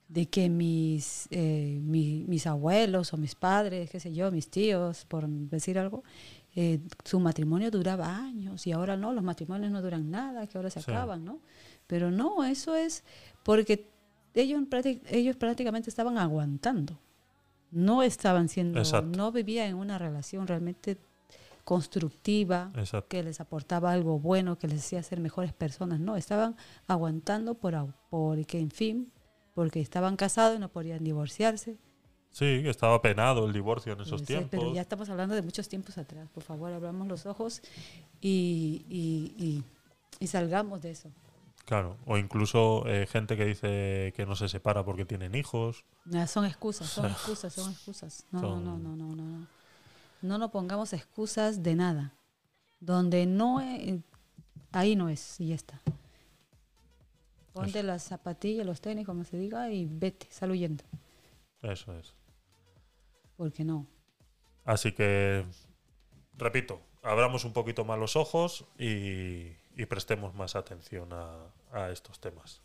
de 0.10 0.26
que 0.30 0.48
mis, 0.49 1.28
eh, 1.32 1.80
mi- 1.82 2.24
mis 2.30 2.48
abuelos 2.48 3.11
o 3.14 3.18
mis 3.18 3.36
padres, 3.36 3.90
qué 3.90 3.99
sé 3.99 4.14
yo, 4.14 4.32
mis 4.32 4.49
tíos, 4.49 5.03
por 5.06 5.28
decir 5.28 5.78
algo, 5.78 6.02
eh, 6.60 6.80
su 7.06 7.20
matrimonio 7.20 7.70
duraba 7.70 8.18
años 8.18 8.66
y 8.66 8.72
ahora 8.72 8.98
no, 8.98 9.14
los 9.14 9.24
matrimonios 9.24 9.72
no 9.72 9.80
duran 9.80 10.10
nada, 10.10 10.48
que 10.48 10.58
ahora 10.58 10.72
se 10.72 10.82
Sí. 10.82 10.90
acaban, 10.90 11.24
¿no? 11.24 11.40
Pero 11.86 12.10
no, 12.10 12.44
eso 12.44 12.76
es 12.76 13.04
porque 13.44 13.88
ellos, 14.34 14.62
ellos 15.12 15.36
prácticamente 15.36 15.92
estaban 15.92 16.18
aguantando. 16.18 16.98
No 17.70 18.02
estaban 18.02 18.50
siendo, 18.50 18.80
Exacto. 18.80 19.16
no 19.16 19.32
vivían 19.32 19.68
en 19.68 19.76
una 19.76 20.00
relación 20.00 20.48
realmente 20.48 20.98
constructiva, 21.64 22.72
Exacto. 22.76 23.10
que 23.10 23.22
les 23.22 23.40
aportaba 23.40 23.92
algo 23.92 24.18
bueno, 24.20 24.58
que 24.58 24.68
les 24.68 24.80
hacía 24.80 25.04
ser 25.04 25.20
mejores 25.20 25.54
personas. 25.54 26.00
No, 26.00 26.16
estaban 26.16 26.56
aguantando 26.88 27.54
por, 27.54 27.94
porque, 28.10 28.60
en 28.60 28.72
fin, 28.72 29.12
porque 29.54 29.80
estaban 29.82 30.16
casados 30.16 30.56
y 30.58 30.60
no 30.60 30.70
podían 30.70 31.04
divorciarse. 31.04 31.78
Sí, 32.38 32.62
estaba 32.68 33.02
penado 33.02 33.48
el 33.48 33.54
divorcio 33.54 33.94
en 33.94 34.02
esos 34.02 34.22
Sí, 34.22 34.28
tiempos. 34.28 34.52
Pero 34.52 34.72
ya 34.72 34.82
estamos 34.82 35.10
hablando 35.10 35.34
de 35.34 35.42
muchos 35.42 35.68
tiempos 35.68 35.98
atrás. 35.98 36.30
Por 36.30 36.44
favor, 36.44 36.72
abramos 36.72 37.08
los 37.08 37.26
ojos 37.26 37.64
y, 38.22 38.86
y- 38.88 39.34
y- 39.44 39.64
y 40.20 40.28
salgamos 40.28 40.84
de 40.84 40.92
eso. 40.92 41.10
Claro, 41.66 41.98
o 42.06 42.16
incluso 42.16 42.84
eh, 42.88 43.08
gente 43.08 43.36
que 43.38 43.46
dice 43.46 44.14
que 44.16 44.26
no 44.28 44.36
se 44.36 44.50
separa 44.50 44.86
porque 44.86 45.04
tienen 45.04 45.34
hijos. 45.34 45.84
Ah, 46.14 46.28
son 46.28 46.46
excusas, 46.46 46.88
son 46.88 47.06
excusas, 47.12 47.54
son 47.54 47.72
excusas. 47.72 48.24
No, 48.32 48.40
son- 48.42 48.64
no, 48.64 48.78
no, 48.78 48.96
no, 48.96 49.16
no, 49.16 49.26
no. 49.40 49.48
No 50.22 50.38
nos 50.38 50.52
pongamos 50.52 50.94
excusas 50.94 51.64
de 51.64 51.74
nada. 51.76 52.14
Donde 52.80 53.26
no 53.26 53.62
es, 53.62 53.96
ahí 54.74 54.96
no 54.96 55.10
es, 55.10 55.40
y 55.40 55.48
ya 55.48 55.56
está. 55.56 55.82
Ponte 57.54 57.82
las 57.82 58.04
zapatillas, 58.04 58.64
los 58.64 58.80
tenis, 58.80 59.08
como 59.08 59.24
se 59.24 59.38
diga, 59.40 59.72
y 59.72 59.88
vete, 59.90 60.28
sal 60.30 60.52
huyendo. 60.52 60.84
Eso 61.64 61.98
es. 61.98 62.14
Porque 63.38 63.64
no. 63.64 63.88
Así 64.66 64.92
que, 64.92 65.46
repito, 66.38 66.82
abramos 67.04 67.46
un 67.46 67.54
poquito 67.54 67.86
más 67.86 67.98
los 67.98 68.16
ojos 68.16 68.66
y, 68.78 69.54
y 69.76 69.86
prestemos 69.88 70.34
más 70.36 70.56
atención 70.56 71.14
a, 71.14 71.54
a 71.72 71.90
estos 71.92 72.20
temas. 72.20 72.62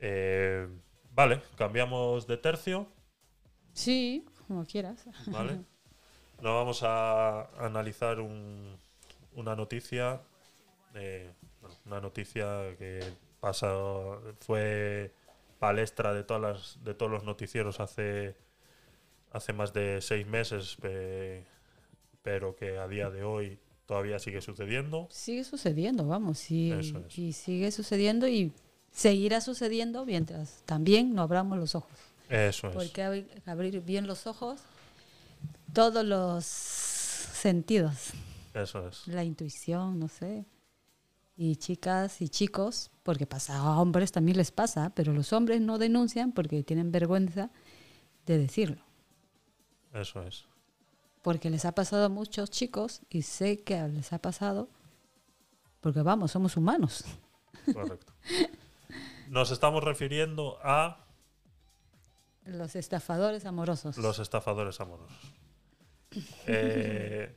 Eh, 0.00 0.68
vale, 1.12 1.42
cambiamos 1.56 2.26
de 2.26 2.36
tercio, 2.36 2.86
Sí, 3.72 4.24
como 4.48 4.64
quieras. 4.64 5.04
¿vale? 5.26 5.56
nos 6.40 6.54
vamos 6.54 6.82
a 6.82 7.42
analizar 7.64 8.20
un- 8.20 8.76
una 9.34 9.54
noticia, 9.54 10.22
eh, 10.94 11.30
una 11.84 12.00
noticia 12.00 12.74
que 12.78 13.00
pasa, 13.40 13.68
fue 14.40 15.12
palestra 15.58 16.14
de 16.14 16.24
todas 16.24 16.42
las, 16.42 16.84
de 16.84 16.94
todos 16.94 17.12
los 17.12 17.24
noticieros 17.24 17.80
hace 17.80 18.36
hace 19.32 19.52
más 19.52 19.72
de 19.72 20.00
seis 20.00 20.26
meses, 20.26 20.76
pe- 20.80 21.44
pero 22.22 22.54
que 22.56 22.78
a 22.78 22.88
día 22.88 23.10
de 23.10 23.22
hoy 23.24 23.58
todavía 23.86 24.18
sigue 24.18 24.40
sucediendo. 24.40 25.06
Sigue 25.10 25.44
sucediendo, 25.44 26.06
vamos, 26.06 26.40
es. 26.50 26.92
y 27.16 27.32
sigue 27.32 27.70
sucediendo 27.70 28.26
y 28.26 28.52
seguirá 28.90 29.40
sucediendo 29.40 30.04
mientras 30.06 30.62
también 30.66 31.14
no 31.14 31.22
abramos 31.22 31.58
los 31.58 31.74
ojos. 31.74 31.92
Eso 32.28 32.68
es. 32.68 32.74
Porque 32.74 33.02
abrir, 33.02 33.42
abrir 33.46 33.80
bien 33.82 34.06
los 34.08 34.26
ojos, 34.26 34.60
todos 35.72 36.04
los 36.04 36.44
sentidos, 36.44 38.10
Eso 38.54 38.88
es. 38.88 39.06
la 39.06 39.22
intuición, 39.22 39.98
no 39.98 40.08
sé. 40.08 40.44
Y 41.36 41.56
chicas 41.56 42.22
y 42.22 42.28
chicos, 42.30 42.90
porque 43.02 43.26
pasa 43.26 43.58
a 43.58 43.78
hombres 43.80 44.10
también 44.10 44.38
les 44.38 44.50
pasa, 44.50 44.90
pero 44.94 45.12
los 45.12 45.32
hombres 45.34 45.60
no 45.60 45.76
denuncian 45.78 46.32
porque 46.32 46.62
tienen 46.62 46.90
vergüenza 46.90 47.50
de 48.24 48.38
decirlo. 48.38 48.82
Eso 50.00 50.22
es. 50.22 50.44
Porque 51.22 51.50
les 51.50 51.64
ha 51.64 51.72
pasado 51.72 52.04
a 52.06 52.08
muchos 52.08 52.50
chicos 52.50 53.00
y 53.10 53.22
sé 53.22 53.62
que 53.62 53.76
les 53.88 54.12
ha 54.12 54.18
pasado 54.18 54.68
porque 55.80 56.02
vamos, 56.02 56.32
somos 56.32 56.56
humanos. 56.56 57.04
Correcto. 57.72 58.12
Nos 59.28 59.50
estamos 59.50 59.82
refiriendo 59.82 60.58
a 60.62 61.04
Los 62.44 62.76
estafadores 62.76 63.44
amorosos. 63.44 63.96
los 63.98 64.18
estafadores 64.18 64.80
amorosos. 64.80 65.16
Eh, 66.46 67.34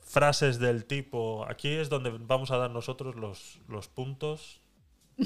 frases 0.00 0.58
del 0.58 0.86
tipo, 0.86 1.46
aquí 1.48 1.68
es 1.68 1.88
donde 1.88 2.10
vamos 2.10 2.50
a 2.50 2.56
dar 2.56 2.70
nosotros 2.70 3.14
los, 3.14 3.60
los 3.68 3.86
puntos 3.86 4.60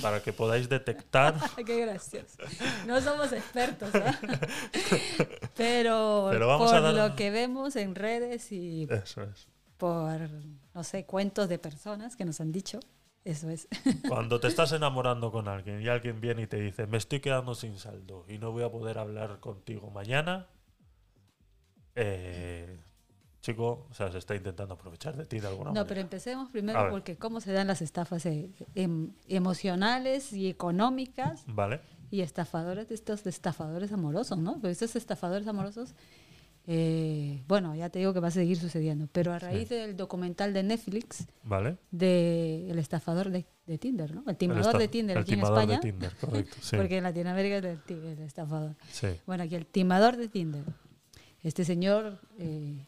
para 0.03 0.23
que 0.23 0.33
podáis 0.33 0.69
detectar. 0.69 1.35
Qué 1.67 1.81
gracioso. 1.87 2.39
No 2.87 3.01
somos 3.01 3.33
expertos, 3.33 3.91
¿ah? 3.95 4.19
Pero, 5.57 6.29
Pero 6.31 6.47
vamos 6.49 6.69
por 6.71 6.77
a 6.77 6.81
dar- 6.81 6.95
lo 7.11 7.17
que 7.17 7.31
vemos 7.31 7.77
en 7.77 7.95
redes 7.95 8.51
y 8.53 8.87
Eso 8.91 9.23
es. 9.23 9.49
por, 9.77 10.21
no 10.75 10.85
sé, 10.85 11.05
cuentos 11.07 11.49
de 11.49 11.59
personas 11.59 12.17
que 12.17 12.25
nos 12.25 12.41
han 12.41 12.53
dicho, 12.53 12.81
eso 13.25 13.49
es. 13.51 13.69
Cuando 14.09 14.41
te 14.41 14.49
estás 14.49 14.73
enamorando 14.73 15.31
con 15.33 15.49
alguien 15.49 15.81
y 15.81 15.89
alguien 15.89 16.21
viene 16.21 16.43
y 16.43 16.47
te 16.47 16.61
dice, 16.61 16.87
me 16.87 16.99
estoy 16.99 17.21
quedando 17.21 17.55
sin 17.55 17.79
saldo 17.79 18.25
y 18.29 18.39
no 18.39 18.53
voy 18.53 18.65
a 18.65 18.71
poder 18.71 18.99
hablar 18.99 19.41
contigo 19.41 19.91
mañana, 19.91 20.47
eh, 21.95 22.79
chico, 23.45 23.87
o 23.91 23.95
sea, 23.95 24.11
se 24.11 24.17
está 24.19 24.35
intentando 24.35 24.73
aprovechar 24.75 25.15
de 25.17 25.27
ti 25.27 25.39
de 25.39 25.47
alguna 25.49 25.67
No, 25.71 25.75
manera. 25.75 25.87
pero 25.87 26.01
empecemos 26.01 26.49
primero 26.49 26.89
porque 26.91 27.17
cómo 27.17 27.41
se 27.43 27.53
dan 27.53 27.67
las 27.67 27.83
estafas 27.83 28.25
eh, 28.25 28.51
em- 28.75 29.11
emocionales 29.29 30.33
y 30.33 30.49
económicas 30.49 31.45
Vale, 31.47 31.81
y 32.11 32.23
estafadores 32.23 32.89
de 32.89 32.95
estos 32.95 33.27
estafadores 33.27 33.93
amorosos, 33.93 34.39
¿no? 34.39 34.55
Porque 34.55 34.71
estos 34.71 34.97
estafadores 34.97 35.47
amorosos, 35.47 35.95
eh, 36.67 37.43
bueno, 37.47 37.75
ya 37.75 37.91
te 37.91 37.99
digo 37.99 38.15
que 38.15 38.21
va 38.21 38.29
a 38.29 38.31
seguir 38.31 38.57
sucediendo, 38.59 39.09
pero 39.13 39.35
a 39.35 39.39
raíz 39.39 39.69
del 39.69 39.95
documental 39.97 40.55
de 40.55 40.63
Netflix 40.63 41.27
vale. 41.43 41.77
de 41.91 42.71
el 42.71 42.79
estafador 42.79 43.29
de, 43.29 43.45
de 43.67 43.77
Tinder, 43.77 44.15
¿no? 44.15 44.25
El 44.27 44.37
timador 44.39 44.79
de 44.79 44.89
Tinder 44.89 45.19
el 45.19 45.23
aquí 45.23 45.33
en 45.35 45.41
timador 45.41 45.59
España, 45.59 45.81
de 45.81 45.91
Tinder, 45.91 46.17
correcto. 46.17 46.57
Sí, 46.63 46.77
porque 46.77 46.97
en 46.97 47.05
Latinoamérica 47.05 47.59
es 47.59 47.65
el, 47.89 48.05
el 48.07 48.19
estafador. 48.21 48.75
sí. 48.91 49.09
Bueno, 49.27 49.43
aquí 49.45 49.55
el 49.55 49.67
timador 49.67 50.17
de 50.17 50.29
Tinder. 50.29 50.65
Este 51.43 51.67
señor 51.67 52.19
eh, 52.39 52.87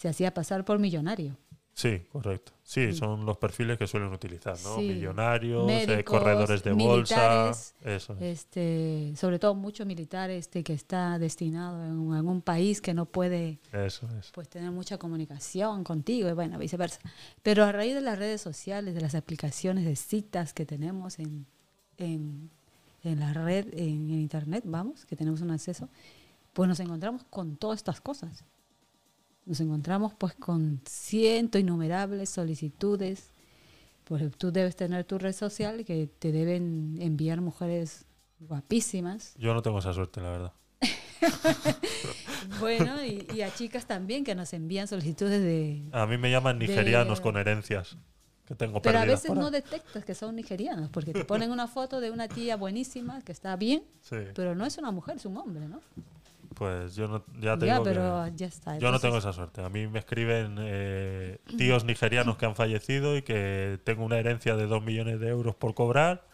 se 0.00 0.08
hacía 0.08 0.32
pasar 0.32 0.64
por 0.64 0.78
millonario. 0.78 1.36
Sí, 1.74 2.00
correcto. 2.10 2.52
Sí, 2.62 2.92
son 2.94 3.26
los 3.26 3.36
perfiles 3.36 3.76
que 3.78 3.86
suelen 3.86 4.10
utilizar, 4.12 4.56
¿no? 4.64 4.76
Sí. 4.76 4.88
Millonarios, 4.88 5.70
eh, 5.70 6.04
corredores 6.04 6.62
de 6.64 6.72
bolsa. 6.72 7.14
militares, 7.16 7.74
Eso 7.84 8.14
es. 8.14 8.22
Este, 8.22 9.12
sobre 9.16 9.38
todo 9.38 9.54
mucho 9.54 9.84
militar 9.84 10.30
este, 10.30 10.62
que 10.64 10.72
está 10.72 11.18
destinado 11.18 11.84
en 11.84 11.92
un, 11.98 12.16
en 12.16 12.26
un 12.26 12.40
país 12.40 12.80
que 12.80 12.94
no 12.94 13.04
puede 13.06 13.60
Eso 13.72 14.08
es. 14.18 14.30
pues 14.32 14.48
tener 14.48 14.70
mucha 14.70 14.96
comunicación 14.98 15.84
contigo 15.84 16.28
y 16.30 16.32
bueno, 16.32 16.58
viceversa. 16.58 17.00
Pero 17.42 17.64
a 17.64 17.72
raíz 17.72 17.94
de 17.94 18.00
las 18.00 18.18
redes 18.18 18.40
sociales, 18.40 18.94
de 18.94 19.00
las 19.02 19.14
aplicaciones 19.14 19.84
de 19.84 19.96
citas 19.96 20.52
que 20.54 20.64
tenemos 20.66 21.18
en, 21.18 21.46
en, 21.98 22.50
en 23.04 23.20
la 23.20 23.32
red, 23.34 23.66
en, 23.74 24.10
en 24.10 24.20
internet, 24.20 24.64
vamos, 24.66 25.04
que 25.04 25.14
tenemos 25.14 25.40
un 25.42 25.50
acceso, 25.50 25.88
pues 26.54 26.68
nos 26.68 26.80
encontramos 26.80 27.22
con 27.30 27.56
todas 27.56 27.76
estas 27.78 28.00
cosas. 28.00 28.44
Nos 29.50 29.58
encontramos 29.58 30.14
pues 30.14 30.32
con 30.34 30.80
ciento 30.86 31.58
innumerables 31.58 32.30
solicitudes. 32.30 33.32
Pues 34.04 34.22
tú 34.38 34.52
debes 34.52 34.76
tener 34.76 35.02
tu 35.04 35.18
red 35.18 35.32
social 35.32 35.84
que 35.84 36.08
te 36.20 36.30
deben 36.30 36.96
enviar 37.00 37.40
mujeres 37.40 38.04
guapísimas. 38.38 39.34
Yo 39.38 39.52
no 39.52 39.60
tengo 39.60 39.80
esa 39.80 39.92
suerte, 39.92 40.20
la 40.20 40.30
verdad. 40.30 40.52
Bueno, 42.60 43.04
y, 43.04 43.26
y 43.34 43.42
a 43.42 43.52
chicas 43.52 43.86
también 43.86 44.24
que 44.24 44.34
nos 44.34 44.52
envían 44.52 44.86
solicitudes 44.88 45.42
de, 45.42 45.82
A 45.92 46.06
mí 46.06 46.16
me 46.16 46.30
llaman 46.30 46.58
nigerianos 46.58 47.18
De- 47.18 47.22
con 47.22 47.36
herencias 47.36 47.96
que 48.46 48.54
tengo 48.54 48.80
Pero 48.82 48.98
a 48.98 49.04
veces 49.04 49.32
no 49.32 49.50
detectas 49.50 50.04
que 50.04 50.14
son 50.14 50.36
nigerianos, 50.36 50.90
porque 50.90 51.12
te 51.12 51.24
ponen 51.24 51.50
una 51.50 51.66
foto 51.68 52.00
de 52.00 52.10
una 52.10 52.28
tía 52.28 52.56
buenísima 52.56 53.20
que 53.22 53.32
está 53.32 53.56
bien, 53.56 53.82
Sí, 54.00 54.16
pero 54.34 54.54
no 54.54 54.64
es 54.64 54.78
una 54.78 54.90
mujer, 54.90 55.16
es 55.16 55.26
un 55.26 55.36
hombre, 55.36 55.68
¿no? 55.68 55.80
Pues 56.60 56.94
yo 56.94 57.08
no, 57.08 57.24
ya 57.40 57.56
te 57.56 57.64
ya, 57.64 57.72
digo 57.72 57.84
que 57.84 57.90
pero 57.90 58.28
ya 58.36 58.46
está. 58.46 58.76
yo 58.78 58.90
no 58.92 59.00
tengo 59.00 59.16
esa 59.16 59.32
suerte. 59.32 59.62
A 59.64 59.70
mí 59.70 59.86
me 59.86 59.98
escriben 59.98 60.56
eh, 60.60 61.38
tíos 61.56 61.84
nigerianos 61.86 62.36
que 62.36 62.44
han 62.44 62.54
fallecido 62.54 63.16
y 63.16 63.22
que 63.22 63.80
tengo 63.82 64.04
una 64.04 64.18
herencia 64.18 64.56
de 64.56 64.66
2 64.66 64.82
millones 64.82 65.18
de 65.20 65.28
euros 65.28 65.54
por 65.54 65.72
cobrar 65.74 66.28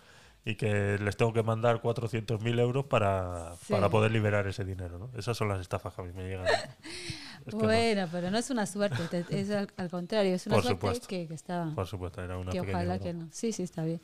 y 0.45 0.57
que 0.57 0.99
les 0.99 1.17
tengo 1.17 1.33
que 1.33 1.45
mandar 1.45 1.81
400.000 1.81 2.59
euros 2.59 2.87
para, 2.87 3.55
Sí. 3.65 3.73
para 3.73 3.89
poder 3.89 4.11
liberar 4.11 4.49
ese 4.49 4.65
dinero. 4.65 4.99
¿no? 4.99 5.11
Esas 5.17 5.37
son 5.37 5.47
las 5.49 5.61
estafas 5.61 5.95
que 5.95 6.03
a 6.03 6.05
mí 6.05 6.13
me 6.13 6.25
llegan. 6.25 6.45
Es 7.47 7.55
que 7.55 7.61
no. 7.61 7.65
Bueno, 7.69 8.09
pero 8.11 8.29
no 8.33 8.39
es 8.39 8.51
una 8.51 8.67
suerte, 8.67 9.05
te- 9.09 9.41
es 9.41 9.49
al, 9.53 9.69
al 9.77 9.89
contrario, 9.89 10.35
es 10.35 10.45
una 10.49 10.57
Por 10.57 10.65
suerte 10.65 11.07
que, 11.07 11.29
que 11.29 11.35
está... 11.35 11.71
Por 11.77 11.87
supuesto, 11.87 12.21
era 12.21 12.37
una 12.37 12.51
que 12.51 12.59
pequeña 12.59 12.79
ojalá 12.79 12.95
broma. 12.97 13.05
que 13.05 13.15
no. 13.15 13.29
Sí, 13.31 13.53
sí, 13.53 13.63
está 13.63 13.85
bien. 13.85 14.01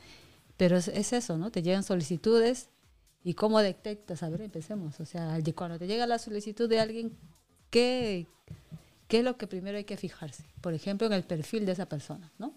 Pero 0.56 0.76
es, 0.76 0.86
es 0.86 1.12
eso, 1.12 1.36
¿no? 1.36 1.50
Te 1.50 1.60
llegan 1.62 1.82
solicitudes 1.82 2.70
y 3.24 3.34
cómo 3.34 3.60
detectas, 3.60 4.22
a 4.22 4.28
ver, 4.28 4.42
empecemos. 4.42 4.98
O 5.00 5.04
sea, 5.04 5.38
cuando 5.54 5.78
te 5.78 5.86
llega 5.86 6.06
la 6.06 6.18
solicitud 6.18 6.68
de 6.68 6.80
alguien, 6.80 7.16
¿qué, 7.70 8.26
¿qué 9.08 9.18
es 9.18 9.24
lo 9.24 9.36
que 9.36 9.46
primero 9.46 9.78
hay 9.78 9.84
que 9.84 9.96
fijarse? 9.96 10.44
Por 10.60 10.74
ejemplo, 10.74 11.06
en 11.06 11.12
el 11.12 11.24
perfil 11.24 11.64
de 11.66 11.72
esa 11.72 11.86
persona, 11.86 12.32
¿no? 12.38 12.52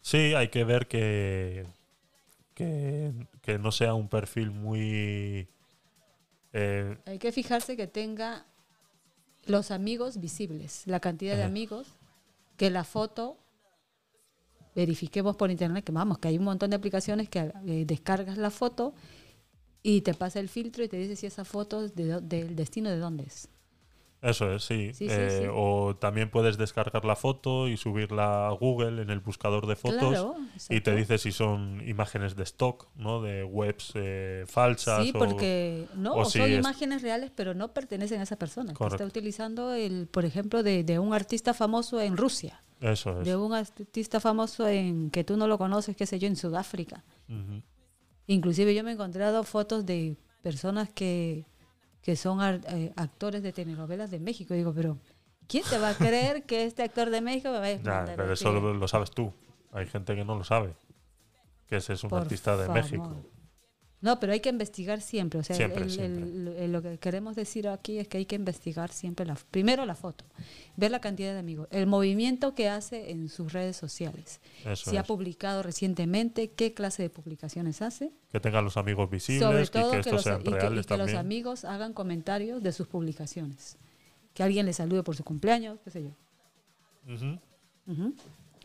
Sí, 0.00 0.34
hay 0.34 0.48
que 0.48 0.64
ver 0.64 0.88
que, 0.88 1.66
que, 2.54 3.12
que 3.42 3.58
no 3.58 3.70
sea 3.70 3.94
un 3.94 4.08
perfil 4.08 4.50
muy... 4.50 5.48
eh, 6.52 6.96
Hay 7.06 7.18
que 7.18 7.30
fijarse 7.32 7.76
que 7.76 7.86
tenga 7.86 8.46
los 9.44 9.70
amigos 9.70 10.20
visibles, 10.20 10.82
la 10.86 11.00
cantidad 11.00 11.34
de 11.34 11.42
Ajá. 11.42 11.48
amigos, 11.50 11.88
que 12.56 12.70
la 12.70 12.84
foto 12.84 13.38
verifiquemos 14.74 15.36
por 15.36 15.50
internet, 15.50 15.84
que 15.84 15.92
vamos, 15.92 16.18
que 16.18 16.28
hay 16.28 16.38
un 16.38 16.44
montón 16.44 16.70
de 16.70 16.76
aplicaciones 16.76 17.28
que 17.28 17.52
eh, 17.66 17.84
descargas 17.86 18.38
la 18.38 18.50
foto 18.50 18.94
y 19.82 20.02
te 20.02 20.14
pasa 20.14 20.40
el 20.40 20.48
filtro 20.48 20.84
y 20.84 20.88
te 20.88 20.96
dice 20.96 21.16
si 21.16 21.26
esa 21.26 21.44
foto 21.44 21.84
es 21.84 21.94
de 21.94 22.20
del 22.20 22.54
destino 22.56 22.90
de 22.90 22.98
dónde 22.98 23.24
es. 23.24 23.48
eso 24.22 24.52
es, 24.52 24.62
sí. 24.62 24.90
Sí, 24.94 25.08
sí, 25.08 25.10
Eh, 25.10 25.38
sí. 25.42 25.48
O 25.52 25.96
también 25.96 26.30
puedes 26.30 26.56
descargar 26.56 27.04
la 27.04 27.16
foto 27.16 27.66
y 27.66 27.76
subirla 27.76 28.46
a 28.46 28.52
Google 28.52 29.02
en 29.02 29.10
el 29.10 29.18
buscador 29.18 29.66
de 29.66 29.74
fotos 29.74 29.98
Claro, 30.10 30.36
y 30.70 30.80
te 30.80 30.94
dice 30.94 31.18
si 31.18 31.32
son 31.32 31.82
imágenes 31.88 32.36
de 32.36 32.44
stock, 32.44 32.86
¿no? 32.94 33.20
De 33.20 33.42
webs 33.42 33.90
eh, 33.96 34.44
falsas. 34.46 35.02
Sí, 35.02 35.10
o- 35.12 35.18
porque 35.18 35.88
no, 35.96 36.14
o 36.14 36.24
son 36.26 36.42
es- 36.48 36.58
imágenes 36.60 37.02
reales, 37.02 37.32
pero 37.34 37.52
no 37.54 37.72
pertenecen 37.74 38.20
a 38.20 38.22
esa 38.22 38.36
persona. 38.36 38.74
Que 38.74 38.86
está 38.86 39.04
utilizando, 39.04 39.74
el, 39.74 40.06
por 40.06 40.24
ejemplo, 40.24 40.62
de, 40.62 40.84
de 40.84 41.00
un 41.00 41.12
artista 41.14 41.52
famoso 41.54 42.00
en 42.00 42.16
Rusia, 42.16 42.62
Eso 42.80 43.20
es. 43.20 43.26
de 43.26 43.34
un 43.34 43.52
artista 43.52 44.20
famoso 44.20 44.68
en 44.68 45.10
que 45.10 45.24
tú 45.24 45.36
no 45.36 45.48
lo 45.48 45.58
conoces, 45.58 45.96
qué 45.96 46.06
sé 46.06 46.20
yo, 46.20 46.28
en 46.28 46.36
Sudáfrica. 46.36 47.02
Ujú. 47.28 47.60
Inclusive 48.26 48.74
yo 48.74 48.84
me 48.84 48.90
he 48.90 48.94
encontrado 48.94 49.42
fotos 49.44 49.84
de 49.86 50.16
personas 50.42 50.88
que, 50.90 51.44
que 52.02 52.16
son 52.16 52.40
ar- 52.40 52.60
eh, 52.68 52.92
actores 52.96 53.42
de 53.42 53.52
telenovelas 53.52 54.10
de 54.10 54.20
México. 54.20 54.54
Digo, 54.54 54.72
pero 54.72 54.98
¿quién 55.48 55.64
te 55.68 55.78
va 55.78 55.90
a 55.90 55.94
creer 55.94 56.44
que 56.44 56.64
este 56.64 56.82
actor 56.82 57.10
de 57.10 57.20
México 57.20 57.50
me 57.50 57.58
va 57.58 57.66
a 57.66 57.72
Ya, 57.74 58.04
pero 58.16 58.32
eso 58.32 58.52
lo, 58.52 58.74
lo 58.74 58.88
sabes 58.88 59.10
tú. 59.10 59.32
Hay 59.72 59.86
gente 59.86 60.14
que 60.14 60.24
no 60.24 60.36
lo 60.36 60.44
sabe. 60.44 60.74
Que 61.66 61.76
ese 61.76 61.94
es 61.94 62.04
un 62.04 62.10
Por 62.10 62.20
artista 62.20 62.56
de 62.56 62.66
favor. 62.66 62.82
México. 62.82 63.16
No, 64.02 64.18
pero 64.20 64.32
hay 64.32 64.40
que 64.40 64.48
investigar 64.50 65.00
siempre. 65.00 65.40
O 65.40 65.42
sea, 65.44 65.54
el- 65.54 65.58
Siempre, 65.58 65.84
el- 65.84 65.90
siempre. 65.90 66.22
el- 66.24 66.48
el- 66.64 66.72
lo 66.72 66.82
que 66.82 66.98
queremos 66.98 67.36
decir 67.36 67.68
aquí 67.68 67.98
es 67.98 68.08
que 68.08 68.18
hay 68.18 68.26
que 68.26 68.34
investigar 68.34 68.90
siempre 68.92 69.24
la, 69.24 69.36
primero 69.50 69.86
la 69.86 69.94
foto, 69.94 70.24
ver 70.76 70.90
la 70.90 71.00
cantidad 71.00 71.32
de 71.32 71.38
amigos, 71.38 71.68
el 71.70 71.86
movimiento 71.86 72.54
que 72.54 72.68
hace 72.68 73.10
en 73.12 73.28
sus 73.28 73.52
redes 73.52 73.76
sociales, 73.76 74.40
Eso 74.64 74.90
si 74.90 74.96
ha 74.96 75.04
publicado 75.04 75.62
recientemente, 75.62 76.50
qué 76.50 76.74
clase 76.74 77.02
de 77.02 77.10
publicaciones 77.10 77.80
hace, 77.80 78.10
Que 78.32 78.40
tengan 78.40 78.64
los 78.64 78.76
amigos 78.76 79.04
sobre 79.04 79.16
visibles 79.16 79.68
y 79.68 79.70
todo 79.72 79.90
que 79.92 79.96
que, 79.96 80.00
estos 80.00 80.12
los, 80.12 80.22
sean 80.24 80.40
y 80.40 80.44
que- 80.44 80.50
y 80.50 80.52
reales 80.54 80.86
que 80.86 80.96
los 80.98 81.14
amigos 81.14 81.64
hagan 81.64 81.92
comentarios 81.94 82.62
de 82.62 82.72
sus 82.72 82.88
publicaciones. 82.88 83.78
que 84.34 84.42
alguien 84.42 84.64
le 84.66 84.72
salude 84.72 85.02
por 85.02 85.14
su 85.14 85.24
cumpleaños, 85.24 85.78
qué 85.84 85.90
sé 85.90 86.02
yo. 86.04 86.10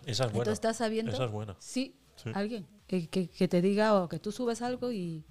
Esa 0.05 0.23
es 0.25 0.31
buena. 0.31 0.31
Entonces 0.31 0.53
estás 0.53 0.77
sabiendo, 0.77 1.11
Esa 1.11 1.25
es 1.25 1.31
buena. 1.31 1.55
sí, 1.59 1.93
Sí. 2.17 2.29
alguien 2.33 2.65
que, 2.87 3.07
que- 3.07 3.27
que 3.29 3.47
te 3.47 3.61
diga 3.61 3.95
o 4.01 4.09
que 4.09 4.19
tú 4.19 4.31
subes 4.31 4.61
algo 4.61 4.91
y 4.91 5.23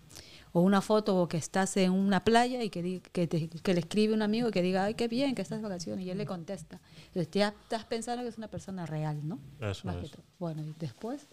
o 0.53 0.61
una 0.61 0.81
foto 0.81 1.17
o 1.21 1.29
que 1.29 1.37
estás 1.37 1.77
en 1.77 1.93
una 1.93 2.25
playa 2.25 2.63
y 2.63 2.71
que, 2.71 3.03
que, 3.13 3.27
te- 3.27 3.49
que 3.49 3.75
le 3.75 3.81
escribe 3.81 4.15
un 4.15 4.23
amigo 4.23 4.49
y 4.49 4.51
que 4.53 4.63
diga, 4.63 4.85
ay, 4.85 4.95
qué 4.95 5.07
bien 5.07 5.35
que 5.35 5.43
estás 5.43 5.59
de 5.59 5.65
vacaciones 5.69 6.07
y 6.07 6.11
él 6.11 6.17
le 6.17 6.25
contesta. 6.25 6.81
Entonces 7.09 7.31
ya 7.31 7.49
estás 7.49 7.85
pensando 7.85 8.23
que 8.23 8.31
es 8.31 8.39
una 8.39 8.49
persona 8.49 8.87
real, 8.87 9.21
¿no? 9.29 9.39
Eso 9.61 9.87
Más 9.87 9.97
es. 10.03 10.13
Bueno, 10.39 10.63
y 10.63 10.73
después, 10.79 11.27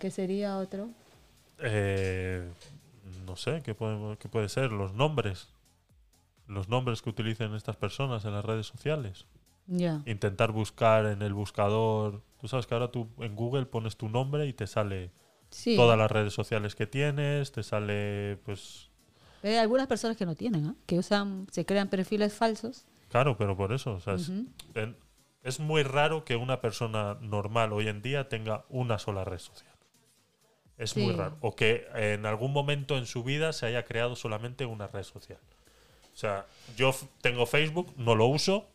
¿qué 0.00 0.10
sería 0.10 0.56
otro? 0.58 0.88
Eh, 1.60 2.48
no 3.26 3.36
sé, 3.36 3.62
¿qué 3.62 3.74
puede, 3.74 4.16
qué 4.18 4.28
puede 4.28 4.48
ser? 4.48 4.72
Los 4.72 4.94
nombres. 4.94 5.48
Los 6.48 6.68
nombres 6.68 7.02
que 7.02 7.10
utilicen 7.10 7.54
estas 7.54 7.76
personas 7.76 8.24
en 8.24 8.32
las 8.32 8.44
redes 8.44 8.66
sociales. 8.66 9.26
Intentar 10.06 10.50
buscar 10.50 11.06
en 11.06 11.22
el 11.22 11.32
buscador. 11.34 12.22
Tú 12.40 12.48
sabes 12.48 12.66
que 12.66 12.74
ahora 12.74 12.90
tú 12.90 13.08
en 13.18 13.34
Google 13.36 13.66
pones 13.66 13.96
tu 13.96 14.08
nombre 14.08 14.46
y 14.46 14.52
te 14.52 14.66
sale 14.66 15.10
Sí. 15.50 15.76
todas 15.76 15.98
las 15.98 16.10
redes 16.10 16.32
sociales 16.32 16.74
que 16.74 16.86
tienes, 16.86 17.52
te 17.52 17.62
sale, 17.62 18.38
pues. 18.44 18.88
Hay 19.42 19.56
algunas 19.56 19.86
personas 19.86 20.16
que 20.16 20.26
no 20.26 20.34
tienen, 20.34 20.66
¿ah? 20.66 20.74
que 20.86 20.98
usan, 20.98 21.46
se 21.50 21.64
crean 21.66 21.88
perfiles 21.88 22.34
falsos. 22.34 22.86
Claro, 23.08 23.36
pero 23.36 23.56
por 23.56 23.72
eso. 23.72 23.94
o 23.94 24.00
sea, 24.00 24.14
es- 24.14 24.28
Ujú. 24.28 24.46
en- 24.74 24.96
es 25.42 25.58
muy 25.58 25.82
raro 25.82 26.24
que 26.24 26.36
una 26.36 26.60
persona 26.60 27.16
normal 27.20 27.72
hoy 27.72 27.88
en 27.88 28.02
día 28.02 28.28
tenga 28.28 28.64
una 28.68 28.98
sola 28.98 29.24
red 29.24 29.38
social. 29.38 29.70
Es 30.76 30.96
muy 30.96 31.12
raro. 31.12 31.36
O 31.40 31.54
que 31.56 31.86
en 31.94 32.24
algún 32.24 32.52
momento 32.52 32.96
en 32.96 33.04
su 33.06 33.22
vida 33.24 33.52
se 33.52 33.66
haya 33.66 33.84
creado 33.84 34.16
solamente 34.16 34.64
una 34.64 34.86
red 34.86 35.02
social. 35.02 35.38
O 36.14 36.16
sea, 36.16 36.46
yo 36.76 36.94
tengo 37.20 37.44
Facebook, 37.46 37.92
no 37.96 38.14
lo 38.14 38.26
uso, 38.26 38.66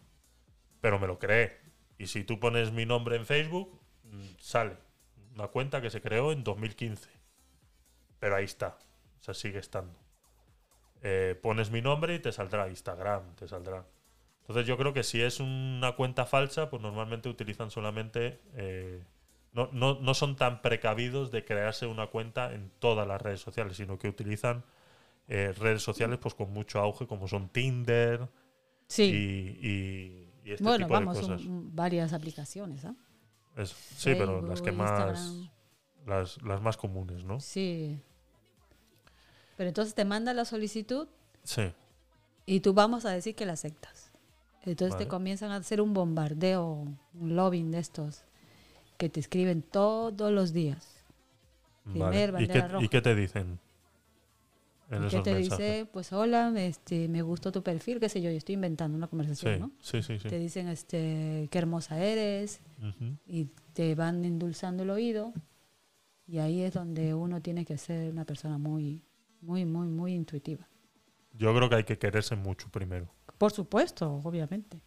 pero 0.82 1.00
me 1.00 1.08
lo 1.08 1.18
creé. 1.20 1.58
Y 1.98 2.08
si 2.08 2.24
tú 2.24 2.40
pones 2.40 2.72
mi 2.72 2.86
nombre 2.86 3.16
en 3.16 3.26
Facebook, 3.26 3.80
mm, 4.04 4.24
sale. 4.40 4.78
Una 5.36 5.48
cuenta 5.48 5.82
que 5.82 5.90
se 5.90 6.02
creó 6.02 6.32
en 6.32 6.44
2015. 6.44 7.10
Pero 8.20 8.36
ahí 8.36 8.46
está. 8.46 8.78
O 9.20 9.24
sea, 9.24 9.34
sigue 9.34 9.60
estando. 9.60 9.98
Eh, 11.02 11.38
pones 11.42 11.70
mi 11.72 11.82
nombre 11.82 12.16
y 12.16 12.20
te 12.20 12.32
saldrá 12.32 12.68
Instagram, 12.68 13.36
te 13.36 13.48
saldrá. 13.48 13.86
Entonces 14.42 14.66
yo 14.68 14.78
creo 14.78 14.94
que 14.94 15.04
si 15.04 15.22
es 15.22 15.40
una 15.40 15.94
cuenta 15.96 16.26
falsa, 16.26 16.70
pues 16.70 16.82
normalmente 16.82 17.30
utilizan 17.30 17.72
solamente... 17.72 18.40
eh, 18.56 19.04
no, 19.54 19.70
no, 19.72 19.96
no 20.02 20.14
son 20.14 20.36
tan 20.36 20.62
precavidos 20.62 21.32
de 21.32 21.46
crearse 21.46 21.86
una 21.88 22.08
cuenta 22.08 22.54
en 22.54 22.72
todas 22.80 23.08
las 23.08 23.22
redes 23.22 23.40
sociales, 23.40 23.78
sino 23.78 23.98
que 23.98 24.10
utilizan 24.10 24.66
eh, 25.30 25.54
redes 25.58 25.82
sociales 25.82 26.20
pues 26.22 26.36
con 26.36 26.52
mucho 26.52 26.80
auge, 26.82 27.08
como 27.08 27.28
son 27.30 27.48
Tinder 27.50 28.28
Sí. 28.88 29.04
y- 29.62 29.68
y 29.68 30.25
este 30.54 30.64
bueno, 30.64 30.86
tipo 30.86 30.94
vamos, 30.94 31.16
de 31.16 31.22
cosas. 31.22 31.42
un- 31.46 31.76
varias 31.76 32.14
aplicaciones, 32.14 32.86
¿ah? 32.86 32.96
Sí, 33.64 34.12
pero 34.18 34.42
las 34.42 34.62
que 34.62 34.72
más... 34.72 35.48
Las, 36.06 36.42
las 36.44 36.62
más 36.62 36.78
comunes, 36.78 37.24
¿no? 37.24 37.40
Sí. 37.40 38.00
Pero 39.58 39.70
entonces 39.70 39.96
te 39.96 40.06
manda 40.06 40.34
la 40.34 40.46
solicitud 40.46 41.08
Sí. 41.44 41.72
y 42.46 42.60
tú 42.60 42.74
vamos 42.74 43.06
a 43.06 43.12
decir 43.12 43.34
que 43.36 43.46
la 43.46 43.54
aceptas. 43.54 44.12
Entonces 44.64 44.94
Vale. 44.94 45.06
te 45.06 45.10
comienzan 45.10 45.52
a 45.52 45.58
hacer 45.58 45.80
un 45.82 45.94
bombardeo, 45.94 46.86
un 47.14 47.36
lobbying 47.36 47.72
de 47.72 47.80
estos, 47.80 48.24
que 48.98 49.10
te 49.10 49.20
escriben 49.20 49.62
todos 49.64 50.32
los 50.32 50.54
días. 50.54 51.04
Primer. 51.86 52.36
¿Y, 52.42 52.48
qué, 52.48 52.68
roja. 52.68 52.86
y 52.86 52.90
qué 52.90 53.02
te 53.02 53.16
dicen? 53.16 53.60
En 54.90 54.98
¿Y 55.04 55.08
¿Qué 55.08 55.08
esos 55.08 55.24
te 55.24 55.34
mensajes. 55.34 55.58
dice? 55.58 55.90
Pues 55.92 56.14
hola, 56.14 56.54
este, 56.58 57.08
me 57.08 57.22
gustó 57.24 57.52
tu 57.52 57.64
perfil, 57.64 58.00
qué 58.00 58.08
sé 58.10 58.22
yo, 58.22 58.30
yo 58.30 58.38
estoy 58.38 58.54
inventando 58.54 58.96
una 58.98 59.08
conversación, 59.08 59.54
Sí, 59.56 59.60
¿no? 59.60 59.72
sí, 59.80 60.02
sí, 60.04 60.20
sí. 60.20 60.28
Te 60.28 60.38
dicen, 60.38 60.68
este, 60.68 61.48
qué 61.52 61.58
hermosa 61.58 62.00
eres, 62.04 62.62
y 63.26 63.46
te 63.74 63.96
van 63.96 64.24
endulzando 64.26 64.84
el 64.84 64.90
oído 64.92 65.34
y 66.28 66.40
ahí 66.40 66.62
es 66.62 66.74
donde 66.74 67.14
uno 67.14 67.42
tiene 67.42 67.66
que 67.66 67.78
ser 67.78 68.12
una 68.12 68.26
persona 68.26 68.58
muy 68.58 69.04
muy 69.42 69.66
muy 69.66 69.88
muy 69.88 70.14
intuitiva 70.14 70.68
Yo 71.34 71.54
creo 71.56 71.70
que 71.70 71.76
hay 71.76 71.84
que 71.84 71.98
quererse 72.00 72.36
mucho 72.36 72.70
primero. 72.70 73.08
por 73.38 73.52
supuesto 73.52 74.22
obviamente 74.24 74.82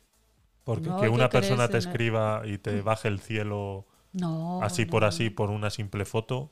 Porque 0.64 0.88
No 0.90 0.96
que 0.96 1.02
que 1.02 1.08
una 1.08 1.28
persona 1.28 1.68
te 1.68 1.78
escriba 1.78 2.42
y 2.44 2.58
te 2.58 2.80
baje 2.82 3.08
el 3.08 3.20
cielo 3.20 3.86
no 4.12 4.62
así 4.62 4.84
no, 4.84 4.90
por 4.90 5.04
así 5.04 5.30
por 5.30 5.50
una 5.50 5.70
simple 5.70 6.04
foto, 6.04 6.50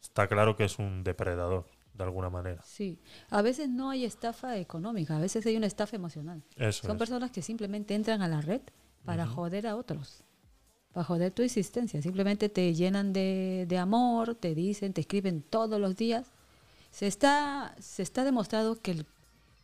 está 0.00 0.26
claro 0.28 0.56
que 0.56 0.64
es 0.64 0.78
un 0.78 1.02
depredador, 1.04 1.66
de 1.94 2.04
alguna 2.04 2.30
manera. 2.30 2.62
sí 2.64 2.98
a 3.30 3.42
veces 3.42 3.68
no 3.68 3.90
hay 3.90 4.04
estafa 4.04 4.56
económica 4.58 5.16
a 5.16 5.20
veces 5.20 5.44
hay 5.46 5.56
una 5.56 5.66
estafa 5.66 5.96
emocional 5.96 6.42
Eso 6.56 6.86
son 6.86 6.96
es. 6.96 6.98
personas 6.98 7.30
que 7.30 7.42
simplemente 7.42 7.94
entran 7.94 8.22
a 8.22 8.28
la 8.28 8.40
red 8.40 8.60
para 9.04 9.26
joder 9.26 9.66
a 9.66 9.76
otros 9.76 10.22
para 10.92 11.04
joder 11.04 11.32
tu 11.32 11.42
existencia 11.42 12.00
simplemente 12.02 12.48
te 12.48 12.74
llenan 12.74 13.12
de, 13.12 13.66
de 13.68 13.78
amor 13.78 14.34
te 14.34 14.54
dicen 14.54 14.92
te 14.92 15.00
escriben 15.02 15.42
todos 15.42 15.80
los 15.80 15.96
días 15.96 16.26
se 16.90 17.06
está 17.06 17.74
se 17.80 18.02
está 18.02 18.24
demostrado 18.24 18.80
que 18.80 18.90
el, 18.92 19.06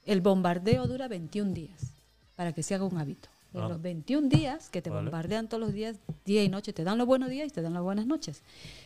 el 0.07 0.21
bombardeo 0.21 0.87
dura 0.87 1.09
21 1.09 1.53
días 1.53 1.93
para 2.37 2.53
que 2.53 2.63
se 2.63 2.75
haga 2.75 2.85
un 2.85 2.99
hábito 2.99 3.29
en 3.55 3.63
Ah. 3.63 3.69
los 3.69 3.81
21 3.81 4.29
días 4.29 4.69
que 4.69 4.83
te 4.83 4.91
Vale. 4.91 5.05
bombardean 5.05 5.49
todos 5.49 5.61
los 5.63 5.73
días 5.73 5.97
día 6.27 6.45
y 6.45 6.51
noche 6.51 6.75
te 6.75 6.85
dan 6.85 6.99
los 6.99 7.07
buenos 7.07 7.31
días 7.31 7.49
y 7.49 7.51
te 7.51 7.63
dan 7.63 7.73
las 7.73 7.83
buenas 7.83 8.07
noches 8.07 8.43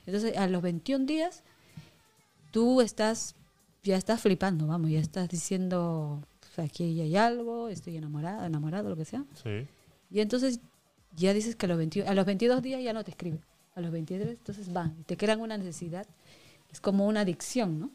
entonces 0.07 0.37
a 0.37 0.47
los 0.47 0.63
21 0.63 1.05
días 1.07 1.43
tú 2.53 2.81
estás 2.81 3.35
ya 3.83 3.97
estás 3.97 4.21
flipando 4.21 4.69
vamos 4.69 4.91
ya 4.91 5.01
estás 5.01 5.29
diciendo 5.29 6.23
"Pues 6.55 6.71
aquí 6.71 7.01
hay 7.01 7.17
algo 7.17 7.69
estoy 7.69 7.97
enamorada 7.97 8.47
enamorado 8.47 8.89
lo 8.89 8.97
que 8.97 9.05
sea 9.05 9.25
Sí. 9.43 9.67
y 10.11 10.21
entonces 10.21 10.61
ya 11.17 11.35
dices 11.35 11.57
que 11.57 11.67
a 11.67 11.69
los, 11.69 11.79
21 11.79 12.09
a 12.09 12.15
los 12.15 12.25
22 12.25 12.63
días 12.63 12.81
ya 12.83 12.93
no 12.93 13.03
te 13.05 13.11
escribe. 13.11 13.41
A 13.75 13.81
los 13.81 13.91
23, 13.91 14.29
entonces 14.39 14.73
van, 14.73 15.03
te 15.05 15.17
crean 15.17 15.41
una 15.41 15.57
necesidad. 15.59 16.07
Es 16.71 16.81
como 16.81 17.07
una 17.07 17.21
adicción, 17.21 17.79
¿no? 17.79 17.91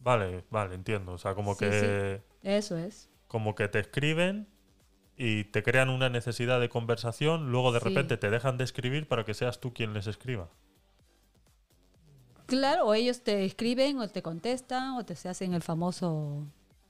Vale, 0.00 0.44
vale, 0.50 0.74
entiendo. 0.74 1.12
O 1.12 1.18
sea, 1.18 1.34
como 1.34 1.54
Sí, 1.54 1.60
que 1.66 2.22
Eso 2.42 2.76
es. 2.78 3.08
como 3.28 3.54
que 3.54 3.68
te 3.68 3.78
escriben 3.80 4.46
y 5.16 5.44
te 5.44 5.62
crean 5.62 5.88
una 5.90 6.08
necesidad 6.10 6.60
de 6.60 6.68
conversación, 6.68 7.50
luego 7.50 7.72
de 7.72 7.80
Sí. 7.80 7.88
repente 7.88 8.16
te 8.18 8.30
dejan 8.30 8.56
de 8.58 8.64
escribir 8.64 9.06
para 9.08 9.24
que 9.24 9.34
seas 9.34 9.58
tú 9.60 9.72
quien 9.74 9.92
les 9.94 10.06
escriba. 10.06 10.48
Claro, 12.46 12.86
o 12.86 12.94
ellos 12.94 13.22
te 13.22 13.44
escriben 13.44 13.98
o 13.98 14.08
te 14.08 14.22
contestan 14.22 14.94
o 14.96 15.04
te 15.04 15.16
se 15.16 15.28
hacen 15.28 15.52
el 15.54 15.62
famoso 15.62 16.44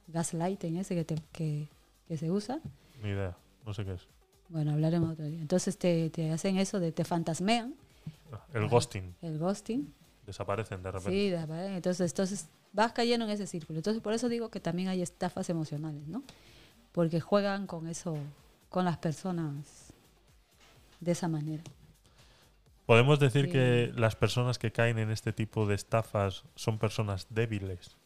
gaslighting 0.09 0.77
ese 0.77 0.95
que, 0.95 1.05
te- 1.05 1.23
que, 1.33 1.69
que 2.09 2.16
se 2.16 2.31
usa. 2.31 2.61
Ni 3.03 3.11
idea, 3.11 3.37
no 3.65 3.73
sé 3.74 3.85
qué 3.85 3.95
es. 3.95 4.07
Bueno, 4.49 4.73
hablaremos 4.73 5.12
otro 5.12 5.24
día. 5.27 5.41
Entonces 5.41 5.77
te, 5.78 6.11
te 6.11 6.31
hacen 6.31 6.57
eso 6.59 6.78
de 6.78 6.93
te 6.93 7.05
fantasmean, 7.05 7.74
El 8.53 8.69
ghosting, 8.69 9.15
el 9.23 9.39
ghosting. 9.39 9.93
desaparecen 10.27 10.83
de 10.83 10.93
repente. 10.93 11.11
Sí, 11.11 11.31
de- 11.31 11.77
entonces, 11.77 12.11
entonces 12.12 12.49
vas 12.73 12.93
cayendo 12.93 13.24
en 13.24 13.33
ese 13.33 13.47
círculo. 13.47 13.78
Entonces, 13.78 14.03
por 14.03 14.12
eso 14.12 14.28
digo 14.28 14.51
que 14.51 14.61
también 14.61 14.89
hay 14.89 15.01
estafas 15.03 15.49
emocionales, 15.51 16.07
¿no? 16.07 16.23
Porque 16.93 17.20
juegan 17.20 17.66
con 17.66 17.89
eso, 17.89 18.16
con 18.69 18.85
las 18.85 18.99
personas 18.99 19.93
de 21.01 21.12
esa 21.12 21.28
manera. 21.28 21.62
Podemos 22.87 23.19
decir 23.19 23.47
Sí. 23.47 23.53
que 23.53 23.93
las 23.97 24.15
personas 24.17 24.59
que 24.59 24.71
caen 24.73 24.99
en 24.99 25.11
este 25.11 25.33
tipo 25.33 25.67
de 25.67 25.75
estafas 25.75 26.45
son 26.55 26.79
personas 26.79 27.27
débiles. 27.31 27.97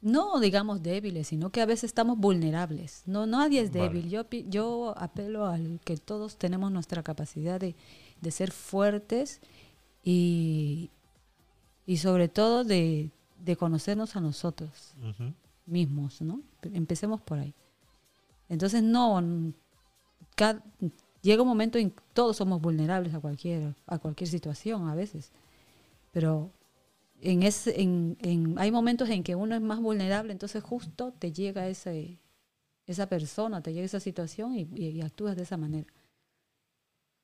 No 0.00 0.38
digamos 0.38 0.80
débiles, 0.82 1.26
sino 1.26 1.50
que 1.50 1.60
a 1.60 1.66
veces 1.66 1.84
estamos 1.84 2.16
vulnerables. 2.18 3.02
No, 3.06 3.26
nadie 3.26 3.60
es 3.60 3.72
Vale. 3.72 3.88
débil. 3.88 4.48
Yo, 4.48 4.94
apelo 4.96 5.46
al 5.46 5.80
que 5.84 5.96
todos 5.96 6.36
tenemos 6.38 6.70
nuestra 6.70 7.02
capacidad 7.02 7.58
de, 7.58 7.74
de 8.20 8.30
ser 8.30 8.52
fuertes 8.52 9.40
y, 10.04 10.90
y 11.84 11.96
sobre 11.96 12.28
todo 12.28 12.62
de, 12.62 13.10
de 13.40 13.56
conocernos 13.56 14.14
a 14.14 14.20
nosotros. 14.20 14.94
Mismos, 15.66 16.22
¿no? 16.22 16.42
Empecemos 16.62 17.20
por 17.20 17.40
ahí. 17.40 17.52
Entonces, 18.48 18.84
no, 18.84 19.20
llega 21.22 21.42
un 21.42 21.48
momento 21.48 21.78
en 21.78 21.90
que 21.90 22.02
todos 22.14 22.36
somos 22.36 22.60
vulnerables 22.60 23.14
a 23.14 23.20
cualquier, 23.20 23.74
a 23.86 23.98
cualquier 23.98 24.28
situación 24.28 24.88
a 24.88 24.94
veces, 24.94 25.32
pero 26.12 26.50
en 27.22 27.42
ese, 27.44 27.80
en, 27.82 28.16
en- 28.22 28.58
hay 28.58 28.70
momentos 28.72 29.08
en 29.10 29.22
que 29.24 29.34
uno 29.36 29.54
es 29.56 29.62
más 29.62 29.80
vulnerable, 29.80 30.32
entonces 30.32 30.62
justo 30.64 31.12
te 31.18 31.32
llega 31.32 31.68
ese, 31.68 32.18
esa 32.86 33.08
persona, 33.08 33.62
te 33.62 33.72
llega 33.74 33.86
esa 33.86 34.00
situación 34.00 34.54
y, 34.56 35.02
actúas 35.02 35.36
de 35.36 35.44
esa 35.44 35.56
manera. 35.58 35.86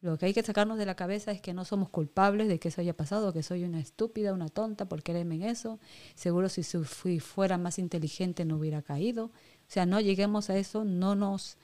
Lo 0.00 0.18
que 0.18 0.26
hay 0.26 0.34
que 0.34 0.42
sacarnos 0.42 0.76
de 0.78 0.84
la 0.86 0.96
cabeza 0.96 1.32
es 1.32 1.40
que 1.40 1.54
no 1.54 1.64
somos 1.64 1.88
culpables 1.88 2.46
de 2.48 2.58
que 2.58 2.68
eso 2.68 2.80
haya 2.82 2.94
pasado, 2.94 3.32
que 3.32 3.42
soy 3.42 3.64
una 3.64 3.80
estúpida, 3.80 4.34
una 4.34 4.48
tonta 4.50 4.86
por 4.86 5.02
quererme 5.02 5.36
en 5.36 5.42
eso. 5.44 5.78
Seguro 6.14 6.48
si 6.50 6.62
fui- 6.62 7.20
fuera 7.20 7.56
más 7.56 7.78
inteligente 7.78 8.44
no 8.44 8.56
hubiera 8.58 8.82
caído. 8.82 9.26
O 9.26 9.30
sea, 9.68 9.86
no 9.86 10.00
lleguemos 10.00 10.50
a 10.50 10.58
eso, 10.58 10.84
no 10.84 11.14
nos, 11.14 11.56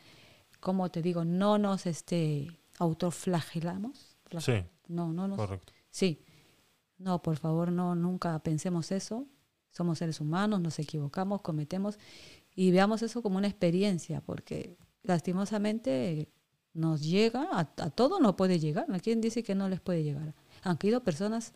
como 0.60 0.90
te 0.90 1.02
digo, 1.02 1.24
no 1.24 1.58
nos 1.58 1.86
este, 1.86 2.58
autoflagelamos. 2.78 4.16
Fla- 4.30 4.40
Sí, 4.40 4.64
No, 4.88 5.12
no 5.12 5.26
nos. 5.28 5.36
correcto. 5.38 5.72
Sí. 5.90 6.22
No, 6.98 7.22
por 7.22 7.36
favor, 7.36 7.72
no, 7.72 7.94
nunca 7.94 8.38
pensemos 8.42 8.92
eso. 8.92 9.26
Somos 9.70 9.98
seres 9.98 10.20
humanos, 10.20 10.60
nos 10.60 10.78
equivocamos, 10.78 11.40
cometemos. 11.42 11.98
y 12.54 12.72
veamos 12.72 13.02
eso 13.02 13.22
como 13.22 13.38
una 13.38 13.46
experiencia, 13.46 14.20
porque 14.20 14.76
lastimosamente 15.04 16.28
nos 16.74 17.00
llega, 17.02 17.48
a, 17.52 17.60
a 17.60 17.90
todo 17.90 18.20
no 18.20 18.36
puede 18.36 18.58
llegar. 18.58 18.86
¿Quién 19.00 19.20
dice 19.20 19.42
que 19.42 19.54
no 19.54 19.68
les 19.68 19.80
puede 19.80 20.02
llegar? 20.02 20.34
Han 20.62 20.76
caído 20.76 21.02
personas 21.02 21.52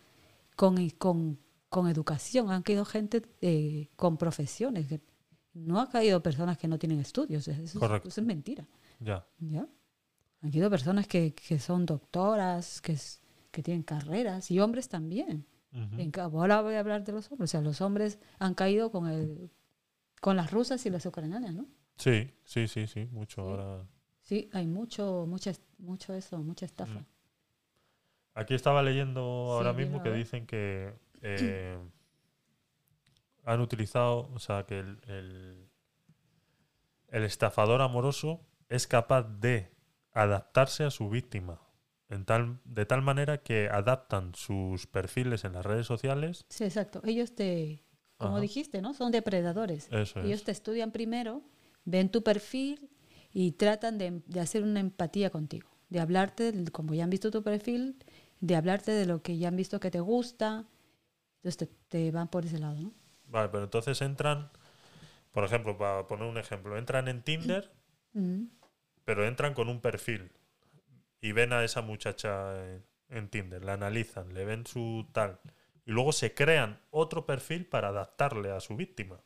con, 0.56 0.88
con, 0.90 1.38
con 1.68 1.88
educación, 1.88 2.50
han 2.50 2.62
caído 2.62 2.84
gente 2.84 3.22
eh, 3.40 3.88
con 3.96 4.16
profesiones. 4.16 4.86
No 5.52 5.80
ha 5.80 5.88
caído 5.88 6.22
personas 6.22 6.56
que 6.58 6.68
no 6.68 6.78
tienen 6.78 7.00
estudios. 7.00 7.46
Eso, 7.48 7.62
es- 7.62 7.72
Correcto. 7.74 8.08
eso 8.08 8.20
es 8.20 8.26
mentira. 8.26 8.66
Ya. 9.00 9.26
¿ya? 9.38 9.66
Han 10.42 10.50
personas 10.70 11.06
que, 11.06 11.34
que 11.34 11.58
son 11.58 11.86
doctoras, 11.86 12.80
que, 12.80 12.96
que 13.50 13.62
tienen 13.62 13.82
carreras, 13.82 14.50
y 14.50 14.60
hombres 14.60 14.88
también. 14.88 15.46
Ujú. 15.72 16.00
En 16.00 16.10
ca- 16.10 16.24
Ahora 16.24 16.60
voy 16.60 16.74
a 16.74 16.80
hablar 16.80 17.02
de 17.04 17.12
los 17.12 17.30
hombres. 17.32 17.50
O 17.50 17.52
sea, 17.52 17.60
los 17.62 17.80
hombres 17.80 18.18
han 18.38 18.54
caído 18.54 18.90
con, 18.90 19.08
el, 19.08 19.50
con 20.20 20.36
las 20.36 20.50
rusas 20.50 20.84
y 20.86 20.90
las 20.90 21.06
ucranianas, 21.06 21.54
¿no? 21.54 21.66
Sí, 21.96 22.30
sí, 22.44 22.68
sí, 22.68 22.86
sí, 22.86 23.06
mucho 23.10 23.42
Sí. 23.42 23.48
ahora. 23.48 23.86
Sí, 24.22 24.50
hay 24.52 24.66
mucho, 24.66 25.24
mucha, 25.28 25.50
es- 25.50 25.62
mucho 25.78 26.12
eso, 26.14 26.38
mucha 26.38 26.66
estafa. 26.66 27.00
Mm. 27.00 27.06
Aquí 28.34 28.54
estaba 28.54 28.82
leyendo 28.82 29.20
ahora 29.20 29.72
Sí, 29.72 29.78
mismo 29.78 30.02
que 30.02 30.10
dicen 30.12 30.46
que 30.46 30.92
eh, 31.22 31.78
han 33.44 33.60
utilizado, 33.60 34.28
o 34.34 34.38
sea, 34.38 34.64
que 34.66 34.78
el, 34.80 34.98
el, 35.06 35.68
el 37.08 37.22
estafador 37.24 37.80
amoroso 37.82 38.40
es 38.68 38.86
capaz 38.86 39.22
de 39.40 39.70
adaptarse 40.12 40.84
a 40.84 40.90
su 40.90 41.08
víctima. 41.08 41.60
En 42.08 42.24
tal, 42.24 42.60
de 42.64 42.86
tal 42.86 43.02
manera 43.02 43.42
que 43.42 43.68
adaptan 43.68 44.34
sus 44.34 44.86
perfiles 44.86 45.44
en 45.44 45.52
las 45.54 45.64
redes 45.66 45.86
sociales. 45.86 46.46
Sí, 46.48 46.64
exacto. 46.64 47.00
Ellos 47.04 47.34
te, 47.34 47.84
como 48.18 48.34
Ajá. 48.34 48.40
dijiste, 48.40 48.80
¿no? 48.80 48.94
Son 48.94 49.10
depredadores. 49.12 49.90
Eso 49.90 50.20
Ellos 50.20 50.40
es. 50.40 50.44
te 50.44 50.52
estudian 50.52 50.92
primero, 50.92 51.42
ven 51.84 52.10
tu 52.10 52.22
perfil 52.22 52.90
y 53.32 53.52
tratan 53.52 53.98
de, 53.98 54.22
de 54.26 54.40
hacer 54.40 54.62
una 54.62 54.80
empatía 54.80 55.30
contigo, 55.30 55.68
de 55.88 56.00
hablarte, 56.00 56.52
como 56.72 56.94
ya 56.94 57.04
han 57.04 57.10
visto 57.10 57.30
tu 57.30 57.42
perfil, 57.42 57.96
de 58.40 58.56
hablarte 58.56 58.92
de 58.92 59.06
lo 59.06 59.22
que 59.22 59.38
ya 59.38 59.48
han 59.48 59.56
visto 59.56 59.80
que 59.80 59.90
te 59.90 60.00
gusta. 60.00 60.66
Entonces 61.42 61.58
te, 61.58 61.66
te 61.88 62.10
van 62.12 62.28
por 62.28 62.44
ese 62.46 62.58
lado, 62.58 62.76
¿no? 62.80 62.94
Vale, 63.26 63.48
pero 63.48 63.64
entonces 63.64 64.00
entran, 64.02 64.50
por 65.32 65.44
ejemplo, 65.44 65.78
para 65.78 66.06
poner 66.06 66.26
un 66.28 66.38
ejemplo, 66.38 66.78
entran 66.78 67.08
en 67.08 67.22
Tinder, 67.22 67.72
Mm. 68.14 68.46
pero 69.04 69.26
entran 69.26 69.54
con 69.54 69.68
un 69.68 69.80
perfil 69.80 70.32
y 71.20 71.32
ven 71.32 71.52
a 71.52 71.64
esa 71.64 71.82
muchacha 71.82 72.56
en, 72.74 72.84
en 73.08 73.28
Tinder, 73.28 73.64
la 73.64 73.74
analizan, 73.74 74.34
le 74.34 74.44
ven 74.44 74.66
su 74.66 75.06
tal, 75.12 75.40
y 75.86 75.92
luego 75.92 76.12
se 76.12 76.34
crean 76.34 76.80
otro 76.90 77.26
perfil 77.26 77.66
para 77.66 77.88
adaptarle 77.88 78.50
a 78.52 78.60
su 78.60 78.76
víctima, 78.76 79.20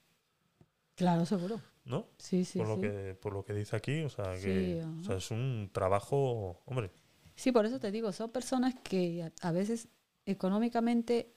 Claro, 0.96 1.24
seguro. 1.26 1.60
¿no? 1.84 2.06
Sí, 2.18 2.44
sí, 2.44 2.58
por, 2.58 2.68
lo 2.68 2.80
que, 2.80 3.14
por 3.14 3.32
lo 3.32 3.44
que 3.44 3.54
dice 3.54 3.76
aquí, 3.76 4.02
o 4.02 4.08
sea, 4.10 4.34
que 4.34 4.80
ajá. 4.82 4.90
o 5.00 5.04
sea, 5.04 5.16
es 5.16 5.30
un 5.30 5.70
trabajo, 5.72 6.62
hombre, 6.66 6.90
Sí, 7.36 7.52
por 7.52 7.64
eso 7.66 7.78
te 7.78 7.92
digo, 7.92 8.10
son 8.12 8.30
personas 8.32 8.74
que 8.82 9.22
a, 9.22 9.32
a 9.48 9.52
veces 9.52 9.88
económicamente 10.26 11.36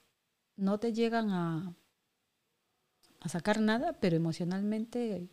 no 0.56 0.80
te 0.80 0.94
llegan 0.94 1.30
a, 1.30 1.76
a 3.20 3.30
sacar 3.30 3.60
nada, 3.62 4.00
pero 4.00 4.16
emocionalmente... 4.16 5.30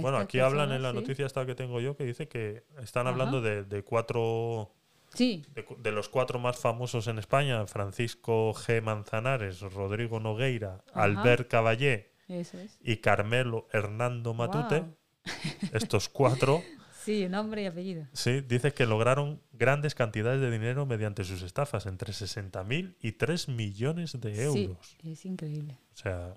bueno, 0.00 0.18
aquí 0.18 0.38
hablan 0.38 0.72
en 0.72 0.82
la 0.82 0.90
sí. 0.90 0.96
noticia 0.96 1.26
esta 1.26 1.44
que 1.44 1.54
tengo 1.54 1.80
yo 1.80 1.96
que 1.96 2.04
dice 2.04 2.28
que 2.28 2.64
están 2.80 3.06
Ajá. 3.06 3.10
hablando 3.12 3.40
de, 3.40 3.64
de 3.64 3.82
cuatro 3.84 4.72
Sí, 5.14 5.44
de, 5.82 5.92
los 5.92 6.08
cuatro 6.08 6.38
más 6.38 6.58
famosos 6.58 7.06
en 7.06 7.18
España, 7.18 7.66
Francisco 7.66 8.54
G. 8.54 8.80
Manzanares, 8.80 9.60
Rodrigo 9.60 10.20
Nogueira, 10.20 10.82
Ajá. 10.92 11.02
Albert 11.02 11.48
Caballé 11.50 12.12
eso 12.28 12.56
es. 12.58 12.78
y 12.80 12.96
Carmelo 12.96 13.68
Hernando 13.72 14.32
Matute, 14.32 14.84
estos 15.72 16.08
cuatro, 16.08 16.62
Sí, 17.04 17.28
nombre 17.28 17.64
y 17.64 17.66
apellido. 17.66 18.06
sí, 18.12 18.40
dice 18.42 18.72
que 18.72 18.86
lograron 18.86 19.42
grandes 19.52 19.94
cantidades 19.96 20.40
de 20.40 20.50
dinero 20.52 20.86
mediante 20.86 21.24
sus 21.24 21.42
estafas, 21.42 21.84
entre 21.86 22.12
60.000 22.12 22.94
y 23.00 23.12
3 23.12 23.48
millones 23.48 24.18
de 24.20 24.42
euros. 24.44 24.96
Sí, 25.02 25.10
es 25.12 25.24
increíble. 25.26 25.78
O 25.92 25.96
sea, 25.96 26.36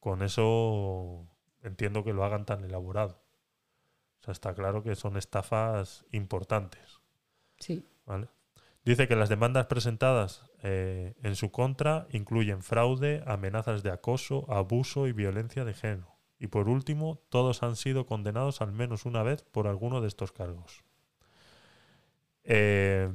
con 0.00 0.22
eso 0.22 1.26
entiendo 1.68 2.04
que 2.04 2.12
lo 2.12 2.24
hagan 2.24 2.44
tan 2.44 2.64
elaborado. 2.64 3.22
O 4.20 4.24
sea, 4.24 4.32
está 4.32 4.54
claro 4.54 4.82
que 4.82 4.96
son 4.96 5.16
estafas 5.16 6.04
importantes. 6.10 7.00
Sí, 7.58 7.86
¿vale? 8.04 8.28
Dice 8.84 9.06
que 9.06 9.16
las 9.16 9.28
demandas 9.28 9.66
presentadas 9.66 10.44
eh, 10.62 11.14
en 11.22 11.36
su 11.36 11.50
contra 11.52 12.06
incluyen 12.10 12.62
fraude, 12.62 13.22
amenazas 13.26 13.82
de 13.82 13.90
acoso, 13.90 14.50
abuso 14.50 15.06
y 15.06 15.12
violencia 15.12 15.64
de 15.64 15.74
género. 15.74 16.16
Y 16.38 16.46
por 16.46 16.68
último, 16.68 17.20
todos 17.28 17.62
han 17.62 17.76
sido 17.76 18.06
condenados 18.06 18.62
al 18.62 18.72
menos 18.72 19.04
una 19.04 19.22
vez 19.22 19.42
por 19.42 19.66
alguno 19.66 20.00
de 20.00 20.08
estos 20.08 20.32
cargos. 20.32 20.84
Eh, 22.44 23.12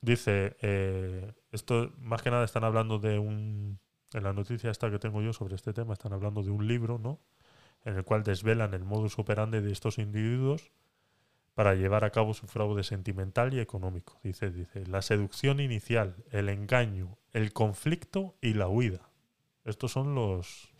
dice, 0.00 0.56
eh, 0.60 1.32
esto 1.50 1.92
más 1.98 2.22
que 2.22 2.30
nada 2.30 2.44
están 2.44 2.64
hablando 2.64 2.98
de 2.98 3.18
un... 3.18 3.80
En 4.16 4.22
la 4.22 4.32
noticia 4.32 4.70
esta 4.70 4.90
que 4.90 4.98
tengo 4.98 5.20
yo 5.20 5.34
sobre 5.34 5.56
este 5.56 5.74
tema, 5.74 5.92
están 5.92 6.14
hablando 6.14 6.42
de 6.42 6.50
un 6.50 6.66
libro, 6.66 6.98
¿no? 6.98 7.20
En 7.84 7.96
el 7.96 8.02
cual 8.02 8.22
desvelan 8.22 8.72
el 8.72 8.82
modus 8.82 9.18
operandi 9.18 9.60
de 9.60 9.70
estos 9.70 9.98
individuos 9.98 10.72
para 11.52 11.74
llevar 11.74 12.02
a 12.02 12.10
cabo 12.10 12.32
su 12.32 12.46
fraude 12.46 12.82
sentimental 12.82 13.52
y 13.52 13.60
económico. 13.60 14.18
Dice, 14.22 14.50
dice, 14.50 14.86
la 14.86 15.02
seducción 15.02 15.60
inicial, 15.60 16.16
el 16.30 16.48
engaño, 16.48 17.18
el 17.34 17.52
conflicto 17.52 18.34
y 18.40 18.54
la 18.54 18.68
huida. 18.68 19.10
Estos 19.66 19.92
son 19.92 20.14
los, 20.14 20.70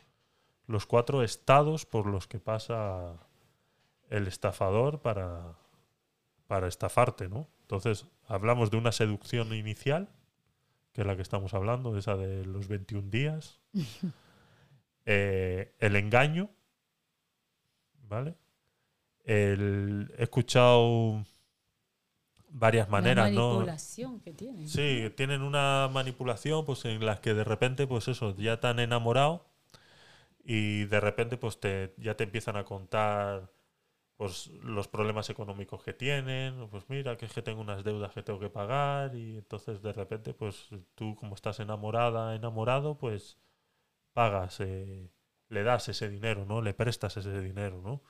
los 0.66 0.86
cuatro 0.86 1.22
estados 1.22 1.84
por 1.84 2.06
los 2.06 2.26
que 2.26 2.40
pasa 2.40 3.18
el 4.08 4.28
estafador 4.28 5.02
para, 5.02 5.58
para 6.46 6.68
estafarte, 6.68 7.28
¿no? 7.28 7.48
Entonces, 7.60 8.06
hablamos 8.28 8.70
de 8.70 8.78
una 8.78 8.92
seducción 8.92 9.52
inicial, 9.52 10.08
que 10.96 11.02
es 11.02 11.06
la 11.06 11.14
que 11.14 11.22
estamos 11.22 11.52
hablando, 11.52 11.96
esa 11.98 12.16
de 12.16 12.44
los 12.46 12.68
21 12.68 13.10
días. 13.10 13.60
Eh, 15.08 15.72
el 15.78 15.94
engaño, 15.94 16.50
¿vale? 18.08 18.34
El- 19.24 20.12
he 20.18 20.24
escuchado 20.24 21.24
varias 22.48 22.88
maneras, 22.88 23.30
¿no? 23.30 23.40
manipulación 23.50 24.20
que 24.20 24.32
tienen. 24.32 24.68
Sí, 24.68 25.12
tienen 25.16 25.42
una 25.42 25.88
manipulación 25.92 26.64
pues 26.64 26.84
en 26.86 27.04
las 27.04 27.20
que 27.20 27.34
de 27.34 27.44
repente 27.44 27.86
pues 27.86 28.08
eso, 28.08 28.34
ya 28.36 28.58
te 28.58 28.66
han 28.66 28.80
enamorado 28.80 29.46
y 30.44 30.84
de 30.86 31.00
repente 31.00 31.36
pues 31.36 31.60
te 31.60 31.94
ya 31.98 32.16
te 32.16 32.24
empiezan 32.24 32.56
a 32.56 32.64
contar 32.64 33.50
pues 34.16 34.48
los 34.62 34.88
problemas 34.88 35.30
económicos 35.30 35.82
que 35.82 35.92
tienen, 35.92 36.68
pues 36.70 36.84
mira, 36.88 37.16
que 37.16 37.26
es 37.26 37.32
que 37.32 37.42
tengo 37.42 37.60
unas 37.60 37.84
deudas 37.84 38.12
que 38.14 38.22
tengo 38.22 38.40
que 38.40 38.50
pagar 38.50 39.14
y 39.14 39.36
entonces 39.38 39.82
de 39.82 39.92
repente 39.92 40.34
pues 40.34 40.68
tú 40.94 41.16
como 41.16 41.34
estás 41.34 41.60
enamorada, 41.60 42.34
enamorado, 42.34 42.98
pues 42.98 43.38
pagas, 44.14 44.60
eh, 44.60 45.10
le 45.50 45.62
das 45.64 45.88
ese 45.90 46.08
dinero, 46.10 46.44
¿no? 46.46 46.62
Le 46.62 46.74
prestas 46.74 47.16
ese 47.18 47.40
dinero, 47.42 47.82
¿no? 47.82 48.02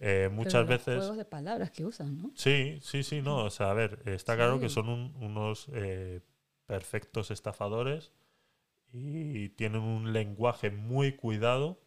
Eh, 0.00 0.28
Pero 0.28 0.34
muchas 0.34 0.62
los 0.62 0.68
veces... 0.68 0.94
juegos 0.94 1.16
de 1.16 1.24
palabras 1.24 1.70
que 1.70 1.84
usan, 1.86 2.16
¿no? 2.18 2.30
Sí, 2.34 2.78
sí, 2.82 3.02
sí, 3.02 3.22
no. 3.22 3.44
O 3.44 3.50
sea, 3.50 3.70
a 3.70 3.74
ver, 3.74 4.02
está 4.06 4.36
claro 4.36 4.58
que 4.60 4.68
son 4.68 4.88
un- 4.88 5.14
unos 5.20 5.68
eh, 5.72 6.20
perfectos 6.66 7.30
estafadores 7.30 8.12
y 8.92 9.50
tienen 9.50 9.82
un 9.82 10.12
lenguaje 10.12 10.70
muy 10.70 11.16
cuidado, 11.16 11.80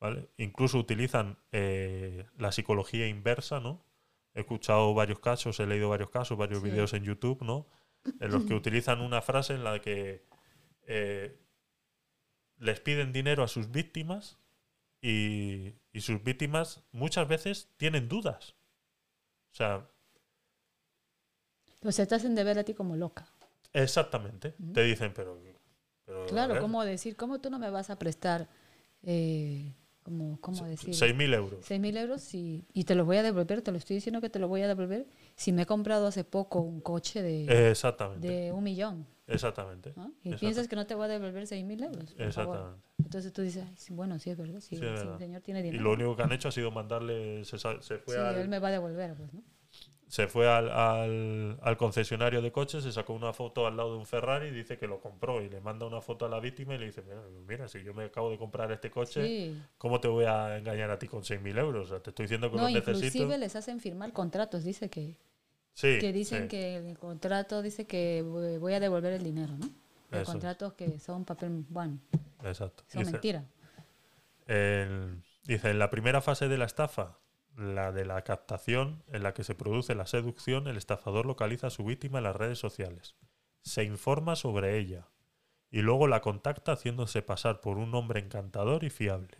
¿vale? 0.00 0.28
Incluso 0.38 0.78
utilizan 0.78 1.38
eh, 1.52 2.26
la 2.38 2.52
psicología 2.52 3.06
inversa, 3.06 3.60
¿no? 3.60 3.84
He 4.34 4.40
escuchado 4.40 4.94
varios 4.94 5.20
casos, 5.20 5.60
he 5.60 5.66
leído 5.66 5.88
varios 5.88 6.10
casos, 6.10 6.38
varios 6.38 6.62
Sí. 6.62 6.70
vídeos 6.70 6.92
en 6.94 7.04
YouTube, 7.04 7.42
¿no? 7.42 7.66
En 8.20 8.30
los 8.32 8.44
que 8.46 8.54
utilizan 8.54 9.00
una 9.02 9.20
frase 9.20 9.54
en 9.54 9.64
la 9.64 9.78
que 9.80 10.24
eh, 10.86 11.38
les 12.58 12.80
piden 12.80 13.12
dinero 13.12 13.42
a 13.42 13.48
sus 13.48 13.70
víctimas 13.70 14.38
y, 15.02 15.74
y 15.92 16.00
sus 16.00 16.22
víctimas 16.22 16.82
muchas 16.92 17.28
veces 17.28 17.68
tienen 17.76 18.08
dudas. 18.08 18.54
O 19.52 19.54
sea, 19.54 19.86
O 21.82 21.92
sea, 21.92 22.06
te 22.06 22.14
hacen 22.14 22.34
de 22.34 22.44
ver 22.44 22.58
a 22.58 22.64
ti 22.64 22.74
como 22.74 22.96
loca. 22.96 23.26
exactamente. 23.72 24.54
Te 24.74 24.82
dicen, 24.82 25.12
pero... 25.14 25.38
Claro, 26.28 26.58
¿cómo 26.60 26.84
decir? 26.84 27.16
¿Cómo 27.16 27.40
tú 27.40 27.50
no 27.50 27.58
me 27.58 27.70
vas 27.70 27.88
a 27.90 27.98
prestar, 27.98 28.48
eh, 29.02 29.72
como, 30.10 30.40
cómo 30.40 30.64
decir? 30.66 30.92
6.000 30.94 31.32
euros. 31.34 31.64
6.000 31.64 31.96
euros 31.96 32.34
y, 32.34 32.64
y 32.72 32.84
te 32.84 32.94
los 32.94 33.06
voy 33.06 33.16
a 33.18 33.22
devolver, 33.22 33.62
te 33.62 33.70
lo 33.70 33.78
estoy 33.78 33.94
diciendo 33.96 34.20
que 34.20 34.28
te 34.28 34.38
lo 34.40 34.48
voy 34.48 34.62
a 34.62 34.68
devolver 34.68 35.06
si 35.36 35.52
me 35.52 35.62
he 35.62 35.66
comprado 35.66 36.06
hace 36.08 36.24
poco 36.24 36.60
un 36.60 36.80
coche 36.80 37.22
de, 37.22 37.70
Exactamente. 37.70 38.26
de 38.28 38.52
un 38.52 38.64
millón. 38.64 39.06
Exactamente. 39.28 39.92
¿no? 39.96 40.12
Y 40.24 40.34
piensas 40.34 40.66
que 40.66 40.74
no 40.74 40.86
te 40.86 40.94
voy 40.96 41.04
a 41.04 41.08
devolver 41.08 41.46
6.000 41.46 41.82
euros. 41.84 41.96
por 41.98 42.06
favor. 42.08 42.26
Exactamente. 42.26 42.80
Entonces 43.04 43.32
tú 43.32 43.42
dices, 43.42 43.64
"Ay, 43.66 43.74
sí, 43.76 43.92
bueno, 43.94 44.18
sí 44.18 44.30
es 44.30 44.36
verdad, 44.36 44.60
sí, 44.60 44.70
Sí, 44.70 44.74
es 44.76 44.80
sí, 44.80 44.84
verdad. 44.86 45.12
el 45.14 45.18
señor 45.18 45.40
tiene 45.42 45.60
Y 45.60 45.62
dinero. 45.64 45.84
lo 45.84 45.92
único 45.92 46.16
que 46.16 46.22
han 46.22 46.32
hecho 46.32 46.48
ha 46.48 46.52
sido 46.52 46.70
mandarle... 46.70 47.44
Se, 47.44 47.56
se 47.58 47.98
fue 47.98 48.14
sí, 48.14 48.20
al- 48.20 48.36
él 48.36 48.48
me 48.48 48.58
va 48.58 48.68
a 48.68 48.72
devolver, 48.72 49.14
pues, 49.14 49.32
¿no? 49.32 49.42
Se 50.10 50.26
fue 50.26 50.48
al, 50.48 50.68
al, 50.70 51.58
al 51.62 51.76
concesionario 51.76 52.42
de 52.42 52.50
coches, 52.52 52.82
se 52.84 52.90
sacó 52.92 53.12
una 53.14 53.32
foto 53.32 53.66
al 53.66 53.76
lado 53.76 53.92
de 53.92 53.98
un 53.98 54.06
Ferrari 54.06 54.48
y 54.48 54.50
dice 54.50 54.76
que 54.76 54.88
lo 54.88 55.00
compró 55.00 55.40
y 55.40 55.48
le 55.48 55.60
manda 55.60 55.86
una 55.86 56.00
foto 56.00 56.26
a 56.26 56.28
la 56.28 56.40
víctima 56.40 56.74
y 56.74 56.78
le 56.78 56.86
dice, 56.86 57.02
mira, 57.02 57.22
mira, 57.46 57.68
si 57.68 57.82
yo 57.84 57.94
me 57.94 58.04
acabo 58.04 58.30
de 58.30 58.36
comprar 58.38 58.72
este 58.72 58.90
coche, 58.90 59.24
Sí. 59.24 59.62
¿cómo 59.78 60.00
te 60.00 60.08
voy 60.08 60.24
a 60.26 60.58
engañar 60.58 60.90
a 60.90 60.98
ti 60.98 61.06
con 61.08 61.22
6.000 61.24 61.56
euros? 61.58 61.86
O 61.86 61.90
sea, 61.90 62.02
te 62.02 62.10
estoy 62.10 62.24
diciendo 62.24 62.50
que 62.50 62.56
No, 62.56 62.64
lo 62.64 62.68
necesito. 62.70 62.96
inclusive 62.96 63.38
les 63.38 63.56
hacen 63.56 63.80
firmar 63.80 64.12
contratos, 64.12 64.64
dice 64.64 64.90
que, 64.90 65.16
Sí, 65.74 65.98
que 66.00 66.12
dicen 66.12 66.42
sí, 66.42 66.48
que 66.48 66.76
el 66.76 66.98
contrato 66.98 67.62
dice 67.62 67.86
que 67.86 68.22
voy- 68.22 68.74
a 68.74 68.80
devolver 68.80 69.12
el 69.14 69.22
dinero, 69.22 69.54
¿no? 69.58 69.70
Los 70.10 70.26
contratos 70.26 70.72
que 70.74 70.98
son 70.98 71.24
papel, 71.24 71.64
bueno, 71.68 71.98
exacto. 72.42 72.82
son 72.88 73.04
Dice, 73.04 73.20
el- 74.46 75.22
dice, 75.44 75.70
en 75.70 75.78
la 75.78 75.90
primera 75.90 76.20
fase 76.20 76.48
de 76.48 76.58
la 76.58 76.64
estafa, 76.64 77.18
la 77.56 77.92
de 77.92 78.04
la 78.04 78.22
captación, 78.22 79.02
en 79.08 79.22
la 79.22 79.34
que 79.34 79.44
se 79.44 79.54
produce 79.54 79.94
la 79.94 80.06
seducción, 80.06 80.68
el 80.68 80.76
estafador 80.76 81.26
localiza 81.26 81.68
a 81.68 81.70
su 81.70 81.84
víctima 81.84 82.18
en 82.18 82.24
las 82.24 82.36
redes 82.36 82.58
sociales, 82.58 83.16
se 83.62 83.84
informa 83.84 84.36
sobre 84.36 84.78
ella 84.78 85.08
y 85.70 85.82
luego 85.82 86.08
la 86.08 86.20
contacta 86.20 86.72
haciéndose 86.72 87.22
pasar 87.22 87.60
por 87.60 87.78
un 87.78 87.94
hombre 87.94 88.20
encantador 88.20 88.84
y 88.84 88.90
fiable, 88.90 89.38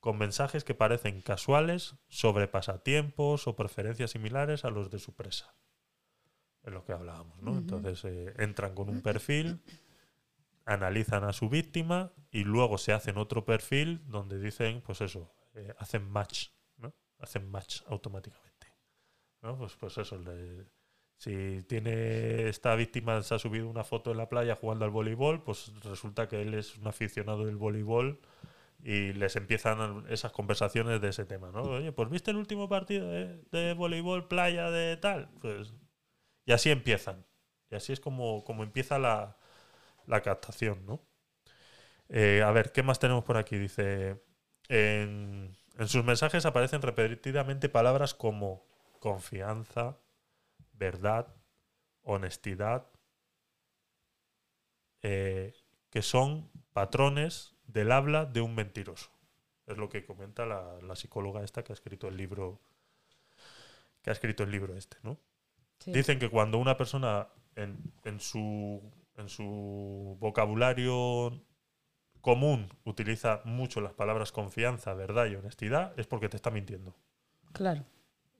con 0.00 0.18
mensajes 0.18 0.64
que 0.64 0.74
parecen 0.74 1.20
casuales 1.20 1.94
sobre 2.08 2.48
pasatiempos 2.48 3.46
o 3.46 3.56
preferencias 3.56 4.10
similares 4.10 4.64
a 4.64 4.70
los 4.70 4.90
de 4.90 4.98
su 4.98 5.14
presa. 5.14 5.54
Es 6.64 6.72
lo 6.72 6.84
que 6.84 6.92
hablábamos, 6.92 7.40
¿no? 7.42 7.56
Entonces 7.56 8.04
eh, 8.04 8.34
entran 8.38 8.74
con 8.74 8.88
un 8.88 9.02
perfil, 9.02 9.60
analizan 10.64 11.24
a 11.24 11.32
su 11.32 11.48
víctima 11.48 12.12
y 12.30 12.44
luego 12.44 12.78
se 12.78 12.92
hacen 12.92 13.18
otro 13.18 13.44
perfil 13.44 14.02
donde 14.06 14.40
dicen, 14.40 14.80
pues 14.80 15.00
eso, 15.02 15.32
eh, 15.54 15.74
hacen 15.78 16.08
match. 16.08 16.48
Hacen 17.24 17.50
match 17.50 17.82
automáticamente. 17.86 18.66
¿no? 19.42 19.56
Pues, 19.58 19.74
pues 19.76 19.98
eso, 19.98 20.20
si 21.16 21.62
tiene 21.62 22.48
esta 22.48 22.74
víctima 22.74 23.22
se 23.22 23.34
ha 23.34 23.38
subido 23.38 23.68
una 23.68 23.84
foto 23.84 24.10
en 24.10 24.18
la 24.18 24.28
playa 24.28 24.56
jugando 24.56 24.84
al 24.84 24.90
voleibol, 24.90 25.42
pues 25.42 25.72
resulta 25.82 26.28
que 26.28 26.42
él 26.42 26.54
es 26.54 26.76
un 26.76 26.86
aficionado 26.86 27.46
del 27.46 27.56
voleibol 27.56 28.20
y 28.82 29.12
les 29.14 29.36
empiezan 29.36 30.04
esas 30.10 30.32
conversaciones 30.32 31.00
de 31.00 31.08
ese 31.08 31.24
tema, 31.24 31.50
¿no? 31.50 31.62
Oye, 31.62 31.92
pues 31.92 32.10
viste 32.10 32.30
el 32.30 32.36
último 32.36 32.68
partido 32.68 33.08
de, 33.08 33.42
de 33.50 33.72
voleibol 33.74 34.28
playa 34.28 34.70
de 34.70 34.96
tal, 34.98 35.30
pues 35.40 35.72
y 36.46 36.52
así 36.52 36.70
empiezan. 36.70 37.24
Y 37.70 37.76
así 37.76 37.92
es 37.92 38.00
como, 38.00 38.44
como 38.44 38.62
empieza 38.62 38.98
la, 38.98 39.36
la 40.06 40.22
captación, 40.22 40.84
¿no? 40.86 41.00
Eh, 42.08 42.42
a 42.42 42.50
ver, 42.52 42.72
¿qué 42.72 42.82
más 42.82 42.98
tenemos 42.98 43.24
por 43.24 43.36
aquí? 43.36 43.56
Dice, 43.56 44.22
en, 44.68 45.56
en 45.78 45.88
sus 45.88 46.04
mensajes 46.04 46.46
aparecen 46.46 46.82
repetidamente 46.82 47.68
palabras 47.68 48.14
como 48.14 48.64
confianza, 49.00 49.98
verdad, 50.72 51.34
honestidad, 52.02 52.86
eh, 55.02 55.54
que 55.90 56.02
son 56.02 56.50
patrones 56.72 57.54
del 57.66 57.92
habla 57.92 58.24
de 58.24 58.40
un 58.40 58.54
mentiroso. 58.54 59.10
Es 59.66 59.76
lo 59.76 59.88
que 59.88 60.04
comenta 60.04 60.46
la, 60.46 60.78
la 60.82 60.96
psicóloga 60.96 61.42
esta 61.42 61.64
que 61.64 61.72
ha 61.72 61.74
escrito 61.74 62.08
el 62.08 62.16
libro 62.16 62.60
que 64.02 64.10
ha 64.10 64.12
escrito 64.12 64.42
el 64.42 64.50
libro 64.50 64.76
este, 64.76 64.98
¿no? 65.02 65.18
Sí. 65.78 65.90
Dicen 65.90 66.18
que 66.18 66.28
cuando 66.28 66.58
una 66.58 66.76
persona 66.76 67.28
en, 67.56 67.78
en 68.04 68.20
su, 68.20 68.82
en 69.16 69.28
su 69.30 70.16
vocabulario 70.20 71.42
común 72.24 72.70
utiliza 72.84 73.42
mucho 73.44 73.80
las 73.80 73.94
palabras 73.94 74.32
confianza, 74.32 74.94
verdad 74.94 75.26
y 75.28 75.36
honestidad, 75.36 75.94
es 76.00 76.08
porque 76.08 76.28
te 76.28 76.36
está 76.38 76.50
mintiendo. 76.50 76.96
Claro. 77.52 77.86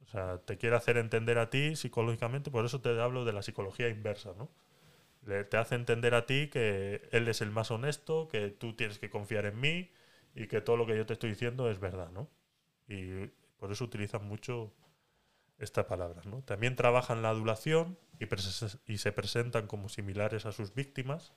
O 0.02 0.06
sea, 0.06 0.38
te 0.38 0.58
quiere 0.58 0.76
hacer 0.76 0.96
entender 0.98 1.38
a 1.38 1.50
ti 1.50 1.76
psicológicamente, 1.76 2.50
por 2.50 2.64
eso 2.64 2.80
te 2.80 3.00
hablo 3.00 3.24
de 3.24 3.32
la 3.32 3.42
psicología 3.42 3.88
inversa, 3.88 4.32
¿no? 4.36 4.50
Le- 5.24 5.44
te 5.44 5.56
hace 5.58 5.76
entender 5.76 6.14
a 6.14 6.26
ti 6.26 6.48
que 6.50 7.08
él 7.12 7.28
es 7.28 7.42
el 7.42 7.50
más 7.52 7.70
honesto, 7.72 8.28
que 8.28 8.50
tú 8.50 8.74
tienes 8.76 8.98
que 8.98 9.10
confiar 9.10 9.46
en 9.46 9.60
mí 9.60 9.92
y 10.34 10.48
que 10.48 10.60
todo 10.62 10.76
lo 10.78 10.86
que 10.86 10.96
yo 10.96 11.06
te 11.06 11.14
estoy 11.14 11.30
diciendo 11.30 11.70
es 11.70 11.80
verdad, 11.80 12.10
¿no? 12.12 12.30
Y 12.88 13.28
por 13.58 13.72
eso 13.72 13.84
utilizan 13.84 14.26
mucho 14.28 14.74
esta 15.58 15.86
palabra, 15.88 16.22
¿no? 16.26 16.42
También 16.42 16.76
trabajan 16.76 17.22
la 17.22 17.30
adulación 17.30 17.98
y, 18.20 18.26
y 18.92 18.98
se 18.98 19.12
presentan 19.12 19.66
como 19.66 19.88
similares 19.88 20.46
a 20.46 20.52
sus 20.52 20.74
víctimas. 20.74 21.32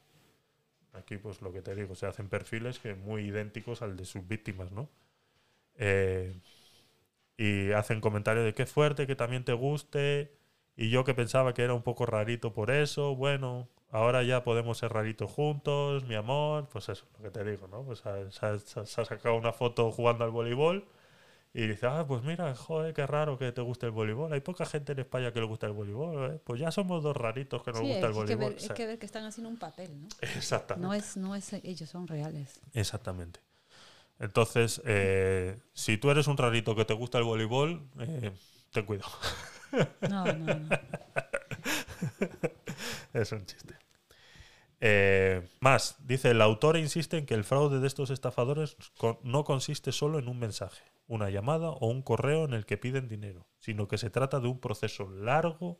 Aquí, 0.98 1.17
pues 1.17 1.42
lo 1.42 1.51
que 1.51 1.61
te 1.61 1.76
digo, 1.76 1.95
se 1.95 2.08
hacen 2.08 2.30
perfiles 2.30 2.80
que 2.80 2.95
muy 2.95 3.24
idénticos 3.26 3.82
al 3.82 3.98
de 3.98 4.06
sus 4.06 4.27
víctimas, 4.27 4.72
¿no? 4.72 4.90
Eh, 5.76 6.34
y 7.38 7.72
hacen 7.72 8.01
comentarios 8.01 8.45
de 8.45 8.53
qué 8.53 8.66
fuerte, 8.66 9.08
que 9.08 9.16
también 9.16 9.43
te 9.45 9.53
guste. 9.53 10.32
Y 10.76 10.90
yo 10.90 11.03
que 11.03 11.14
pensaba 11.14 11.53
que 11.53 11.64
era 11.64 11.74
un 11.74 11.84
poco 11.84 12.06
rarito 12.06 12.53
por 12.53 12.72
eso, 12.72 13.16
bueno, 13.16 13.67
ahora 13.92 14.24
ya 14.24 14.43
podemos 14.43 14.77
ser 14.80 14.93
raritos 14.93 15.32
juntos, 15.32 16.06
mi 16.06 16.16
amor. 16.16 16.67
Pues 16.69 16.90
eso, 16.90 17.06
lo 17.17 17.24
que 17.24 17.32
te 17.32 17.43
digo, 17.43 17.67
¿no? 17.67 17.84
Pues 17.84 18.00
se 18.00 18.45
ha 19.01 19.06
sacado 19.06 19.35
una 19.35 19.53
foto 19.53 19.92
jugando 19.92 20.24
al 20.24 20.32
voleibol 20.32 20.85
y 21.60 21.66
dice, 21.66 21.88
ah, 21.88 22.06
pues 22.08 22.22
mira, 22.22 22.53
joder, 22.56 22.94
qué 22.94 23.08
raro 23.08 23.40
que 23.40 23.52
te 23.52 23.61
guste 23.61 23.88
el 23.88 23.92
voleibol. 23.92 24.32
Hay 24.32 24.42
poca 24.42 24.64
gente 24.64 24.92
en 24.92 25.00
España 25.00 25.34
que 25.34 25.40
le 25.40 25.48
gusta 25.48 25.66
el 25.66 25.74
voleibol, 25.74 26.36
¿eh? 26.36 26.40
Pues 26.44 26.61
ya 26.61 26.69
somos 26.72 27.02
dos 27.02 27.18
raritos 27.18 27.64
que 27.64 27.72
nos 27.72 27.80
Sí, 27.80 27.88
gusta 27.88 28.06
el 28.06 28.06
es 28.06 28.11
que, 28.11 28.19
voleibol. 28.36 28.53
ver, 28.53 28.53
O 28.53 28.58
es 28.64 28.72
que 28.72 28.86
ver 28.86 29.00
que 29.00 29.06
están 29.08 29.26
haciendo 29.26 29.50
un 29.50 29.58
papel, 29.58 30.00
¿no? 30.00 30.08
Exactamente. 30.22 30.88
No 30.88 30.94
es, 30.94 31.18
no 31.18 31.36
es 31.36 31.52
ellos, 31.53 31.90
son 31.90 32.08
reales. 32.08 32.60
Exactamente. 32.74 33.40
Entonces, 34.19 34.84
eh, 34.86 35.58
si 35.74 35.98
tú 35.98 36.11
eres 36.11 36.27
un 36.27 36.38
rarito 36.38 36.76
que 36.76 36.86
te 36.86 36.94
gusta 36.94 37.18
el 37.18 37.24
voleibol, 37.24 37.90
eh, 38.02 38.32
ten 38.72 38.86
cuidado. 38.86 39.10
No, 40.10 40.26
no, 40.26 40.60
no. 40.60 40.69
es 43.14 43.32
un 43.32 43.44
chiste. 43.48 43.76
Eh, 44.80 45.47
más, 45.59 45.95
dice, 46.06 46.31
el 46.31 46.41
autor 46.41 46.77
insiste 46.77 47.17
en 47.17 47.25
que 47.25 47.33
el 47.33 47.43
fraude 47.43 47.80
de 47.80 47.88
estos 47.88 48.09
estafadores 48.11 48.77
no 49.23 49.43
consiste 49.43 49.91
solo 49.91 50.19
en 50.19 50.27
un 50.27 50.39
mensaje, 50.39 50.83
una 51.07 51.30
llamada 51.30 51.69
o 51.69 51.88
un 51.88 52.03
correo 52.03 52.45
en 52.45 52.53
el 52.53 52.65
que 52.65 52.77
piden 52.77 53.07
dinero, 53.07 53.47
sino 53.57 53.88
que 53.88 53.97
se 53.97 54.09
trata 54.09 54.39
de 54.39 54.47
un 54.47 54.59
proceso 54.59 55.09
largo 55.09 55.80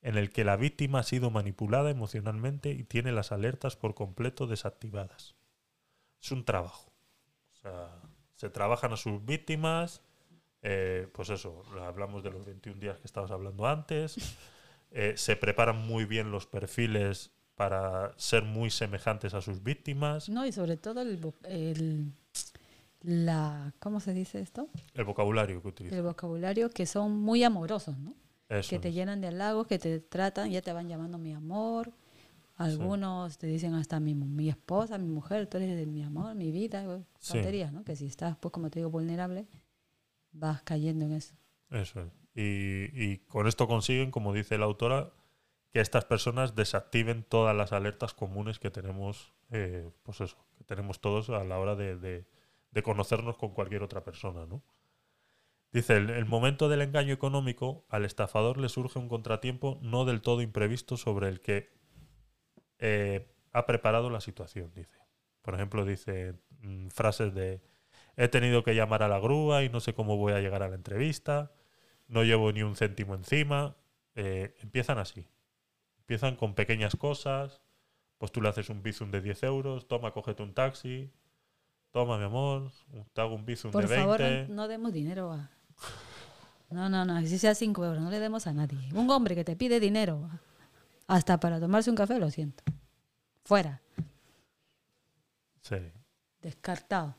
en 0.00 0.16
el 0.16 0.30
que 0.30 0.44
la 0.44 0.56
víctima 0.56 1.00
ha 1.00 1.02
sido 1.02 1.30
manipulada 1.30 1.90
emocionalmente 1.90 2.70
y 2.70 2.84
tiene 2.84 3.12
las 3.12 3.32
alertas 3.32 3.76
por 3.76 3.94
completo 3.94 4.46
desactivadas. 4.46 5.34
Es 6.22 6.30
un 6.30 6.44
trabajo. 6.44 6.92
O 7.50 7.54
sea, 7.54 8.00
se 8.34 8.48
trabajan 8.48 8.92
a 8.92 8.96
sus 8.96 9.24
víctimas, 9.24 10.02
eh, 10.62 11.08
pues 11.12 11.30
eso, 11.30 11.62
hablamos 11.80 12.22
de 12.22 12.30
los 12.30 12.46
21 12.46 12.80
días 12.80 12.98
que 12.98 13.06
estabas 13.06 13.30
hablando 13.30 13.66
antes, 13.66 14.16
eh, 14.90 15.14
se 15.16 15.36
preparan 15.36 15.86
muy 15.86 16.04
bien 16.04 16.30
los 16.30 16.46
perfiles 16.46 17.35
para 17.56 18.12
ser 18.16 18.44
muy 18.44 18.70
semejantes 18.70 19.34
a 19.34 19.40
sus 19.40 19.62
víctimas, 19.62 20.28
No, 20.28 20.46
y 20.46 20.52
sobre 20.52 20.76
todo 20.76 21.00
el, 21.02 21.20
el- 21.44 22.12
la, 23.02 23.72
¿cómo 23.78 24.00
se 24.00 24.12
dice 24.14 24.40
esto? 24.40 24.68
el 24.94 25.04
vocabulario 25.04 25.60
que 25.62 25.68
utilizan. 25.68 25.98
El 25.98 26.04
vocabulario 26.04 26.70
que 26.70 26.86
son 26.86 27.18
muy 27.20 27.42
amorosos, 27.44 27.96
¿no? 27.98 28.14
Eso 28.48 28.70
que 28.70 28.78
te 28.78 28.92
llenan 28.92 29.20
de 29.20 29.28
halagos, 29.28 29.66
que 29.66 29.78
te 29.78 30.00
tratan, 30.00 30.50
ya 30.50 30.62
te 30.62 30.72
van 30.72 30.88
llamando 30.88 31.18
mi 31.18 31.32
amor. 31.32 31.92
Algunos 32.56 33.36
te 33.38 33.46
dicen 33.46 33.74
hasta 33.74 34.00
mi, 34.00 34.14
mi 34.14 34.48
esposa, 34.48 34.96
mi 34.98 35.08
mujer, 35.08 35.46
tú 35.46 35.58
eres 35.58 35.76
de 35.76 35.84
mi 35.86 36.02
amor, 36.02 36.34
mi 36.34 36.50
vida, 36.50 36.84
Sí. 37.18 37.32
tonterías, 37.34 37.72
¿no? 37.72 37.84
Que 37.84 37.96
si 37.96 38.06
estás, 38.06 38.36
pues 38.38 38.52
como 38.52 38.70
te 38.70 38.78
digo, 38.78 38.90
vulnerable, 38.90 39.46
vas 40.32 40.62
cayendo 40.62 41.04
en 41.04 41.12
eso. 41.12 41.34
Eso 41.70 42.00
es. 42.02 42.08
Y, 42.34 42.90
y 43.12 43.18
con 43.28 43.46
esto 43.46 43.66
consiguen, 43.66 44.10
como 44.10 44.32
dice 44.32 44.56
la 44.58 44.64
autora, 44.66 45.10
que 45.76 45.82
estas 45.82 46.06
personas 46.06 46.54
desactiven 46.54 47.22
todas 47.22 47.54
las 47.54 47.70
alertas 47.70 48.14
comunes 48.14 48.58
que 48.58 48.70
tenemos, 48.70 49.34
eh, 49.50 49.90
pues 50.04 50.22
eso, 50.22 50.38
que 50.56 50.64
tenemos 50.64 51.02
todos 51.02 51.28
a 51.28 51.44
la 51.44 51.58
hora 51.58 51.76
de, 51.76 52.24
conocernos 52.82 53.36
con 53.36 53.50
cualquier 53.50 53.82
otra 53.82 54.02
persona, 54.02 54.46
¿no? 54.46 54.62
Dice, 55.72 55.98
el, 55.98 56.08
el 56.08 56.24
momento 56.24 56.70
del 56.70 56.80
engaño 56.80 57.12
económico, 57.12 57.84
al 57.90 58.06
estafador 58.06 58.56
le 58.56 58.70
surge 58.70 58.98
un 58.98 59.10
contratiempo 59.10 59.78
no 59.82 60.06
del 60.06 60.22
todo 60.22 60.40
imprevisto 60.40 60.96
sobre 60.96 61.28
el 61.28 61.42
que 61.42 61.68
eh, 62.78 63.30
ha 63.52 63.66
preparado 63.66 64.08
la 64.08 64.22
situación, 64.22 64.72
dice. 64.74 64.96
Por 65.42 65.56
ejemplo, 65.56 65.84
dice 65.84 66.36
mm, 66.62 66.88
frases 66.88 67.34
de, 67.34 67.60
he 68.16 68.28
tenido 68.28 68.64
que 68.64 68.74
llamar 68.74 69.02
a 69.02 69.08
la 69.08 69.18
grúa 69.18 69.62
y 69.62 69.68
no 69.68 69.80
sé 69.80 69.92
cómo 69.92 70.16
voy 70.16 70.32
a 70.32 70.40
llegar 70.40 70.62
a 70.62 70.70
la 70.70 70.74
entrevista, 70.74 71.52
no 72.08 72.24
llevo 72.24 72.50
ni 72.50 72.62
un 72.62 72.76
céntimo 72.76 73.14
encima. 73.14 73.76
Eh, 74.14 74.54
empiezan 74.62 74.96
así. 74.96 75.26
Empiezan 76.06 76.36
con 76.36 76.54
pequeñas 76.54 76.94
cosas. 76.94 77.60
Pues 78.18 78.30
tú 78.30 78.40
le 78.40 78.48
haces 78.48 78.70
un 78.70 78.80
bizum 78.80 79.10
de 79.10 79.20
10 79.20 79.42
euros, 79.42 79.88
toma, 79.88 80.12
cógete 80.12 80.42
un 80.42 80.54
taxi, 80.54 81.12
toma, 81.90 82.16
mi 82.16 82.24
amor, 82.24 82.70
te 83.12 83.20
hago 83.20 83.34
un 83.34 83.44
bizum 83.44 83.72
Por 83.72 83.82
de 83.86 83.88
20. 83.96 84.02
favor, 84.02 84.20
no, 84.48 84.54
no 84.54 84.68
demos 84.68 84.92
dinero 84.92 85.32
a... 85.32 85.50
No, 86.70 86.88
no, 86.88 87.04
no, 87.04 87.20
si 87.26 87.38
sea 87.38 87.54
5 87.54 87.84
euros, 87.84 88.00
no 88.02 88.08
le 88.10 88.18
demos 88.18 88.46
a 88.46 88.52
nadie. 88.54 88.78
Un 88.94 89.10
hombre 89.10 89.34
que 89.34 89.44
te 89.44 89.54
pide 89.54 89.80
dinero, 89.80 90.30
hasta 91.06 91.38
para 91.38 91.60
tomarse 91.60 91.90
un 91.90 91.96
café, 91.96 92.18
lo 92.18 92.30
siento. 92.30 92.62
Fuera, 93.44 93.82
Sí, 95.60 95.76
descartado. 96.40 97.16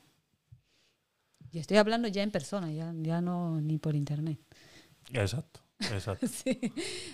Y 1.51 1.59
estoy 1.59 1.77
hablando 1.77 2.07
ya 2.07 2.23
en 2.23 2.31
persona, 2.31 2.71
ya, 2.71 2.91
ya 2.95 3.21
no 3.21 3.59
ni 3.61 3.77
por 3.77 3.93
internet. 3.95 4.39
exacto. 5.13 5.59
Exacto. 5.79 6.27
sí, 6.27 6.59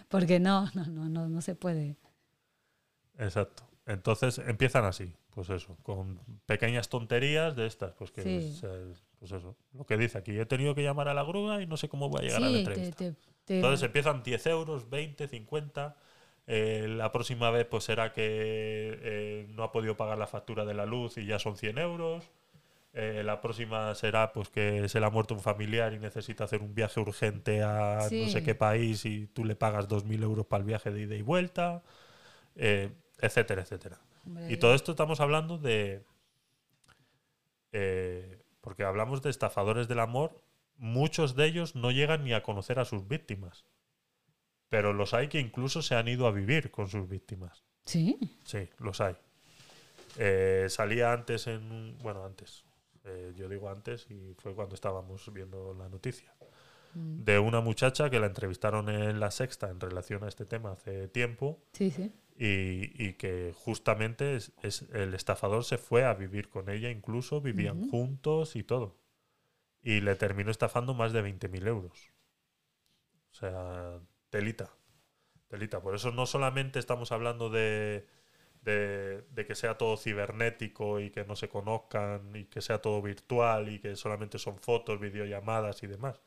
porque 0.09 0.39
no, 0.39 0.69
no, 0.73 0.85
no, 0.85 1.09
no, 1.09 1.29
no 1.29 1.41
se 1.41 1.55
puede. 1.55 1.97
Exacto. 3.17 3.63
Entonces 3.85 4.37
empiezan 4.39 4.85
así, 4.85 5.13
pues 5.33 5.49
eso, 5.49 5.77
con 5.83 6.19
pequeñas 6.45 6.87
tonterías 6.89 7.55
de 7.55 7.67
estas, 7.67 7.93
pues 7.93 8.11
que 8.11 8.21
Sí. 8.23 8.59
pues 9.19 9.31
eso, 9.31 9.55
lo 9.73 9.85
que 9.85 9.97
dice 9.97 10.17
aquí, 10.17 10.37
he 10.39 10.45
tenido 10.45 10.73
que 10.73 10.83
llamar 10.83 11.09
a 11.09 11.13
la 11.13 11.23
grúa 11.23 11.61
y 11.61 11.67
no 11.67 11.75
sé 11.75 11.89
cómo 11.89 12.09
voy 12.09 12.21
a 12.21 12.23
llegar 12.23 12.43
a 12.43 12.45
la 12.45 12.51
te, 12.51 12.59
entrevista. 12.59 12.97
te- 12.97 13.13
te- 13.45 13.55
Entonces 13.55 13.83
empiezan 13.83 14.23
10 14.23 14.45
euros, 14.47 14.89
20, 14.89 15.27
50. 15.27 15.97
eh, 16.47 16.87
la 16.89 17.11
próxima 17.13 17.51
vez 17.51 17.65
pues 17.67 17.85
será 17.85 18.11
que 18.13 18.21
eh, 19.01 19.47
no 19.51 19.63
ha 19.63 19.71
podido 19.71 19.95
pagar 19.97 20.17
la 20.17 20.27
factura 20.27 20.65
de 20.65 20.73
la 20.73 20.85
luz 20.85 21.17
y 21.17 21.25
ya 21.25 21.39
son 21.39 21.55
100 21.57 21.77
euros. 21.77 22.29
Eh, 22.95 23.23
la 23.23 23.41
próxima 23.41 23.95
será 23.95 24.31
pues 24.31 24.49
que 24.49 24.87
se 24.87 24.99
le 24.99 25.05
ha 25.07 25.09
muerto 25.09 25.33
un 25.33 25.39
familiar 25.39 25.93
y 25.93 25.99
necesita 25.99 26.43
hacer 26.43 26.61
un 26.61 26.75
viaje 26.75 26.99
urgente 26.99 27.63
a 27.63 28.07
no 28.11 28.29
sé 28.29 28.43
qué 28.43 28.53
país 28.53 29.03
y 29.05 29.25
tú 29.25 29.45
le 29.45 29.55
pagas 29.55 29.87
2.000 29.89 30.21
euros 30.21 30.45
para 30.45 30.61
el 30.61 30.67
viaje 30.67 30.91
de 30.91 31.01
ida 31.01 31.15
y 31.15 31.23
vuelta, 31.23 31.81
eh, 32.55 32.91
etcétera, 33.19 33.63
etcétera. 33.63 33.99
hombre, 34.27 34.53
Y 34.53 34.57
todo 34.57 34.75
esto 34.75 34.91
estamos 34.91 35.19
hablando 35.21 35.57
de... 35.57 36.03
eh, 37.71 38.43
porque 38.61 38.83
hablamos 38.83 39.23
de 39.23 39.31
estafadores 39.31 39.87
del 39.87 39.99
amor, 39.99 40.39
muchos 40.77 41.35
de 41.35 41.45
ellos 41.47 41.75
no 41.75 41.89
llegan 41.89 42.23
ni 42.23 42.33
a 42.33 42.43
conocer 42.43 42.77
a 42.77 42.85
sus 42.85 43.07
víctimas. 43.07 43.65
Pero 44.69 44.93
los 44.93 45.15
hay 45.15 45.29
que 45.29 45.39
incluso 45.39 45.81
se 45.81 45.95
han 45.95 46.07
ido 46.07 46.27
a 46.27 46.31
vivir 46.31 46.69
con 46.69 46.87
sus 46.87 47.09
víctimas. 47.09 47.63
Sí, 47.85 48.39
Sí, 48.45 48.69
los 48.77 49.01
hay. 49.01 49.15
Salía 50.69 51.11
antes 51.11 51.47
en... 51.47 51.97
Bueno, 51.99 52.23
antes. 52.23 52.63
Eh, 53.05 53.33
yo 53.35 53.49
digo 53.49 53.69
antes 53.69 54.07
y 54.09 54.33
fue 54.37 54.53
cuando 54.55 54.75
estábamos 54.75 55.31
viendo 55.33 55.73
la 55.73 55.89
noticia. 55.89 56.33
Mm. 56.93 57.23
De 57.23 57.39
una 57.39 57.61
muchacha 57.61 58.09
que 58.09 58.19
la 58.19 58.27
entrevistaron 58.27 58.89
en 58.89 59.19
La 59.19 59.31
Sexta 59.31 59.69
en 59.69 59.79
relación 59.79 60.23
a 60.23 60.27
este 60.29 60.45
tema 60.45 60.73
hace 60.73 61.07
tiempo 61.07 61.59
sí, 61.73 61.91
sí. 61.91 62.11
y, 62.37 62.91
y 63.03 63.13
que 63.13 63.53
justamente 63.55 64.35
es, 64.35 64.53
es- 64.63 64.83
el 64.93 65.13
estafador 65.13 65.63
se 65.65 65.77
fue 65.77 66.05
a 66.05 66.13
vivir 66.13 66.49
con 66.49 66.69
ella, 66.69 66.89
incluso 66.91 67.41
vivían 67.41 67.89
juntos 67.89 68.55
y 68.55 68.63
todo. 68.63 68.97
Y 69.83 70.01
le 70.01 70.15
terminó 70.15 70.51
estafando 70.51 70.93
más 70.95 71.13
de 71.13 71.21
20.000 71.21 71.67
euros. 71.67 72.11
O 73.31 73.35
sea, 73.35 73.99
telita. 74.29 74.69
Telita. 75.47 75.81
Por 75.81 75.95
eso 75.95 76.11
no 76.11 76.25
solamente 76.25 76.79
estamos 76.79 77.11
hablando 77.11 77.49
de, 77.49 78.07
de, 78.63 79.45
que 79.47 79.55
sea 79.55 79.77
todo 79.77 79.97
cibernético 79.97 80.99
y 80.99 81.09
que 81.09 81.25
no 81.25 81.35
se 81.35 81.49
conozcan 81.49 82.35
y 82.35 82.45
que 82.45 82.61
sea 82.61 82.81
todo 82.81 83.01
virtual 83.01 83.69
y 83.69 83.79
que 83.79 83.95
solamente 83.95 84.39
son 84.39 84.57
fotos, 84.57 84.99
videollamadas 84.99 85.83
y 85.83 85.87
demás, 85.87 86.21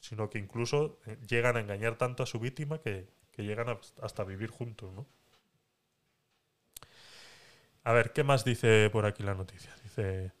sino 0.00 0.30
que 0.30 0.38
incluso 0.38 0.98
eh, 1.06 1.16
llegan 1.26 1.56
a 1.56 1.60
engañar 1.60 1.96
tanto 1.96 2.22
a 2.22 2.26
su 2.26 2.38
víctima 2.40 2.80
que, 2.80 3.16
llegan 3.36 3.68
hasta 4.02 4.24
vivir 4.24 4.50
juntos, 4.50 4.92
¿no? 4.92 5.06
A 7.84 7.92
ver, 7.92 8.12
¿qué 8.12 8.24
más 8.24 8.44
dice 8.44 8.90
por 8.90 9.06
aquí 9.06 9.22
la 9.22 9.36
noticia? 9.36 9.72
Dice, 9.84 10.32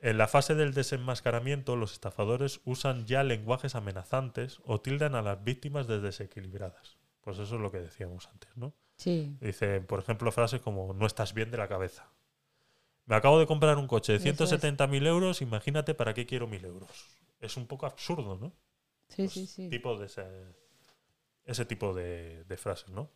en 0.00 0.18
la 0.18 0.28
fase 0.28 0.54
del 0.54 0.72
desenmascaramiento, 0.72 1.74
los 1.74 1.94
estafadores 1.94 2.60
usan 2.64 3.06
ya 3.06 3.24
lenguajes 3.24 3.74
amenazantes 3.74 4.60
o 4.64 4.80
tildan 4.80 5.16
a 5.16 5.22
las 5.22 5.42
víctimas 5.42 5.88
de 5.88 5.98
desequilibradas. 5.98 6.96
Pues 7.22 7.40
eso 7.40 7.56
es 7.56 7.60
lo 7.60 7.72
que 7.72 7.80
decíamos 7.80 8.28
antes, 8.28 8.56
¿no? 8.56 8.72
Sí, 8.98 9.38
Dice, 9.40 9.80
por 9.80 10.00
ejemplo, 10.00 10.32
frases 10.32 10.60
como 10.60 10.92
no 10.94 11.06
estás 11.06 11.34
bien 11.34 11.50
de 11.50 11.58
la 11.58 11.68
cabeza. 11.68 12.10
Me 13.06 13.16
acabo 13.16 13.38
de 13.40 13.46
comprar 13.46 13.78
un 13.78 13.88
coche 13.88 14.12
de 14.12 14.20
Eso 14.20 14.28
es. 14.28 14.28
170.000 14.36 15.06
euros, 15.06 15.42
imagínate 15.42 15.94
para 15.94 16.14
qué 16.14 16.26
quiero 16.26 16.46
1.000 16.48 16.64
euros. 16.64 16.90
Es 17.40 17.56
un 17.56 17.66
poco 17.66 17.86
absurdo, 17.86 18.36
¿no? 18.36 18.52
sí, 19.08 19.28
Pues, 19.28 19.34
sí, 19.34 19.46
sí. 19.46 19.68
tipo 19.70 19.98
de 19.98 20.06
ese, 20.06 20.24
ese 21.44 21.64
tipo 21.64 21.94
de, 21.94 22.44
de 22.44 22.56
frases, 22.56 22.90
¿no? 22.90 23.10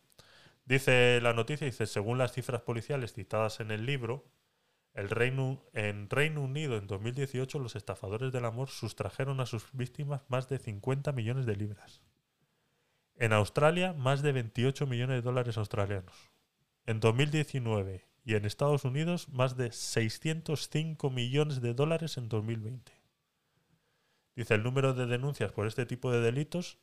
Dice 0.65 1.19
la 1.21 1.33
noticia, 1.33 1.65
dice, 1.65 1.87
según 1.87 2.17
las 2.17 2.33
cifras 2.33 2.61
policiales 2.63 3.13
citadas 3.13 3.59
en 3.61 3.71
el 3.71 3.85
libro, 3.85 4.25
el 4.95 5.09
Reino, 5.09 5.63
en 5.73 6.09
Reino 6.09 6.41
Unido 6.43 6.77
en 6.77 6.87
2018 6.87 7.59
los 7.59 7.75
estafadores 7.75 8.31
del 8.33 8.45
amor 8.45 8.69
sustrajeron 8.69 9.39
a 9.41 9.45
sus 9.47 9.71
víctimas 9.73 10.23
más 10.29 10.49
de 10.49 10.59
50 10.59 11.11
millones 11.13 11.45
de 11.47 11.55
libras. 11.57 12.01
En 13.15 13.33
Australia, 13.33 13.93
más 13.93 14.21
de 14.21 14.31
28 14.31 14.87
millones 14.87 15.17
de 15.17 15.21
dólares 15.21 15.57
australianos. 15.57 16.31
En 16.85 16.99
2019 16.99 18.07
y 18.25 18.35
en 18.35 18.45
Estados 18.45 18.83
Unidos, 18.85 19.29
más 19.29 19.55
de 19.57 19.71
605 19.71 21.09
millones 21.09 21.61
de 21.61 21.73
dólares 21.73 22.17
en 22.17 22.29
2020. 22.29 22.91
Dice, 24.35 24.55
el 24.55 24.63
número 24.63 24.93
de 24.93 25.05
denuncias 25.05 25.51
por 25.51 25.67
este 25.67 25.85
tipo 25.85 26.11
de 26.11 26.19
delitos 26.21 26.79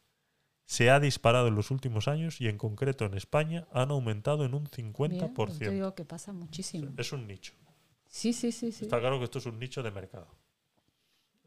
se 0.67 0.89
ha 0.91 1.01
disparado 1.01 1.49
en 1.49 1.57
los 1.57 1.73
últimos 1.73 2.07
años 2.07 2.41
y 2.41 2.47
en 2.49 2.57
concreto 2.59 3.05
en 3.05 3.15
España 3.15 3.67
han 3.73 3.91
aumentado 3.91 4.45
en 4.45 4.55
un 4.55 4.69
Bien, 4.77 4.93
50%. 4.95 5.35
pues 5.35 5.59
te 5.59 5.71
digo 5.71 5.95
que 5.97 6.05
pasa 6.05 6.33
muchísimo. 6.33 6.93
Es 6.97 7.13
un 7.13 7.27
nicho. 7.27 7.55
Sí, 8.07 8.33
sí, 8.33 8.53
sí, 8.53 8.71
sí. 8.71 8.85
Está 8.85 9.01
claro 9.01 9.19
que 9.19 9.25
esto 9.25 9.39
es 9.39 9.47
un 9.47 9.59
nicho 9.59 9.83
de 9.83 9.91
mercado. 9.91 10.29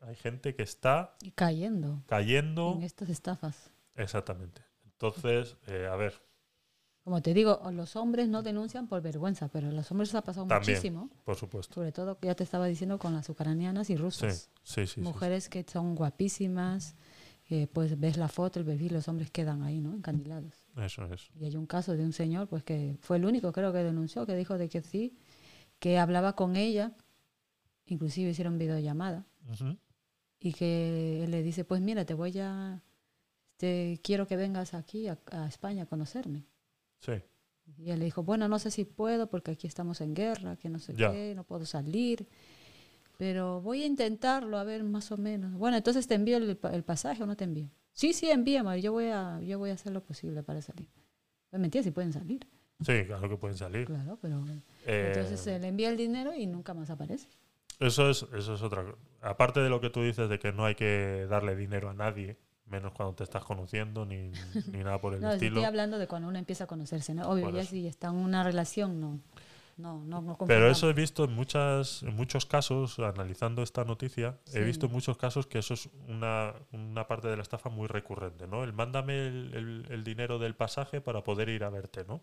Hay 0.01 0.15
gente 0.15 0.53
que 0.55 0.63
está 0.63 1.15
Y 1.21 1.31
cayendo 1.31 2.03
cayendo. 2.07 2.73
en 2.75 2.83
estas 2.83 3.09
estafas. 3.09 3.71
Exactamente. 3.95 4.61
Entonces, 5.07 5.57
eh, 5.67 5.87
a 5.91 5.95
ver, 5.95 6.13
Como 7.03 7.21
te 7.21 7.33
digo, 7.33 7.59
los 7.73 7.97
hombres 7.97 8.29
no 8.29 8.41
denuncian 8.43 8.87
por 8.87 9.01
vergüenza, 9.01 9.49
pero 9.49 9.67
a 9.67 9.71
los 9.73 9.91
hombres 9.91 10.09
les 10.09 10.15
ha 10.15 10.23
pasado 10.23 10.47
También. 10.47 10.77
muchísimo. 10.77 11.09
por 11.25 11.35
supuesto. 11.35 11.73
Sobre 11.73 11.91
todo, 11.91 12.17
ya 12.21 12.33
te 12.33 12.45
estaba 12.45 12.65
diciendo, 12.67 12.97
con 12.97 13.13
las 13.13 13.27
ucranianas 13.27 13.89
y 13.89 13.95
Sí, 13.97 14.01
rusas. 14.01 14.49
sí, 14.63 14.85
sí. 14.85 14.85
sí, 14.87 14.93
sí. 14.93 15.01
Mujeres 15.01 15.49
que 15.49 15.65
son 15.69 15.95
guapísimas, 15.95 16.95
que 17.43 17.67
pues 17.67 17.99
ves 17.99 18.15
la 18.15 18.29
foto, 18.29 18.59
el 18.61 18.65
perfil, 18.65 18.93
los 18.93 19.09
hombres 19.09 19.29
quedan 19.31 19.63
ahí, 19.63 19.81
¿no? 19.81 19.93
Encandilados. 19.93 20.65
Eso 20.77 21.03
es. 21.13 21.29
Y 21.37 21.43
hay 21.43 21.57
un 21.57 21.65
caso 21.65 21.91
de 21.97 22.05
un 22.05 22.13
señor, 22.13 22.47
pues 22.47 22.63
que 22.63 22.95
fue 23.01 23.17
el 23.17 23.25
único, 23.25 23.51
creo 23.51 23.73
que 23.73 23.79
denunció, 23.79 24.25
que 24.25 24.35
dijo 24.37 24.57
de 24.57 24.69
que 24.69 24.81
sí, 24.81 25.17
que 25.79 25.99
hablaba 25.99 26.37
con 26.37 26.55
ella, 26.55 26.93
inclusive 27.85 28.29
hicieron 28.29 28.57
videollamada, 28.57 29.25
Ujú. 29.51 29.77
y 30.39 30.53
que 30.53 31.25
él 31.25 31.31
le 31.31 31.43
dice, 31.43 31.65
pues 31.65 31.81
mira, 31.81 32.05
te 32.05 32.13
voy 32.13 32.39
a, 32.39 32.81
te 33.63 33.99
quiero 34.03 34.27
que 34.27 34.35
vengas 34.35 34.73
aquí 34.73 35.07
a, 35.07 35.17
a 35.31 35.47
España 35.47 35.83
a 35.83 35.85
conocerme. 35.93 36.41
Sí, 36.99 37.13
Y 37.77 37.91
él 37.91 37.99
le 37.99 38.05
dijo, 38.05 38.21
bueno, 38.23 38.47
no 38.47 38.59
sé 38.59 38.69
si 38.71 38.83
puedo 38.83 39.27
porque 39.27 39.51
aquí 39.51 39.67
estamos 39.67 40.01
en 40.01 40.13
guerra, 40.13 40.57
que 40.57 40.69
no 40.69 40.79
sé 40.79 40.93
Ya. 40.93 41.09
qué, 41.11 41.33
no 41.35 41.43
puedo 41.45 41.65
salir, 41.65 42.27
pero 43.17 43.61
voy 43.61 43.83
a 43.83 43.85
intentarlo, 43.85 44.57
a 44.57 44.63
ver 44.65 44.83
más 44.83 45.11
o 45.11 45.17
menos. 45.17 45.53
Bueno, 45.53 45.77
entonces 45.77 46.07
te 46.07 46.15
envío 46.15 46.37
el, 46.37 46.59
el 46.73 46.83
pasaje 46.83 47.23
o 47.23 47.25
no 47.25 47.35
te 47.37 47.45
envío. 47.45 47.69
Sí, 47.93 48.11
sí, 48.11 48.29
envíame, 48.29 48.81
yo 48.81 48.91
voy 48.91 49.05
a, 49.07 49.39
yo 49.41 49.59
voy 49.59 49.69
a 49.69 49.73
hacer 49.75 49.93
lo 49.93 50.01
posible 50.03 50.43
para 50.43 50.61
salir. 50.61 50.89
Es 51.51 51.59
mentira, 51.59 51.83
si 51.83 51.91
pueden 51.91 52.11
salir, 52.11 52.45
sí, 52.81 53.05
claro 53.05 53.29
que 53.29 53.37
pueden 53.37 53.57
salir. 53.57 53.85
claro, 53.85 54.17
pero 54.21 54.43
Eh, 54.85 55.07
entonces 55.07 55.39
se 55.39 55.57
le 55.59 55.67
envía 55.69 55.89
el 55.89 55.95
dinero 55.97 56.33
y 56.33 56.47
nunca 56.47 56.73
más 56.73 56.89
aparece. 56.89 57.27
Eso 57.79 58.09
es, 58.09 58.25
eso 58.35 58.55
es 58.55 58.61
otra 58.61 58.83
cosa. 58.83 58.97
Aparte 59.21 59.59
de 59.61 59.69
lo 59.69 59.79
que 59.79 59.89
tú 59.89 60.01
dices 60.03 60.27
de 60.29 60.37
que 60.39 60.51
no 60.51 60.65
hay 60.65 60.75
que 60.75 61.27
darle 61.29 61.55
dinero 61.55 61.89
a 61.89 61.93
nadie, 61.93 62.37
menos 62.73 62.91
cuando 62.93 63.15
te 63.15 63.23
estás 63.23 63.43
conociendo 63.45 64.05
ni, 64.05 64.31
ni 64.71 64.83
nada 64.83 64.99
por 64.99 65.13
el 65.13 65.21
No, 65.21 65.31
estilo. 65.31 65.55
estoy 65.57 65.63
hablando 65.65 65.97
de 65.99 66.07
cuando 66.07 66.27
uno 66.27 66.37
empieza 66.39 66.65
a 66.65 66.67
conocerse, 66.67 67.13
¿no? 67.13 67.29
Obvio, 67.29 67.49
ya 67.51 67.63
si 67.63 67.87
está 67.87 68.07
en 68.07 68.15
una 68.15 68.43
relación, 68.43 68.99
no, 68.99 69.19
no, 69.77 70.03
no, 70.03 70.21
no 70.21 70.37
Pero 70.45 70.69
eso 70.69 70.89
he 70.89 70.93
visto 70.93 71.23
en 71.23 71.33
muchas, 71.33 72.03
en 72.03 72.15
muchos 72.15 72.45
casos, 72.45 72.99
analizando 72.99 73.63
esta 73.63 73.83
noticia, 73.85 74.37
Sí. 74.45 74.57
he 74.59 74.63
visto 74.63 74.85
en 74.87 74.91
muchos 74.91 75.17
casos 75.17 75.47
que 75.47 75.59
eso 75.59 75.73
es 75.75 75.89
una, 76.07 76.53
una 76.71 77.07
parte 77.07 77.27
de 77.27 77.35
la 77.37 77.41
estafa 77.43 77.69
muy 77.69 77.87
recurrente, 77.87 78.47
¿no? 78.47 78.63
El 78.63 78.73
mándame 78.73 79.27
el, 79.27 79.53
el- 79.55 79.85
el 79.89 80.03
dinero 80.03 80.37
del 80.39 80.55
pasaje 80.55 80.99
para 81.01 81.23
poder 81.23 81.49
ir 81.49 81.63
a 81.63 81.69
verte, 81.69 82.03
¿no? 82.05 82.21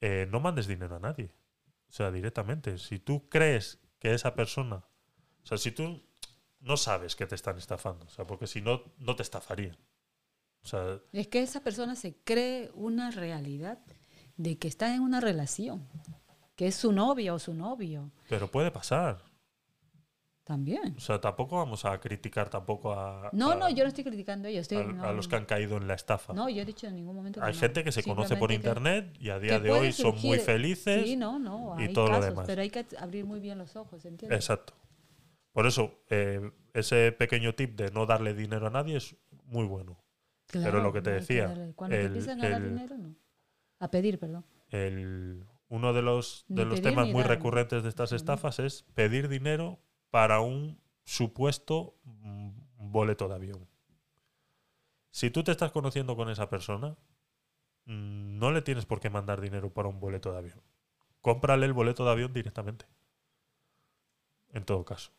Eh, 0.00 0.26
no 0.30 0.40
mandes 0.40 0.66
dinero 0.66 0.96
a 0.96 0.98
nadie. 0.98 1.30
O 1.88 1.92
sea, 1.92 2.10
directamente. 2.10 2.78
Si 2.78 2.98
tú 2.98 3.28
crees 3.28 3.80
que 3.98 4.14
esa 4.14 4.34
persona, 4.34 4.76
o 4.76 5.46
sea, 5.46 5.58
si 5.58 5.72
tú 5.72 6.02
no 6.60 6.76
sabes 6.76 7.16
que 7.16 7.26
te 7.26 7.34
están 7.34 7.58
estafando, 7.58 8.06
o 8.06 8.10
sea, 8.10 8.26
porque 8.26 8.46
si 8.46 8.60
no, 8.60 8.82
no 8.98 9.16
te 9.16 9.22
estafarían. 9.22 9.76
O 10.62 10.66
sea, 10.68 10.98
Es 11.12 11.28
que 11.28 11.42
esa 11.42 11.60
persona 11.62 11.96
se 11.96 12.14
cree 12.22 12.70
una 12.74 13.10
realidad 13.10 13.78
de 14.36 14.58
que 14.58 14.68
está 14.68 14.94
en 14.94 15.00
una 15.02 15.20
relación, 15.20 15.86
que 16.56 16.66
es 16.66 16.74
su 16.74 16.92
novia 16.92 17.32
o 17.34 17.38
su 17.38 17.54
novio 17.54 18.10
pero 18.28 18.50
puede 18.50 18.70
pasar. 18.70 19.22
también. 20.44 20.94
O 20.96 21.00
sea, 21.00 21.20
tampoco 21.20 21.56
vamos 21.58 21.84
a 21.84 21.98
criticar 22.00 22.50
tampoco 22.50 22.92
a, 22.92 23.30
No, 23.32 23.52
a- 23.52 23.54
no, 23.54 23.70
yo 23.70 23.84
no 23.84 23.88
estoy 23.88 24.02
criticando 24.04 24.48
a 24.48 24.50
ellos. 24.50 24.62
Estoy, 24.62 24.78
a, 24.78 24.84
no, 24.84 25.04
a 25.04 25.12
los 25.12 25.28
que 25.28 25.36
han 25.36 25.44
caído 25.46 25.76
en 25.76 25.86
la 25.86 25.94
estafa. 25.94 26.32
no, 26.32 26.48
yo 26.48 26.60
he 26.62 26.64
dicho 26.64 26.86
en 26.88 26.96
ningún 26.96 27.14
momento. 27.14 27.42
hay 27.42 27.52
no. 27.54 27.60
gente 27.60 27.84
que 27.84 27.92
se 27.92 28.02
conoce 28.02 28.36
por 28.36 28.48
que- 28.48 28.56
internet 28.56 29.16
y 29.20 29.30
a 29.30 29.38
día 29.38 29.58
que 29.58 29.64
de 29.68 29.70
hoy 29.70 29.92
son 29.92 30.12
muy 30.20 30.38
surgir- 30.38 30.40
felices. 30.40 31.04
Sí, 31.04 31.16
no, 31.16 31.38
no, 31.38 31.76
y 31.78 31.84
hay 31.84 31.92
todo 31.92 32.06
lo 32.06 32.12
casos, 32.14 32.26
demás. 32.30 32.46
pero 32.46 32.62
hay 32.62 32.70
que 32.70 32.84
abrir 32.98 33.24
muy 33.24 33.38
bien 33.40 33.58
los 33.58 33.76
ojos, 33.76 34.04
¿entiendes? 34.04 34.38
Exacto. 34.40 34.72
Por 35.52 35.66
eso, 35.66 36.02
eh, 36.08 36.52
ese 36.74 37.12
pequeño 37.12 37.54
tip 37.54 37.76
de 37.76 37.90
no 37.90 38.06
darle 38.06 38.34
dinero 38.34 38.66
a 38.66 38.70
nadie 38.70 38.96
es 38.96 39.16
muy 39.44 39.66
bueno. 39.66 40.02
pero 40.46 40.80
lo 40.80 40.92
que 40.92 41.00
te 41.02 41.10
no 41.10 41.16
decía, 41.16 41.46
Cuando 41.76 41.96
te 41.96 42.00
el- 42.00 42.06
empiezan 42.08 42.40
a 42.40 42.48
dar 42.48 42.62
dinero, 42.62 42.98
no. 42.98 43.14
A 43.78 43.90
pedir, 43.90 44.18
perdón. 44.18 44.44
El, 44.70 45.44
uno 45.68 45.92
de 45.92 46.02
los, 46.02 46.44
de 46.48 46.64
los 46.64 46.80
temas 46.82 47.08
muy 47.08 47.22
recurrentes 47.24 47.82
de 47.82 47.88
estas 47.88 48.12
estafas 48.12 48.58
es 48.58 48.82
pedir 48.94 49.28
dinero 49.28 49.80
para 50.10 50.40
un 50.40 50.80
supuesto 51.04 51.96
mm, 52.04 52.50
boleto 52.92 53.28
de 53.28 53.34
avión. 53.34 53.68
Si 55.12 55.30
tú 55.30 55.42
te 55.42 55.50
estás 55.52 55.72
conociendo 55.72 56.14
con 56.16 56.28
esa 56.30 56.48
persona, 56.48 56.96
mm, 57.86 58.38
no 58.38 58.52
le 58.52 58.62
tienes 58.62 58.86
por 58.86 59.00
qué 59.00 59.10
mandar 59.10 59.40
dinero 59.40 59.72
para 59.72 59.88
un 59.88 59.98
boleto 60.00 60.32
de 60.32 60.38
avión. 60.38 60.62
Cómprale 61.20 61.66
el 61.66 61.72
boleto 61.72 62.04
de 62.04 62.10
avión 62.12 62.32
directamente. 62.32 62.86
En 64.52 64.64
todo 64.64 64.84
caso. 64.84 65.12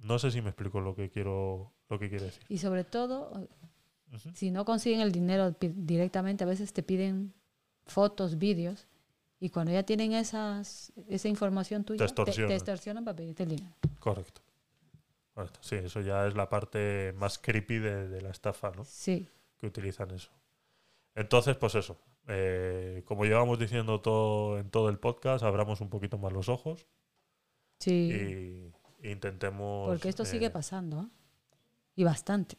No 0.00 0.18
sé 0.18 0.30
si 0.30 0.40
me 0.42 0.48
explico 0.50 0.80
lo 0.80 0.94
que 0.94 1.10
quiero, 1.10 1.72
lo 1.88 1.98
que 1.98 2.08
quiero 2.08 2.24
decir. 2.24 2.42
Y 2.48 2.58
sobre 2.58 2.84
todo, 2.84 3.48
si 4.34 4.50
no 4.50 4.64
consiguen 4.64 5.00
el 5.00 5.12
dinero 5.12 5.54
directamente, 5.60 6.44
a 6.44 6.46
veces 6.46 6.72
te 6.72 6.82
piden 6.82 7.32
fotos, 7.86 8.38
vídeos, 8.38 8.86
y 9.38 9.50
cuando 9.50 9.72
ya 9.72 9.82
tienen 9.84 10.12
esas, 10.12 10.92
esa 11.08 11.28
información 11.28 11.84
tuya, 11.84 11.98
te, 11.98 12.04
extorsionan. 12.04 12.48
te 12.48 12.54
extorsionan 12.54 13.04
para 13.04 13.16
pedirte 13.16 13.42
el 13.44 13.48
dinero. 13.50 13.74
Correcto. 13.98 14.40
Correcto. 15.34 15.58
Sí, 15.62 15.76
eso 15.76 16.00
ya 16.00 16.26
es 16.26 16.34
la 16.34 16.48
parte 16.48 17.14
más 17.16 17.38
creepy 17.38 17.78
de, 17.78 18.08
de 18.08 18.20
la 18.20 18.30
estafa, 18.30 18.70
¿no? 18.72 18.84
Sí, 18.84 19.28
que 19.58 19.66
utilizan 19.66 20.10
eso. 20.10 20.30
Entonces, 21.14 21.56
pues 21.56 21.74
eso. 21.74 21.98
eh, 22.28 23.02
como 23.06 23.24
llevamos 23.24 23.58
diciendo 23.58 24.00
todo 24.00 24.58
en 24.58 24.70
todo 24.70 24.88
el 24.88 24.98
podcast, 24.98 25.42
abramos 25.44 25.80
un 25.80 25.88
poquito 25.88 26.18
más 26.18 26.32
los 26.32 26.48
ojos 26.48 26.86
sí. 27.78 27.90
y 28.12 28.72
intentemos. 29.02 29.88
Porque 29.88 30.08
esto 30.08 30.24
sigue 30.24 30.46
eh, 30.46 30.50
pasando. 30.50 31.08
Y 31.96 32.04
bastante. 32.04 32.56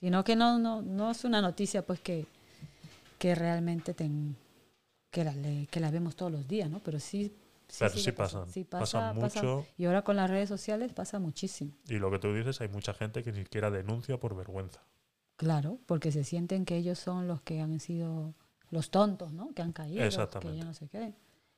Sino 0.00 0.22
que 0.24 0.36
no, 0.36 0.58
no, 0.58 0.82
no 0.82 1.10
es 1.10 1.24
una 1.24 1.40
noticia 1.40 1.84
pues 1.84 2.00
que, 2.00 2.26
que 3.18 3.34
realmente 3.34 3.94
ten- 3.94 4.36
que, 5.10 5.24
la, 5.24 5.34
que 5.70 5.80
la 5.80 5.90
vemos 5.90 6.14
todos 6.16 6.30
los 6.30 6.46
días, 6.46 6.70
¿no? 6.70 6.80
Pero 6.80 7.00
sí, 7.00 7.32
sí, 7.68 7.76
Pero 7.80 7.90
sí 7.90 8.12
pasan, 8.12 8.50
Sí 8.50 8.64
pasa, 8.64 9.14
pasa. 9.14 9.42
mucho. 9.42 9.66
Y 9.76 9.86
ahora 9.86 10.02
con 10.02 10.16
las 10.16 10.28
redes 10.30 10.48
sociales 10.48 10.92
pasa 10.92 11.18
muchísimo. 11.18 11.72
Y 11.88 11.94
lo 11.94 12.10
que 12.10 12.18
tú 12.18 12.32
dices, 12.34 12.60
hay 12.60 12.68
mucha 12.68 12.94
gente 12.94 13.22
que 13.22 13.32
ni 13.32 13.38
siquiera 13.42 13.70
denuncia 13.70 14.18
por 14.18 14.36
vergüenza. 14.36 14.80
Claro, 15.36 15.78
porque 15.86 16.12
se 16.12 16.24
sienten 16.24 16.64
que 16.64 16.76
ellos 16.76 16.98
son 16.98 17.26
los 17.28 17.40
que 17.42 17.60
han 17.60 17.78
sido 17.80 18.34
los 18.70 18.90
tontos, 18.90 19.32
¿no? 19.32 19.52
Que 19.54 19.62
han 19.62 19.72
caído, 19.72 19.98
que 20.00 20.06
Exactamente. 20.06 20.58
ya 20.58 20.64
no 20.64 20.74
sé 20.74 20.88
qué. 20.88 21.14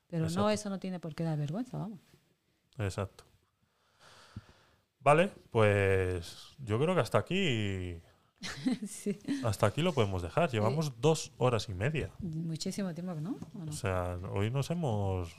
Pero 0.07 0.25
Exacto. 0.25 0.43
no, 0.43 0.51
eso 0.51 0.71
no 0.71 0.79
tiene 0.79 1.01
por 1.01 1.15
qué 1.15 1.25
dar 1.25 1.39
vergüenza, 1.39 1.77
vamos. 1.79 1.99
Exacto. 2.79 3.25
Vale, 5.01 5.29
pues 5.51 6.55
yo 6.59 6.79
creo 6.79 6.95
que 6.95 7.01
hasta 7.01 7.19
aquí. 7.19 7.97
sí. 8.89 9.19
Hasta 9.45 9.67
aquí 9.67 9.83
lo 9.83 9.93
podemos 9.93 10.23
dejar. 10.23 10.51
Llevamos 10.51 11.01
dos 11.01 11.33
horas 11.39 11.69
y 11.69 11.75
media. 11.75 12.11
Muchísimo 12.21 12.93
tiempo 12.95 13.15
no. 13.15 13.39
¿o 13.55 13.65
no? 13.65 13.71
O 13.71 13.75
sea, 13.75 14.19
hoy 14.33 14.51
nos 14.51 14.71
hemos. 14.71 15.35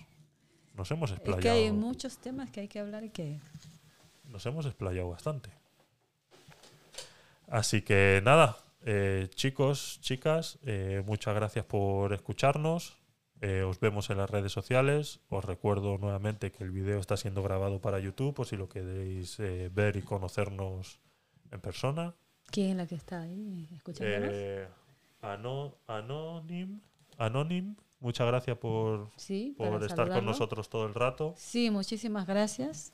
Nos 0.74 0.90
hemos 0.90 1.12
Es 1.12 1.18
explayado. 1.18 1.42
que 1.42 1.50
hay 1.50 1.72
muchos 1.72 2.18
temas 2.18 2.50
que 2.50 2.62
hay 2.62 2.68
que 2.68 2.80
hablar 2.80 3.04
y 3.04 3.10
que 3.10 3.40
nos 4.26 4.46
hemos 4.46 4.66
explayado 4.66 5.10
bastante. 5.10 5.52
Así 7.48 7.82
que 7.82 8.22
nada, 8.24 8.58
eh, 8.86 9.28
chicos, 9.36 10.00
chicas, 10.02 10.58
eh, 10.64 11.04
muchas 11.06 11.36
gracias 11.36 11.66
por 11.66 12.14
escucharnos. 12.14 12.98
Eh, 13.42 13.64
os 13.64 13.80
vemos 13.80 14.10
en 14.11 14.18
las 14.18 14.30
redes 14.30 14.52
sociales. 14.52 15.20
Os 15.30 15.44
recuerdo 15.44 15.98
nuevamente 15.98 16.52
que 16.52 16.64
el 16.64 16.72
vídeo 16.72 17.00
está 17.00 17.18
siendo 17.18 17.42
grabado 17.42 17.82
para 17.82 18.00
YouTube, 18.00 18.34
por 18.36 18.45
si 18.45 18.56
lo 18.56 18.70
queréis 18.70 19.40
eh, 19.40 19.70
ver 19.74 19.95
y 19.98 20.02
conocernos 20.03 21.00
en 21.52 21.60
persona. 21.60 22.14
¿Quién 22.52 22.72
es 22.72 22.76
la 22.78 22.86
que 22.88 22.95
está 22.95 23.22
ahí 23.22 23.68
escuchándonos? 23.74 24.30
Eh, 24.32 24.68
ano- 25.22 25.76
Anonym, 25.88 26.80
Anonym, 27.18 27.76
muchas 28.00 28.28
gracias 28.28 28.58
por, 28.58 29.10
sí, 29.16 29.56
por 29.58 29.68
estar 29.68 29.90
con 29.90 29.98
saludarlo. 29.98 30.22
nosotros 30.30 30.70
todo 30.70 30.86
el 30.86 30.94
rato. 30.94 31.34
Sí, 31.38 31.70
muchísimas 31.72 32.28
gracias. 32.28 32.94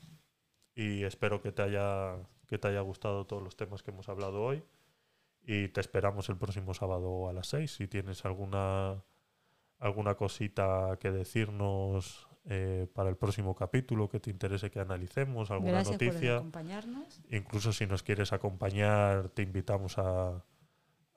y 0.74 1.02
espero 1.02 1.42
que 1.42 1.50
te 1.52 1.62
haya 1.62 2.16
que 2.46 2.56
te 2.56 2.68
haya 2.68 2.80
gustado 2.80 3.26
todos 3.26 3.42
los 3.42 3.56
temas 3.56 3.82
que 3.82 3.90
hemos 3.90 4.08
hablado 4.08 4.42
hoy 4.42 4.62
y 5.44 5.68
te 5.68 5.80
esperamos 5.82 6.28
el 6.30 6.36
próximo 6.38 6.72
sábado 6.72 7.28
a 7.28 7.32
las 7.34 7.48
6 7.48 7.70
si 7.72 7.88
tienes 7.88 8.24
alguna 8.24 9.02
alguna 9.78 10.14
cosita 10.14 10.96
que 11.00 11.10
decirnos 11.10 12.26
eh, 12.46 12.86
para 12.94 13.10
el 13.10 13.16
próximo 13.16 13.54
capítulo 13.54 14.08
que 14.08 14.20
te 14.20 14.30
interese 14.30 14.70
que 14.70 14.80
analicemos 14.80 15.50
alguna 15.50 15.72
Gracias 15.72 15.96
por 15.98 16.06
noticia 16.06 16.36
acompañarnos. 16.36 17.20
incluso 17.30 17.72
si 17.72 17.86
nos 17.86 18.02
quieres 18.02 18.32
acompañar 18.32 19.28
te 19.30 19.42
invitamos 19.42 19.98
a, 19.98 20.42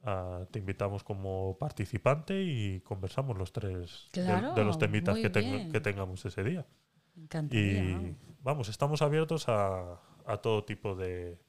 a- 0.04 0.46
te 0.52 0.60
invitamos 0.60 1.04
como 1.04 1.58
participante 1.60 2.42
y 2.44 2.82
conversamos 2.82 3.38
los 3.38 3.52
tres 3.54 4.10
de- 4.14 4.24
Claro, 4.24 4.54
de, 4.54 4.64
los 4.64 4.78
temitas 4.78 5.18
que, 5.18 5.30
ten- 5.30 5.72
que 5.72 5.80
tengamos 5.80 6.26
ese 6.26 6.44
día 6.44 6.66
encantaría. 7.16 7.82
y 7.84 7.94
vamos. 7.94 8.16
vamos, 8.42 8.70
estamos 8.70 9.02
abiertos 9.02 9.48
a, 9.48 10.02
a 10.26 10.38
todo 10.38 10.64
tipo 10.66 10.96
de, 10.96 11.40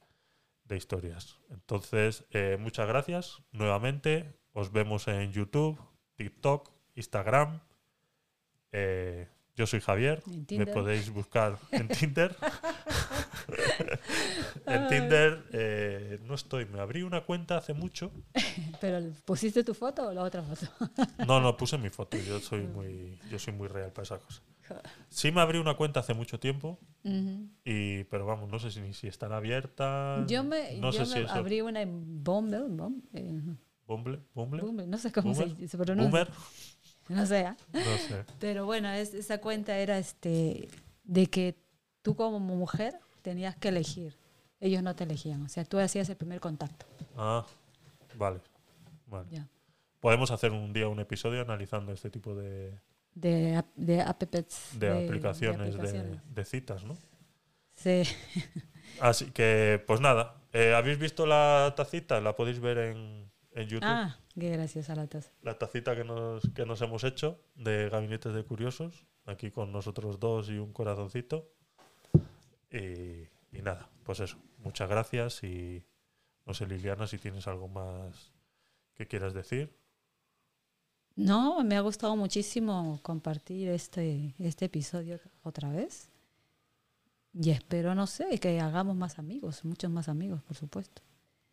de 0.65 0.77
historias. 0.77 1.39
Entonces, 1.49 2.25
eh, 2.31 2.57
muchas 2.59 2.87
gracias 2.87 3.43
nuevamente. 3.51 4.39
Os 4.53 4.71
vemos 4.71 5.07
en 5.07 5.31
YouTube, 5.31 5.79
TikTok, 6.15 6.69
Instagram. 6.95 7.59
Eh, 8.71 9.27
yo 9.55 9.67
soy 9.67 9.81
Javier. 9.81 10.23
Me 10.49 10.65
podéis 10.65 11.09
buscar 11.11 11.57
en 11.71 11.87
Tinder. 11.99 12.35
en 14.65 14.87
Tinder 14.87 15.43
eh, 15.51 16.19
no 16.23 16.33
estoy. 16.35 16.65
Me 16.65 16.79
abrí 16.79 17.03
una 17.03 17.21
cuenta 17.21 17.57
hace 17.57 17.73
mucho. 17.73 18.11
Pero 18.81 18.99
¿pusiste 19.25 19.63
tu 19.63 19.73
foto 19.73 20.07
o 20.07 20.13
la 20.13 20.23
otra 20.23 20.41
foto? 20.43 20.67
No, 21.27 21.39
no, 21.39 21.55
puse 21.55 21.77
mi 21.77 21.89
foto. 21.89 22.17
Yo 22.17 22.39
soy 22.39 22.61
muy, 22.61 23.19
yo 23.29 23.37
soy 23.39 23.53
muy 23.53 23.67
real 23.67 23.91
para 23.91 24.03
esa 24.03 24.17
cosa. 24.17 24.41
Sí 25.09 25.31
me 25.31 25.41
abrí 25.41 25.59
una 25.59 25.75
cuenta 25.75 25.99
hace 25.99 26.13
mucho 26.13 26.39
tiempo. 26.39 26.79
Y, 27.65 28.05
pero 28.05 28.25
vamos, 28.25 28.49
no 28.49 28.57
sé 28.59 28.71
si, 28.71 28.93
si 28.93 29.07
están 29.07 29.33
abiertas. 29.33 30.25
Yo 30.25 30.43
me, 30.43 30.77
no 30.79 30.91
yo 30.91 31.05
sé 31.05 31.11
me 31.13 31.19
si 31.21 31.25
eso. 31.25 31.33
abrí 31.33 31.61
una 31.61 31.81
en 31.81 32.23
Bumble, 32.23 32.61
Bum- 32.69 33.03
eh, 33.13 33.41
Bumble, 33.85 34.21
Bumble, 34.33 34.61
Bumble, 34.61 34.87
no 34.87 34.97
sé 34.97 35.11
cómo 35.11 35.35
se, 35.35 35.45
pronuncia. 35.77 36.09
Boomer, 36.09 36.29
No 37.09 37.25
sé. 37.25 37.45
¿ah? 37.45 37.57
no 37.73 37.79
sé. 37.97 38.25
Pero 38.39 38.65
bueno, 38.65 38.89
es- 38.91 39.13
esa 39.13 39.39
cuenta 39.39 39.77
era 39.77 39.97
este 39.97 40.67
de 41.03 41.27
que 41.27 41.55
tú 42.01 42.15
como 42.15 42.39
mujer 42.39 42.99
tenías 43.21 43.55
que 43.55 43.69
elegir. 43.69 44.17
Ellos 44.59 44.81
no 44.83 44.95
te 44.95 45.03
elegían. 45.03 45.41
O 45.43 45.49
sea, 45.49 45.65
tú 45.65 45.77
hacías 45.79 46.07
el 46.09 46.15
primer 46.15 46.39
contacto. 46.39 46.85
Ah, 47.17 47.45
vale. 48.15 48.39
vale. 49.07 49.27
Ya. 49.31 49.47
Podemos 49.99 50.31
hacer 50.31 50.51
un 50.51 50.71
día 50.73 50.87
un 50.87 50.99
episodio 50.99 51.41
analizando 51.41 51.91
este 51.91 52.09
tipo 52.09 52.33
de, 52.35 52.73
De, 53.15 53.55
ap- 53.57 53.75
de 53.75 54.01
apps. 54.01 54.79
de 54.79 54.89
aplicaciones 55.05 55.73
de, 55.73 55.79
aplicaciones. 55.79 56.21
de 56.35 56.45
citas, 56.45 56.83
¿no? 56.85 56.97
Sí. 57.75 58.03
Así 58.99 59.31
que, 59.31 59.83
pues 59.87 59.99
nada. 59.99 60.35
eh, 60.53 60.73
¿Habéis 60.75 60.97
visto 60.99 61.25
la 61.25 61.73
tacita? 61.75 62.21
La 62.21 62.35
podéis 62.35 62.59
ver 62.59 62.77
en, 62.77 63.31
en 63.53 63.67
YouTube. 63.67 63.87
Ah, 63.87 64.19
qué 64.33 64.49
gracias 64.49 64.89
a 64.89 64.95
la 64.95 65.07
taza. 65.07 65.31
La 65.41 65.57
tacita 65.57 65.95
que 65.95 66.03
nos, 66.03 66.49
que 66.53 66.65
nos 66.65 66.81
hemos 66.81 67.03
hecho 67.03 67.39
de 67.55 67.89
Gabinetes 67.89 68.33
de 68.33 68.43
Curiosos. 68.43 69.05
Aquí 69.25 69.51
con 69.51 69.71
nosotros 69.71 70.19
dos 70.19 70.49
y 70.49 70.57
un 70.57 70.73
corazoncito. 70.73 71.49
Y, 72.71 73.27
y 73.51 73.61
nada, 73.61 73.89
pues 74.03 74.19
eso. 74.19 74.37
Muchas 74.57 74.89
gracias 74.89 75.43
y 75.43 75.85
no 76.45 76.53
sé, 76.53 76.67
Liliana, 76.67 77.07
si 77.07 77.17
tienes 77.17 77.47
algo 77.47 77.67
más 77.67 78.31
que 78.95 79.07
quieras 79.07 79.33
decir. 79.33 79.75
No, 81.15 81.63
me 81.63 81.77
ha 81.77 81.81
gustado 81.81 82.15
muchísimo 82.15 82.99
compartir 83.03 83.69
este, 83.69 84.33
este 84.39 84.65
episodio 84.65 85.19
otra 85.43 85.69
vez. 85.69 86.09
Y 87.33 87.51
espero, 87.51 87.95
no 87.95 88.07
sé, 88.07 88.39
que 88.39 88.59
hagamos 88.59 88.95
más 88.95 89.19
amigos, 89.19 89.63
muchos 89.63 89.89
más 89.89 90.09
amigos, 90.09 90.41
por 90.43 90.55
supuesto. 90.55 91.01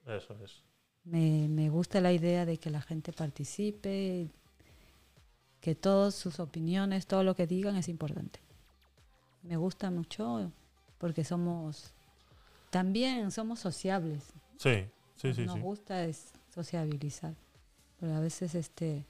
Eso 0.07 0.37
es. 0.43 0.65
Me, 1.05 1.49
me 1.49 1.70
gusta 1.70 2.01
la 2.01 2.12
idea 2.12 2.45
de 2.47 2.59
que 2.59 2.70
la 2.70 2.83
gente 2.83 3.12
participe, 3.12 4.29
que 5.61 5.75
todas 5.75 6.15
sus 6.15 6.41
opiniones, 6.41 7.07
todo 7.07 7.23
lo 7.25 7.35
que 7.35 7.47
digan 7.47 7.77
es 7.77 7.89
importante. 7.89 8.41
Me 9.43 9.57
gusta 9.57 9.91
mucho 9.91 10.53
porque 10.99 11.25
somos, 11.25 11.93
también 12.70 13.31
somos 13.31 13.61
sociables. 13.61 14.23
Sí, 14.59 14.85
sí, 15.17 15.35
sí, 15.35 15.47
Nos 15.47 15.55
sí. 15.57 15.61
gusta 15.61 16.05
es 16.05 16.33
sociabilizar. 16.55 17.35
Pero 17.99 18.15
a 18.15 18.20
veces 18.20 18.55
este 18.55 19.05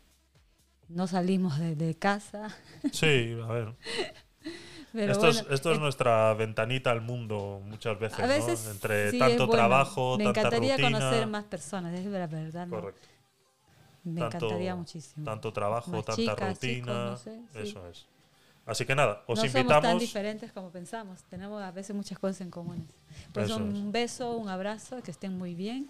no 0.88 1.06
salimos 1.06 1.58
de, 1.58 1.76
de 1.76 1.94
casa. 1.94 2.48
Sí, 2.92 3.36
a 3.42 3.46
ver. 3.46 3.76
Pero 4.92 5.12
esto, 5.12 5.28
es, 5.28 5.36
bueno, 5.42 5.54
esto 5.54 5.70
es 5.72 5.76
eh, 5.78 5.80
nuestra 5.80 6.34
ventanita 6.34 6.90
al 6.90 7.00
mundo 7.00 7.60
muchas 7.64 7.98
veces, 7.98 8.18
a 8.20 8.26
veces 8.26 8.64
¿no? 8.64 8.70
Entre 8.72 9.10
sí, 9.12 9.18
tanto 9.18 9.46
bueno. 9.46 9.52
trabajo, 9.52 10.16
Me 10.18 10.24
tanta 10.24 10.40
encantaría 10.40 10.76
rutina. 10.76 10.98
conocer 10.98 11.26
más 11.28 11.44
personas, 11.44 11.94
es 11.98 12.06
la 12.06 12.26
verdad. 12.26 12.66
¿no? 12.66 12.80
Correcto. 12.80 13.08
Me 14.02 14.20
Tanto- 14.20 14.36
encantaría 14.38 14.74
muchísimo. 14.74 15.24
Tanto 15.24 15.52
trabajo, 15.52 15.90
Más 15.90 16.04
tanta 16.04 16.16
chicas, 16.22 16.48
rutina. 16.54 16.74
chicos, 16.82 16.96
no 16.96 17.16
sé, 17.18 17.40
sí. 17.52 17.58
Eso 17.70 17.86
es. 17.88 18.06
Así 18.66 18.84
que 18.84 18.94
nada, 18.94 19.22
os 19.26 19.36
no 19.38 19.42
somos 19.48 19.52
tan 19.52 19.60
invitamos. 19.62 20.00
diferentes 20.00 20.52
como 20.52 20.70
pensamos. 20.70 21.22
Tenemos 21.24 21.62
a 21.62 21.70
veces 21.70 21.94
muchas 21.94 22.18
cosas 22.18 22.40
en 22.40 22.50
común. 22.50 22.86
Pues 23.32 23.46
Eso 23.46 23.56
un 23.58 23.74
es. 23.86 23.92
beso, 23.92 24.32
un 24.36 24.48
abrazo, 24.48 25.02
que 25.02 25.10
estén 25.10 25.36
muy 25.36 25.54
bien 25.54 25.88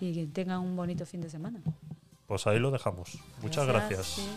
y 0.00 0.12
que 0.14 0.26
tengan 0.26 0.60
un 0.60 0.74
bonito 0.76 1.06
fin 1.06 1.20
de 1.20 1.28
semana. 1.30 1.60
Pues 2.26 2.46
ahí 2.46 2.58
lo 2.58 2.70
dejamos. 2.70 3.18
Muchas 3.42 3.66
gracias. 3.66 4.06
sí. 4.06 4.28